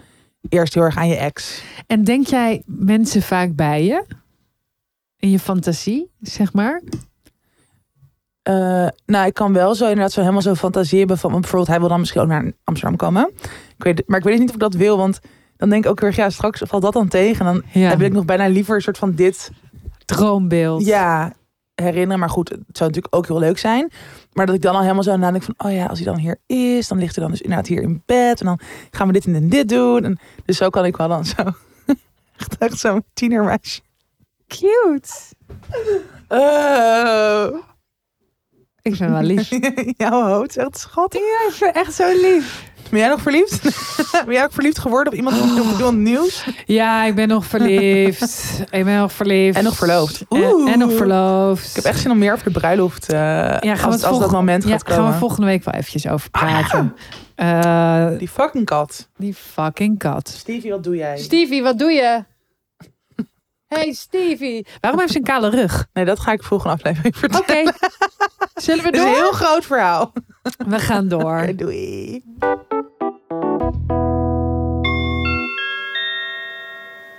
eerst 0.49 0.73
heel 0.73 0.83
erg 0.83 0.97
aan 0.97 1.07
je 1.07 1.15
ex. 1.15 1.63
En 1.87 2.03
denk 2.03 2.27
jij 2.27 2.63
mensen 2.65 3.21
vaak 3.21 3.55
bij 3.55 3.83
je? 3.85 4.05
In 5.17 5.29
je 5.29 5.39
fantasie, 5.39 6.11
zeg 6.21 6.53
maar? 6.53 6.81
Eh, 8.43 8.87
nou, 9.05 9.25
ik 9.27 9.33
kan 9.33 9.53
wel 9.53 9.75
zo 9.75 9.83
inderdaad 9.87 10.11
zo 10.11 10.19
helemaal 10.19 10.41
zo 10.41 10.53
fantaseren 10.55 11.17
van 11.17 11.31
bijvoorbeeld 11.31 11.67
hij 11.67 11.79
wil 11.79 11.87
dan 11.89 11.99
misschien 11.99 12.21
ook 12.21 12.27
naar 12.27 12.51
Amsterdam 12.63 12.97
komen. 12.97 13.31
Ik 13.77 13.83
weet, 13.83 14.03
maar 14.07 14.17
ik 14.19 14.25
weet 14.25 14.39
niet 14.39 14.47
of 14.47 14.53
ik 14.53 14.59
dat 14.61 14.73
wil, 14.73 14.97
want 14.97 15.19
dan 15.57 15.69
denk 15.69 15.83
ik 15.85 15.89
ook 15.91 15.99
weer 15.99 16.13
ja 16.15 16.29
straks 16.29 16.61
valt 16.65 16.81
dat 16.81 16.93
dan 16.93 17.07
tegen. 17.07 17.45
En 17.45 17.53
dan 17.53 17.63
Ja. 17.81 17.89
heb 17.89 18.01
ik 18.01 18.11
nog 18.13 18.25
bijna 18.25 18.47
liever 18.47 18.75
een 18.75 18.81
soort 18.81 18.97
van 18.97 19.11
dit 19.15 19.51
Droombeeld. 20.05 20.85
ja 20.85 21.33
herinneren. 21.75 22.19
Maar 22.19 22.29
goed, 22.29 22.49
het 22.49 22.59
zou 22.77 22.89
natuurlijk 22.89 23.15
ook 23.15 23.27
heel 23.27 23.39
leuk 23.39 23.57
zijn. 23.57 23.91
Maar 24.33 24.45
dat 24.45 24.55
ik 24.55 24.61
dan 24.61 24.73
al 24.75 24.81
helemaal 24.81 25.03
zo 25.03 25.15
nadenk 25.17 25.43
van 25.43 25.53
oh 25.57 25.71
ja, 25.73 25.85
als 25.85 25.99
hij 25.99 26.07
dan 26.07 26.17
hier 26.17 26.37
is, 26.45 26.87
dan 26.87 26.97
ligt 26.97 27.15
hij 27.15 27.23
dan 27.23 27.33
dus 27.33 27.41
inderdaad 27.41 27.67
hier 27.67 27.81
in 27.81 28.03
bed 28.05 28.39
en 28.39 28.45
dan 28.45 28.59
gaan 28.91 29.07
we 29.07 29.13
dit 29.13 29.25
en 29.25 29.49
dit 29.49 29.69
doen. 29.69 30.03
En 30.03 30.19
dus 30.45 30.57
zo 30.57 30.69
kan 30.69 30.85
ik 30.85 30.97
wel 30.97 31.07
dan 31.07 31.25
zo 31.25 31.35
echt, 32.37 32.57
echt 32.57 32.79
zo'n 32.79 33.03
tienermeisje. 33.13 33.81
Cute. 34.47 35.09
Oh. 36.27 37.53
Ik 38.81 38.95
het 38.95 39.09
wel 39.09 39.21
lief. 39.21 39.49
Jouw 39.97 40.23
hoofd 40.27 40.49
is 40.49 40.55
echt 40.63 40.79
schattig. 40.79 41.21
Ja, 41.21 41.49
ik 41.49 41.55
het 41.59 41.75
echt 41.75 41.93
zo 41.93 42.03
lief. 42.21 42.69
Ben 42.89 42.99
jij 42.99 43.09
nog 43.09 43.21
verliefd? 43.21 43.61
ben 44.25 44.33
jij 44.33 44.43
ook 44.43 44.53
verliefd 44.53 44.79
geworden 44.79 45.13
op 45.13 45.17
iemand, 45.19 45.41
op 45.41 45.77
iemand 45.77 45.97
nieuws? 45.97 46.45
Ja, 46.65 47.03
ik 47.05 47.15
ben 47.15 47.27
nog 47.27 47.45
verliefd. 47.45 48.21
ik 48.71 48.83
ben 48.85 48.97
nog 48.97 49.11
verliefd. 49.11 49.57
En 49.57 49.63
nog 49.63 49.75
verloofd. 49.75 50.25
En, 50.29 50.79
nog 50.79 50.93
verloofd. 50.93 51.69
Ik 51.69 51.75
heb 51.75 51.83
echt 51.83 51.99
zin 51.99 52.11
om 52.11 52.17
meer 52.17 52.33
over 52.33 52.53
de 52.53 52.59
bruiloft. 52.59 53.09
eh 53.13 53.17
ja, 53.19 53.59
gaan 53.59 53.75
we 53.75 53.83
als, 53.85 53.95
het 53.95 54.03
als 54.05 54.19
dat 54.19 54.31
moment 54.31 54.63
ja, 54.63 54.69
gaat 54.69 54.83
komen. 54.83 55.03
gaan 55.03 55.11
we 55.13 55.17
volgende 55.19 55.45
week 55.45 55.63
wel 55.63 55.73
eventjes 55.73 56.07
over 56.07 56.27
Ah, 56.31 56.41
praten. 56.41 56.95
Eh, 57.35 58.07
Die 58.17 58.27
fucking 58.29 58.65
kat. 58.65 59.07
die 59.17 59.33
fucking 59.33 59.97
kat. 59.99 60.27
Stevie, 60.29 60.71
wat 60.71 60.83
doe 60.83 60.95
jij? 60.95 61.17
Stevie, 61.17 61.61
wat 61.63 61.79
doe 61.79 61.91
je? 61.91 62.23
Hey 63.75 63.93
Stevie. 63.93 64.65
Waarom 64.79 64.99
heeft 64.99 65.11
ze 65.11 65.17
een 65.17 65.23
kale 65.23 65.49
rug? 65.49 65.87
Nee, 65.93 66.05
dat 66.05 66.19
ga 66.19 66.31
ik 66.31 66.43
volgende 66.43 66.73
aflevering 66.73 67.15
Oké. 67.15 67.27
vertellen. 67.29 67.73
Zullen 68.55 68.83
we 68.83 68.85
Het 68.87 68.95
is 68.95 69.01
door? 69.01 69.09
een 69.09 69.15
heel 69.15 69.31
groot 69.31 69.65
verhaal. 69.65 70.11
We 70.67 70.79
gaan 70.79 71.07
door. 71.07 71.39
Oké, 71.41 71.55
doei. 71.55 72.23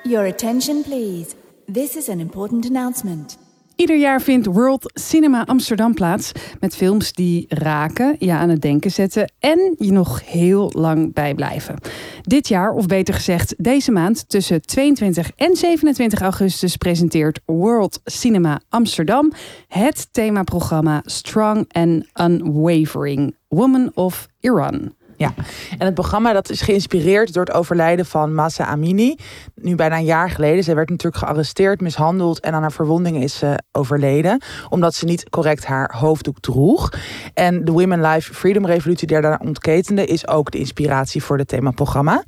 Your 0.02 0.26
attention, 0.26 0.82
please. 0.82 1.34
This 1.72 1.96
is 1.96 2.08
an 2.08 2.20
important 2.20 2.66
announcement. 2.66 3.38
Ieder 3.76 3.98
jaar 3.98 4.22
vindt 4.22 4.46
World 4.46 4.90
Cinema 4.94 5.44
Amsterdam 5.46 5.94
plaats 5.94 6.32
met 6.60 6.76
films 6.76 7.12
die 7.12 7.44
raken, 7.48 8.16
je 8.18 8.32
aan 8.32 8.48
het 8.48 8.60
denken 8.60 8.90
zetten 8.90 9.32
en 9.38 9.74
je 9.78 9.92
nog 9.92 10.30
heel 10.30 10.70
lang 10.74 11.12
bijblijven. 11.14 11.76
Dit 12.22 12.48
jaar, 12.48 12.72
of 12.72 12.86
beter 12.86 13.14
gezegd 13.14 13.54
deze 13.58 13.90
maand, 13.92 14.28
tussen 14.28 14.62
22 14.62 15.30
en 15.36 15.56
27 15.56 16.20
augustus 16.20 16.76
presenteert 16.76 17.40
World 17.44 18.00
Cinema 18.04 18.60
Amsterdam 18.68 19.32
het 19.68 20.08
themaprogramma 20.12 21.02
Strong 21.04 21.64
and 21.72 22.04
Unwavering 22.20 23.36
Woman 23.48 23.90
of 23.94 24.28
Iran. 24.40 24.92
Ja, 25.22 25.34
en 25.78 25.86
het 25.86 25.94
programma 25.94 26.32
dat 26.32 26.50
is 26.50 26.60
geïnspireerd 26.60 27.32
door 27.32 27.44
het 27.44 27.54
overlijden 27.54 28.06
van 28.06 28.34
Massa 28.34 28.64
Amini. 28.64 29.16
Nu 29.54 29.74
bijna 29.74 29.96
een 29.96 30.04
jaar 30.04 30.30
geleden. 30.30 30.64
Zij 30.64 30.74
werd 30.74 30.90
natuurlijk 30.90 31.24
gearresteerd, 31.24 31.80
mishandeld 31.80 32.40
en 32.40 32.52
aan 32.52 32.60
haar 32.60 32.72
verwondingen 32.72 33.22
is 33.22 33.38
ze 33.38 33.58
overleden. 33.72 34.42
Omdat 34.68 34.94
ze 34.94 35.04
niet 35.04 35.30
correct 35.30 35.64
haar 35.64 35.94
hoofddoek 35.96 36.40
droeg. 36.40 36.92
En 37.34 37.64
de 37.64 37.72
Women 37.72 38.00
Life 38.00 38.34
Freedom 38.34 38.66
Revolutie 38.66 39.06
die 39.06 39.20
daarna 39.20 39.40
ontketende 39.44 40.04
is 40.06 40.28
ook 40.28 40.50
de 40.50 40.58
inspiratie 40.58 41.22
voor 41.22 41.38
het 41.38 41.48
themaprogramma. 41.48 42.22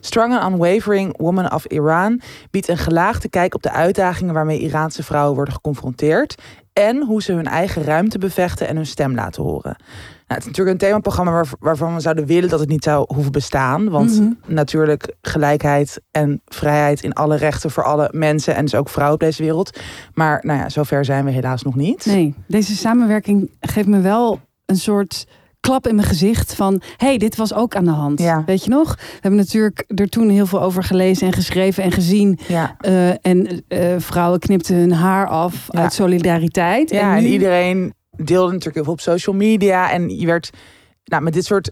Strong 0.00 0.36
and 0.36 0.52
Unwavering 0.52 1.18
Woman 1.18 1.52
of 1.52 1.64
Iran 1.64 2.20
biedt 2.50 2.68
een 2.68 2.78
gelaagde 2.78 3.28
kijk 3.28 3.54
op 3.54 3.62
de 3.62 3.70
uitdagingen 3.70 4.34
waarmee 4.34 4.60
Iraanse 4.60 5.02
vrouwen 5.02 5.34
worden 5.34 5.54
geconfronteerd. 5.54 6.34
En 6.72 7.04
hoe 7.04 7.22
ze 7.22 7.32
hun 7.32 7.46
eigen 7.46 7.82
ruimte 7.82 8.18
bevechten 8.18 8.68
en 8.68 8.76
hun 8.76 8.86
stem 8.86 9.14
laten 9.14 9.42
horen. 9.42 9.76
Nou, 10.28 10.38
het 10.40 10.48
is 10.50 10.56
natuurlijk 10.56 10.82
een 10.82 10.88
themaprogramma 10.88 11.32
waar, 11.32 11.46
waarvan 11.58 11.94
we 11.94 12.00
zouden 12.00 12.26
willen 12.26 12.48
dat 12.48 12.60
het 12.60 12.68
niet 12.68 12.84
zou 12.84 13.04
hoeven 13.14 13.32
bestaan. 13.32 13.88
Want 13.90 14.20
Mhm. 14.20 14.30
natuurlijk 14.46 15.14
gelijkheid 15.22 16.00
en 16.10 16.40
vrijheid 16.44 17.02
in 17.02 17.12
alle 17.12 17.36
rechten 17.36 17.70
voor 17.70 17.82
alle 17.84 18.08
mensen 18.12 18.54
en 18.54 18.62
dus 18.64 18.74
ook 18.74 18.88
vrouwen 18.88 19.14
op 19.14 19.20
deze 19.20 19.42
wereld. 19.42 19.78
Maar 20.14 20.40
nou 20.42 20.58
ja, 20.58 20.68
zover 20.68 21.04
zijn 21.04 21.24
we 21.24 21.30
helaas 21.30 21.62
nog 21.62 21.74
niet. 21.74 22.06
Nee, 22.06 22.34
deze 22.48 22.76
samenwerking 22.76 23.50
geeft 23.60 23.88
me 23.88 24.00
wel 24.00 24.40
een 24.66 24.76
soort 24.76 25.26
klap 25.60 25.86
in 25.86 25.94
mijn 25.94 26.08
gezicht 26.08 26.54
van... 26.54 26.80
hey, 26.96 27.18
dit 27.18 27.36
was 27.36 27.54
ook 27.54 27.76
aan 27.76 27.84
de 27.84 27.90
hand. 27.90 28.20
Ja. 28.20 28.42
Weet 28.46 28.64
je 28.64 28.70
nog? 28.70 28.94
We 28.94 29.02
hebben 29.20 29.40
natuurlijk 29.40 29.84
er 29.94 30.08
toen 30.08 30.28
heel 30.28 30.46
veel 30.46 30.62
over 30.62 30.82
gelezen 30.84 31.26
en 31.26 31.32
geschreven 31.32 31.82
en 31.82 31.92
gezien. 31.92 32.38
Ja, 32.48 32.76
Eh, 32.80 33.08
en 33.26 33.64
eh, 33.68 33.94
vrouwen 33.98 34.40
knipten 34.40 34.76
hun 34.76 34.92
haar 34.92 35.26
af 35.28 35.66
Ja. 35.70 35.80
uit 35.82 35.92
solidariteit. 35.92 36.90
ja 36.90 37.16
en 37.16 37.24
iedereen 37.24 37.94
deelde 38.16 38.46
natuurlijk 38.46 38.74
heel 38.74 38.84
veel 38.84 38.92
op 38.92 39.00
social 39.00 39.36
media. 39.36 39.90
En 39.90 40.18
je 40.18 40.26
werd 40.26 40.50
nou, 41.04 41.22
met 41.22 41.32
dit 41.32 41.44
soort 41.44 41.70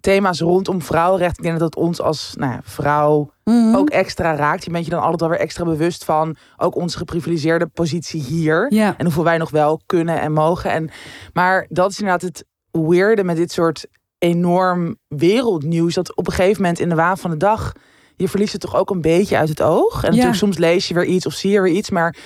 thema's 0.00 0.40
rondom 0.40 0.82
vrouwenrecht. 0.82 1.36
Ik 1.38 1.42
denk 1.44 1.58
dat 1.58 1.74
het 1.74 1.84
ons 1.84 2.00
als 2.00 2.34
nou 2.38 2.52
ja, 2.52 2.60
vrouw 2.62 3.32
Mhm. 3.44 3.74
ook 3.76 3.90
extra 3.90 4.36
raakt. 4.36 4.64
Je 4.64 4.70
bent 4.70 4.84
je 4.84 4.90
dan 4.90 5.00
altijd 5.00 5.20
wel 5.20 5.28
weer 5.30 5.38
extra 5.38 5.64
bewust 5.64 6.04
van 6.04 6.36
ook 6.56 6.74
onze 6.76 6.98
geprivilegeerde 6.98 7.66
positie 7.66 8.22
hier. 8.22 8.66
Ja, 8.74 8.94
En 8.98 9.04
hoeveel 9.04 9.24
wij 9.24 9.38
nog 9.38 9.50
wel 9.50 9.80
kunnen 9.86 10.20
en 10.20 10.32
mogen. 10.32 10.70
En, 10.70 10.90
maar 11.32 11.66
dat 11.68 11.90
is 11.90 11.98
inderdaad 11.98 12.22
het 12.22 12.44
weirde 12.70 13.24
met 13.24 13.36
dit 13.36 13.52
soort 13.52 13.86
enorm 14.18 14.96
wereldnieuws. 15.08 15.94
Dat 15.94 16.16
op 16.16 16.26
een 16.26 16.32
gegeven 16.32 16.62
moment 16.62 16.80
in 16.80 16.88
de 16.88 16.94
waan 16.94 17.18
van 17.18 17.30
de 17.30 17.36
dag... 17.36 17.72
je 18.16 18.28
verliest 18.28 18.52
het 18.52 18.60
toch 18.60 18.76
ook 18.76 18.90
een 18.90 19.00
beetje 19.00 19.36
uit 19.36 19.48
het 19.48 19.62
oog. 19.62 20.02
En 20.02 20.08
natuurlijk 20.10 20.36
soms 20.36 20.58
lees 20.58 20.88
je 20.88 20.94
weer 20.94 21.04
iets 21.04 21.26
of 21.26 21.32
zie 21.32 21.50
je 21.50 21.60
weer 21.60 21.72
iets. 21.72 21.90
Maar 21.90 22.16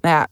nou 0.00 0.14
ja, 0.14 0.28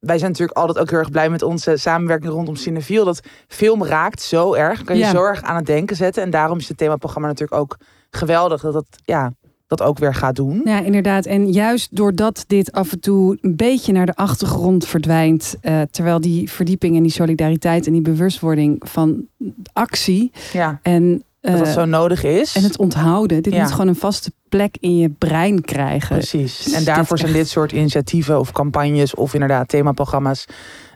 wij 0.00 0.18
zijn 0.18 0.30
natuurlijk 0.30 0.58
altijd 0.58 0.78
ook 0.78 0.90
heel 0.90 0.98
erg 0.98 1.10
blij 1.10 1.30
met 1.30 1.42
onze 1.42 1.76
samenwerking 1.76 2.32
rondom 2.32 2.56
Cineviel. 2.56 3.04
Dat 3.04 3.20
film 3.48 3.84
raakt 3.84 4.22
zo 4.22 4.54
erg. 4.54 4.84
Kan 4.84 4.96
je 4.96 5.02
Ja. 5.04 5.10
zo 5.10 5.24
erg 5.24 5.42
aan 5.42 5.56
het 5.56 5.66
denken 5.66 5.96
zetten. 5.96 6.22
En 6.22 6.30
daarom 6.30 6.58
is 6.58 6.68
het 6.68 6.76
themaprogramma 6.76 7.28
natuurlijk 7.28 7.60
ook 7.60 7.76
geweldig. 8.10 8.60
Dat 8.60 8.72
dat, 8.72 8.86
ja, 9.04 9.32
dat 9.66 9.82
ook 9.82 9.98
weer 9.98 10.14
gaat 10.14 10.36
doen. 10.36 10.60
ja, 10.64 10.80
inderdaad. 10.80 11.26
En 11.26 11.52
juist 11.52 11.96
doordat 11.96 12.44
dit 12.46 12.72
af 12.72 12.92
en 12.92 13.00
toe 13.00 13.38
een 13.40 13.56
beetje 13.56 13.92
naar 13.92 14.06
de 14.06 14.14
achtergrond 14.14 14.86
verdwijnt... 14.86 15.56
eh, 15.60 15.80
terwijl 15.90 16.20
die 16.20 16.50
verdieping 16.50 16.96
en 16.96 17.02
die 17.02 17.12
solidariteit 17.12 17.86
en 17.86 17.92
die 17.92 18.02
bewustwording 18.02 18.82
van 18.88 19.26
actie... 19.72 20.32
Ja, 20.52 20.78
en, 20.82 21.22
dat 21.40 21.58
dat 21.58 21.66
eh, 21.66 21.72
zo 21.72 21.84
nodig 21.84 22.22
is. 22.24 22.54
en 22.56 22.62
het 22.62 22.78
onthouden... 22.78 23.42
dit 23.42 23.52
Ja. 23.52 23.62
moet 23.62 23.70
gewoon 23.72 23.88
een 23.88 23.96
vaste 23.96 24.32
plek 24.48 24.76
in 24.80 24.96
je 24.96 25.08
brein 25.10 25.60
krijgen. 25.60 26.16
Precies. 26.16 26.58
Dus 26.62 26.72
En 26.72 26.84
daarvoor 26.84 27.18
zijn 27.18 27.30
echt- 27.30 27.38
dit 27.38 27.48
soort 27.48 27.72
initiatieven 27.72 28.38
of 28.38 28.52
campagnes 28.52 29.14
of 29.14 29.34
inderdaad 29.34 29.68
themaprogramma's 29.68 30.44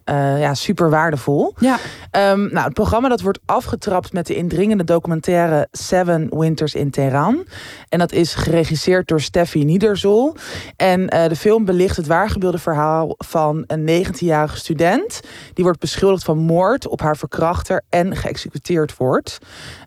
eh, 0.05 0.41
ja, 0.41 0.55
super 0.55 0.91
waardevol. 0.91 1.55
Ja, 1.59 1.79
Ehm, 2.15 2.41
nou, 2.53 2.65
het 2.65 2.75
programma 2.75 3.09
dat 3.09 3.21
wordt 3.21 3.39
afgetrapt 3.47 4.13
met 4.13 4.27
de 4.27 4.35
indringende 4.35 4.85
documentaire 4.85 5.69
Seven 5.73 6.29
Winters 6.31 6.75
in 6.75 6.91
Teheran. 6.91 7.45
En 7.89 7.99
dat 7.99 8.13
is 8.13 8.35
geregisseerd 8.35 9.09
door 9.09 9.21
Steffi 9.21 9.65
Niederzol. 9.65 10.35
En 10.77 11.09
eh, 11.09 11.29
de 11.29 11.37
film 11.37 11.65
belicht 11.65 11.97
het 11.97 12.07
waargebeelde 12.07 12.59
verhaal 12.59 13.15
van 13.19 13.65
een 13.67 14.05
19-jarige 14.05 14.57
student. 14.57 15.21
Die 15.55 15.65
wordt 15.65 15.81
beschuldigd 15.81 16.25
van 16.25 16.39
moord 16.39 16.89
op 16.89 17.01
haar 17.01 17.17
verkrachter 17.17 17.83
en 17.89 18.17
geëxecuteerd 18.17 18.97
wordt. 18.97 19.39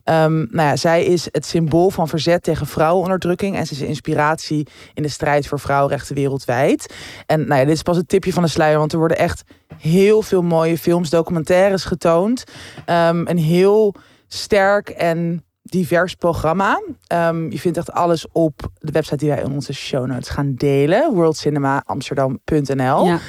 Ehm, 0.03 0.37
nou 0.37 0.67
ja, 0.67 0.75
zij 0.75 1.05
is 1.05 1.27
het 1.31 1.45
symbool 1.45 1.89
van 1.89 2.07
verzet 2.07 2.43
tegen 2.43 2.67
vrouwenonderdrukking. 2.67 3.55
En 3.55 3.65
ze 3.65 3.73
is 3.73 3.81
inspiratie 3.81 4.67
in 4.93 5.03
de 5.03 5.09
strijd 5.09 5.47
voor 5.47 5.59
vrouwenrechten 5.59 6.15
wereldwijd. 6.15 6.93
En 7.25 7.47
nou 7.47 7.59
ja, 7.59 7.65
dit 7.65 7.75
is 7.75 7.81
pas 7.81 7.97
het 7.97 8.09
tipje 8.09 8.33
van 8.33 8.43
de 8.43 8.49
sluier. 8.49 8.77
Want 8.77 8.91
er 8.91 8.99
worden 8.99 9.17
echt 9.17 9.43
heel 9.77 10.21
veel 10.21 10.41
mooie 10.41 10.77
films, 10.77 11.09
documentaires 11.09 11.83
getoond. 11.83 12.43
Ehm, 12.85 13.27
een 13.27 13.37
heel 13.37 13.93
sterk 14.27 14.89
en 14.89 15.45
divers 15.63 16.15
programma. 16.15 16.81
Ehm, 17.07 17.51
je 17.51 17.59
vindt 17.59 17.77
echt 17.77 17.91
alles 17.91 18.27
op 18.31 18.69
de 18.79 18.91
website 18.91 19.17
die 19.17 19.29
wij 19.29 19.41
in 19.41 19.51
onze 19.51 19.73
show 19.73 20.05
notes 20.05 20.29
gaan 20.29 20.53
delen. 20.55 21.13
worldcinemaamsterdam.nl 21.13 23.05
ja. 23.05 23.19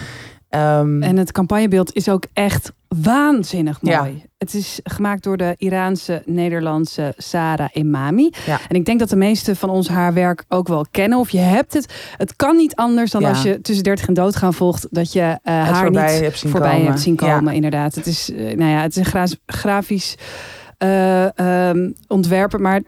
Ehm, 0.49 1.03
En 1.03 1.17
het 1.17 1.33
campagnebeeld 1.33 1.95
is 1.95 2.09
ook 2.09 2.25
echt 2.33 2.73
waanzinnig 2.89 3.83
mooi. 3.83 3.97
Ja. 3.97 4.27
Het 4.39 4.55
is 4.55 4.81
gemaakt 4.83 5.23
door 5.23 5.37
de 5.37 5.55
Iraanse 5.59 6.23
Nederlandse 6.27 7.15
Sarah 7.17 7.69
Imami. 7.73 8.31
Ja. 8.47 8.59
En 8.69 8.77
ik 8.77 8.85
denk 8.85 8.99
dat 8.99 9.09
de 9.09 9.17
meesten 9.17 9.57
van 9.57 9.71
ons 9.71 9.89
haar 9.89 10.13
werk 10.15 10.45
ook 10.49 10.69
wel 10.69 10.87
kennen. 10.91 11.19
Of 11.19 11.31
je 11.31 11.39
hebt 11.39 11.75
het. 11.75 11.95
Het 12.17 12.37
kan 12.37 12.57
niet 12.57 12.75
anders 12.75 13.11
dan 13.11 13.21
Ja. 13.21 13.29
als 13.29 13.43
je 13.43 13.61
tussen 13.61 13.85
30 13.85 14.07
en 14.09 14.15
doodgaan 14.15 14.55
volgt. 14.55 14.87
Dat 14.91 15.13
je 15.13 15.21
eh, 15.43 15.55
haar 15.55 15.77
voorbij 15.83 16.13
niet 16.13 16.21
hebt 16.23 16.39
voorbij 16.39 16.71
komen. 16.73 16.87
hebt 16.87 17.01
zien 17.01 17.17
komen. 17.17 17.55
Inderdaad. 17.55 17.95
Het 17.95 18.07
is, 18.07 18.31
eh, 18.33 18.39
nou 18.57 18.71
ja, 18.71 18.81
het 18.83 18.91
is 18.91 18.97
een 18.97 19.05
gra- 19.05 19.27
grafisch 19.47 20.15
ehm, 20.79 21.91
ontwerpen. 22.07 22.63
Maar 22.63 22.81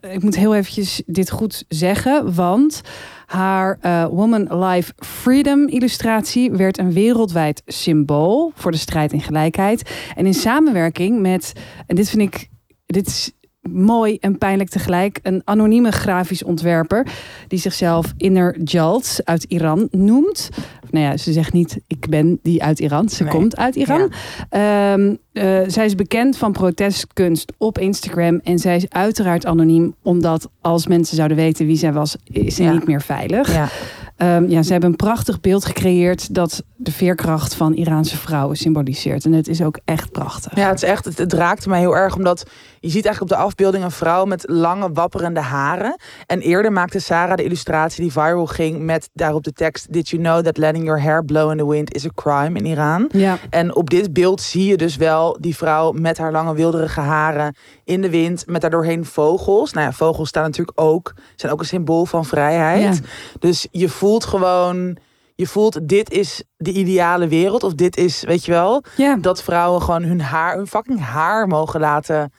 ik 0.00 0.22
moet 0.22 0.36
heel 0.36 0.54
eventjes 0.54 1.02
dit 1.06 1.30
goed 1.30 1.64
zeggen. 1.68 2.34
Want 2.34 2.80
haar 3.26 3.78
eh, 3.80 4.06
Woman 4.06 4.64
Life 4.64 4.92
Freedom 4.96 5.68
illustratie 5.68 6.50
werd 6.50 6.78
een 6.78 6.92
wereldwijd 6.92 7.62
symbool 7.66 8.52
voor 8.54 8.70
de 8.70 8.76
strijd 8.76 9.12
in 9.12 9.20
gelijkheid. 9.20 9.90
En 10.14 10.26
in 10.26 10.34
samenwerking 10.34 11.20
met, 11.20 11.52
en 11.86 11.96
dit 11.96 12.10
vind 12.10 12.22
ik, 12.22 12.48
dit 12.86 13.06
is 13.06 13.32
mooi 13.70 14.16
en 14.20 14.38
pijnlijk 14.38 14.68
tegelijk. 14.70 15.18
Een 15.22 15.42
anonieme 15.44 15.90
grafisch 15.92 16.42
ontwerper 16.44 17.06
die 17.48 17.58
zichzelf 17.58 18.12
Inner 18.16 18.56
Jalt 18.64 19.20
uit 19.24 19.44
Iran 19.44 19.88
noemt. 19.90 20.48
Nou 20.90 21.04
ja, 21.04 21.16
ze 21.16 21.32
zegt 21.32 21.52
niet 21.52 21.78
ik 21.86 22.08
ben 22.08 22.38
die 22.42 22.62
uit 22.62 22.80
Iran. 22.80 23.08
Ze 23.08 23.22
Nee. 23.22 23.32
komt 23.32 23.56
uit 23.56 23.76
Iran. 23.76 24.12
Ehm, 24.48 25.14
eh, 25.32 25.60
zij 25.66 25.84
is 25.84 25.94
bekend 25.94 26.36
van 26.36 26.52
protestkunst 26.52 27.52
op 27.58 27.78
Instagram. 27.78 28.40
En 28.44 28.58
zij 28.58 28.76
is 28.76 28.88
uiteraard 28.90 29.46
anoniem. 29.46 29.94
Omdat 30.02 30.48
als 30.60 30.86
mensen 30.86 31.16
zouden 31.16 31.36
weten 31.36 31.66
wie 31.66 31.76
zij 31.76 31.92
was, 31.92 32.16
is 32.24 32.54
ze 32.54 32.62
Ja. 32.62 32.72
niet 32.72 32.86
meer 32.86 33.02
veilig. 33.02 33.52
Ja. 33.52 33.68
Ehm, 34.16 34.48
ja, 34.48 34.62
ze 34.62 34.72
hebben 34.72 34.90
een 34.90 34.96
prachtig 34.96 35.40
beeld 35.40 35.64
gecreëerd 35.64 36.34
dat 36.34 36.62
de 36.76 36.92
veerkracht 36.92 37.54
van 37.54 37.74
Iraanse 37.74 38.16
vrouwen 38.16 38.56
symboliseert. 38.56 39.24
En 39.24 39.32
het 39.32 39.48
is 39.48 39.62
ook 39.62 39.78
echt 39.84 40.10
prachtig. 40.10 40.56
Ja, 40.56 40.68
het 40.68 40.82
is 40.82 40.88
echt, 40.88 41.18
het, 41.18 41.32
raakte 41.32 41.68
mij 41.68 41.78
heel 41.78 41.96
erg 41.96 42.16
omdat 42.16 42.44
je 42.80 42.90
ziet 42.90 43.04
eigenlijk 43.04 43.20
op 43.20 43.38
de 43.38 43.44
afbeelding 43.44 43.84
een 43.84 43.90
vrouw 43.90 44.24
met 44.24 44.44
lange 44.48 44.92
wapperende 44.92 45.40
haren. 45.40 45.96
En 46.26 46.40
eerder 46.40 46.72
maakte 46.72 46.98
Sarah 46.98 47.36
de 47.36 47.44
illustratie 47.44 48.02
die 48.02 48.12
viral 48.12 48.46
ging 48.46 48.78
met 48.82 49.10
daarop 49.12 49.44
de 49.44 49.52
tekst: 49.52 49.92
Did 49.92 50.08
you 50.08 50.22
know 50.22 50.44
that 50.44 50.56
letting 50.56 50.84
your 50.84 51.02
hair 51.02 51.24
blow 51.24 51.50
in 51.50 51.56
the 51.56 51.68
wind 51.68 51.94
is 51.94 52.06
a 52.06 52.10
crime 52.14 52.58
in 52.58 52.66
Iran? 52.66 53.08
Ja, 53.12 53.38
En 53.50 53.74
op 53.74 53.90
dit 53.90 54.12
beeld 54.12 54.40
zie 54.40 54.66
je 54.66 54.76
dus 54.76 54.96
wel 54.96 55.36
die 55.40 55.56
vrouw 55.56 55.92
met 55.92 56.18
haar 56.18 56.32
lange 56.32 56.54
wilderige 56.54 57.00
haren 57.00 57.54
in 57.84 58.00
de 58.00 58.10
wind, 58.10 58.46
met 58.46 58.60
daardoorheen 58.60 59.04
vogels. 59.04 59.72
Nou 59.72 59.86
ja, 59.86 59.92
vogels 59.92 60.28
staan 60.28 60.44
natuurlijk 60.44 60.80
ook, 60.80 61.14
zijn 61.36 61.52
ook 61.52 61.60
een 61.60 61.66
symbool 61.66 62.04
van 62.06 62.24
vrijheid. 62.24 62.96
Ja. 62.96 63.02
Dus 63.38 63.68
je 63.70 63.88
voelt 63.88 64.03
gewoon, 64.24 64.96
je 65.34 65.46
voelt 65.46 65.88
dit 65.88 66.10
is 66.10 66.42
de 66.56 66.72
ideale 66.72 67.28
wereld. 67.28 67.62
Of 67.62 67.74
dit 67.74 67.96
is, 67.96 68.22
weet 68.22 68.44
je 68.44 68.50
wel, 68.52 68.84
dat 69.20 69.42
vrouwen 69.42 69.82
gewoon 69.82 70.02
hun 70.02 70.20
haar, 70.20 70.56
hun 70.56 70.66
fucking 70.66 71.00
haar 71.00 71.46
mogen 71.46 71.80
laten 71.80 72.32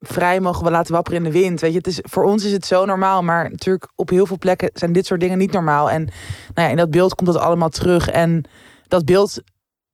vrij 0.00 0.40
mogen 0.40 0.64
we 0.64 0.70
laten 0.70 0.92
wapperen 0.94 1.18
in 1.18 1.24
de 1.24 1.38
wind. 1.38 1.60
Weet 1.60 1.70
je, 1.70 1.78
het 1.78 1.86
is, 1.86 1.98
voor 2.02 2.24
ons 2.24 2.44
is 2.44 2.52
het 2.52 2.66
zo 2.66 2.84
normaal, 2.84 3.22
maar 3.22 3.50
natuurlijk 3.50 3.88
op 3.94 4.10
heel 4.10 4.26
veel 4.26 4.38
plekken 4.38 4.70
zijn 4.74 4.92
dit 4.92 5.06
soort 5.06 5.20
dingen 5.20 5.38
niet 5.38 5.52
normaal. 5.52 5.90
En 5.90 6.04
nou 6.04 6.66
ja, 6.66 6.68
in 6.68 6.76
dat 6.76 6.90
beeld 6.90 7.14
komt 7.14 7.32
dat 7.32 7.42
allemaal 7.42 7.68
terug. 7.68 8.08
En 8.10 8.44
dat 8.88 9.04
beeld 9.04 9.42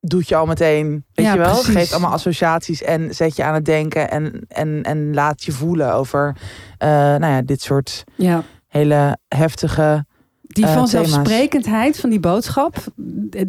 doet 0.00 0.28
je 0.28 0.36
al 0.36 0.46
meteen, 0.46 1.04
weet 1.14 1.26
Ja, 1.26 1.32
je 1.32 1.38
wel, 1.38 1.52
precies. 1.52 1.74
geeft 1.74 1.92
allemaal 1.92 2.12
associaties 2.12 2.82
en 2.82 3.14
zet 3.14 3.36
je 3.36 3.44
aan 3.44 3.54
het 3.54 3.64
denken 3.64 4.10
en, 4.10 4.44
en, 4.48 4.82
en 4.82 5.14
laat 5.14 5.44
je 5.44 5.52
voelen 5.52 5.94
over, 5.94 6.36
eh, 6.78 6.88
nou 6.88 7.26
ja, 7.26 7.42
dit 7.42 7.62
soort 7.62 8.04
ja. 8.14 8.42
hele 8.66 9.18
heftige. 9.28 10.06
Die 10.54 10.64
Eh, 10.66 10.72
vanzelfsprekendheid 10.74 11.98
van 12.00 12.10
die 12.10 12.20
boodschap, 12.20 12.74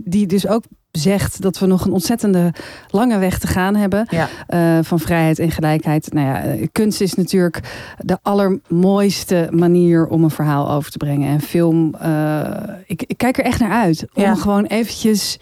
die 0.03 0.27
dus 0.27 0.47
ook 0.47 0.63
zegt 0.91 1.41
dat 1.41 1.59
we 1.59 1.65
nog 1.65 1.85
een 1.85 1.91
ontzettende 1.91 2.53
lange 2.89 3.17
weg 3.17 3.39
te 3.39 3.47
gaan 3.47 3.75
hebben 3.75 4.07
Ja. 4.09 4.27
eh, 4.47 4.77
van 4.83 4.99
vrijheid 4.99 5.39
en 5.39 5.51
gelijkheid. 5.51 6.13
Nou 6.13 6.27
ja, 6.27 6.41
eh, 6.43 6.67
kunst 6.71 7.01
is 7.01 7.13
natuurlijk 7.13 7.59
de 7.97 8.17
allermooiste 8.21 9.47
manier 9.51 10.07
om 10.07 10.23
een 10.23 10.29
verhaal 10.29 10.71
over 10.71 10.91
te 10.91 10.97
brengen. 10.97 11.29
En 11.29 11.41
film, 11.41 11.95
ik, 12.85 13.03
ik 13.07 13.17
kijk 13.17 13.37
er 13.37 13.43
echt 13.45 13.59
naar 13.59 13.71
uit 13.71 14.05
om 14.13 14.23
Ja. 14.23 14.35
gewoon 14.35 14.65
eventjes. 14.65 15.39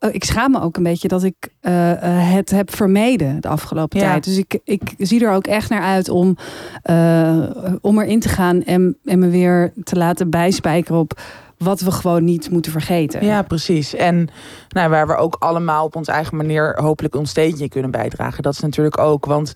Oh, 0.00 0.14
ik 0.14 0.24
schaam 0.24 0.50
me 0.50 0.60
ook 0.60 0.76
een 0.76 0.82
beetje 0.82 1.08
dat 1.08 1.22
ik 1.22 1.34
eh, 1.60 1.90
eh, 1.92 2.32
het 2.34 2.50
heb 2.50 2.74
vermeden 2.74 3.40
de 3.40 3.48
afgelopen 3.48 4.00
Ja. 4.00 4.10
tijd. 4.10 4.24
Dus 4.24 4.36
ik, 4.38 4.58
ik 4.64 4.94
zie 4.98 5.24
er 5.24 5.32
ook 5.32 5.46
echt 5.46 5.70
naar 5.70 5.82
uit 5.82 6.08
om, 6.08 6.36
eh, 6.82 7.50
om 7.80 7.98
erin 7.98 8.20
te 8.20 8.28
gaan 8.28 8.62
en, 8.64 8.96
en 9.04 9.18
me 9.18 9.28
weer 9.28 9.72
te 9.84 9.96
laten 9.96 10.30
bijspijkeren 10.30 11.00
op 11.00 11.20
wat 11.56 11.80
we 11.80 11.90
gewoon 11.90 12.24
niet 12.24 12.50
moeten 12.50 12.72
vergeten. 12.72 13.24
Ja, 13.24 13.42
precies. 13.42 13.94
En 13.94 14.28
nou, 14.68 14.90
waar 14.90 15.06
we 15.06 15.16
ook 15.16 15.36
allemaal 15.38 15.84
op 15.84 15.96
onze 15.96 16.12
eigen 16.12 16.36
manier 16.36 16.78
hopelijk 16.82 17.14
ons 17.14 17.30
steentje 17.30 17.68
kunnen 17.68 17.90
bijdragen. 17.90 18.42
Dat 18.42 18.52
is 18.52 18.60
natuurlijk 18.60 18.98
ook, 18.98 19.24
want 19.26 19.52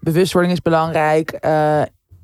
bewustwording 0.00 0.52
is 0.54 0.62
belangrijk. 0.62 1.38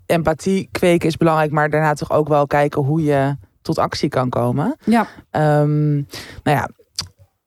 empathie 0.06 0.68
kweken 0.72 1.08
is 1.08 1.16
belangrijk. 1.16 1.50
Maar 1.50 1.70
daarna 1.70 1.94
toch 1.94 2.12
ook 2.12 2.28
wel 2.28 2.46
kijken 2.46 2.82
hoe 2.82 3.02
je 3.02 3.36
tot 3.62 3.78
actie 3.78 4.08
kan 4.08 4.28
komen. 4.28 4.76
Ja. 4.84 5.06
Ehm, 5.30 5.94
nou 5.94 6.04
ja, 6.42 6.68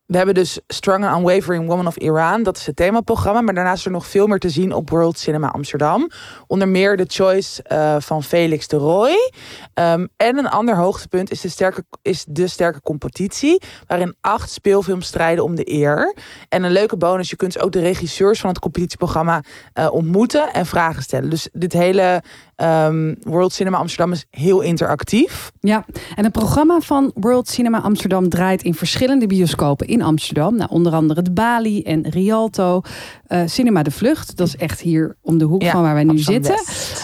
we 0.10 0.18
hebben 0.18 0.36
dus 0.36 0.60
Strong 0.68 1.05
and 1.05 1.18
Unwavering 1.18 1.68
Woman 1.68 1.88
of 1.88 1.97
Iran. 1.97 2.43
Dat 2.43 2.57
is 2.57 2.66
het 2.66 2.76
themaprogramma. 2.76 3.41
Maar 3.41 3.53
daarnaast 3.53 3.80
is 3.80 3.86
er 3.86 3.91
nog 3.91 4.07
veel 4.07 4.28
meer 4.28 4.39
te 4.39 4.49
zien 4.49 4.74
op 4.74 4.89
World 4.89 5.20
Cinema 5.20 5.47
Amsterdam. 5.47 6.10
Onder 6.47 6.68
meer 6.68 6.97
de 6.97 7.05
choice 7.07 7.64
eh, 7.64 7.95
van 7.99 8.24
Felix 8.24 8.68
de 8.68 8.78
Roy. 8.78 9.32
Ehm, 9.74 10.07
en 10.18 10.38
een 10.38 10.49
ander 10.49 10.76
hoogtepunt 10.76 11.32
is 11.32 11.41
de, 11.41 11.49
sterke, 11.49 11.84
is 12.01 12.26
de 12.28 12.47
sterke 12.47 12.82
competitie. 12.82 13.62
Waarin 13.88 14.16
acht 14.22 14.51
speelfilms 14.51 15.07
strijden 15.07 15.43
om 15.43 15.55
de 15.55 15.72
eer. 15.72 16.16
En 16.47 16.64
een 16.64 16.72
leuke 16.72 16.97
bonus, 16.97 17.30
je 17.30 17.36
kunt 17.36 17.60
ook 17.60 17.72
de 17.72 17.80
regisseurs 17.80 18.39
van 18.39 18.49
het 18.49 18.60
competitieprogramma 18.60 19.43
eh, 19.74 19.91
ontmoeten 19.91 20.53
en 20.53 20.66
vragen 20.66 21.01
stellen. 21.01 21.30
Dus 21.30 21.49
dit 21.51 21.74
hele 21.74 22.24
ehm, 22.60 23.16
World 23.22 23.53
Cinema 23.53 23.78
Amsterdam 23.78 24.12
is 24.12 24.26
heel 24.32 24.62
interactief. 24.62 25.51
Ja, 25.60 25.86
en 26.16 26.24
het 26.24 26.34
programma 26.34 26.80
van 26.80 27.12
World 27.16 27.47
Cinema 27.47 27.82
Amsterdam 27.82 28.30
draait 28.30 28.64
in 28.64 28.74
verschillende 28.74 29.28
bioscopen 29.28 29.88
in 29.88 30.01
Amsterdam. 30.01 30.55
Nou, 30.55 30.70
onder 30.70 30.93
andere 30.93 31.22
de 31.22 31.32
Bali 31.32 31.82
en 31.82 32.10
Rialto. 32.10 32.82
Eh, 33.30 33.42
Cinema 33.46 33.84
de 33.84 33.92
Vlucht, 33.92 34.38
dat 34.38 34.48
is 34.48 34.56
echt 34.56 34.80
hier 34.80 35.16
om 35.22 35.38
de 35.38 35.46
hoek 35.46 35.62
Ja, 35.62 35.72
van 35.72 35.82
waar 35.82 35.94
wij 35.94 36.04
nu 36.04 36.18
zitten. 36.18 36.56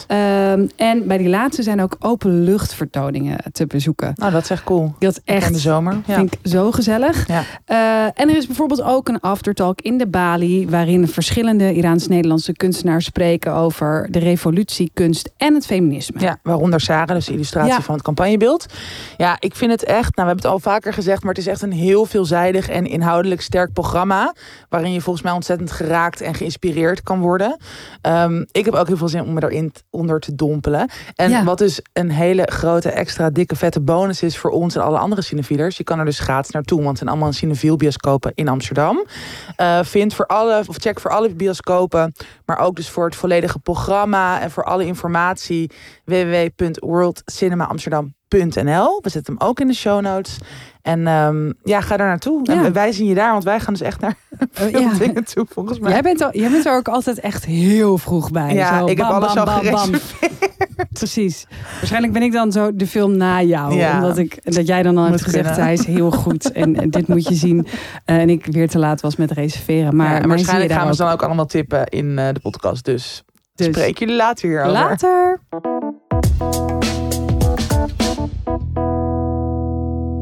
Ehm, 0.08 0.68
en 0.76 1.08
bij 1.08 1.18
die 1.18 1.30
laatste 1.30 1.64
zijn 1.64 1.82
ook 1.82 1.96
openluchtvertoningen 2.00 3.38
te 3.52 3.68
bezoeken. 3.68 4.14
Nou, 4.16 4.32
dat 4.32 4.44
is 4.44 4.50
echt 4.50 4.64
cool. 4.64 4.96
Dat 5.00 5.12
is 5.12 5.22
Echt. 5.26 5.48
In 5.48 5.54
de 5.54 5.60
zomer. 5.60 6.02
Ja. 6.06 6.16
vind 6.16 6.34
ik 6.34 6.40
zo 6.44 6.72
gezellig. 6.72 7.28
Ja. 7.28 7.44
Eh, 7.66 8.22
en 8.22 8.30
er 8.30 8.38
is 8.38 8.48
bijvoorbeeld 8.48 8.82
ook 8.82 9.08
een 9.08 9.20
aftertalk 9.20 9.82
in 9.82 9.98
de 9.98 10.08
Bali... 10.08 10.70
waarin 10.70 11.08
verschillende 11.08 11.74
Iraans-Nederlandse 11.74 12.54
kunstenaars 12.54 13.06
spreken... 13.06 13.54
over 13.54 14.08
de 14.12 14.20
revolutie, 14.20 14.92
kunst 14.94 15.30
en 15.38 15.54
het 15.54 15.66
feminisme. 15.66 16.20
Ja, 16.20 16.40
waaronder 16.44 16.80
Sarah, 16.80 17.16
dus 17.16 17.26
de 17.26 17.34
illustratie 17.34 17.84
van 17.84 17.96
het 17.96 18.04
campagnebeeld. 18.04 18.66
Ja, 19.18 19.38
ik 19.40 19.56
vind 19.56 19.72
het 19.72 19.84
echt, 19.84 20.16
nou 20.16 20.28
we 20.28 20.34
hebben 20.34 20.36
het 20.36 20.46
al 20.46 20.60
vaker 20.60 20.94
gezegd, 20.94 21.24
maar 21.24 21.34
het 21.34 21.42
is 21.42 21.48
echt 21.48 21.62
een 21.62 21.72
heel 21.72 22.06
veelzijdig 22.06 22.70
en 22.70 22.86
inhoudelijk 22.86 23.42
sterk 23.42 23.74
programma. 23.74 24.34
Waarin 24.70 24.94
je 24.94 25.02
volgens 25.02 25.26
mij 25.26 25.34
ontzettend 25.34 25.72
geraakt 25.72 26.15
en 26.22 26.34
geïnspireerd 26.34 27.04
kan 27.04 27.20
worden. 27.20 27.58
Ehm, 28.02 28.44
ik 28.52 28.66
heb 28.66 28.74
ook 28.74 28.88
heel 28.88 28.98
veel 28.98 29.08
zin 29.08 29.22
om 29.24 29.34
me 29.34 29.70
t- 29.72 29.84
onder 29.90 30.20
te 30.20 30.36
dompelen. 30.36 30.90
En 31.16 31.30
Ja. 31.30 31.44
wat 31.44 31.58
dus 31.58 31.80
een 31.94 32.12
hele 32.12 32.48
grote, 32.52 32.90
extra 32.90 33.30
dikke, 33.30 33.56
vette 33.56 33.82
bonus 33.82 34.22
is 34.22 34.38
voor 34.38 34.52
ons 34.52 34.76
en 34.76 34.82
alle 34.82 34.98
andere 34.98 35.22
cinefielers. 35.22 35.78
Je 35.78 35.84
kan 35.84 36.00
er 36.00 36.06
dus 36.06 36.20
gratis 36.20 36.52
naartoe, 36.52 36.78
want 36.78 36.90
het 36.90 36.98
zijn 36.98 37.10
allemaal 37.10 37.34
cinefiel 37.34 37.76
bioscopen 37.76 38.32
in 38.36 38.48
Amsterdam. 38.48 39.06
Eh, 39.56 39.80
vind 39.84 40.14
voor 40.14 40.26
alle, 40.26 40.64
of 40.68 40.76
check 40.76 41.00
voor 41.00 41.12
alle 41.12 41.36
bioscopen, 41.36 42.14
maar 42.46 42.60
ook 42.60 42.76
dus 42.76 42.90
voor 42.90 43.06
het 43.06 43.16
volledige 43.16 43.60
programma 43.60 44.42
en 44.42 44.52
voor 44.52 44.64
alle 44.64 44.86
informatie 44.86 45.72
www.worldcinemaamsterdam.nl. 46.06 49.00
We 49.02 49.10
zetten 49.10 49.34
hem 49.38 49.48
ook 49.48 49.60
in 49.60 49.68
de 49.68 49.74
show 49.74 50.02
notes. 50.02 50.38
En 50.86 51.08
ehm, 51.08 51.52
ja, 51.64 51.82
ga 51.82 51.98
daar 51.98 52.08
naartoe. 52.08 52.40
Ja. 52.44 52.64
En 52.66 52.74
wij 52.74 52.92
zien 52.92 53.08
je 53.08 53.16
daar, 53.16 53.32
want 53.32 53.44
wij 53.44 53.60
gaan 53.60 53.74
dus 53.74 53.82
echt 53.82 54.02
naar 54.02 54.16
Eh, 54.40 54.46
veel 54.52 54.80
ja. 54.80 54.94
dingen 54.94 55.24
toe, 55.26 55.46
volgens 55.50 55.80
mij. 55.80 55.92
Jij 55.92 56.02
bent, 56.02 56.22
al, 56.22 56.30
jij 56.32 56.50
bent 56.50 56.66
er 56.66 56.76
ook 56.76 56.88
altijd 56.88 57.20
echt 57.20 57.46
heel 57.46 57.98
vroeg 57.98 58.32
bij. 58.32 58.54
Ja, 58.54 58.80
Zo 58.80 58.86
ik 58.86 58.98
heb 58.98 59.08
alles 59.08 59.34
bam, 59.34 59.48
al 59.48 59.58
gereserveerd. 59.58 60.34
Precies. 60.94 61.48
Waarschijnlijk 61.76 62.14
ben 62.14 62.22
ik 62.22 62.32
dan 62.32 62.52
zo 62.52 62.76
de 62.76 62.88
film 62.88 63.18
na 63.18 63.42
jou. 63.42 63.74
Ja. 63.74 63.96
Omdat 63.96 64.18
ik, 64.18 64.54
dat 64.56 64.68
jij 64.68 64.84
dan 64.84 64.98
al 64.98 65.02
Moet 65.02 65.12
hebt 65.12 65.24
gezegd, 65.24 65.46
kunnen. 65.46 65.64
hij 65.64 65.74
is 65.74 65.86
heel 65.86 66.12
goed. 66.12 66.52
En, 66.52 66.76
en 66.76 66.90
dit 66.90 67.08
moet 67.08 67.28
je 67.28 67.34
zien. 67.36 67.68
Eh, 68.06 68.18
en 68.18 68.30
ik 68.30 68.46
weer 68.46 68.70
te 68.70 68.80
laat 68.80 69.02
was 69.02 69.16
met 69.16 69.32
reserveren. 69.32 69.96
Maar 69.96 70.22
en 70.22 70.28
waarschijnlijk 70.28 70.72
gaan 70.72 70.88
we 70.88 70.96
ze 70.96 71.04
dan 71.04 71.12
ook 71.12 71.24
allemaal 71.24 71.46
tippen 71.46 71.86
in 71.86 72.20
eh, 72.20 72.34
de 72.34 72.40
podcast. 72.40 72.86
Dus, 72.86 73.24
Dus 73.56 73.68
spreek 73.68 74.00
jullie 74.00 74.16
later 74.16 74.48
hierover. 74.50 74.72
later. 74.72 75.40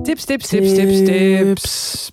Tips, 0.04 0.26
tips, 0.26 0.48
tips, 0.48 0.74
tips, 0.74 1.04
tips. 1.06 2.12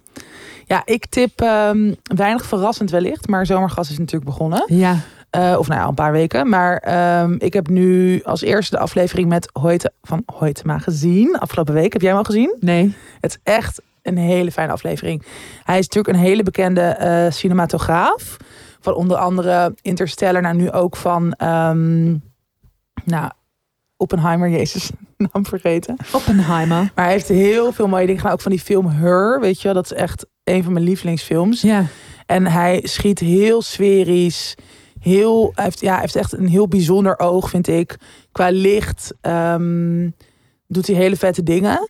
Ja, 0.67 0.83
ik 0.85 1.07
tip 1.07 1.41
ehm, 1.41 1.95
weinig 2.03 2.45
verrassend 2.45 2.91
wellicht, 2.91 3.29
maar 3.29 3.47
Zomergas 3.47 3.91
is 3.91 3.99
natuurlijk 3.99 4.31
begonnen. 4.31 4.65
Ja, 4.67 4.97
Eh, 5.31 5.57
of 5.59 5.69
nou 5.69 5.81
ja, 5.81 5.87
een 5.89 5.95
paar 5.95 6.13
weken. 6.13 6.49
Maar 6.49 6.77
ehm, 6.77 7.35
ik 7.39 7.53
heb 7.53 7.69
nu 7.69 8.21
als 8.23 8.41
eerste 8.43 8.77
de 8.77 8.83
aflevering 8.83 9.29
met 9.29 9.49
Hoyte 9.53 9.93
van 10.03 10.23
Hoytema 10.27 10.79
gezien. 10.79 11.39
Afgelopen 11.39 11.75
week. 11.75 11.93
Heb 11.93 12.01
jij 12.01 12.11
hem 12.11 12.19
al 12.19 12.25
gezien? 12.25 12.57
nee. 12.61 12.95
Het 13.21 13.31
is 13.31 13.53
echt 13.53 13.83
een 14.03 14.17
hele 14.17 14.53
fijne 14.53 14.73
aflevering. 14.73 15.23
Hij 15.65 15.79
is 15.79 15.89
natuurlijk 15.89 16.17
een 16.17 16.23
hele 16.25 16.43
bekende 16.43 16.81
eh, 16.81 17.31
cinematograaf. 17.31 18.37
Van 18.81 18.95
onder 18.95 19.17
andere 19.17 19.75
Interstellar. 19.83 20.43
Nou, 20.43 20.57
nu 20.57 20.71
ook 20.71 20.97
van... 20.97 21.33
ehm, 21.33 22.09
nou, 23.05 23.31
Oppenheimer, 23.97 24.49
jezus, 24.51 24.91
naam 25.33 25.47
vergeten. 25.47 25.97
Oppenheimer. 26.13 26.91
Maar 26.95 27.05
hij 27.05 27.13
heeft 27.13 27.29
heel 27.29 27.73
veel 27.73 27.87
mooie 27.87 28.07
dingen 28.07 28.21
gedaan. 28.21 28.35
Ook 28.35 28.41
van 28.41 28.51
die 28.51 28.61
film 28.61 28.87
Her, 28.87 29.41
weet 29.41 29.57
je 29.57 29.65
wel. 29.65 29.75
Dat 29.75 29.85
is 29.85 29.93
echt 29.93 30.27
een 30.45 30.63
van 30.63 30.73
mijn 30.73 30.85
lievelingsfilms. 30.85 31.61
Ja. 31.61 31.87
En 32.27 32.47
hij 32.47 32.81
schiet 32.85 33.19
heel 33.19 33.63
sferisch. 33.63 34.55
Heel, 35.01 35.53
hij, 35.55 35.65
heeft, 35.65 35.81
ja, 35.81 35.93
hij 35.93 36.01
heeft 36.01 36.17
echt 36.17 36.33
een 36.33 36.49
heel 36.49 36.69
bijzonder 36.69 37.19
oog, 37.19 37.51
vind 37.51 37.69
ik. 37.69 37.97
Qua 38.33 38.51
licht 38.51 39.15
ehm, 39.21 40.11
doet 40.67 40.87
hij 40.87 40.97
hele 40.97 41.17
vette 41.17 41.43
dingen. 41.43 41.89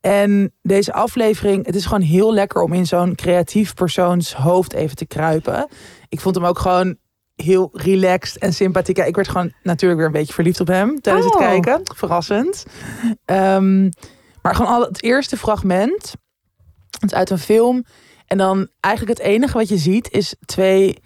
En 0.00 0.52
deze 0.62 0.92
aflevering, 0.92 1.66
het 1.66 1.74
is 1.74 1.84
gewoon 1.84 2.02
heel 2.02 2.34
lekker 2.34 2.62
om 2.62 2.72
in 2.72 2.86
zo'n 2.86 3.14
creatief 3.14 3.74
persoons 3.74 4.34
hoofd 4.34 4.72
even 4.72 4.96
te 4.96 5.06
kruipen. 5.06 5.68
Ik 6.08 6.20
vond 6.20 6.34
hem 6.34 6.44
ook 6.44 6.58
gewoon 6.58 6.96
heel 7.36 7.70
relaxed 7.72 8.38
en 8.38 8.52
sympathiek. 8.52 8.96
Ja, 8.96 9.04
ik 9.04 9.14
werd 9.16 9.28
gewoon 9.28 9.52
natuurlijk 9.62 9.98
weer 10.00 10.08
een 10.08 10.16
beetje 10.16 10.32
verliefd 10.34 10.60
op 10.60 10.66
hem 10.66 11.00
tijdens 11.00 11.26
Oh. 11.26 11.32
het 11.32 11.40
kijken. 11.40 11.80
Verrassend. 11.96 12.64
Ehm, 13.24 13.82
maar 14.42 14.54
gewoon 14.54 14.72
al 14.72 14.82
het 14.82 15.02
eerste 15.02 15.36
fragment. 15.36 16.14
Het 16.90 17.10
is 17.10 17.14
uit 17.14 17.30
een 17.30 17.38
film. 17.38 17.84
En 18.26 18.38
dan 18.38 18.68
eigenlijk 18.80 19.18
het 19.18 19.28
enige 19.28 19.58
wat 19.58 19.68
je 19.68 19.76
ziet 19.76 20.10
is 20.10 20.34
twee 20.44 20.98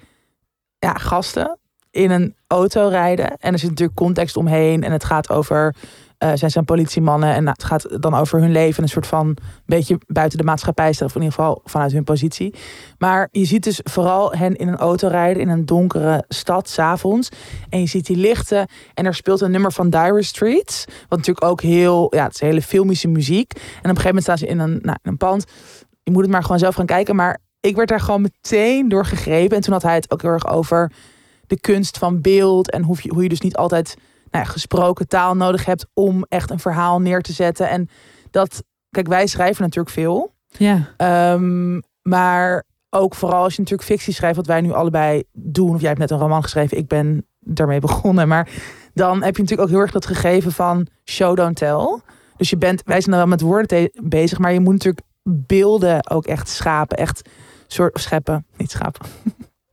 ja, 0.78 0.92
gasten 0.94 1.58
in 1.90 2.10
een 2.10 2.36
auto 2.46 2.88
rijden. 2.88 3.36
En 3.36 3.52
er 3.52 3.58
zit 3.58 3.68
natuurlijk 3.68 3.98
context 3.98 4.36
omheen. 4.36 4.82
En 4.82 4.92
het 4.92 5.04
gaat 5.04 5.30
over, 5.30 5.74
eh 6.18 6.30
zijn 6.34 6.50
zijn 6.50 6.64
politiemannen. 6.64 7.34
En 7.34 7.48
het 7.48 7.64
gaat 7.64 8.02
dan 8.02 8.14
over 8.14 8.40
hun 8.40 8.52
leven. 8.52 8.82
Een 8.82 8.88
soort 8.88 9.06
van 9.06 9.36
beetje 9.66 9.98
buiten 10.06 10.38
de 10.38 10.44
maatschappij 10.44 10.92
staan. 10.92 11.06
Of 11.06 11.14
in 11.14 11.22
ieder 11.22 11.36
geval 11.36 11.60
vanuit 11.64 11.92
hun 11.92 12.04
positie. 12.04 12.54
Maar 12.98 13.28
je 13.32 13.44
ziet 13.44 13.64
dus 13.64 13.80
vooral 13.84 14.32
hen 14.32 14.56
in 14.56 14.68
een 14.68 14.76
auto 14.76 15.08
rijden. 15.08 15.42
In 15.42 15.48
een 15.48 15.66
donkere 15.66 16.24
stad, 16.28 16.68
s'avonds. 16.68 17.28
En 17.68 17.80
je 17.80 17.86
ziet 17.86 18.06
die 18.06 18.16
lichten. 18.16 18.68
En 18.94 19.06
er 19.06 19.14
speelt 19.14 19.40
een 19.40 19.50
nummer 19.50 19.72
van 19.72 19.90
Dire 19.90 20.22
Streets. 20.22 20.84
Wat 21.08 21.18
natuurlijk 21.18 21.46
ook 21.46 21.60
heel, 21.60 22.14
ja, 22.14 22.24
het 22.24 22.34
is 22.34 22.40
hele 22.40 22.62
filmische 22.62 23.08
muziek. 23.08 23.52
En 23.52 23.60
op 23.60 23.64
een 23.72 23.82
gegeven 23.82 24.06
moment 24.06 24.22
staan 24.22 24.38
ze 24.38 24.46
in 24.46 24.58
een, 24.58 24.78
nou, 24.82 24.98
een 25.02 25.16
pand. 25.16 25.44
Je 26.02 26.10
moet 26.10 26.22
het 26.22 26.30
maar 26.30 26.42
gewoon 26.42 26.58
zelf 26.58 26.74
gaan 26.74 26.86
kijken. 26.86 27.16
Maar 27.16 27.38
ik 27.60 27.76
werd 27.76 27.88
daar 27.88 28.00
gewoon 28.00 28.20
meteen 28.22 28.88
door 28.88 29.04
gegrepen. 29.04 29.56
En 29.56 29.62
toen 29.62 29.72
had 29.72 29.82
hij 29.82 29.94
het 29.94 30.10
ook 30.10 30.22
heel 30.22 30.30
erg 30.30 30.48
over 30.48 30.92
de 31.46 31.60
kunst 31.60 31.98
van 31.98 32.20
beeld. 32.20 32.70
En 32.70 32.82
hoe 32.82 32.96
je, 33.00 33.12
hoe 33.12 33.22
je 33.22 33.28
dus 33.28 33.40
niet 33.40 33.56
altijd 33.56 33.96
nou 34.30 34.44
ja, 34.44 34.50
gesproken 34.50 35.08
taal 35.08 35.34
nodig 35.34 35.64
hebt 35.64 35.86
om 35.94 36.24
echt 36.28 36.50
een 36.50 36.58
verhaal 36.58 37.00
neer 37.00 37.20
te 37.20 37.32
zetten. 37.32 37.68
En 37.68 37.88
dat, 38.30 38.62
kijk, 38.90 39.06
wij 39.06 39.26
schrijven 39.26 39.62
natuurlijk 39.62 39.94
veel. 39.94 40.34
Ja. 40.48 40.94
Ehm, 40.96 41.80
maar 42.02 42.64
ook 42.90 43.14
vooral 43.14 43.42
als 43.42 43.54
je 43.54 43.60
natuurlijk 43.60 43.88
fictie 43.88 44.12
schrijft, 44.12 44.36
wat 44.36 44.46
wij 44.46 44.60
nu 44.60 44.72
allebei 44.72 45.22
doen. 45.32 45.74
Of 45.74 45.80
jij 45.80 45.88
hebt 45.88 46.00
net 46.00 46.10
een 46.10 46.18
roman 46.18 46.42
geschreven, 46.42 46.78
ik 46.78 46.88
ben 46.88 47.26
daarmee 47.40 47.80
begonnen. 47.88 48.28
Maar 48.28 48.48
dan 48.94 49.22
heb 49.22 49.36
je 49.36 49.42
natuurlijk 49.42 49.68
ook 49.68 49.74
heel 49.74 49.84
erg 49.84 49.92
dat 49.92 50.06
gegeven 50.06 50.52
van 50.52 50.86
show, 51.04 51.36
don't 51.36 51.56
tell. 51.56 52.00
Dus 52.36 52.50
je 52.50 52.56
bent, 52.56 52.82
wij 52.84 53.00
zijn 53.00 53.10
dan 53.10 53.18
wel 53.18 53.28
met 53.28 53.40
woorden 53.40 53.90
bezig, 54.02 54.38
maar 54.38 54.52
je 54.52 54.60
moet 54.60 54.72
natuurlijk 54.72 55.06
beelden 55.22 56.10
ook 56.10 56.26
echt 56.26 56.48
schapen. 56.48 56.96
Echt 56.96 57.28
soort 57.66 58.00
scheppen, 58.00 58.46
niet 58.56 58.70
schapen. 58.70 59.06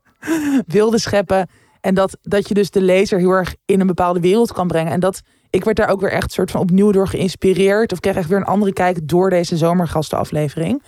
beelden 0.67 0.99
scheppen. 0.99 1.49
En 1.83 1.93
dat, 1.93 2.17
dat 2.21 2.47
je 2.47 2.53
dus 2.53 2.71
de 2.71 2.81
lezer 2.81 3.19
heel 3.19 3.31
erg 3.31 3.55
in 3.65 3.79
een 3.79 3.87
bepaalde 3.87 4.19
wereld 4.19 4.53
kan 4.53 4.67
brengen. 4.67 4.91
En 4.91 4.99
dat 4.99 5.21
ik 5.49 5.63
werd 5.63 5.77
daar 5.77 5.89
ook 5.89 6.01
weer 6.01 6.11
echt 6.11 6.31
soort 6.31 6.51
van 6.51 6.61
opnieuw 6.61 6.91
door 6.91 7.07
geïnspireerd. 7.07 7.91
Of 7.91 7.99
kreeg 7.99 8.15
echt 8.15 8.29
weer 8.29 8.37
een 8.37 8.43
andere 8.45 8.73
kijk 8.73 9.07
door 9.07 9.29
deze 9.29 9.57
zomergastenaflevering. 9.57 10.83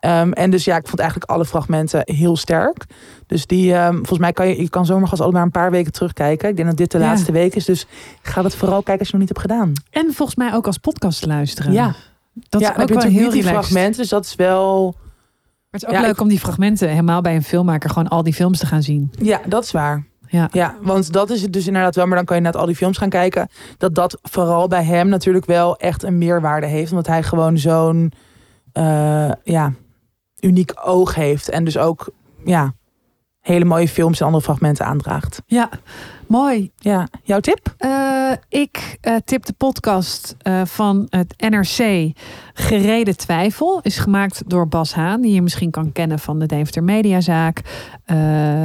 Ehm, 0.00 0.32
en 0.32 0.50
dus 0.50 0.64
ja, 0.64 0.76
ik 0.76 0.86
vond 0.88 1.00
eigenlijk 1.00 1.30
alle 1.30 1.44
fragmenten 1.44 2.02
heel 2.04 2.36
sterk. 2.36 2.84
Dus 3.26 3.46
die, 3.46 3.74
ehm, 3.74 3.94
volgens 3.94 4.18
mij 4.18 4.32
kan 4.32 4.48
je, 4.48 4.60
je 4.62 4.68
kan 4.68 4.86
zomergast 4.86 5.20
allemaal 5.20 5.38
maar 5.38 5.46
een 5.54 5.60
paar 5.62 5.70
weken 5.70 5.92
terugkijken. 5.92 6.48
Ik 6.48 6.56
denk 6.56 6.68
dat 6.68 6.76
dit 6.76 6.90
de 6.90 6.98
Ja. 6.98 7.04
laatste 7.04 7.32
week 7.32 7.54
is. 7.54 7.64
Dus 7.64 7.86
ga 8.22 8.42
dat 8.42 8.56
vooral 8.56 8.82
kijken 8.82 8.98
als 8.98 9.08
je 9.08 9.16
nog 9.18 9.26
niet 9.28 9.36
hebt 9.36 9.50
gedaan. 9.50 9.72
En 9.90 10.12
volgens 10.14 10.36
mij 10.36 10.54
ook 10.54 10.66
als 10.66 10.78
podcast 10.78 11.20
te 11.20 11.26
luisteren. 11.26 11.72
Ja. 11.72 11.94
Dat 12.48 12.60
ja, 12.60 12.76
is 12.76 12.82
ook 12.82 12.88
wel 12.88 13.10
heel 13.10 13.30
die 13.30 13.42
fragmenten. 13.44 14.00
Dus 14.00 14.08
dat 14.08 14.24
is 14.24 14.34
wel... 14.34 14.94
Maar 14.94 15.80
het 15.80 15.82
is 15.82 15.88
ook 15.88 15.94
Ja, 15.94 16.00
leuk 16.00 16.10
ik- 16.16 16.20
om 16.20 16.28
die 16.28 16.38
fragmenten 16.40 16.88
helemaal 16.88 17.20
bij 17.20 17.34
een 17.34 17.42
filmmaker 17.42 17.90
gewoon 17.90 18.08
al 18.08 18.22
die 18.22 18.34
films 18.34 18.58
te 18.58 18.66
gaan 18.66 18.82
zien. 18.82 19.12
Ja, 19.22 19.40
dat 19.46 19.64
is 19.64 19.70
waar. 19.70 20.04
Ja. 20.34 20.48
Ja, 20.52 20.76
want 20.80 21.12
dat 21.12 21.30
is 21.30 21.42
het 21.42 21.52
dus 21.52 21.66
inderdaad 21.66 21.94
wel. 21.94 22.06
Maar 22.06 22.16
dan 22.16 22.24
kan 22.24 22.36
je 22.36 22.42
naar 22.42 22.52
al 22.52 22.66
die 22.66 22.76
films 22.76 22.98
gaan 22.98 23.08
kijken. 23.08 23.48
Dat 23.78 23.94
dat 23.94 24.18
vooral 24.22 24.68
bij 24.68 24.84
hem 24.84 25.08
natuurlijk 25.08 25.46
wel 25.46 25.76
echt 25.76 26.02
een 26.02 26.18
meerwaarde 26.18 26.66
heeft. 26.66 26.90
Omdat 26.90 27.06
hij 27.06 27.22
gewoon 27.22 27.58
zo'n 27.58 28.12
eh, 28.72 29.30
ja, 29.44 29.72
uniek 30.40 30.72
oog 30.84 31.14
heeft. 31.14 31.50
En 31.50 31.64
dus 31.64 31.78
ook 31.78 32.08
ja, 32.44 32.74
hele 33.40 33.64
mooie 33.64 33.88
films 33.88 34.20
en 34.20 34.26
andere 34.26 34.44
fragmenten 34.44 34.86
aandraagt. 34.86 35.42
Ja, 35.46 35.68
mooi. 36.28 36.70
Ja, 36.76 37.08
jouw 37.22 37.40
tip? 37.40 37.74
Eh, 37.78 38.32
ik 38.48 38.98
eh, 39.00 39.14
tip 39.24 39.46
de 39.46 39.52
podcast 39.52 40.36
eh, 40.38 40.60
van 40.64 41.06
het 41.08 41.34
NRC 41.50 42.12
Gereden 42.54 43.16
Twijfel. 43.16 43.80
Is 43.82 43.98
gemaakt 43.98 44.42
door 44.46 44.68
Bas 44.68 44.94
Haan, 44.94 45.20
die 45.20 45.32
je 45.32 45.42
misschien 45.42 45.70
kan 45.70 45.92
kennen 45.92 46.18
van 46.18 46.38
de 46.38 46.46
Deventer 46.46 46.84
Mediazaak. 46.84 47.60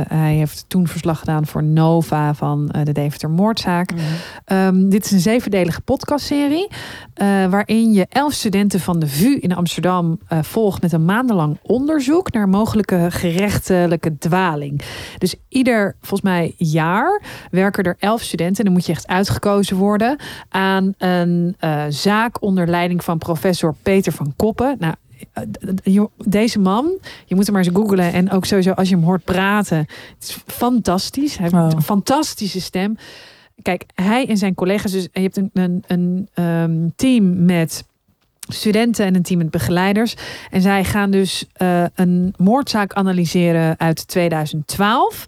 Hij 0.08 0.34
heeft 0.34 0.66
toen 0.68 0.88
verslag 0.88 1.20
gedaan 1.20 1.46
voor 1.46 1.64
Nova 1.64 2.34
van 2.34 2.72
de 2.84 2.92
Deventer 2.92 3.30
Moordzaak. 3.30 3.92
Ehm, 4.46 4.90
dit 4.90 5.06
is 5.06 5.12
een 5.12 5.20
zevendelige 5.20 5.82
podcastserie. 5.82 6.68
waarin 7.50 7.94
je 7.94 8.06
elf 8.10 8.34
studenten 8.34 8.80
van 8.80 9.00
de 9.00 9.08
VU 9.08 9.38
in 9.40 9.56
Amsterdam 9.56 10.20
volgt 10.42 10.82
met 10.82 10.92
een 10.92 11.06
maandenlang 11.06 11.58
onderzoek 11.62 12.32
naar 12.32 12.50
mogelijke 12.50 13.08
gerechtelijke 13.10 14.18
dwaling. 14.18 14.82
Dus 15.18 15.36
ieder, 15.48 15.96
volgens 16.00 16.22
mij, 16.22 16.54
jaar 16.58 17.22
werken 17.52 17.84
er 17.84 17.96
elf 18.00 18.22
studenten, 18.22 18.58
en 18.58 18.64
dan 18.64 18.74
moet 18.74 18.86
je 18.86 18.92
echt 18.92 19.08
uitgekozen 19.08 19.78
worden, 19.78 20.18
aan 20.50 20.94
een 20.98 21.56
eh, 21.60 21.84
zaak 21.90 22.42
onder 22.42 22.68
leiding 22.68 23.04
van 23.04 23.18
professor 23.18 23.76
Peter 23.84 24.12
van 24.12 24.34
Koppen. 24.36 24.76
Nou, 24.80 24.94
eh, 25.34 25.44
joh, 25.84 26.12
deze 26.18 26.60
man, 26.60 26.98
je 27.26 27.36
moet 27.36 27.46
hem 27.46 27.54
maar 27.56 27.64
eens 27.64 27.76
googlen. 27.76 28.14
En 28.14 28.32
ook 28.32 28.46
sowieso 28.46 28.72
als 28.72 28.90
je 28.90 28.96
hem 28.96 29.04
hoort 29.04 29.24
praten. 29.24 29.78
Het 29.78 29.88
is 30.20 30.38
fantastisch. 30.46 31.38
Hij 31.38 31.50
heeft 31.52 31.64
Oh. 31.64 31.70
een 31.76 31.82
fantastische 31.82 32.62
stem. 32.62 32.98
Kijk, 33.62 33.84
hij 33.96 34.28
en 34.28 34.38
zijn 34.38 34.56
collega's, 34.56 34.92
dus 34.92 35.08
je 35.12 35.22
hebt 35.22 35.38
een, 35.38 35.50
een, 35.54 35.84
een 35.88 36.30
ehm, 36.34 36.88
team 36.96 37.46
met 37.46 37.84
studenten 38.48 39.06
en 39.06 39.16
een 39.16 39.24
team 39.24 39.38
met 39.38 39.50
begeleiders. 39.52 40.16
En 40.50 40.62
zij 40.62 40.84
gaan 40.84 41.12
dus 41.12 41.46
eh, 41.54 41.84
een 41.96 42.34
moordzaak 42.38 42.94
analyseren 42.94 43.80
uit 43.80 44.08
2012. 44.08 45.26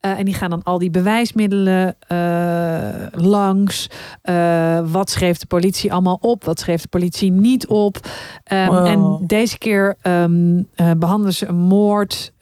Eh, 0.00 0.18
en 0.18 0.24
die 0.24 0.34
gaan 0.34 0.50
dan 0.50 0.62
al 0.62 0.78
die 0.78 0.90
bewijsmiddelen 0.90 1.96
eh, 2.00 3.06
langs. 3.10 3.90
Eh, 4.22 4.80
wat 4.90 5.10
schreef 5.10 5.38
de 5.38 5.46
politie 5.46 5.92
allemaal 5.92 6.18
op? 6.20 6.44
Wat 6.44 6.58
schreef 6.60 6.82
de 6.82 6.88
politie 6.88 7.30
niet 7.32 7.66
op? 7.66 7.98
Ehm, 8.44 8.66
Wow. 8.68 8.86
En 8.86 9.26
deze 9.26 9.58
keer 9.58 9.96
ehm, 10.02 10.62
eh, 10.74 10.90
behandelen 10.98 11.34
ze 11.34 11.46
een 11.46 11.56
moord 11.56 12.32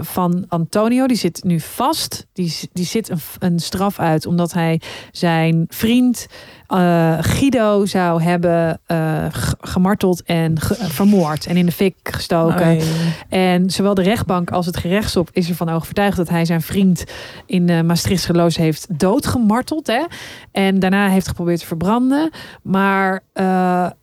van 0.00 0.44
Antonio. 0.48 1.06
Die 1.06 1.16
zit 1.16 1.44
nu 1.44 1.60
vast. 1.60 2.26
Die, 2.32 2.54
die 2.72 2.84
zit 2.84 3.08
een, 3.10 3.18
een 3.38 3.58
straf 3.58 3.98
uit 3.98 4.26
omdat 4.26 4.52
hij 4.52 4.80
zijn 5.10 5.64
vriend 5.68 6.26
eh, 6.68 7.16
Guido 7.20 7.86
zou 7.86 8.22
hebben 8.22 8.80
eh, 8.86 9.24
gemarteld 9.60 10.22
en 10.22 10.60
ge- 10.60 10.74
vermoord. 10.74 11.46
En 11.46 11.56
in 11.56 11.66
de 11.66 11.72
fik 11.72 11.94
gestoken. 12.02 12.66
Oei. 12.66 12.82
En 13.28 13.70
zowel 13.70 13.94
de 13.94 14.02
rechtbank 14.02 14.50
als 14.50 14.66
het 14.66 14.76
gerechtshof 14.76 15.28
is 15.32 15.48
ervan 15.48 15.68
overtuigd 15.68 16.16
dat 16.16 16.28
hij 16.28 16.44
zijn 16.44 16.62
vriend 16.62 17.04
in 17.46 17.68
uh, 17.68 17.80
Maastricht 17.80 18.24
geloos 18.24 18.56
heeft 18.56 18.86
doodgemarteld. 18.98 19.86
Hè? 19.86 20.04
En 20.52 20.78
daarna 20.78 21.08
heeft 21.08 21.28
geprobeerd 21.28 21.60
te 21.60 21.66
verbranden. 21.66 22.30
Maar 22.62 23.20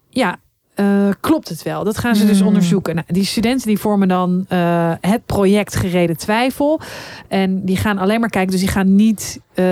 ja, 0.09 0.37
uh, 0.75 1.09
klopt 1.19 1.49
het 1.49 1.63
wel? 1.63 1.83
Dat 1.83 1.97
gaan 1.97 2.15
ze 2.15 2.25
dus 2.25 2.37
Hmm. 2.37 2.47
onderzoeken. 2.47 2.95
Nou, 2.95 3.07
die 3.11 3.25
studenten 3.25 3.67
die 3.67 3.77
vormen 3.79 4.07
dan 4.07 4.45
uh, 4.49 4.91
het 5.01 5.25
project 5.25 5.75
Gereden 5.75 6.17
Twijfel. 6.17 6.79
En 7.27 7.65
die 7.65 7.77
gaan 7.77 7.97
alleen 7.97 8.19
maar 8.19 8.29
kijken. 8.29 8.51
Dus 8.51 8.59
die 8.59 8.69
gaan 8.69 8.95
niet... 8.95 9.39
Uh, 9.55 9.65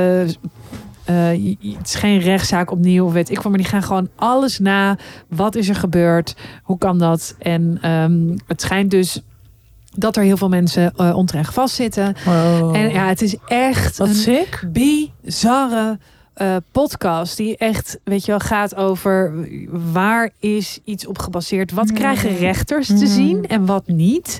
het 1.05 1.85
is 1.85 1.95
geen 1.95 2.19
rechtszaak 2.19 2.71
opnieuw, 2.71 3.11
weet 3.11 3.29
ik 3.29 3.35
wat. 3.35 3.45
Maar 3.45 3.57
die 3.57 3.67
gaan 3.67 3.83
gewoon 3.83 4.09
alles 4.15 4.59
na. 4.59 4.97
Wat 5.27 5.55
is 5.55 5.69
er 5.69 5.75
gebeurd? 5.75 6.35
Hoe 6.63 6.77
kan 6.77 6.97
dat? 6.97 7.35
En 7.39 7.89
um, 7.91 8.35
het 8.47 8.61
schijnt 8.61 8.91
dus 8.91 9.21
dat 9.95 10.15
er 10.15 10.23
heel 10.23 10.37
veel 10.37 10.49
mensen 10.49 10.93
uh, 10.97 11.15
onterecht 11.15 11.53
vastzitten. 11.53 12.15
Wow. 12.25 12.75
En 12.75 12.89
ja, 12.89 13.07
het 13.07 13.21
is 13.21 13.35
echt 13.47 13.97
Wat 13.97 14.07
een 14.07 14.15
sick. 14.15 14.67
bizarre 14.71 15.99
uh, 16.37 16.55
podcast 16.71 17.37
die 17.37 17.57
echt, 17.57 17.99
weet 18.03 18.25
je 18.25 18.31
wel, 18.31 18.39
gaat 18.39 18.75
over 18.75 19.47
waar 19.91 20.29
is 20.39 20.79
iets 20.83 21.07
op 21.07 21.19
gebaseerd? 21.19 21.71
Wat 21.71 21.87
mm. 21.87 21.93
krijgen 21.93 22.37
rechters 22.37 22.87
te 22.87 22.93
mm. 22.93 23.05
zien 23.05 23.47
en 23.47 23.65
wat 23.65 23.87
niet? 23.87 24.39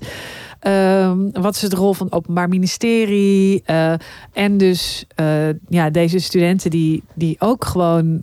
Um, 0.67 1.31
wat 1.31 1.55
is 1.55 1.61
de 1.61 1.75
rol 1.75 1.93
van 1.93 2.05
het 2.05 2.15
Openbaar 2.15 2.49
Ministerie? 2.49 3.63
Uh, 3.65 3.93
en 4.33 4.57
dus 4.57 5.05
uh, 5.19 5.49
ja, 5.69 5.89
deze 5.89 6.19
studenten 6.19 6.69
die, 6.69 7.03
die 7.13 7.35
ook 7.39 7.65
gewoon 7.65 8.21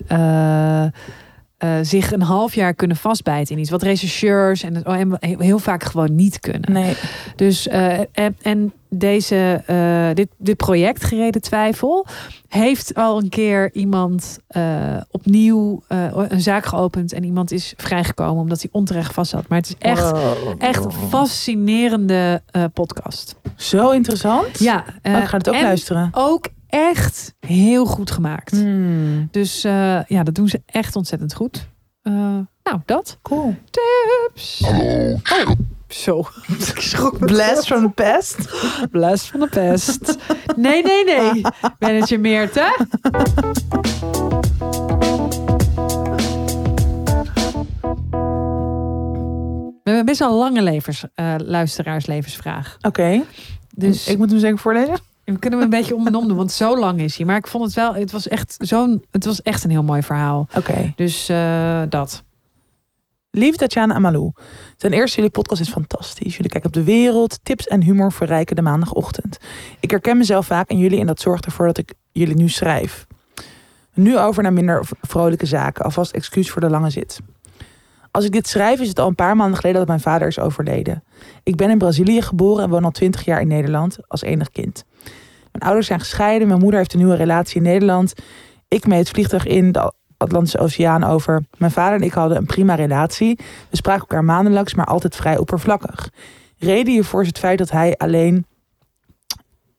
uh, 1.65 1.71
zich 1.83 2.13
een 2.13 2.23
half 2.23 2.55
jaar 2.55 2.75
kunnen 2.75 2.97
vastbijten 2.97 3.55
in 3.55 3.61
iets. 3.61 3.71
Wat 3.71 3.83
rechercheurs 3.83 4.63
en, 4.63 4.85
en 4.85 5.19
heel 5.21 5.59
vaak 5.59 5.85
gewoon 5.85 6.15
niet 6.15 6.41
kunnen. 6.41 6.73
Nee. 6.73 6.95
Dus 7.37 7.69
en, 7.69 8.37
en 8.43 8.73
deze, 8.89 9.63
dit, 10.15 10.29
dit 10.39 10.57
project 10.57 11.05
Gereden 11.05 11.41
Twijfel 11.41 12.07
heeft 12.49 12.95
al 12.95 13.19
een 13.19 13.29
keer 13.29 13.73
iemand 13.73 14.39
opnieuw 15.11 15.83
een 16.13 16.41
zaak 16.41 16.65
geopend 16.65 17.13
en 17.13 17.25
iemand 17.25 17.53
is 17.53 17.75
vrijgekomen 17.77 18.43
omdat 18.43 18.61
hij 18.61 18.71
onterecht 18.73 19.13
vast 19.13 19.31
zat. 19.31 19.49
Maar 19.49 19.59
het 19.59 19.69
is 19.69 19.75
echt, 19.79 20.11
wow. 20.11 20.55
echt 20.59 20.85
een 20.85 20.93
fascinerende 20.93 22.43
uh, 22.57 22.65
podcast. 22.75 23.37
Zo 23.57 23.91
interessant. 23.91 24.59
Ja, 24.59 24.85
uh, 25.03 25.15
oh, 25.15 25.23
ik 25.23 25.29
ga 25.29 25.37
het 25.37 25.49
ook 25.49 25.61
luisteren. 25.61 26.11
Ook 26.13 26.49
echt 26.71 27.35
heel 27.41 27.87
goed 27.87 28.11
gemaakt. 28.11 28.51
Hmm. 28.51 29.29
Dus 29.31 29.65
uh, 29.65 30.05
ja, 30.05 30.23
dat 30.23 30.35
doen 30.35 30.49
ze 30.49 30.63
echt 30.67 30.97
ontzettend 30.97 31.35
goed. 31.35 31.69
nou, 32.03 32.81
dat. 32.85 33.19
Cool. 33.23 33.57
Tips. 33.71 34.63
Hallo. 34.65 35.13
Oh. 35.13 35.51
Zo. 35.89 36.19
Ik 36.75 36.81
schrok 36.81 37.19
Blast 37.19 37.67
from 37.67 37.83
the 37.83 37.89
past. 37.89 38.37
Blast 38.91 39.27
van 39.27 39.41
de 39.41 39.49
pest. 39.49 40.17
Nee, 40.57 40.83
nee, 40.83 41.05
nee. 41.05 41.43
Manager 41.79 42.21
Meerte. 42.21 42.87
We 49.83 49.97
hebben 49.97 50.05
best 50.05 50.19
wel 50.19 50.31
een 50.31 50.37
lange 50.39 50.63
levens, 50.63 51.05
eh, 51.15 51.35
luisteraarslevensvraag. 51.39 52.77
Oké, 52.81 53.23
Dus 53.75 54.07
ik 54.09 54.19
moet 54.19 54.31
hem 54.31 54.39
zeker 54.39 54.59
voorlezen. 54.59 54.99
We 55.33 55.39
kunnen 55.39 55.59
hem 55.59 55.73
een 55.73 55.79
beetje 55.79 55.95
om 55.95 56.07
en 56.07 56.15
om 56.15 56.29
doen, 56.29 56.37
want 56.37 56.53
zo 56.53 56.79
lang 56.79 57.01
is 57.01 57.17
hij. 57.17 57.27
Maar 57.27 57.37
ik 57.37 57.47
vond 57.47 57.65
het 57.65 57.75
wel, 57.75 57.95
het 57.95 58.11
was 58.11 58.29
echt 58.29 58.57
zo'n, 58.59 59.05
het 59.11 59.25
was 59.25 59.43
echt 59.43 59.65
een 59.65 59.71
heel 59.71 59.83
mooi 59.83 60.03
verhaal. 60.03 60.49
Oké. 60.57 60.93
Dus 60.97 61.29
eh, 61.29 61.83
dat. 61.89 62.23
Lieve 63.31 63.59
Tatjana 63.59 63.95
Amalou. 63.95 64.33
Ten 64.77 64.93
eerste, 64.93 65.17
jullie 65.17 65.31
podcast 65.31 65.61
is 65.61 65.69
fantastisch. 65.69 66.37
Jullie 66.37 66.51
kijken 66.51 66.69
op 66.69 66.75
de 66.75 66.85
wereld, 66.85 67.39
tips 67.43 67.67
en 67.67 67.83
humor 67.83 68.13
verrijken 68.13 68.57
de 68.57 68.63
maandagochtend. 68.63 69.39
Ik 69.81 69.91
herken 69.91 70.17
mezelf 70.17 70.47
vaak 70.47 70.69
in 70.69 70.79
jullie 70.79 71.01
en 71.01 71.07
dat 71.07 71.21
zorgt 71.21 71.45
ervoor 71.45 71.67
dat 71.67 71.79
ik 71.79 71.95
jullie 72.13 72.37
nu 72.37 72.49
schrijf. 72.49 73.07
Nu 73.95 74.19
over 74.19 74.43
naar 74.43 74.53
minder 74.53 74.89
vrolijke 75.01 75.47
zaken. 75.47 75.85
Alvast 75.85 76.13
excuus 76.13 76.51
voor 76.51 76.61
de 76.61 76.71
lange 76.71 76.91
zit. 76.91 77.21
Als 78.11 78.25
ik 78.25 78.33
dit 78.33 78.49
schrijf 78.49 78.81
is 78.81 78.89
het 78.89 78.99
al 78.99 79.09
een 79.09 79.15
paar 79.15 79.37
maanden 79.37 79.57
geleden 79.57 79.79
dat 79.79 79.89
mijn 79.89 80.01
vader 80.01 80.29
is 80.29 80.39
overleden. 80.39 81.05
Ik 81.43 81.57
ben 81.57 81.71
in 81.71 81.79
Brazilië 81.79 82.23
geboren 82.23 82.65
en 82.65 82.71
woon 82.71 82.85
al 82.85 82.91
twintig 82.91 83.25
jaar 83.25 83.41
in 83.41 83.49
Nederland 83.49 83.99
als 84.07 84.23
enig 84.23 84.51
kind. 84.51 84.85
Mijn 85.53 85.65
ouders 85.65 85.87
zijn 85.87 86.01
gescheiden, 86.01 86.49
mijn 86.49 86.61
moeder 86.61 86.79
heeft 86.79 86.93
een 86.93 86.99
nieuwe 86.99 87.17
relatie 87.17 87.57
in 87.57 87.63
Nederland. 87.63 88.15
Ik 88.69 88.87
mee 88.87 88.99
het 88.99 89.09
vliegtuig 89.09 89.47
in 89.47 89.73
de 89.73 89.93
Atlantische 90.17 90.59
Oceaan 90.59 91.05
over. 91.05 91.45
Mijn 91.59 91.73
vader 91.73 91.99
en 91.99 92.05
ik 92.05 92.13
hadden 92.13 92.37
een 92.37 92.47
prima 92.47 92.75
relatie. 92.75 93.39
We 93.71 93.77
spraken 93.77 94.01
elkaar 94.01 94.25
maandelijks, 94.25 94.75
maar 94.75 94.87
altijd 94.87 95.17
vrij 95.17 95.39
oppervlakkig. 95.39 96.11
Reden 96.59 96.93
hiervoor 96.93 97.21
is 97.21 97.27
het 97.27 97.39
feit 97.39 97.59
dat 97.59 97.71
hij 97.71 97.97
alleen 97.97 98.47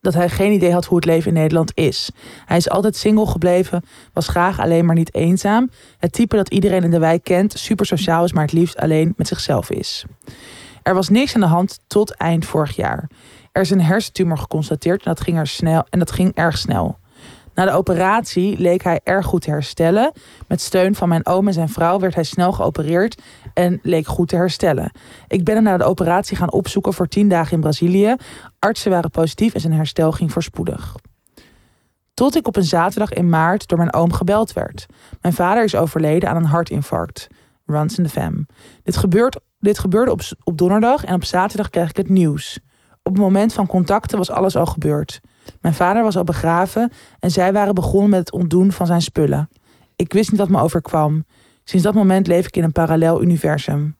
dat 0.02 0.14
hij 0.14 0.28
geen 0.28 0.52
idee 0.52 0.72
had 0.72 0.84
hoe 0.84 0.96
het 0.96 1.06
leven 1.06 1.28
in 1.28 1.40
Nederland 1.40 1.72
is. 1.74 2.10
Hij 2.44 2.56
is 2.56 2.70
altijd 2.70 2.96
single 2.96 3.26
gebleven, 3.26 3.82
was 4.12 4.28
graag 4.28 4.60
alleen 4.60 4.84
maar 4.84 4.94
niet 4.94 5.14
eenzaam. 5.14 5.70
Het 5.98 6.12
type 6.12 6.36
dat 6.36 6.48
iedereen 6.48 6.82
in 6.82 6.90
de 6.90 6.98
wijk 6.98 7.24
kent, 7.24 7.58
super 7.58 7.86
sociaal 7.86 8.24
is, 8.24 8.32
maar 8.32 8.42
het 8.42 8.52
liefst 8.52 8.76
alleen 8.76 9.14
met 9.16 9.28
zichzelf 9.28 9.70
is. 9.70 10.04
Er 10.82 10.94
was 10.94 11.08
niks 11.08 11.34
aan 11.34 11.40
de 11.40 11.46
hand 11.46 11.80
tot 11.86 12.14
eind 12.14 12.44
vorig 12.44 12.76
jaar. 12.76 13.08
Er 13.52 13.62
is 13.62 13.70
een 13.70 13.80
hersentumor 13.80 14.38
geconstateerd 14.38 15.04
en 15.04 15.10
dat 15.14 15.20
ging, 15.20 15.38
er 15.38 15.46
snel, 15.46 15.86
en 15.90 15.98
dat 15.98 16.10
ging 16.10 16.34
erg 16.34 16.58
snel. 16.58 16.98
Na 17.54 17.64
de 17.64 17.72
operatie 17.72 18.58
leek 18.58 18.82
hij 18.82 19.00
erg 19.04 19.26
goed 19.26 19.42
te 19.42 19.50
herstellen. 19.50 20.12
Met 20.48 20.60
steun 20.60 20.94
van 20.94 21.08
mijn 21.08 21.26
oom 21.26 21.46
en 21.46 21.52
zijn 21.52 21.68
vrouw 21.68 21.98
werd 21.98 22.14
hij 22.14 22.24
snel 22.24 22.52
geopereerd 22.52 23.22
en 23.54 23.78
leek 23.82 24.06
goed 24.06 24.28
te 24.28 24.36
herstellen. 24.36 24.92
Ik 25.28 25.44
ben 25.44 25.54
hem 25.54 25.64
na 25.64 25.76
de 25.76 25.84
operatie 25.84 26.36
gaan 26.36 26.52
opzoeken 26.52 26.92
voor 26.92 27.08
tien 27.08 27.28
dagen 27.28 27.52
in 27.52 27.60
Brazilië. 27.60 28.16
Artsen 28.58 28.90
waren 28.90 29.10
positief 29.10 29.54
en 29.54 29.60
zijn 29.60 29.72
herstel 29.72 30.12
ging 30.12 30.32
voorspoedig. 30.32 30.96
Tot 32.14 32.36
ik 32.36 32.46
op 32.46 32.56
een 32.56 32.64
zaterdag 32.64 33.12
in 33.12 33.28
maart 33.28 33.68
door 33.68 33.78
mijn 33.78 33.92
oom 33.92 34.12
gebeld 34.12 34.52
werd. 34.52 34.86
Mijn 35.20 35.34
vader 35.34 35.64
is 35.64 35.74
overleden 35.74 36.28
aan 36.28 36.36
een 36.36 36.44
hartinfarct. 36.44 37.26
Runs 37.66 37.98
in 37.98 38.04
the 38.04 38.10
fam. 38.10 38.46
Dit, 38.82 38.96
gebeurt, 38.96 39.40
dit 39.58 39.78
gebeurde 39.78 40.10
op, 40.10 40.20
op 40.44 40.58
donderdag 40.58 41.04
en 41.04 41.14
op 41.14 41.24
zaterdag 41.24 41.70
kreeg 41.70 41.88
ik 41.88 41.96
het 41.96 42.08
nieuws. 42.08 42.58
Op 43.02 43.12
het 43.12 43.22
moment 43.22 43.52
van 43.52 43.66
contacten 43.66 44.18
was 44.18 44.30
alles 44.30 44.56
al 44.56 44.66
gebeurd. 44.66 45.20
Mijn 45.60 45.74
vader 45.74 46.02
was 46.02 46.16
al 46.16 46.24
begraven 46.24 46.92
en 47.18 47.30
zij 47.30 47.52
waren 47.52 47.74
begonnen 47.74 48.10
met 48.10 48.18
het 48.18 48.32
ontdoen 48.32 48.72
van 48.72 48.86
zijn 48.86 49.02
spullen. 49.02 49.48
Ik 49.96 50.12
wist 50.12 50.30
niet 50.30 50.40
wat 50.40 50.48
me 50.48 50.60
overkwam. 50.60 51.24
Sinds 51.64 51.84
dat 51.84 51.94
moment 51.94 52.26
leef 52.26 52.46
ik 52.46 52.56
in 52.56 52.64
een 52.64 52.72
parallel 52.72 53.22
universum. 53.22 53.96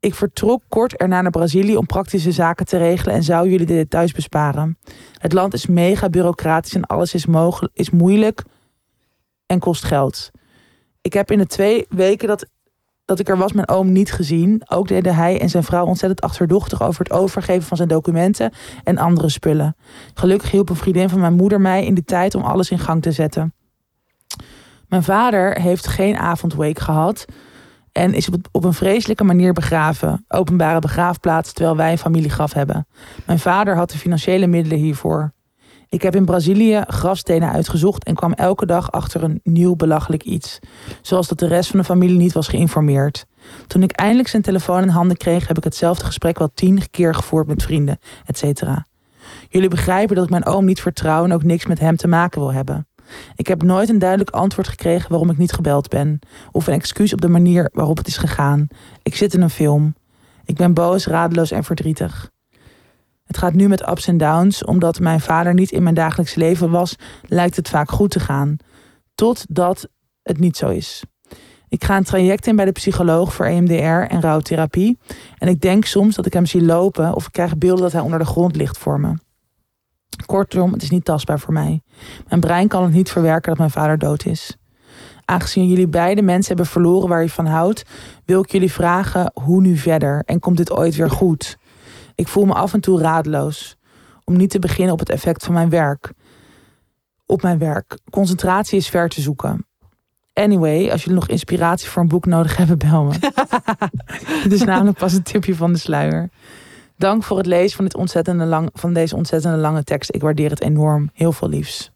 Ik 0.00 0.14
vertrok 0.14 0.62
kort 0.68 0.96
erna 0.96 1.20
naar 1.20 1.30
Brazilië 1.30 1.76
om 1.76 1.86
praktische 1.86 2.32
zaken 2.32 2.66
te 2.66 2.78
regelen 2.78 3.14
en 3.14 3.22
zou 3.22 3.50
jullie 3.50 3.66
de 3.66 3.74
details 3.74 4.12
besparen. 4.12 4.78
Het 5.18 5.32
land 5.32 5.54
is 5.54 5.66
mega 5.66 6.08
bureaucratisch 6.08 6.74
en 6.74 6.84
alles 6.84 7.14
is, 7.14 7.26
mogelijk, 7.26 7.74
is 7.76 7.90
moeilijk 7.90 8.42
en 9.46 9.58
kost 9.58 9.84
geld. 9.84 10.30
Ik 11.00 11.12
heb 11.12 11.30
in 11.30 11.38
de 11.38 11.46
twee 11.46 11.86
weken 11.88 12.28
dat, 12.28 12.46
dat 13.12 13.20
ik 13.20 13.28
er 13.28 13.38
was 13.38 13.52
mijn 13.52 13.68
oom 13.68 13.92
niet 13.92 14.12
gezien. 14.12 14.62
Ook 14.68 14.88
deden 14.88 15.14
hij 15.14 15.40
en 15.40 15.48
zijn 15.48 15.62
vrouw 15.62 15.86
ontzettend 15.86 16.20
achterdochtig 16.20 16.82
over 16.82 17.04
het 17.04 17.12
overgeven 17.12 17.62
van 17.62 17.76
zijn 17.76 17.88
documenten 17.88 18.52
en 18.84 18.98
andere 18.98 19.28
spullen. 19.28 19.76
Gelukkig 20.14 20.50
hielp 20.50 20.68
een 20.68 20.76
vriendin 20.76 21.08
van 21.08 21.20
mijn 21.20 21.34
moeder 21.34 21.60
mij 21.60 21.84
in 21.84 21.94
die 21.94 22.04
tijd 22.04 22.34
om 22.34 22.42
alles 22.42 22.70
in 22.70 22.78
gang 22.78 23.02
te 23.02 23.12
zetten. 23.12 23.54
Mijn 24.88 25.02
vader 25.02 25.60
heeft 25.60 25.86
geen 25.86 26.16
avondwake 26.16 26.80
gehad 26.80 27.24
en 27.92 28.14
is 28.14 28.28
op, 28.28 28.48
op 28.52 28.64
een 28.64 28.74
vreselijke 28.74 29.24
manier 29.24 29.52
begraven. 29.52 30.24
Openbare 30.28 30.78
begraafplaats, 30.78 31.52
terwijl 31.52 31.76
wij 31.76 31.92
een 31.92 31.98
familiegraf 31.98 32.52
hebben. 32.52 32.86
Mijn 33.26 33.38
vader 33.38 33.76
had 33.76 33.90
de 33.90 33.98
financiële 33.98 34.46
middelen 34.46 34.78
hiervoor. 34.78 35.32
Ik 35.92 36.02
heb 36.02 36.16
in 36.16 36.24
Brazilië 36.24 36.82
grafstenen 36.86 37.50
uitgezocht 37.50 38.04
en 38.04 38.14
kwam 38.14 38.32
elke 38.32 38.66
dag 38.66 38.92
achter 38.92 39.22
een 39.22 39.40
nieuw 39.42 39.76
belachelijk 39.76 40.22
iets. 40.22 40.58
Zoals 41.02 41.28
dat 41.28 41.38
de 41.38 41.46
rest 41.46 41.70
van 41.70 41.78
de 41.78 41.84
familie 41.84 42.16
niet 42.16 42.32
was 42.32 42.48
geïnformeerd. 42.48 43.26
Toen 43.66 43.82
ik 43.82 43.92
eindelijk 43.92 44.28
zijn 44.28 44.42
telefoon 44.42 44.82
in 44.82 44.88
handen 44.88 45.16
kreeg, 45.16 45.48
heb 45.48 45.56
ik 45.56 45.64
hetzelfde 45.64 46.04
gesprek 46.04 46.38
wel 46.38 46.50
tien 46.54 46.90
keer 46.90 47.14
gevoerd 47.14 47.46
met 47.46 47.62
vrienden, 47.62 47.98
etc. 48.26 48.62
Jullie 49.48 49.68
begrijpen 49.68 50.14
dat 50.14 50.24
ik 50.24 50.30
mijn 50.30 50.46
oom 50.46 50.64
niet 50.64 50.80
vertrouw 50.80 51.24
en 51.24 51.32
ook 51.32 51.42
niks 51.42 51.66
met 51.66 51.78
hem 51.78 51.96
te 51.96 52.08
maken 52.08 52.40
wil 52.40 52.52
hebben. 52.52 52.86
Ik 53.36 53.46
heb 53.46 53.62
nooit 53.62 53.88
een 53.88 53.98
duidelijk 53.98 54.30
antwoord 54.30 54.68
gekregen 54.68 55.10
waarom 55.10 55.30
ik 55.30 55.38
niet 55.38 55.52
gebeld 55.52 55.88
ben. 55.88 56.18
Of 56.52 56.66
een 56.66 56.74
excuus 56.74 57.12
op 57.12 57.20
de 57.20 57.28
manier 57.28 57.70
waarop 57.72 57.96
het 57.96 58.06
is 58.06 58.16
gegaan. 58.16 58.66
Ik 59.02 59.16
zit 59.16 59.34
in 59.34 59.42
een 59.42 59.50
film. 59.50 59.94
Ik 60.44 60.56
ben 60.56 60.74
boos, 60.74 61.06
radeloos 61.06 61.50
en 61.50 61.64
verdrietig. 61.64 62.31
Het 63.24 63.38
gaat 63.38 63.54
nu 63.54 63.68
met 63.68 63.88
ups 63.88 64.06
en 64.06 64.16
downs. 64.16 64.64
Omdat 64.64 65.00
mijn 65.00 65.20
vader 65.20 65.54
niet 65.54 65.70
in 65.70 65.82
mijn 65.82 65.94
dagelijks 65.94 66.34
leven 66.34 66.70
was, 66.70 66.96
lijkt 67.22 67.56
het 67.56 67.68
vaak 67.68 67.90
goed 67.90 68.10
te 68.10 68.20
gaan. 68.20 68.56
Totdat 69.14 69.88
het 70.22 70.38
niet 70.38 70.56
zo 70.56 70.68
is. 70.68 71.02
Ik 71.68 71.84
ga 71.84 71.96
een 71.96 72.04
traject 72.04 72.46
in 72.46 72.56
bij 72.56 72.64
de 72.64 72.72
psycholoog 72.72 73.34
voor 73.34 73.46
EMDR 73.46 74.12
en 74.14 74.20
rouwtherapie. 74.20 74.98
En 75.38 75.48
ik 75.48 75.60
denk 75.60 75.84
soms 75.84 76.14
dat 76.14 76.26
ik 76.26 76.32
hem 76.32 76.46
zie 76.46 76.62
lopen 76.62 77.14
of 77.14 77.26
ik 77.26 77.32
krijg 77.32 77.58
beelden 77.58 77.82
dat 77.82 77.92
hij 77.92 78.00
onder 78.00 78.18
de 78.18 78.24
grond 78.24 78.56
ligt 78.56 78.78
voor 78.78 79.00
me. 79.00 79.14
Kortom, 80.26 80.72
het 80.72 80.82
is 80.82 80.90
niet 80.90 81.04
tastbaar 81.04 81.40
voor 81.40 81.52
mij. 81.52 81.82
Mijn 82.28 82.40
brein 82.40 82.68
kan 82.68 82.82
het 82.82 82.92
niet 82.92 83.10
verwerken 83.10 83.48
dat 83.48 83.58
mijn 83.58 83.70
vader 83.70 83.98
dood 83.98 84.24
is. 84.24 84.56
Aangezien 85.24 85.68
jullie 85.68 85.88
beide 85.88 86.22
mensen 86.22 86.46
hebben 86.46 86.72
verloren 86.72 87.08
waar 87.08 87.22
je 87.22 87.30
van 87.30 87.46
houdt, 87.46 87.82
wil 88.24 88.42
ik 88.42 88.52
jullie 88.52 88.72
vragen 88.72 89.30
hoe 89.34 89.60
nu 89.60 89.76
verder 89.76 90.22
en 90.26 90.40
komt 90.40 90.56
dit 90.56 90.72
ooit 90.72 90.94
weer 90.94 91.10
goed? 91.10 91.58
Ik 92.14 92.28
voel 92.28 92.44
me 92.44 92.52
af 92.52 92.72
en 92.74 92.80
toe 92.80 93.00
radeloos. 93.00 93.76
Om 94.24 94.36
niet 94.36 94.50
te 94.50 94.58
beginnen 94.58 94.92
op 94.92 94.98
het 94.98 95.10
effect 95.10 95.44
van 95.44 95.54
mijn 95.54 95.68
werk. 95.68 96.12
Op 97.26 97.42
mijn 97.42 97.58
werk. 97.58 97.98
Concentratie 98.10 98.78
is 98.78 98.88
ver 98.88 99.08
te 99.08 99.20
zoeken. 99.20 99.66
Anyway, 100.32 100.90
als 100.90 101.00
jullie 101.02 101.18
nog 101.18 101.28
inspiratie 101.28 101.88
voor 101.88 102.02
een 102.02 102.08
boek 102.08 102.26
nodig 102.26 102.56
hebben, 102.58 102.78
bel 102.78 103.04
me. 103.04 103.12
Dit 104.42 104.52
is 104.52 104.64
namelijk 104.64 104.98
pas 104.98 105.12
een 105.12 105.22
tipje 105.22 105.54
van 105.54 105.72
de 105.72 105.78
sluier. 105.78 106.30
Dank 106.96 107.22
voor 107.22 107.36
het 107.36 107.46
lezen 107.46 107.76
van, 107.76 107.84
dit 107.84 107.94
ontzettende 107.94 108.44
lang, 108.44 108.68
van 108.72 108.92
deze 108.92 109.16
ontzettende 109.16 109.56
lange 109.56 109.84
tekst. 109.84 110.14
Ik 110.14 110.20
waardeer 110.20 110.50
het 110.50 110.60
enorm. 110.62 111.10
Heel 111.12 111.32
veel 111.32 111.48
liefs. 111.48 111.90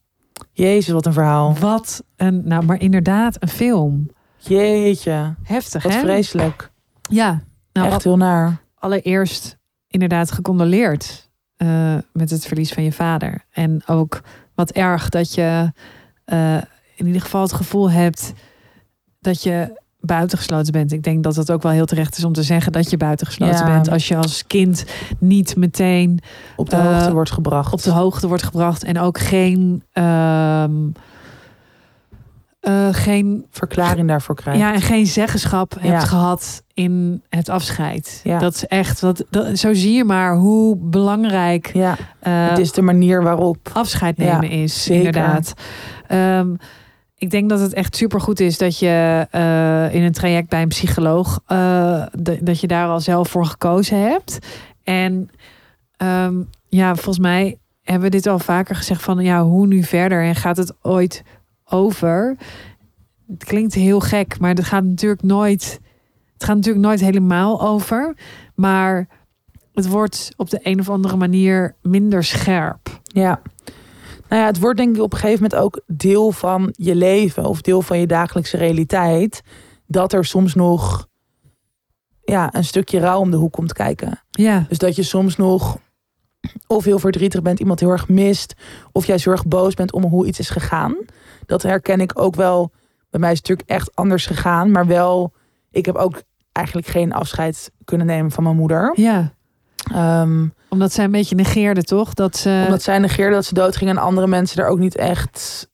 Jezus, 0.52 0.92
wat 0.92 1.06
een 1.06 1.12
verhaal. 1.12 1.54
Wat 1.58 2.04
een, 2.16 2.42
nou, 2.44 2.64
maar 2.64 2.80
inderdaad, 2.80 3.36
een 3.42 3.48
film. 3.48 4.10
Jeetje, 4.38 5.34
Heftig, 5.42 5.82
wat 5.82 5.92
hè? 5.92 6.00
vreselijk. 6.00 6.70
Ja. 7.10 7.42
Nou, 7.72 7.88
Echt 7.88 8.04
heel 8.04 8.16
naar. 8.16 8.56
allereerst 8.74 9.55
inderdaad 10.02 10.30
gecondoleerd 10.32 11.30
eh, 11.56 11.94
met 12.12 12.30
het 12.30 12.46
verlies 12.46 12.72
van 12.72 12.82
je 12.82 12.92
vader. 12.92 13.44
En 13.50 13.82
ook 13.86 14.20
wat 14.54 14.70
erg 14.70 15.08
dat 15.08 15.34
je 15.34 15.72
eh, 16.24 16.56
in 16.94 17.06
ieder 17.06 17.20
geval 17.22 17.42
het 17.42 17.52
gevoel 17.52 17.90
hebt 17.90 18.32
dat 19.20 19.42
je 19.42 19.80
buitengesloten 20.00 20.72
bent. 20.72 20.92
Ik 20.92 21.02
denk 21.02 21.22
dat 21.22 21.36
het 21.36 21.50
ook 21.50 21.62
wel 21.62 21.72
heel 21.72 21.86
terecht 21.86 22.16
is 22.18 22.24
om 22.24 22.32
te 22.32 22.42
zeggen 22.42 22.72
dat 22.72 22.90
je 22.90 22.96
buitengesloten 22.96 23.66
Ja. 23.66 23.72
bent. 23.72 23.88
Als 23.90 24.08
je 24.08 24.16
als 24.16 24.46
kind 24.46 24.84
niet 25.18 25.56
meteen 25.56 26.18
Op 26.56 26.70
de 26.70 26.76
Eh, 26.76 26.82
hoogte 26.92 27.12
wordt 27.12 27.30
gebracht. 27.30 27.72
op 27.72 27.82
de 27.82 27.90
hoogte 27.90 28.28
wordt 28.28 28.42
gebracht 28.42 28.84
en 28.84 28.98
ook 28.98 29.18
geen. 29.18 29.82
ehm, 29.92 30.74
eh, 32.66 32.88
geen 32.90 33.46
verklaring 33.50 34.08
daarvoor 34.08 34.34
krijgt. 34.34 34.60
ja, 34.60 34.74
en 34.74 34.80
geen 34.80 35.06
zeggenschap 35.06 35.76
Ja. 35.82 35.90
hebt 35.90 36.04
gehad 36.04 36.62
in 36.74 37.22
het 37.28 37.48
afscheid. 37.48 38.20
Ja. 38.24 38.38
Dat 38.38 38.54
is 38.54 38.66
echt, 38.66 39.00
dat, 39.00 39.24
dat, 39.30 39.58
zo 39.58 39.74
zie 39.74 39.92
je 39.92 40.04
maar 40.04 40.36
hoe 40.36 40.76
belangrijk 40.76 41.70
Ja, 41.74 41.96
eh, 42.20 42.48
het 42.48 42.58
is 42.58 42.72
de 42.72 42.82
manier 42.82 43.22
waarop. 43.22 43.56
afscheid 43.72 44.16
Ja, 44.16 44.38
nemen 44.40 44.56
is. 44.62 44.82
zeker. 44.82 45.06
Inderdaad. 45.06 45.52
Ehm, 46.06 46.54
ik 47.16 47.30
denk 47.30 47.48
dat 47.48 47.60
het 47.60 47.72
echt 47.72 47.96
supergoed 47.96 48.40
is 48.40 48.58
dat 48.58 48.78
je 48.78 49.26
eh, 49.30 49.94
in 49.94 50.02
een 50.02 50.12
traject 50.12 50.48
bij 50.48 50.62
een 50.62 50.68
psycholoog, 50.68 51.40
de- 51.46 52.38
dat 52.40 52.60
je 52.60 52.66
daar 52.66 52.88
al 52.88 53.00
zelf 53.00 53.28
voor 53.28 53.46
gekozen 53.46 54.00
hebt. 54.00 54.38
En 54.84 55.30
ehm, 55.96 56.34
ja, 56.68 56.94
volgens 56.94 57.18
mij 57.18 57.58
hebben 57.82 58.04
we 58.10 58.16
dit 58.16 58.26
al 58.26 58.38
vaker 58.38 58.76
gezegd 58.76 59.02
van 59.02 59.18
ja, 59.18 59.42
hoe 59.42 59.66
nu 59.66 59.82
verder 59.82 60.24
en 60.24 60.34
gaat 60.34 60.56
het 60.56 60.72
ooit 60.82 61.22
over? 61.70 62.36
Het 63.28 63.44
klinkt 63.44 63.74
heel 63.74 64.00
gek, 64.00 64.38
maar 64.38 64.50
het 64.50 64.64
gaat 64.64 64.84
natuurlijk 64.84 65.22
nooit 65.22 65.80
het 66.36 66.44
gaat 66.44 66.56
natuurlijk 66.56 66.84
nooit 66.84 67.00
helemaal 67.00 67.62
over, 67.62 68.16
maar 68.54 69.08
het 69.72 69.88
wordt 69.88 70.32
op 70.36 70.50
de 70.50 70.58
een 70.62 70.80
of 70.80 70.88
andere 70.90 71.16
manier 71.16 71.76
minder 71.82 72.24
scherp. 72.24 73.00
Ja. 73.02 73.40
Nou 74.28 74.42
ja, 74.42 74.46
het 74.46 74.58
wordt 74.58 74.78
denk 74.78 74.96
ik 74.96 75.02
op 75.02 75.12
een 75.12 75.18
gegeven 75.18 75.42
moment 75.42 75.60
ook 75.60 75.80
deel 75.86 76.32
van 76.32 76.74
je 76.76 76.94
leven 76.94 77.44
of 77.44 77.60
deel 77.60 77.82
van 77.82 77.98
je 77.98 78.06
dagelijkse 78.06 78.56
realiteit. 78.56 79.42
Dat 79.86 80.12
er 80.12 80.24
soms 80.24 80.54
nog 80.54 81.08
ja, 82.24 82.54
een 82.54 82.64
stukje 82.64 82.98
rouw 82.98 83.20
om 83.20 83.30
de 83.30 83.36
hoek 83.36 83.52
komt 83.52 83.72
kijken. 83.72 84.22
Ja, 84.30 84.64
Dus 84.68 84.78
dat 84.78 84.96
je 84.96 85.02
soms 85.02 85.36
nog 85.36 85.78
of 86.66 86.84
heel 86.84 86.98
verdrietig 86.98 87.42
bent, 87.42 87.60
iemand 87.60 87.80
heel 87.80 87.90
erg 87.90 88.08
mist, 88.08 88.54
of 88.92 89.06
jij 89.06 89.18
zo 89.18 89.30
erg 89.30 89.46
boos 89.46 89.74
bent 89.74 89.92
om 89.92 90.04
hoe 90.04 90.26
iets 90.26 90.38
is 90.38 90.50
gegaan. 90.50 90.96
Dat 91.46 91.62
herken 91.62 92.00
ik 92.00 92.20
ook 92.20 92.34
wel. 92.34 92.70
Bij 93.10 93.20
mij 93.20 93.32
is 93.32 93.38
het 93.38 93.48
natuurlijk 93.48 93.78
echt 93.78 93.94
anders 93.96 94.26
gegaan, 94.26 94.70
maar 94.70 94.86
wel, 94.86 95.32
ik 95.70 95.86
heb 95.86 95.94
ook 95.94 96.22
eigenlijk 96.52 96.86
geen 96.86 97.12
afscheid 97.12 97.70
kunnen 97.84 98.06
nemen 98.06 98.30
van 98.30 98.42
mijn 98.44 98.56
moeder. 98.56 98.92
ja. 98.94 99.34
Ehm, 99.92 100.46
Omdat 100.68 100.92
zij 100.92 101.04
een 101.04 101.10
beetje 101.10 101.34
negeerde, 101.34 101.82
toch? 101.82 102.14
Dat 102.14 102.36
ze. 102.36 102.62
omdat 102.64 102.82
zij 102.82 102.98
negeerde 102.98 103.34
dat 103.34 103.44
ze 103.44 103.54
doodging 103.54 103.90
en 103.90 103.96
andere 103.98 104.26
mensen 104.26 104.62
er 104.62 104.68
ook 104.68 104.78
niet 104.78 104.96
echt, 104.96 105.68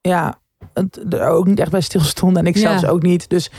ja, 0.00 0.38
het, 0.72 1.14
er 1.14 1.28
ook 1.28 1.46
niet 1.46 1.58
echt 1.60 1.70
bij 1.70 1.80
stilstonden. 1.80 2.42
En 2.42 2.48
ik 2.48 2.54
Ja. 2.56 2.60
zelfs 2.60 2.84
ook 2.86 3.02
niet. 3.02 3.28
Dus 3.28 3.50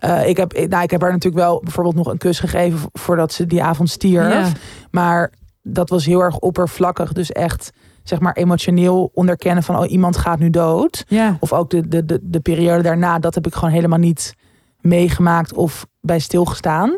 eh, 0.00 0.28
ik, 0.28 0.36
heb, 0.36 0.52
nou, 0.68 0.82
ik 0.82 0.90
heb 0.90 1.00
haar 1.00 1.12
natuurlijk 1.12 1.42
wel 1.42 1.60
bijvoorbeeld 1.62 1.94
nog 1.96 2.06
een 2.06 2.18
kus 2.18 2.40
gegeven 2.40 2.78
vo- 2.78 2.88
voordat 2.92 3.32
ze 3.32 3.46
die 3.46 3.62
avond 3.62 3.90
stierf. 3.90 4.32
ja. 4.32 4.52
Maar 4.90 5.32
dat 5.62 5.88
was 5.88 6.06
heel 6.06 6.20
erg 6.20 6.38
oppervlakkig. 6.38 7.12
Dus 7.12 7.32
echt, 7.32 7.70
zeg 8.02 8.20
maar, 8.20 8.32
emotioneel 8.32 9.10
onderkennen 9.14 9.62
van... 9.62 9.78
oh, 9.78 9.90
iemand 9.90 10.16
gaat 10.16 10.38
nu 10.38 10.50
dood. 10.50 11.04
ja. 11.08 11.36
Of 11.40 11.52
ook 11.52 11.70
de, 11.70 11.88
de, 11.88 12.04
de, 12.04 12.18
de 12.22 12.40
periode 12.40 12.82
daarna, 12.82 13.18
dat 13.18 13.34
heb 13.34 13.46
ik 13.46 13.54
gewoon 13.54 13.74
helemaal 13.74 13.98
niet 13.98 14.34
meegemaakt 14.80 15.52
of 15.54 15.86
bij 16.00 16.18
stilgestaan. 16.18 16.96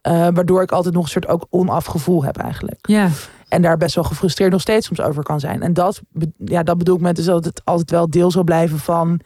Eh, 0.00 0.12
waardoor 0.12 0.62
ik 0.62 0.72
altijd 0.72 0.94
nog 0.94 1.02
een 1.02 1.08
soort 1.10 1.28
ook 1.28 1.46
onafgevoel 1.50 2.24
heb 2.24 2.36
eigenlijk. 2.36 2.78
Ja, 2.88 3.08
En 3.48 3.62
daar 3.62 3.76
best 3.76 3.94
wel 3.94 4.04
gefrustreerd 4.04 4.52
nog 4.52 4.60
steeds 4.60 4.86
soms 4.86 5.00
over 5.00 5.22
kan 5.22 5.40
zijn. 5.40 5.62
En 5.62 5.72
dat, 5.72 6.00
ja, 6.44 6.62
dat 6.62 6.78
bedoel 6.78 6.94
ik 6.96 7.00
met 7.00 7.16
dus 7.16 7.24
dat 7.24 7.44
het 7.44 7.60
altijd 7.64 7.90
wel 7.90 8.10
deel 8.10 8.30
zal 8.30 8.44
blijven 8.44 8.78
van 8.78 9.20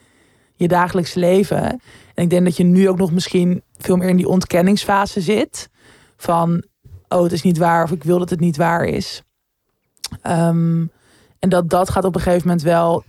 je 0.62 0.68
dagelijkse 0.68 1.18
leven. 1.18 1.62
En 2.14 2.22
ik 2.24 2.30
denk 2.30 2.44
dat 2.44 2.56
je 2.56 2.64
nu 2.64 2.88
ook 2.88 2.98
nog 2.98 3.12
misschien 3.12 3.62
veel 3.78 3.96
meer 3.96 4.08
in 4.08 4.16
die 4.16 4.28
ontkenningsfase 4.28 5.20
zit. 5.20 5.68
Van, 6.16 6.64
oh, 7.08 7.22
het 7.22 7.32
is 7.32 7.42
niet 7.42 7.58
waar 7.58 7.84
of 7.84 7.90
ik 7.90 8.04
wil 8.04 8.18
dat 8.18 8.30
het 8.30 8.40
niet 8.40 8.56
waar 8.56 8.84
is. 8.84 9.22
Ehm, 10.22 10.84
en 11.38 11.48
dat 11.48 11.70
dat 11.70 11.90
gaat 11.90 12.04
op 12.04 12.14
een 12.14 12.20
gegeven 12.20 12.46
moment 12.46 12.64
wel... 12.64 13.04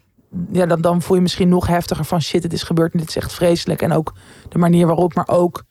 Ja, 0.52 0.66
dan, 0.66 0.82
dan 0.82 1.02
voel 1.02 1.16
je 1.16 1.22
misschien 1.22 1.50
nog 1.50 1.68
heftiger 1.68 2.06
van 2.06 2.22
shit, 2.22 2.44
het 2.44 2.54
is 2.54 2.64
gebeurd 2.64 2.94
en 2.94 3.00
dit 3.00 3.10
is 3.10 3.16
echt 3.16 3.34
vreselijk. 3.34 3.82
En 3.82 3.92
ook 3.92 4.14
de 4.50 4.58
manier 4.58 4.86
waarop, 4.86 5.14
maar 5.14 5.28
ook 5.28 5.64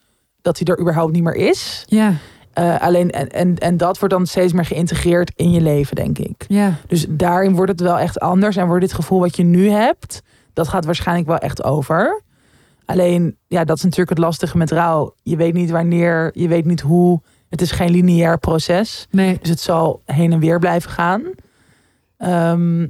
dat 0.42 0.58
hij 0.58 0.66
er 0.66 0.80
überhaupt 0.80 1.12
niet 1.12 1.22
meer 1.22 1.34
is. 1.34 1.82
ja, 1.86 2.14
Eh, 2.52 2.80
alleen, 2.80 3.10
en, 3.10 3.28
en, 3.28 3.58
en 3.58 3.76
dat 3.76 3.98
wordt 3.98 4.14
dan 4.14 4.26
steeds 4.26 4.52
meer 4.52 4.64
geïntegreerd 4.64 5.32
in 5.36 5.50
je 5.50 5.60
leven, 5.60 5.96
denk 5.96 6.18
ik. 6.18 6.44
ja. 6.48 6.74
Dus 6.86 7.06
daarin 7.08 7.54
wordt 7.54 7.70
het 7.70 7.80
wel 7.80 7.98
echt 7.98 8.20
anders. 8.20 8.56
En 8.56 8.66
wordt 8.66 8.80
dit 8.84 8.92
gevoel 8.92 9.20
wat 9.20 9.36
je 9.36 9.42
nu 9.42 9.68
hebt, 9.70 10.22
dat 10.52 10.68
gaat 10.68 10.84
waarschijnlijk 10.84 11.28
wel 11.28 11.38
echt 11.38 11.64
over. 11.64 12.22
Alleen, 12.84 13.36
ja, 13.46 13.64
dat 13.64 13.76
is 13.76 13.82
natuurlijk 13.82 14.10
het 14.10 14.18
lastige 14.18 14.56
met 14.56 14.70
rouw. 14.70 15.14
Je 15.22 15.36
weet 15.36 15.54
niet 15.54 15.70
wanneer, 15.70 16.30
je 16.34 16.48
weet 16.48 16.64
niet 16.64 16.80
hoe. 16.80 17.20
Het 17.48 17.60
is 17.60 17.70
geen 17.70 17.90
lineair 17.90 18.38
proces. 18.38 19.06
Nee, 19.10 19.38
Dus 19.40 19.48
het 19.48 19.60
zal 19.60 20.02
heen 20.04 20.32
en 20.32 20.38
weer 20.38 20.58
blijven 20.58 20.90
gaan. 20.90 21.22
Ehm, 22.16 22.80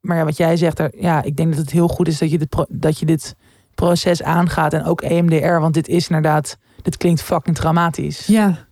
maar 0.00 0.16
ja, 0.16 0.24
wat 0.24 0.36
jij 0.36 0.56
zegt, 0.56 0.78
er, 0.78 0.92
ja, 1.00 1.22
ik 1.22 1.36
denk 1.36 1.50
dat 1.50 1.58
het 1.60 1.70
heel 1.70 1.88
goed 1.88 2.08
is 2.08 2.18
dat 2.18 2.30
je 2.30 2.38
dit, 2.38 2.66
dat 2.68 2.98
je 2.98 3.06
dit 3.06 3.36
proces 3.74 4.22
aangaat. 4.22 4.72
En 4.72 4.84
ook 4.84 5.00
EMDR, 5.00 5.58
want 5.58 5.74
dit 5.74 5.88
is 5.88 6.08
inderdaad, 6.08 6.56
dit 6.82 6.96
klinkt 6.96 7.22
fucking 7.22 7.56
dramatisch. 7.56 8.26
ja. 8.26 8.66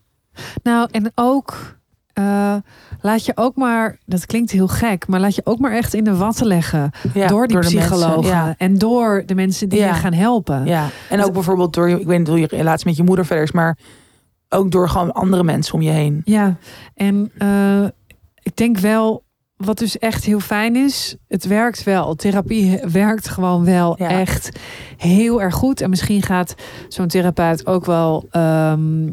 Nou, 0.63 0.89
en 0.91 1.13
ook. 1.15 1.76
Eh, 2.17 2.55
laat 3.01 3.25
je 3.25 3.33
ook 3.35 3.57
maar, 3.57 3.99
dat 4.07 4.27
klinkt 4.27 4.51
heel 4.51 4.69
gek, 4.69 5.07
maar 5.09 5.21
laat 5.21 5.35
je 5.35 5.41
ook 5.45 5.59
maar 5.59 5.73
echt 5.73 5.95
in 5.95 6.05
de 6.05 6.17
watten 6.17 6.47
leggen. 6.47 6.91
Ja, 7.15 7.27
door 7.27 7.47
die 7.47 7.57
de 7.57 7.63
mensen, 7.63 7.79
psychologen 7.81 8.27
ja. 8.31 8.55
en 8.59 8.79
door 8.79 9.23
de 9.27 9.35
mensen 9.35 9.69
die 9.69 9.79
Ja. 9.79 9.87
je 9.87 9.95
gaan 9.95 10.13
helpen. 10.13 10.65
Ja, 10.67 10.89
en 11.11 11.25
ook 11.25 11.33
bijvoorbeeld 11.33 11.75
door, 11.75 11.89
je- 11.89 12.01
ik 12.01 12.07
weet 12.07 12.19
niet 12.19 12.29
hoe 12.29 12.41
je 12.41 12.47
relatie 12.47 12.87
met 12.87 12.97
je 12.97 13.03
moeder 13.03 13.27
verder 13.27 13.45
is, 13.45 13.53
maar 13.53 13.79
ook 14.49 14.71
door 14.71 14.89
gewoon 14.89 15.13
andere 15.13 15.43
mensen 15.45 15.75
om 15.75 15.83
je 15.83 15.91
heen. 15.91 16.23
Ja, 16.25 16.57
en 16.95 17.31
eh, 17.39 17.85
ik 18.43 18.57
denk 18.57 18.79
wel, 18.79 19.25
wat 19.57 19.79
dus 19.79 19.99
echt 19.99 20.25
heel 20.25 20.41
fijn 20.41 20.77
is, 20.77 21.17
het 21.29 21.47
werkt 21.47 21.83
wel. 21.83 22.15
Therapie 22.15 22.81
werkt 22.93 23.29
gewoon 23.29 23.65
wel 23.65 23.95
Ja. 23.99 24.09
echt 24.09 24.59
heel 24.97 25.43
erg 25.43 25.55
goed. 25.55 25.81
En 25.81 25.91
misschien 25.91 26.23
gaat 26.23 26.55
zo'n 26.89 27.07
therapeut 27.09 27.67
ook 27.67 27.85
wel, 27.85 28.27
ehm, 28.31 29.09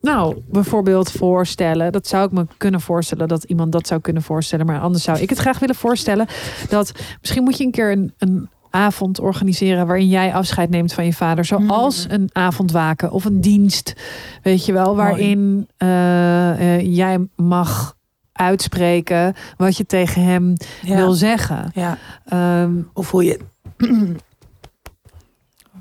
nou, 0.00 0.42
bijvoorbeeld 0.50 1.10
voorstellen. 1.10 1.92
Dat 1.92 2.06
zou 2.06 2.26
ik 2.26 2.32
me 2.32 2.46
kunnen 2.56 2.80
voorstellen 2.80 3.28
dat 3.28 3.44
iemand 3.44 3.72
dat 3.72 3.86
zou 3.86 4.00
kunnen 4.00 4.22
voorstellen. 4.22 4.66
Maar 4.66 4.80
anders 4.80 5.04
zou 5.04 5.18
ik 5.18 5.28
het 5.30 5.38
graag 5.38 5.58
willen 5.58 5.74
voorstellen. 5.74 6.26
Dat 6.68 6.92
misschien 7.20 7.42
moet 7.42 7.58
je 7.58 7.64
een 7.64 7.70
keer 7.70 7.90
een. 7.92 8.12
een 8.18 8.48
avond 8.70 9.20
organiseren 9.20 9.86
waarin 9.86 10.08
jij 10.08 10.34
afscheid 10.34 10.70
neemt 10.70 10.92
van 10.92 11.04
je 11.04 11.12
vader. 11.12 11.44
Zoals 11.44 12.06
Mm. 12.06 12.12
een 12.12 12.28
avondwaken 12.32 13.10
of 13.10 13.24
een 13.24 13.40
dienst. 13.40 13.94
Weet 14.42 14.64
je 14.66 14.72
wel, 14.72 14.96
waarin 14.96 15.68
eh, 15.76 16.76
eh, 16.76 16.94
jij 16.96 17.28
mag 17.36 17.96
uitspreken 18.32 19.34
wat 19.56 19.76
je 19.76 19.86
tegen 19.86 20.22
hem 20.24 20.52
Ja. 20.82 20.96
wil 20.96 21.12
zeggen. 21.12 21.70
ja. 21.74 21.98
Ehm, 22.24 22.72
Of 22.92 23.10
hoe 23.10 23.24
je. 23.24 23.38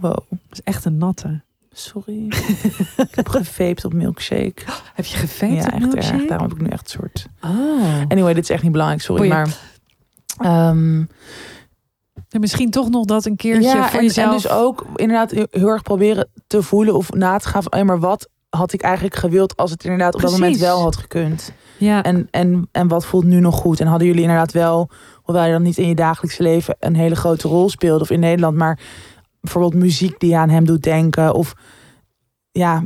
wow, 0.02 0.18
dat 0.30 0.40
is 0.52 0.62
echt 0.64 0.86
een 0.86 0.98
natte. 0.98 1.42
Sorry. 1.80 2.26
ik 2.98 3.16
heb 3.16 3.28
gevaped 3.30 3.86
op 3.86 3.94
milkshake. 3.94 4.54
Heb 4.94 5.06
je 5.06 5.18
geveet 5.18 5.52
ja, 5.54 5.66
op 5.68 5.72
echt 5.74 5.80
milkshake? 5.80 6.18
erg. 6.18 6.28
Daarom 6.28 6.48
heb 6.48 6.58
ik 6.58 6.64
nu 6.64 6.70
echt 6.70 6.84
een 6.94 7.00
soort. 7.00 7.26
Oh. 7.42 8.02
Anyway, 8.08 8.34
dit 8.34 8.44
is 8.44 8.50
echt 8.50 8.64
niet 8.64 8.72
belangrijk, 8.72 9.02
sorry. 9.02 9.28
Maar. 9.30 9.58
ehm, 10.38 11.04
En 12.30 12.40
misschien 12.40 12.72
toch 12.72 12.90
nog 12.90 13.06
dat 13.06 13.26
een 13.26 13.36
keertje 13.36 13.70
ja, 13.70 13.90
voor 13.90 14.00
en, 14.00 14.06
jezelf. 14.06 14.28
en 14.28 14.34
dus 14.34 14.50
ook 14.50 14.86
inderdaad 14.96 15.32
heel 15.32 15.68
erg 15.68 15.82
proberen 15.82 16.30
te 16.48 16.62
voelen 16.64 16.96
of 16.96 17.12
na 17.14 17.38
te 17.38 17.48
gaan 17.48 17.64
van, 17.64 17.86
maar 17.86 18.00
wat 18.00 18.30
had 18.50 18.74
ik 18.74 18.82
eigenlijk 18.82 19.16
gewild 19.16 19.56
als 19.58 19.72
het 19.72 19.84
inderdaad 19.84 20.16
op 20.16 20.22
dat 20.22 20.32
moment 20.32 20.58
wel 20.58 20.82
had 20.82 20.96
gekund? 20.96 21.52
ja, 21.78 22.04
En, 22.04 22.28
en, 22.32 22.70
en 22.72 22.88
wat 22.88 23.06
voelt 23.06 23.24
nu 23.24 23.40
nog 23.40 23.56
goed? 23.56 23.80
En 23.80 23.88
hadden 23.88 24.08
jullie 24.08 24.22
inderdaad 24.22 24.52
wel, 24.52 24.90
hoewel 25.22 25.46
je 25.46 25.52
dan 25.52 25.62
niet 25.62 25.78
in 25.78 25.88
je 25.88 25.96
dagelijkse 25.96 26.44
leven 26.44 26.76
een 26.80 26.96
hele 26.96 27.16
grote 27.16 27.48
rol 27.48 27.70
speelde 27.70 28.04
of 28.04 28.10
in 28.10 28.20
Nederland, 28.20 28.58
maar 28.58 28.80
bijvoorbeeld 29.42 29.74
muziek 29.74 30.20
die 30.20 30.38
aan 30.38 30.50
hem 30.50 30.66
doet 30.66 30.84
denken 30.84 31.34
of 31.34 31.56
ja, 32.52 32.84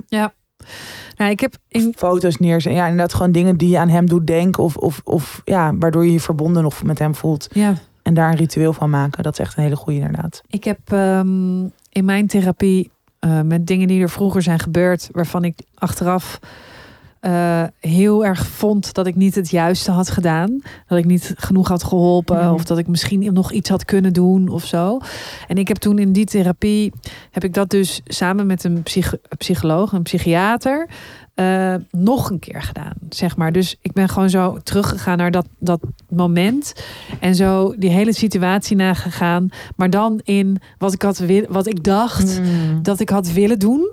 nou, 1.15 1.31
ik 1.31 1.39
heb 1.39 1.55
in, 1.67 1.93
foto's 1.97 2.37
neerzetten. 2.37 2.81
Ja, 2.81 2.87
inderdaad 2.87 3.13
gewoon 3.13 3.31
dingen 3.31 3.57
die 3.57 3.69
je 3.69 3.79
aan 3.79 3.89
hem 3.89 4.05
doet 4.05 4.27
denken 4.27 4.63
of, 4.63 4.77
of, 4.77 5.01
of 5.03 5.41
ja, 5.45 5.75
waardoor 5.77 6.05
je 6.05 6.11
je 6.11 6.19
verbonden 6.19 6.63
nog 6.63 6.83
met 6.83 6.99
hem 6.99 7.15
voelt. 7.15 7.47
ja, 7.51 7.73
En 8.01 8.13
daar 8.13 8.29
een 8.29 8.37
ritueel 8.37 8.73
van 8.73 8.89
maken. 8.89 9.23
Dat 9.23 9.33
is 9.33 9.39
echt 9.39 9.57
een 9.57 9.63
hele 9.63 9.75
goede 9.75 9.99
inderdaad. 9.99 10.41
ik 10.47 10.63
heb 10.63 10.79
ehm, 10.85 11.63
in 11.89 12.05
mijn 12.05 12.27
therapie 12.27 12.91
eh, 13.19 13.41
met 13.41 13.67
dingen 13.67 13.87
die 13.87 14.01
er 14.01 14.09
vroeger 14.09 14.41
zijn 14.41 14.59
gebeurd, 14.59 15.09
waarvan 15.11 15.43
ik 15.43 15.59
achteraf 15.73 16.39
eh, 17.21 17.63
heel 17.79 18.25
erg 18.25 18.47
vond 18.47 18.93
dat 18.93 19.07
ik 19.07 19.15
niet 19.15 19.35
het 19.35 19.49
juiste 19.49 19.91
had 19.91 20.09
gedaan. 20.09 20.61
Dat 20.87 20.97
ik 20.97 21.05
niet 21.05 21.33
genoeg 21.37 21.67
had 21.67 21.83
geholpen. 21.83 22.37
Mhm. 22.45 22.53
Of 22.53 22.63
dat 22.63 22.77
ik 22.77 22.87
misschien 22.87 23.33
nog 23.33 23.51
iets 23.51 23.69
had 23.69 23.85
kunnen 23.85 24.13
doen 24.13 24.47
of 24.47 24.65
zo. 24.65 24.99
En 25.47 25.55
ik 25.57 25.67
heb 25.67 25.77
toen 25.77 25.99
in 25.99 26.11
die 26.11 26.25
therapie, 26.25 26.93
heb 27.31 27.43
ik 27.43 27.53
dat 27.53 27.69
dus 27.69 28.01
samen 28.05 28.45
met 28.45 28.63
een 28.63 28.83
psych- 28.83 29.15
psycholoog, 29.37 29.91
een 29.91 30.01
psychiater, 30.03 30.89
eh, 31.33 31.75
nog 31.91 32.29
een 32.29 32.39
keer 32.39 32.61
gedaan. 32.61 32.93
Zeg 33.09 33.37
maar. 33.37 33.51
Dus 33.51 33.77
ik 33.81 33.93
ben 33.93 34.09
gewoon 34.09 34.29
zo 34.29 34.57
teruggegaan 34.63 35.17
naar 35.17 35.31
dat, 35.31 35.47
dat 35.59 35.79
moment. 36.09 36.73
En 37.19 37.35
zo 37.35 37.73
die 37.77 37.89
hele 37.89 38.13
situatie 38.13 38.75
nagegaan. 38.75 39.49
Maar 39.75 39.89
dan 39.89 40.19
in 40.23 40.57
wat 40.77 40.93
ik, 40.93 41.01
had 41.01 41.23
wat 41.49 41.67
ik 41.67 41.83
dacht 41.83 42.39
Mm. 42.39 42.83
dat 42.83 42.99
ik 42.99 43.09
had 43.09 43.31
willen 43.31 43.59
doen. 43.59 43.91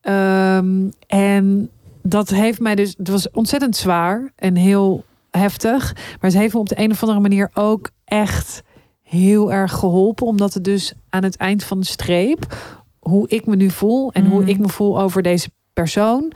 Ehm, 0.00 0.88
en 1.06 1.70
dat 2.08 2.28
heeft 2.28 2.60
mij 2.60 2.74
dus, 2.74 2.94
het 2.98 3.08
was 3.08 3.30
ontzettend 3.30 3.76
zwaar 3.76 4.32
en 4.36 4.56
heel 4.56 5.04
heftig. 5.30 5.92
Maar 5.94 6.30
het 6.30 6.34
heeft 6.34 6.54
me 6.54 6.60
op 6.60 6.68
de 6.68 6.78
een 6.80 6.90
of 6.90 7.02
andere 7.02 7.20
manier 7.20 7.50
ook 7.54 7.90
echt 8.04 8.62
heel 9.02 9.52
erg 9.52 9.72
geholpen. 9.72 10.26
Omdat 10.26 10.54
het 10.54 10.64
dus 10.64 10.92
aan 11.10 11.22
het 11.22 11.36
eind 11.36 11.64
van 11.64 11.80
de 11.80 11.86
streep, 11.86 12.56
hoe 12.98 13.28
ik 13.28 13.46
me 13.46 13.56
nu 13.56 13.70
voel 13.70 14.12
en 14.12 14.26
hoe 14.26 14.40
Mhm. 14.40 14.48
ik 14.48 14.58
me 14.58 14.68
voel 14.68 15.00
over 15.00 15.22
deze 15.22 15.50
persoon. 15.72 16.32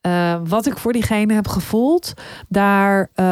eh, 0.00 0.40
wat 0.48 0.66
ik 0.66 0.78
voor 0.78 0.92
diegene 0.92 1.34
heb 1.34 1.48
gevoeld, 1.48 2.12
daar 2.48 3.10
eh, 3.14 3.24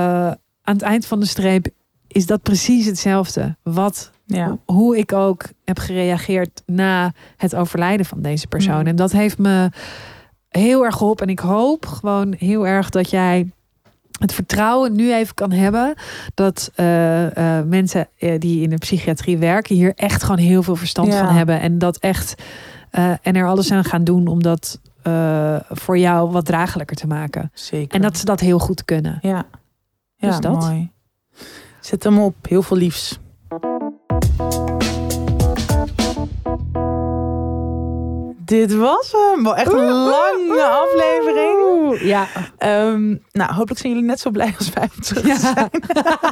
aan 0.62 0.74
het 0.74 0.82
eind 0.82 1.06
van 1.06 1.20
de 1.20 1.26
streep 1.26 1.66
is 2.06 2.26
dat 2.26 2.42
precies 2.42 2.86
hetzelfde. 2.86 3.56
Wat 3.62 4.10
Ja. 4.26 4.58
hoe 4.64 4.98
ik 4.98 5.12
ook 5.12 5.42
heb 5.64 5.78
gereageerd 5.78 6.62
na 6.66 7.12
het 7.36 7.54
overlijden 7.54 8.06
van 8.06 8.22
deze 8.22 8.46
persoon. 8.46 8.80
Mm. 8.80 8.86
En 8.86 8.96
dat 8.96 9.12
heeft 9.12 9.38
me 9.38 9.68
heel 10.58 10.84
erg 10.84 10.96
geholpen. 10.96 11.26
En 11.26 11.32
ik 11.32 11.38
hoop 11.38 11.86
gewoon 11.86 12.34
heel 12.38 12.66
erg 12.66 12.90
dat 12.90 13.10
jij 13.10 13.50
het 14.18 14.34
vertrouwen 14.34 14.92
nu 14.94 15.14
even 15.14 15.34
kan 15.34 15.50
hebben 15.50 15.94
dat 16.34 16.70
eh, 16.74 17.58
eh, 17.58 17.66
mensen 17.66 18.08
eh, 18.18 18.40
die 18.40 18.62
in 18.62 18.70
de 18.70 18.76
psychiatrie 18.76 19.38
werken 19.38 19.74
hier 19.74 19.92
echt 19.94 20.22
gewoon 20.22 20.38
heel 20.38 20.62
veel 20.62 20.76
verstand 20.76 21.12
Ja. 21.12 21.24
van 21.26 21.34
hebben 21.34 21.60
en 21.60 21.78
dat 21.78 21.96
echt 21.96 22.34
en 23.22 23.36
er 23.36 23.46
alles 23.46 23.70
aan 23.70 23.84
gaan 23.84 24.04
doen 24.04 24.26
om 24.26 24.42
dat 24.42 24.80
voor 25.68 25.98
jou 25.98 26.30
wat 26.30 26.44
draaglijker 26.44 26.96
te 26.96 27.06
maken. 27.06 27.50
Zeker. 27.54 27.94
En 27.94 28.02
dat 28.02 28.18
ze 28.18 28.24
dat 28.24 28.40
heel 28.40 28.58
goed 28.58 28.84
kunnen. 28.84 29.18
Ja, 29.22 29.46
ja 30.16 30.28
Dus 30.28 30.40
dat. 30.40 30.60
mooi. 30.60 30.90
Zet 31.80 32.04
hem 32.04 32.18
op. 32.18 32.34
Heel 32.48 32.62
veel 32.62 32.76
liefs. 32.76 33.18
Dit 38.44 38.74
was 38.74 39.12
hem. 39.12 39.42
Wel 39.42 39.56
echt 39.56 39.72
een 39.72 39.84
lange 39.92 40.62
aflevering. 40.64 42.00
Ja. 42.00 42.26
Ehm, 42.58 43.08
nou, 43.32 43.52
hopelijk 43.52 43.80
zijn 43.80 43.92
jullie 43.92 44.08
net 44.08 44.20
zo 44.20 44.30
blij 44.30 44.54
als 44.58 44.70
wij 44.74 44.88
om 44.96 45.02
terug 45.02 45.22
te 45.22 45.36
zijn. 45.40 45.68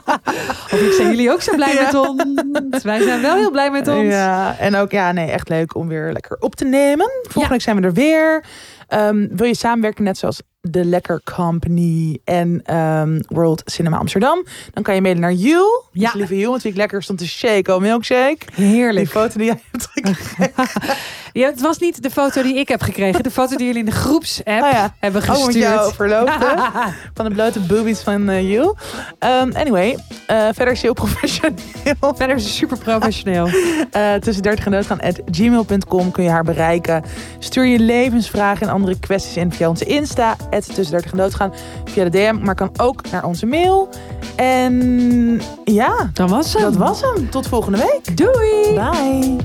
Hopelijk 0.70 0.94
zijn 0.94 1.08
jullie 1.08 1.30
ook 1.30 1.42
zo 1.42 1.54
blij 1.54 1.74
Ja. 1.74 1.82
met 1.82 1.94
ons. 1.94 2.82
Wij 2.82 3.02
zijn 3.02 3.20
wel 3.22 3.34
heel 3.36 3.50
blij 3.50 3.70
met 3.70 3.88
ons. 3.88 4.06
Ja, 4.12 4.56
en 4.58 4.74
ook 4.76 4.90
ja, 4.90 5.12
nee, 5.12 5.30
echt 5.30 5.48
leuk 5.48 5.74
om 5.74 5.88
weer 5.88 6.12
lekker 6.12 6.36
op 6.40 6.54
te 6.54 6.64
nemen. 6.64 7.10
Volgende 7.22 7.40
Ja. 7.40 7.48
week 7.48 7.60
zijn 7.62 7.76
we 7.76 7.82
er 7.82 7.92
weer. 7.92 8.44
Ehm, 8.88 9.26
wil 9.30 9.46
je 9.46 9.56
samenwerken 9.56 10.04
net 10.04 10.18
zoals 10.18 10.42
de 10.60 10.84
Lekker 10.84 11.20
Company 11.36 12.18
en 12.24 12.60
ehm, 12.64 13.20
World 13.28 13.62
Cinema 13.64 13.96
Amsterdam? 13.96 14.44
Dan 14.72 14.82
kan 14.82 14.94
je 14.94 15.00
mailen 15.00 15.20
naar 15.20 15.32
Jules. 15.32 15.82
Ja. 15.92 16.10
Dus 16.10 16.14
lieve 16.28 16.34
met 16.50 16.62
wie 16.62 16.72
ik 16.72 16.78
lekker 16.78 17.02
stond 17.02 17.18
te 17.18 17.28
shake, 17.28 17.74
oh 17.74 17.80
milkshake. 17.80 18.38
Die 18.56 18.66
Heerlijk. 18.66 19.08
foto 19.08 19.38
die 19.38 19.46
jij 19.46 19.60
hebt 19.70 19.88
gekregen. 19.92 20.52
Ja, 21.32 21.46
het 21.48 21.60
was 21.60 21.78
niet 21.78 22.02
de 22.02 22.10
foto 22.10 22.42
die 22.42 22.54
ik 22.58 22.68
heb 22.68 22.82
gekregen. 22.82 23.22
De 23.22 23.30
foto 23.30 23.56
die 23.56 23.66
jullie 23.66 23.80
in 23.80 23.86
de 23.90 23.96
groepsapp 23.96 24.62
Oh 24.62 24.70
ja. 24.70 24.94
hebben 24.98 25.22
Oh, 25.22 25.28
gestuurd. 25.28 25.54
jou 25.54 25.92
verloofde. 25.94 26.56
van 27.14 27.24
de 27.28 27.34
blote 27.34 27.60
boobies 27.60 28.00
van. 28.00 28.28
Ehm, 28.28 29.50
anyway, 29.54 29.98
eh, 30.26 30.36
verder 30.52 30.70
is 30.70 30.80
je 30.80 30.86
heel 30.86 30.94
professioneel. 30.94 31.54
Verder 32.16 32.36
is 32.36 32.42
ze 32.42 32.48
super 32.50 32.78
professioneel. 32.78 33.48
Eh, 33.92 34.14
tussen 34.14 34.42
30 34.42 34.64
en 34.64 34.70
doodgaan 34.72 35.00
at 35.00 35.20
gmail.com 35.30 36.10
kun 36.10 36.24
je 36.24 36.30
haar 36.30 36.44
bereiken. 36.44 37.04
Stuur 37.38 37.66
je 37.66 37.78
levensvragen 37.78 38.66
en 38.66 38.72
andere 38.72 38.98
kwesties 38.98 39.36
in 39.36 39.52
via 39.52 39.68
onze 39.68 39.84
Insta. 39.84 40.36
tussen 40.50 40.90
30 40.90 41.10
en 41.12 41.16
doodgaan 41.18 41.52
via 41.84 42.04
de 42.04 42.10
DM. 42.10 42.38
Maar 42.42 42.54
kan 42.54 42.70
ook 42.76 43.10
naar 43.10 43.24
onze 43.24 43.46
mail. 43.46 43.88
En 44.36 45.40
ja, 45.64 46.10
Dat 46.12 46.30
was 46.30 46.52
hem. 46.52 46.62
dat 46.62 46.76
was 46.76 47.00
hem. 47.00 47.30
Tot 47.30 47.46
volgende 47.46 47.78
week. 47.78 48.16
Doei. 48.16 48.74
Bye. 48.74 49.36